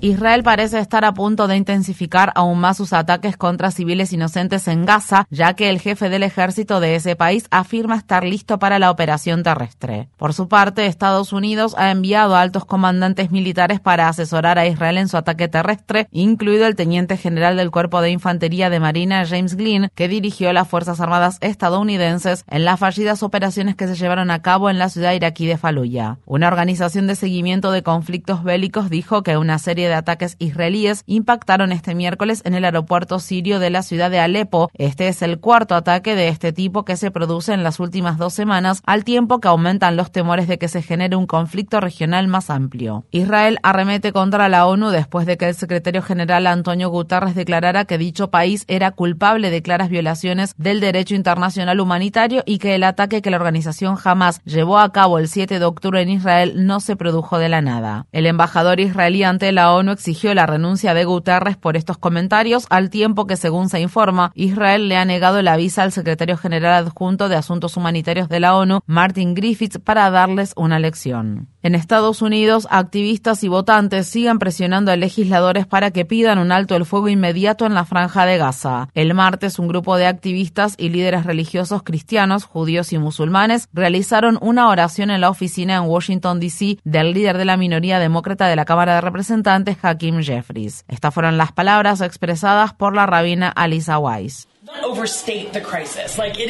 Israel 0.00 0.42
parece 0.42 0.78
estar 0.78 1.04
a 1.04 1.14
punto 1.14 1.48
de 1.48 1.56
intensificar 1.56 2.32
aún 2.34 2.58
más 2.58 2.76
sus 2.76 2.92
ataques 2.92 3.36
contra 3.36 3.70
civiles 3.70 4.12
inocentes 4.12 4.68
en 4.68 4.84
Gaza, 4.84 5.26
ya 5.30 5.54
que 5.54 5.70
el 5.70 5.80
jefe 5.80 6.10
del 6.10 6.22
ejército 6.22 6.80
de 6.80 6.96
ese 6.96 7.16
país 7.16 7.46
afirma 7.50 7.96
estar 7.96 8.24
listo 8.24 8.58
para 8.58 8.78
la 8.78 8.90
operación 8.90 9.42
terrestre. 9.42 10.08
Por 10.16 10.34
su 10.34 10.48
parte, 10.48 10.86
Estados 10.86 11.32
Unidos 11.32 11.74
ha 11.78 11.90
enviado 11.90 12.36
a 12.36 12.42
altos 12.42 12.66
comandantes 12.66 13.30
militares 13.30 13.80
para 13.80 14.08
asesorar 14.08 14.58
a 14.58 14.66
Israel 14.66 14.98
en 14.98 15.08
su 15.08 15.16
ataque 15.16 15.48
terrestre, 15.48 16.08
incluido 16.10 16.66
el 16.66 16.76
teniente 16.76 17.16
general 17.16 17.56
del 17.56 17.70
Cuerpo 17.70 18.02
de 18.02 18.10
Infantería 18.10 18.70
de 18.70 18.80
Marina 18.80 19.24
James 19.26 19.56
Glynn, 19.56 19.88
que 19.94 20.08
dirigió 20.08 20.52
las 20.52 20.68
Fuerzas 20.68 21.00
Armadas 21.00 21.38
estadounidenses 21.40 22.44
en 22.48 22.64
las 22.64 22.78
fallidas 22.78 23.22
operaciones 23.22 23.74
que 23.74 23.86
se 23.86 23.94
llevaron 23.94 24.30
a 24.30 24.42
cabo 24.42 24.68
en 24.68 24.78
la 24.78 24.90
ciudad 24.90 25.12
iraquí 25.12 25.46
de 25.46 25.56
Fallujah. 25.56 26.18
Una 26.26 26.48
organización 26.48 27.06
de 27.06 27.16
seguimiento 27.16 27.70
de 27.72 27.82
conflictos 27.82 28.44
bélicos 28.44 28.90
dijo 28.90 29.22
que 29.22 29.36
una 29.36 29.58
serie 29.58 29.83
de 29.88 29.94
ataques 29.94 30.36
israelíes 30.38 31.02
impactaron 31.06 31.72
este 31.72 31.94
miércoles 31.94 32.42
en 32.44 32.54
el 32.54 32.64
aeropuerto 32.64 33.18
sirio 33.18 33.58
de 33.58 33.70
la 33.70 33.82
ciudad 33.82 34.10
de 34.10 34.20
Alepo. 34.20 34.70
Este 34.74 35.08
es 35.08 35.22
el 35.22 35.40
cuarto 35.40 35.74
ataque 35.74 36.14
de 36.14 36.28
este 36.28 36.52
tipo 36.52 36.84
que 36.84 36.96
se 36.96 37.10
produce 37.10 37.52
en 37.52 37.62
las 37.62 37.80
últimas 37.80 38.18
dos 38.18 38.34
semanas, 38.34 38.82
al 38.86 39.04
tiempo 39.04 39.40
que 39.40 39.48
aumentan 39.48 39.96
los 39.96 40.12
temores 40.12 40.48
de 40.48 40.58
que 40.58 40.68
se 40.68 40.82
genere 40.82 41.16
un 41.16 41.26
conflicto 41.26 41.80
regional 41.80 42.28
más 42.28 42.50
amplio. 42.50 43.04
Israel 43.10 43.58
arremete 43.62 44.12
contra 44.12 44.48
la 44.48 44.66
ONU 44.66 44.90
después 44.90 45.26
de 45.26 45.36
que 45.36 45.48
el 45.48 45.54
secretario 45.54 46.02
general 46.02 46.46
Antonio 46.46 46.88
Guterres 46.88 47.34
declarara 47.34 47.84
que 47.84 47.98
dicho 47.98 48.30
país 48.30 48.64
era 48.68 48.90
culpable 48.90 49.50
de 49.50 49.62
claras 49.62 49.88
violaciones 49.88 50.54
del 50.56 50.80
derecho 50.80 51.14
internacional 51.14 51.80
humanitario 51.80 52.42
y 52.46 52.58
que 52.58 52.74
el 52.74 52.84
ataque 52.84 53.22
que 53.22 53.30
la 53.30 53.36
organización 53.36 53.96
jamás 53.96 54.40
llevó 54.44 54.78
a 54.78 54.92
cabo 54.92 55.18
el 55.18 55.28
7 55.28 55.58
de 55.58 55.64
octubre 55.64 56.00
en 56.00 56.10
Israel 56.10 56.66
no 56.66 56.80
se 56.80 56.96
produjo 56.96 57.38
de 57.38 57.48
la 57.48 57.60
nada. 57.60 58.06
El 58.12 58.26
embajador 58.26 58.80
israelí 58.80 59.22
ante 59.24 59.52
la 59.52 59.72
ONU 59.72 59.73
exigió 59.80 60.34
la 60.34 60.46
renuncia 60.46 60.94
de 60.94 61.04
Guterres 61.04 61.56
por 61.56 61.76
estos 61.76 61.98
comentarios, 61.98 62.66
al 62.70 62.90
tiempo 62.90 63.26
que, 63.26 63.36
según 63.36 63.68
se 63.68 63.80
informa, 63.80 64.32
Israel 64.34 64.88
le 64.88 64.96
ha 64.96 65.04
negado 65.04 65.42
la 65.42 65.56
visa 65.56 65.82
al 65.82 65.92
secretario 65.92 66.36
general 66.36 66.84
adjunto 66.84 67.28
de 67.28 67.36
Asuntos 67.36 67.76
Humanitarios 67.76 68.28
de 68.28 68.40
la 68.40 68.56
ONU, 68.56 68.80
Martin 68.86 69.34
Griffiths, 69.34 69.78
para 69.78 70.10
darles 70.10 70.52
una 70.56 70.78
lección. 70.78 71.53
En 71.64 71.74
Estados 71.74 72.20
Unidos, 72.20 72.68
activistas 72.70 73.42
y 73.42 73.48
votantes 73.48 74.06
siguen 74.06 74.38
presionando 74.38 74.92
a 74.92 74.96
legisladores 74.96 75.66
para 75.66 75.92
que 75.92 76.04
pidan 76.04 76.38
un 76.38 76.52
alto 76.52 76.76
el 76.76 76.84
fuego 76.84 77.08
inmediato 77.08 77.64
en 77.64 77.72
la 77.72 77.86
franja 77.86 78.26
de 78.26 78.36
Gaza. 78.36 78.90
El 78.92 79.14
martes, 79.14 79.58
un 79.58 79.68
grupo 79.68 79.96
de 79.96 80.06
activistas 80.06 80.74
y 80.76 80.90
líderes 80.90 81.24
religiosos 81.24 81.82
cristianos, 81.82 82.44
judíos 82.44 82.92
y 82.92 82.98
musulmanes 82.98 83.70
realizaron 83.72 84.36
una 84.42 84.68
oración 84.68 85.10
en 85.10 85.22
la 85.22 85.30
oficina 85.30 85.76
en 85.76 85.84
Washington, 85.84 86.38
D.C. 86.38 86.80
del 86.84 87.14
líder 87.14 87.38
de 87.38 87.46
la 87.46 87.56
minoría 87.56 87.98
demócrata 87.98 88.46
de 88.46 88.56
la 88.56 88.66
Cámara 88.66 88.96
de 88.96 89.00
Representantes, 89.00 89.78
Hakim 89.80 90.20
Jeffries. 90.22 90.84
Estas 90.88 91.14
fueron 91.14 91.38
las 91.38 91.52
palabras 91.52 92.02
expresadas 92.02 92.74
por 92.74 92.94
la 92.94 93.06
rabina 93.06 93.48
Alisa 93.48 93.98
Weiss. 93.98 94.48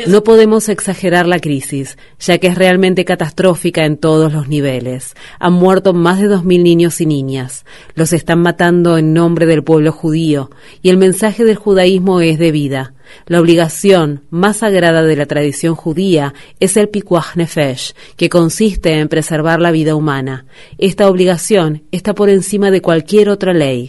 No 0.07 0.23
podemos 0.23 0.69
exagerar 0.69 1.27
la 1.27 1.41
crisis, 1.41 1.99
ya 2.21 2.39
que 2.39 2.47
es 2.47 2.55
realmente 2.57 3.05
catastrófica 3.05 3.85
en 3.85 3.97
todos 3.97 4.33
los 4.33 4.47
niveles. 4.47 5.15
Han 5.41 5.55
muerto 5.55 5.95
más 5.95 6.21
de 6.21 6.29
2.000 6.29 6.63
niños 6.63 7.01
y 7.01 7.07
niñas. 7.07 7.65
Los 7.95 8.13
están 8.13 8.41
matando 8.41 8.99
en 8.99 9.15
nombre 9.15 9.47
del 9.47 9.65
pueblo 9.65 9.91
judío, 9.91 10.51
y 10.81 10.91
el 10.91 10.97
mensaje 10.97 11.45
del 11.45 11.57
judaísmo 11.57 12.21
es 12.21 12.39
de 12.39 12.53
vida. 12.53 12.95
La 13.27 13.41
obligación 13.41 14.23
más 14.31 14.59
sagrada 14.59 15.03
de 15.03 15.17
la 15.17 15.27
tradición 15.27 15.75
judía 15.75 16.35
es 16.61 16.77
el 16.77 16.89
pikuach 16.89 17.37
nefesh, 17.37 17.95
que 18.17 18.29
consiste 18.29 18.99
en 18.99 19.09
preservar 19.09 19.61
la 19.61 19.71
vida 19.71 19.95
humana. 19.95 20.47
Esta 20.79 21.09
obligación 21.09 21.83
está 21.91 22.15
por 22.15 22.29
encima 22.29 22.71
de 22.71 22.81
cualquier 22.81 23.29
otra 23.29 23.53
ley. 23.53 23.89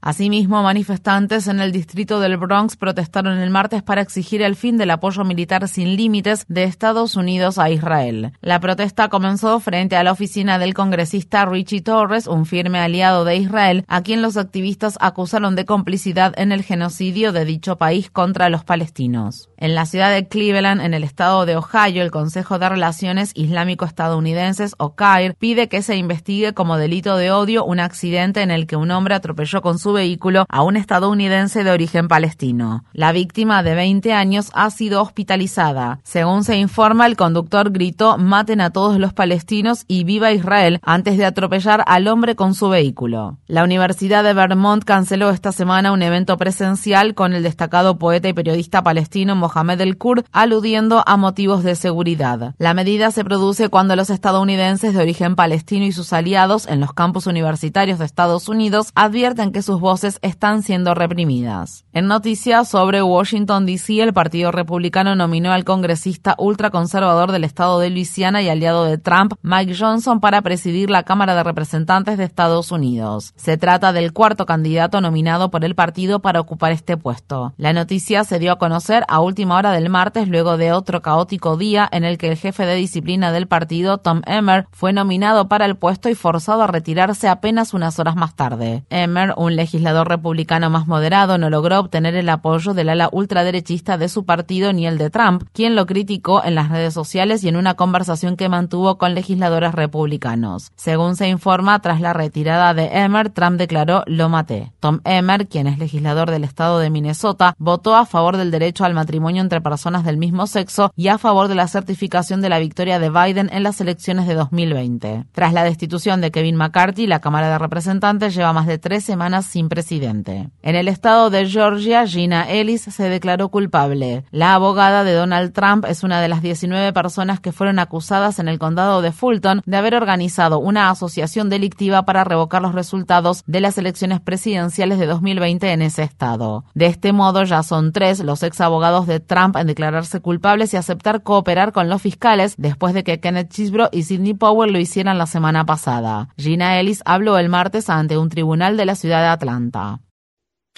Asimismo, 0.00 0.62
manifestantes 0.62 1.48
en 1.48 1.60
el 1.60 1.72
distrito 1.72 2.20
del 2.20 2.36
Bronx 2.36 2.76
protestaron 2.76 3.38
el 3.38 3.50
martes 3.50 3.82
para 3.82 4.00
exigir 4.00 4.42
el 4.42 4.56
fin 4.56 4.76
del 4.76 4.90
apoyo 4.90 5.24
militar 5.24 5.68
sin 5.68 5.96
límites 5.96 6.44
de 6.48 6.64
Estados 6.64 7.16
Unidos 7.16 7.58
a 7.58 7.70
Israel. 7.70 8.32
La 8.40 8.60
protesta 8.60 9.08
comenzó 9.08 9.60
frente 9.60 9.96
a 9.96 10.04
la 10.04 10.12
oficina 10.12 10.58
del 10.58 10.74
congresista 10.74 11.44
Richie 11.44 11.82
Torres, 11.82 12.26
un 12.26 12.46
firme 12.46 12.78
aliado 12.78 13.24
de 13.24 13.36
Israel, 13.36 13.84
a 13.88 14.02
quien 14.02 14.22
los 14.22 14.36
activistas 14.36 14.95
acusaron 15.00 15.56
de 15.56 15.64
complicidad 15.64 16.32
en 16.36 16.52
el 16.52 16.62
genocidio 16.62 17.32
de 17.32 17.44
dicho 17.44 17.76
país 17.76 18.10
contra 18.10 18.48
los 18.48 18.64
palestinos. 18.64 19.48
En 19.56 19.74
la 19.74 19.86
ciudad 19.86 20.10
de 20.10 20.28
Cleveland, 20.28 20.80
en 20.80 20.94
el 20.94 21.04
estado 21.04 21.46
de 21.46 21.56
Ohio, 21.56 22.02
el 22.02 22.10
Consejo 22.10 22.58
de 22.58 22.68
Relaciones 22.68 23.32
Islámico-Estadounidenses, 23.34 24.74
OCAIR, 24.78 25.34
pide 25.34 25.68
que 25.68 25.82
se 25.82 25.96
investigue 25.96 26.54
como 26.54 26.76
delito 26.76 27.16
de 27.16 27.30
odio 27.30 27.64
un 27.64 27.80
accidente 27.80 28.42
en 28.42 28.50
el 28.50 28.66
que 28.66 28.76
un 28.76 28.90
hombre 28.90 29.14
atropelló 29.14 29.62
con 29.62 29.78
su 29.78 29.92
vehículo 29.92 30.44
a 30.48 30.62
un 30.62 30.76
estadounidense 30.76 31.64
de 31.64 31.70
origen 31.70 32.08
palestino. 32.08 32.84
La 32.92 33.12
víctima 33.12 33.62
de 33.62 33.74
20 33.74 34.12
años 34.12 34.50
ha 34.54 34.70
sido 34.70 35.02
hospitalizada. 35.02 36.00
Según 36.02 36.44
se 36.44 36.56
informa, 36.56 37.06
el 37.06 37.16
conductor 37.16 37.70
gritó 37.70 38.18
maten 38.18 38.60
a 38.60 38.70
todos 38.70 38.98
los 38.98 39.12
palestinos 39.12 39.84
y 39.88 40.04
viva 40.04 40.32
Israel 40.32 40.80
antes 40.82 41.16
de 41.18 41.24
atropellar 41.24 41.82
al 41.86 42.08
hombre 42.08 42.36
con 42.36 42.54
su 42.54 42.68
vehículo. 42.68 43.38
La 43.46 43.64
Universidad 43.64 44.24
de 44.24 44.34
Vermont 44.34 44.84
canceló 44.86 45.28
esta 45.28 45.52
semana 45.52 45.92
un 45.92 46.00
evento 46.00 46.38
presencial 46.38 47.14
con 47.14 47.34
el 47.34 47.42
destacado 47.42 47.98
poeta 47.98 48.28
y 48.28 48.32
periodista 48.32 48.82
palestino 48.82 49.36
Mohamed 49.36 49.82
El 49.82 49.98
Kurd, 49.98 50.24
aludiendo 50.32 51.02
a 51.06 51.18
motivos 51.18 51.62
de 51.62 51.74
seguridad. 51.74 52.54
La 52.56 52.72
medida 52.72 53.10
se 53.10 53.24
produce 53.24 53.68
cuando 53.68 53.96
los 53.96 54.08
estadounidenses 54.08 54.94
de 54.94 55.02
origen 55.02 55.36
palestino 55.36 55.84
y 55.84 55.92
sus 55.92 56.14
aliados 56.14 56.66
en 56.66 56.80
los 56.80 56.94
campus 56.94 57.26
universitarios 57.26 57.98
de 57.98 58.06
Estados 58.06 58.48
Unidos 58.48 58.92
advierten 58.94 59.52
que 59.52 59.60
sus 59.60 59.80
voces 59.80 60.18
están 60.22 60.62
siendo 60.62 60.94
reprimidas. 60.94 61.84
En 61.92 62.06
noticias 62.06 62.68
sobre 62.68 63.02
Washington, 63.02 63.66
D.C., 63.66 64.00
el 64.00 64.14
Partido 64.14 64.52
Republicano 64.52 65.16
nominó 65.16 65.52
al 65.52 65.64
congresista 65.64 66.36
ultraconservador 66.38 67.32
del 67.32 67.44
estado 67.44 67.80
de 67.80 67.90
Luisiana 67.90 68.40
y 68.40 68.48
aliado 68.48 68.84
de 68.84 68.98
Trump, 68.98 69.34
Mike 69.42 69.74
Johnson, 69.76 70.20
para 70.20 70.42
presidir 70.42 70.90
la 70.90 71.02
Cámara 71.02 71.34
de 71.34 71.42
Representantes 71.42 72.16
de 72.18 72.24
Estados 72.24 72.70
Unidos. 72.70 73.32
Se 73.34 73.56
trata 73.56 73.92
del 73.92 74.12
cuarto 74.12 74.46
candidato 74.46 74.75
nominado 75.00 75.50
por 75.50 75.64
el 75.64 75.74
partido 75.74 76.20
para 76.20 76.40
ocupar 76.40 76.72
este 76.72 76.96
puesto. 76.96 77.52
La 77.56 77.72
noticia 77.72 78.24
se 78.24 78.38
dio 78.38 78.52
a 78.52 78.58
conocer 78.58 79.04
a 79.08 79.20
última 79.20 79.56
hora 79.56 79.72
del 79.72 79.88
martes 79.88 80.28
luego 80.28 80.56
de 80.56 80.72
otro 80.72 81.02
caótico 81.02 81.56
día 81.56 81.88
en 81.90 82.04
el 82.04 82.18
que 82.18 82.28
el 82.28 82.36
jefe 82.36 82.66
de 82.66 82.74
disciplina 82.74 83.32
del 83.32 83.46
partido, 83.46 83.98
Tom 83.98 84.22
Emmer, 84.26 84.66
fue 84.70 84.92
nominado 84.92 85.48
para 85.48 85.64
el 85.64 85.76
puesto 85.76 86.08
y 86.08 86.14
forzado 86.14 86.62
a 86.62 86.66
retirarse 86.66 87.28
apenas 87.28 87.74
unas 87.74 87.98
horas 87.98 88.16
más 88.16 88.36
tarde. 88.36 88.84
Emmer, 88.90 89.34
un 89.36 89.56
legislador 89.56 90.08
republicano 90.08 90.70
más 90.70 90.86
moderado, 90.86 91.38
no 91.38 91.50
logró 91.50 91.80
obtener 91.80 92.14
el 92.14 92.28
apoyo 92.28 92.74
del 92.74 92.90
ala 92.90 93.08
ultraderechista 93.10 93.98
de 93.98 94.08
su 94.08 94.24
partido 94.24 94.72
ni 94.72 94.86
el 94.86 94.98
de 94.98 95.10
Trump, 95.10 95.44
quien 95.52 95.74
lo 95.74 95.86
criticó 95.86 96.44
en 96.44 96.54
las 96.54 96.70
redes 96.70 96.94
sociales 96.94 97.42
y 97.42 97.48
en 97.48 97.56
una 97.56 97.74
conversación 97.74 98.36
que 98.36 98.48
mantuvo 98.48 98.98
con 98.98 99.14
legisladores 99.14 99.74
republicanos. 99.74 100.70
Según 100.76 101.16
se 101.16 101.28
informa, 101.28 101.80
tras 101.80 102.00
la 102.00 102.12
retirada 102.12 102.74
de 102.74 102.86
Emmer, 102.86 103.30
Trump 103.30 103.58
declaró 103.58 104.02
lo 104.06 104.28
maté. 104.28 104.65
Tom 104.80 105.00
Emmer, 105.04 105.48
quien 105.48 105.66
es 105.66 105.78
legislador 105.78 106.30
del 106.30 106.44
estado 106.44 106.78
de 106.78 106.90
Minnesota, 106.90 107.54
votó 107.58 107.96
a 107.96 108.06
favor 108.06 108.36
del 108.36 108.50
derecho 108.50 108.84
al 108.84 108.94
matrimonio 108.94 109.42
entre 109.42 109.60
personas 109.60 110.04
del 110.04 110.16
mismo 110.16 110.46
sexo 110.46 110.92
y 110.96 111.08
a 111.08 111.18
favor 111.18 111.48
de 111.48 111.54
la 111.54 111.68
certificación 111.68 112.40
de 112.40 112.48
la 112.48 112.58
victoria 112.58 112.98
de 112.98 113.10
Biden 113.10 113.50
en 113.52 113.62
las 113.62 113.80
elecciones 113.80 114.26
de 114.26 114.34
2020. 114.34 115.26
Tras 115.32 115.52
la 115.52 115.64
destitución 115.64 116.20
de 116.20 116.30
Kevin 116.30 116.56
McCarthy, 116.56 117.06
la 117.06 117.20
Cámara 117.20 117.50
de 117.50 117.58
Representantes 117.58 118.34
lleva 118.34 118.52
más 118.52 118.66
de 118.66 118.78
tres 118.78 119.04
semanas 119.04 119.46
sin 119.46 119.68
presidente. 119.68 120.48
En 120.62 120.76
el 120.76 120.88
estado 120.88 121.30
de 121.30 121.46
Georgia, 121.46 122.06
Gina 122.06 122.50
Ellis 122.50 122.82
se 122.82 123.08
declaró 123.08 123.50
culpable. 123.50 124.24
La 124.30 124.54
abogada 124.54 125.04
de 125.04 125.12
Donald 125.12 125.52
Trump 125.52 125.84
es 125.86 126.02
una 126.02 126.20
de 126.20 126.28
las 126.28 126.42
19 126.42 126.92
personas 126.92 127.40
que 127.40 127.52
fueron 127.52 127.78
acusadas 127.78 128.38
en 128.38 128.48
el 128.48 128.58
condado 128.58 129.02
de 129.02 129.12
Fulton 129.12 129.62
de 129.64 129.76
haber 129.76 129.94
organizado 129.94 130.58
una 130.58 130.90
asociación 130.90 131.48
delictiva 131.48 132.04
para 132.04 132.24
revocar 132.24 132.62
los 132.62 132.74
resultados 132.74 133.42
de 133.46 133.60
las 133.60 133.78
elecciones 133.78 134.20
presidenciales 134.20 134.55
de 134.56 135.06
2020 135.06 135.70
en 135.70 135.82
ese 135.82 136.02
estado. 136.02 136.64
De 136.74 136.86
este 136.86 137.12
modo, 137.12 137.44
ya 137.44 137.62
son 137.62 137.92
tres 137.92 138.20
los 138.20 138.42
ex 138.42 138.60
abogados 138.60 139.06
de 139.06 139.20
Trump 139.20 139.56
en 139.56 139.66
declararse 139.66 140.20
culpables 140.20 140.72
y 140.72 140.76
aceptar 140.76 141.22
cooperar 141.22 141.72
con 141.72 141.88
los 141.88 142.02
fiscales 142.02 142.54
después 142.56 142.94
de 142.94 143.04
que 143.04 143.20
Kenneth 143.20 143.50
Chisbro 143.50 143.88
y 143.92 144.04
Sidney 144.04 144.34
Powell 144.34 144.72
lo 144.72 144.78
hicieran 144.78 145.18
la 145.18 145.26
semana 145.26 145.66
pasada. 145.66 146.28
Gina 146.38 146.80
Ellis 146.80 147.02
habló 147.04 147.38
el 147.38 147.48
martes 147.48 147.90
ante 147.90 148.18
un 148.18 148.28
tribunal 148.28 148.76
de 148.76 148.86
la 148.86 148.94
ciudad 148.94 149.22
de 149.22 149.28
Atlanta. 149.28 150.00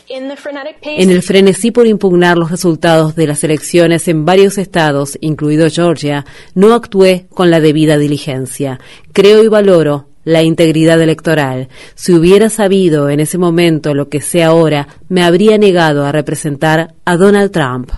En 0.09 1.11
el 1.11 1.23
frenesí 1.23 1.71
por 1.71 1.87
impugnar 1.87 2.39
los 2.39 2.51
resultados 2.51 3.15
de 3.15 3.27
las 3.27 3.45
elecciones 3.45 4.09
en 4.09 4.25
varios 4.25 4.57
estados, 4.57 5.19
incluido 5.21 5.69
Georgia, 5.69 6.25
no 6.55 6.73
actué 6.73 7.27
con 7.31 7.51
la 7.51 7.61
debida 7.61 7.99
diligencia. 7.99 8.81
Creo 9.13 9.43
y 9.43 9.49
valoro 9.49 10.08
la 10.29 10.43
integridad 10.43 11.01
electoral. 11.01 11.69
Si 11.95 12.13
hubiera 12.13 12.51
sabido 12.51 13.09
en 13.09 13.19
ese 13.19 13.39
momento 13.39 13.95
lo 13.95 14.11
que 14.11 14.21
sé 14.21 14.45
ahora, 14.45 14.87
me 15.09 15.23
habría 15.23 15.57
negado 15.57 16.05
a 16.05 16.13
representar 16.13 16.95
a 17.07 17.17
Donald 17.17 17.51
Trump. 17.51 17.91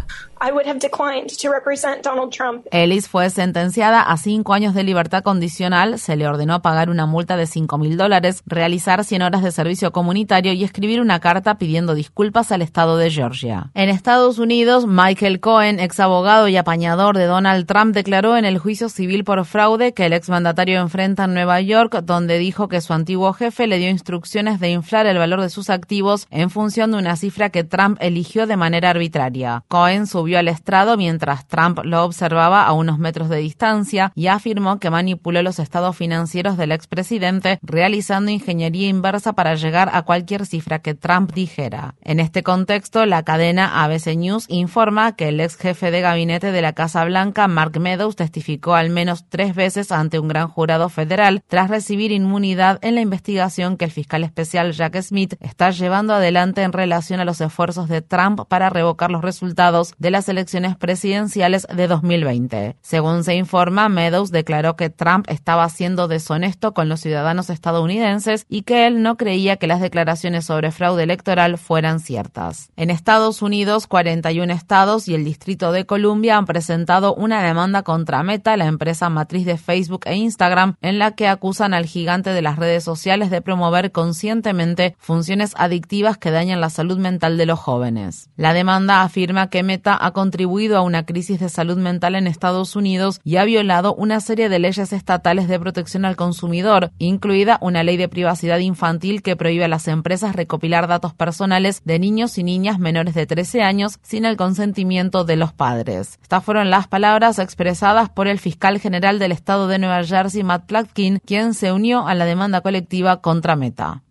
Ellis 2.72 3.08
fue 3.08 3.28
sentenciada 3.28 4.00
a 4.00 4.16
cinco 4.16 4.54
años 4.54 4.72
de 4.72 4.84
libertad 4.84 5.22
condicional. 5.22 5.98
Se 5.98 6.16
le 6.16 6.26
ordenó 6.26 6.62
pagar 6.62 6.88
una 6.88 7.04
multa 7.04 7.36
de 7.36 7.46
cinco 7.46 7.76
mil 7.76 7.98
dólares, 7.98 8.42
realizar 8.46 9.04
100 9.04 9.20
horas 9.20 9.42
de 9.42 9.52
servicio 9.52 9.92
comunitario 9.92 10.54
y 10.54 10.64
escribir 10.64 11.02
una 11.02 11.20
carta 11.20 11.58
pidiendo 11.58 11.94
disculpas 11.94 12.52
al 12.52 12.62
Estado 12.62 12.96
de 12.96 13.10
Georgia. 13.10 13.70
En 13.74 13.90
Estados 13.90 14.38
Unidos, 14.38 14.86
Michael 14.86 15.40
Cohen, 15.40 15.78
ex 15.78 16.00
abogado 16.00 16.48
y 16.48 16.56
apañador 16.56 17.18
de 17.18 17.26
Donald 17.26 17.66
Trump, 17.66 17.94
declaró 17.94 18.38
en 18.38 18.46
el 18.46 18.56
juicio 18.56 18.88
civil 18.88 19.24
por 19.24 19.44
fraude 19.44 19.92
que 19.92 20.06
el 20.06 20.14
exmandatario 20.14 20.80
enfrenta 20.80 21.24
en 21.24 21.34
Nueva 21.34 21.60
York, 21.60 22.00
donde 22.04 22.38
dijo 22.38 22.66
que 22.68 22.80
su 22.80 22.94
antiguo 22.94 23.34
jefe 23.34 23.66
le 23.66 23.76
dio 23.76 23.90
instrucciones 23.90 24.58
de 24.58 24.70
inflar 24.70 25.04
el 25.04 25.18
valor 25.18 25.42
de 25.42 25.50
sus 25.50 25.68
activos 25.68 26.26
en 26.30 26.48
función 26.48 26.92
de 26.92 26.96
una 26.96 27.16
cifra 27.16 27.50
que 27.50 27.62
Trump 27.62 27.98
eligió 28.00 28.46
de 28.46 28.56
manera 28.56 28.88
arbitraria. 28.88 29.64
Cohen 29.68 30.06
subió 30.06 30.29
al 30.38 30.48
estrado 30.48 30.96
mientras 30.96 31.46
Trump 31.46 31.80
lo 31.84 32.04
observaba 32.04 32.64
a 32.64 32.72
unos 32.72 32.98
metros 32.98 33.28
de 33.28 33.38
distancia 33.38 34.12
y 34.14 34.28
afirmó 34.28 34.78
que 34.78 34.90
manipuló 34.90 35.42
los 35.42 35.58
estados 35.58 35.96
financieros 35.96 36.56
del 36.56 36.72
expresidente 36.72 37.58
realizando 37.62 38.30
ingeniería 38.30 38.88
inversa 38.88 39.32
para 39.32 39.54
llegar 39.54 39.90
a 39.92 40.02
cualquier 40.02 40.46
cifra 40.46 40.80
que 40.80 40.94
Trump 40.94 41.32
dijera. 41.32 41.94
En 42.02 42.20
este 42.20 42.42
contexto, 42.42 43.06
la 43.06 43.22
cadena 43.22 43.84
ABC 43.84 44.16
News 44.16 44.46
informa 44.48 45.16
que 45.16 45.28
el 45.28 45.40
ex 45.40 45.56
jefe 45.56 45.90
de 45.90 46.00
gabinete 46.00 46.52
de 46.52 46.62
la 46.62 46.72
Casa 46.72 47.04
Blanca, 47.04 47.48
Mark 47.48 47.78
Meadows, 47.78 48.16
testificó 48.16 48.74
al 48.74 48.90
menos 48.90 49.24
tres 49.28 49.54
veces 49.54 49.92
ante 49.92 50.18
un 50.18 50.28
gran 50.28 50.48
jurado 50.48 50.88
federal 50.88 51.42
tras 51.46 51.70
recibir 51.70 52.12
inmunidad 52.12 52.78
en 52.82 52.94
la 52.94 53.00
investigación 53.00 53.76
que 53.76 53.84
el 53.84 53.90
fiscal 53.90 54.24
especial 54.24 54.72
Jack 54.72 55.00
Smith 55.02 55.34
está 55.40 55.70
llevando 55.70 56.14
adelante 56.14 56.62
en 56.62 56.72
relación 56.72 57.20
a 57.20 57.24
los 57.24 57.40
esfuerzos 57.40 57.88
de 57.88 58.02
Trump 58.02 58.40
para 58.48 58.70
revocar 58.70 59.10
los 59.10 59.22
resultados 59.22 59.94
de 59.98 60.10
la 60.10 60.19
elecciones 60.28 60.76
presidenciales 60.76 61.66
de 61.74 61.86
2020. 61.88 62.76
Según 62.82 63.24
se 63.24 63.34
informa, 63.36 63.88
Meadows 63.88 64.30
declaró 64.30 64.76
que 64.76 64.90
Trump 64.90 65.26
estaba 65.28 65.68
siendo 65.68 66.08
deshonesto 66.08 66.74
con 66.74 66.88
los 66.88 67.00
ciudadanos 67.00 67.50
estadounidenses 67.50 68.46
y 68.48 68.62
que 68.62 68.86
él 68.86 69.02
no 69.02 69.16
creía 69.16 69.56
que 69.56 69.66
las 69.66 69.80
declaraciones 69.80 70.44
sobre 70.44 70.70
fraude 70.70 71.02
electoral 71.02 71.58
fueran 71.58 72.00
ciertas. 72.00 72.70
En 72.76 72.90
Estados 72.90 73.42
Unidos, 73.42 73.86
41 73.86 74.52
estados 74.52 75.08
y 75.08 75.14
el 75.14 75.24
Distrito 75.24 75.72
de 75.72 75.86
Columbia 75.86 76.36
han 76.36 76.46
presentado 76.46 77.14
una 77.14 77.42
demanda 77.42 77.82
contra 77.82 78.22
Meta, 78.22 78.56
la 78.56 78.66
empresa 78.66 79.08
matriz 79.08 79.44
de 79.46 79.56
Facebook 79.56 80.02
e 80.06 80.16
Instagram, 80.16 80.76
en 80.82 80.98
la 80.98 81.12
que 81.12 81.28
acusan 81.28 81.74
al 81.74 81.86
gigante 81.86 82.30
de 82.30 82.42
las 82.42 82.56
redes 82.56 82.84
sociales 82.84 83.30
de 83.30 83.42
promover 83.42 83.92
conscientemente 83.92 84.96
funciones 84.98 85.54
adictivas 85.56 86.18
que 86.18 86.30
dañan 86.30 86.60
la 86.60 86.70
salud 86.70 86.98
mental 86.98 87.36
de 87.36 87.46
los 87.46 87.58
jóvenes. 87.58 88.30
La 88.36 88.52
demanda 88.52 89.02
afirma 89.02 89.50
que 89.50 89.62
Meta 89.62 89.96
ha 90.10 90.12
contribuido 90.12 90.76
a 90.76 90.82
una 90.82 91.06
crisis 91.06 91.38
de 91.38 91.48
salud 91.48 91.76
mental 91.76 92.16
en 92.16 92.26
Estados 92.26 92.74
Unidos 92.74 93.20
y 93.22 93.36
ha 93.36 93.44
violado 93.44 93.94
una 93.94 94.20
serie 94.20 94.48
de 94.48 94.58
leyes 94.58 94.92
estatales 94.92 95.46
de 95.46 95.60
protección 95.60 96.04
al 96.04 96.16
consumidor, 96.16 96.90
incluida 96.98 97.58
una 97.60 97.84
ley 97.84 97.96
de 97.96 98.08
privacidad 98.08 98.58
infantil 98.58 99.22
que 99.22 99.36
prohíbe 99.36 99.64
a 99.64 99.68
las 99.68 99.86
empresas 99.88 100.34
recopilar 100.34 100.88
datos 100.88 101.14
personales 101.14 101.82
de 101.84 101.98
niños 102.00 102.38
y 102.38 102.42
niñas 102.42 102.78
menores 102.80 103.14
de 103.14 103.26
13 103.26 103.62
años 103.62 103.98
sin 104.02 104.24
el 104.24 104.36
consentimiento 104.36 105.24
de 105.24 105.36
los 105.36 105.52
padres. 105.52 106.18
Estas 106.22 106.44
fueron 106.44 106.70
las 106.70 106.88
palabras 106.88 107.38
expresadas 107.38 108.08
por 108.08 108.26
el 108.26 108.40
fiscal 108.40 108.80
general 108.80 109.18
del 109.18 109.32
estado 109.32 109.68
de 109.68 109.78
Nueva 109.78 110.02
Jersey, 110.02 110.42
Matt 110.42 110.66
Platkin, 110.66 111.20
quien 111.24 111.54
se 111.54 111.70
unió 111.70 112.06
a 112.08 112.14
la 112.14 112.24
demanda 112.24 112.60
colectiva 112.62 113.20
contra 113.20 113.54
Meta. 113.54 114.02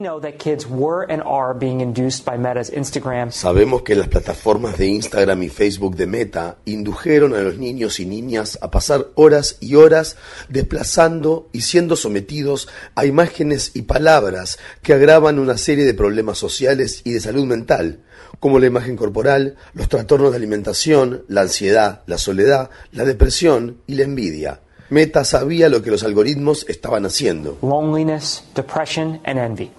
Sabemos 3.31 3.81
que 3.81 3.95
las 3.95 4.07
plataformas 4.07 4.77
de 4.77 4.87
Instagram 4.87 5.43
y 5.43 5.49
Facebook 5.49 5.88
de 5.95 6.07
Meta 6.07 6.57
indujeron 6.65 7.33
a 7.33 7.39
los 7.41 7.57
niños 7.57 7.99
y 7.99 8.05
niñas 8.05 8.57
a 8.61 8.71
pasar 8.71 9.07
horas 9.15 9.57
y 9.59 9.75
horas 9.75 10.17
desplazando 10.49 11.49
y 11.51 11.61
siendo 11.61 11.95
sometidos 11.95 12.67
a 12.95 13.05
imágenes 13.05 13.71
y 13.73 13.83
palabras 13.83 14.59
que 14.81 14.93
agravan 14.93 15.39
una 15.39 15.57
serie 15.57 15.85
de 15.85 15.93
problemas 15.93 16.37
sociales 16.37 17.01
y 17.03 17.13
de 17.13 17.19
salud 17.19 17.45
mental, 17.45 17.99
como 18.39 18.59
la 18.59 18.67
imagen 18.67 18.95
corporal, 18.95 19.55
los 19.73 19.89
trastornos 19.89 20.31
de 20.31 20.37
alimentación, 20.37 21.23
la 21.27 21.41
ansiedad, 21.41 22.03
la 22.05 22.17
soledad, 22.17 22.69
la 22.91 23.05
depresión 23.05 23.81
y 23.87 23.95
la 23.95 24.03
envidia. 24.03 24.61
Meta 24.89 25.23
sabía 25.23 25.69
lo 25.69 25.83
que 25.83 25.91
los 25.91 26.03
algoritmos 26.03 26.65
estaban 26.67 27.05
haciendo. 27.05 27.57
Loneliness, 27.61 28.43
depression, 28.55 29.21
and 29.23 29.37
envy. 29.37 29.71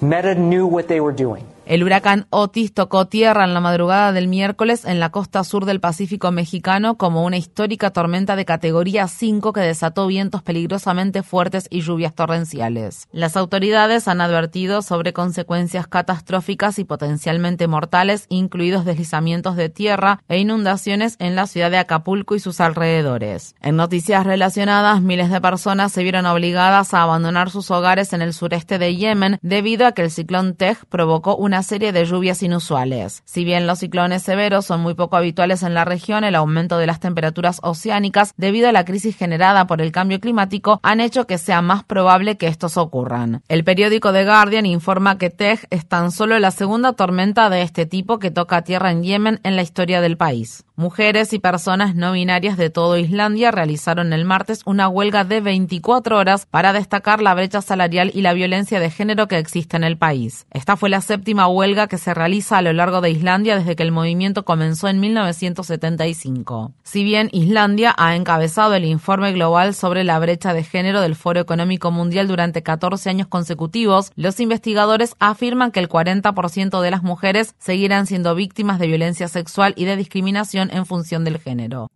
Meta 0.00 0.34
knew 0.34 0.66
what 0.66 0.86
they 0.86 1.00
were 1.00 1.14
doing. 1.14 1.44
El 1.68 1.84
huracán 1.84 2.26
Otis 2.30 2.72
tocó 2.72 3.08
tierra 3.08 3.44
en 3.44 3.52
la 3.52 3.60
madrugada 3.60 4.12
del 4.12 4.26
miércoles 4.26 4.86
en 4.86 5.00
la 5.00 5.10
costa 5.10 5.44
sur 5.44 5.66
del 5.66 5.80
Pacífico 5.80 6.30
mexicano 6.30 6.96
como 6.96 7.26
una 7.26 7.36
histórica 7.36 7.90
tormenta 7.90 8.36
de 8.36 8.46
categoría 8.46 9.06
5 9.06 9.52
que 9.52 9.60
desató 9.60 10.06
vientos 10.06 10.42
peligrosamente 10.42 11.22
fuertes 11.22 11.66
y 11.68 11.82
lluvias 11.82 12.14
torrenciales. 12.14 13.06
Las 13.12 13.36
autoridades 13.36 14.08
han 14.08 14.22
advertido 14.22 14.80
sobre 14.80 15.12
consecuencias 15.12 15.86
catastróficas 15.86 16.78
y 16.78 16.84
potencialmente 16.84 17.66
mortales, 17.66 18.24
incluidos 18.30 18.86
deslizamientos 18.86 19.54
de 19.54 19.68
tierra 19.68 20.22
e 20.26 20.38
inundaciones 20.38 21.16
en 21.18 21.36
la 21.36 21.46
ciudad 21.46 21.70
de 21.70 21.76
Acapulco 21.76 22.34
y 22.34 22.40
sus 22.40 22.62
alrededores. 22.62 23.54
En 23.60 23.76
noticias 23.76 24.24
relacionadas, 24.24 25.02
miles 25.02 25.30
de 25.30 25.42
personas 25.42 25.92
se 25.92 26.02
vieron 26.02 26.24
obligadas 26.24 26.94
a 26.94 27.02
abandonar 27.02 27.50
sus 27.50 27.70
hogares 27.70 28.14
en 28.14 28.22
el 28.22 28.32
sureste 28.32 28.78
de 28.78 28.96
Yemen 28.96 29.38
debido 29.42 29.86
a 29.86 29.92
que 29.92 30.00
el 30.00 30.10
ciclón 30.10 30.54
Tej 30.54 30.78
provocó 30.88 31.36
una 31.36 31.57
serie 31.62 31.92
de 31.92 32.04
lluvias 32.04 32.42
inusuales. 32.42 33.22
Si 33.24 33.44
bien 33.44 33.66
los 33.66 33.80
ciclones 33.80 34.22
severos 34.22 34.66
son 34.66 34.80
muy 34.80 34.94
poco 34.94 35.16
habituales 35.16 35.62
en 35.62 35.74
la 35.74 35.84
región, 35.84 36.24
el 36.24 36.34
aumento 36.34 36.78
de 36.78 36.86
las 36.86 37.00
temperaturas 37.00 37.60
oceánicas 37.62 38.34
debido 38.36 38.68
a 38.68 38.72
la 38.72 38.84
crisis 38.84 39.16
generada 39.16 39.66
por 39.66 39.80
el 39.80 39.92
cambio 39.92 40.20
climático 40.20 40.80
han 40.82 41.00
hecho 41.00 41.26
que 41.26 41.38
sea 41.38 41.62
más 41.62 41.84
probable 41.84 42.36
que 42.36 42.46
estos 42.46 42.76
ocurran. 42.76 43.42
El 43.48 43.64
periódico 43.64 44.12
The 44.12 44.24
Guardian 44.24 44.66
informa 44.66 45.18
que 45.18 45.30
Tej 45.30 45.66
es 45.70 45.86
tan 45.86 46.12
solo 46.12 46.38
la 46.38 46.50
segunda 46.50 46.92
tormenta 46.92 47.50
de 47.50 47.62
este 47.62 47.86
tipo 47.86 48.18
que 48.18 48.30
toca 48.30 48.62
tierra 48.62 48.90
en 48.90 49.02
Yemen 49.02 49.40
en 49.42 49.56
la 49.56 49.62
historia 49.62 50.00
del 50.00 50.16
país. 50.16 50.64
Mujeres 50.78 51.32
y 51.32 51.40
personas 51.40 51.96
no 51.96 52.12
binarias 52.12 52.56
de 52.56 52.70
todo 52.70 52.98
Islandia 52.98 53.50
realizaron 53.50 54.12
el 54.12 54.24
martes 54.24 54.62
una 54.64 54.88
huelga 54.88 55.24
de 55.24 55.40
24 55.40 56.16
horas 56.16 56.46
para 56.46 56.72
destacar 56.72 57.20
la 57.20 57.34
brecha 57.34 57.62
salarial 57.62 58.12
y 58.14 58.20
la 58.20 58.32
violencia 58.32 58.78
de 58.78 58.88
género 58.88 59.26
que 59.26 59.38
existe 59.38 59.76
en 59.76 59.82
el 59.82 59.98
país. 59.98 60.46
Esta 60.52 60.76
fue 60.76 60.88
la 60.88 61.00
séptima 61.00 61.47
huelga 61.48 61.86
que 61.86 61.98
se 61.98 62.14
realiza 62.14 62.58
a 62.58 62.62
lo 62.62 62.72
largo 62.72 63.00
de 63.00 63.10
Islandia 63.10 63.58
desde 63.58 63.76
que 63.76 63.82
el 63.82 63.92
movimiento 63.92 64.44
comenzó 64.44 64.88
en 64.88 65.00
1975. 65.00 66.72
Si 66.82 67.04
bien 67.04 67.28
Islandia 67.32 67.94
ha 67.96 68.16
encabezado 68.16 68.74
el 68.74 68.84
informe 68.84 69.32
global 69.32 69.74
sobre 69.74 70.04
la 70.04 70.18
brecha 70.18 70.54
de 70.54 70.64
género 70.64 71.00
del 71.00 71.16
Foro 71.16 71.40
Económico 71.40 71.90
Mundial 71.90 72.28
durante 72.28 72.62
14 72.62 73.10
años 73.10 73.28
consecutivos, 73.28 74.12
los 74.16 74.40
investigadores 74.40 75.14
afirman 75.18 75.70
que 75.70 75.80
el 75.80 75.88
40% 75.88 76.80
de 76.80 76.90
las 76.90 77.02
mujeres 77.02 77.54
seguirán 77.58 78.06
siendo 78.06 78.34
víctimas 78.34 78.78
de 78.78 78.86
violencia 78.86 79.28
sexual 79.28 79.74
y 79.76 79.84
de 79.84 79.96
discriminación 79.96 80.70
en 80.72 80.86
función 80.86 81.24
del 81.24 81.38
género. 81.38 81.88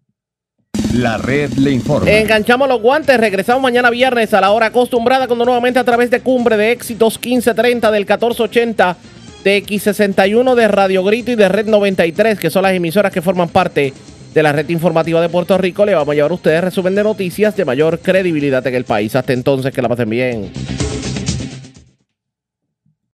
La 0.94 1.16
red 1.16 1.52
le 1.54 1.70
informa. 1.70 2.10
Enganchamos 2.10 2.68
los 2.68 2.80
guantes, 2.80 3.18
regresamos 3.18 3.62
mañana 3.62 3.88
viernes 3.88 4.34
a 4.34 4.40
la 4.42 4.50
hora 4.50 4.66
acostumbrada 4.66 5.26
cuando 5.26 5.46
nuevamente 5.46 5.78
a 5.78 5.84
través 5.84 6.10
de 6.10 6.20
Cumbre 6.20 6.58
de 6.58 6.72
Éxitos 6.72 7.14
1530 7.14 7.90
del 7.90 8.02
1480 8.02 8.96
de 9.44 9.64
X61 9.64 10.54
de 10.54 10.68
Radio 10.68 11.04
Grito 11.04 11.30
y 11.32 11.34
de 11.34 11.48
Red 11.48 11.66
93, 11.66 12.38
que 12.38 12.50
son 12.50 12.62
las 12.62 12.72
emisoras 12.72 13.12
que 13.12 13.22
forman 13.22 13.48
parte 13.48 13.92
de 14.32 14.42
la 14.42 14.52
red 14.52 14.68
informativa 14.70 15.20
de 15.20 15.28
Puerto 15.28 15.58
Rico, 15.58 15.84
le 15.84 15.94
vamos 15.94 16.12
a 16.12 16.14
llevar 16.14 16.30
a 16.30 16.34
ustedes 16.34 16.64
resumen 16.64 16.94
de 16.94 17.02
noticias 17.02 17.56
de 17.56 17.64
mayor 17.64 17.98
credibilidad 17.98 18.66
en 18.66 18.74
el 18.74 18.84
país. 18.84 19.14
Hasta 19.14 19.32
entonces, 19.32 19.74
que 19.74 19.82
la 19.82 19.88
pasen 19.88 20.08
bien. 20.08 20.81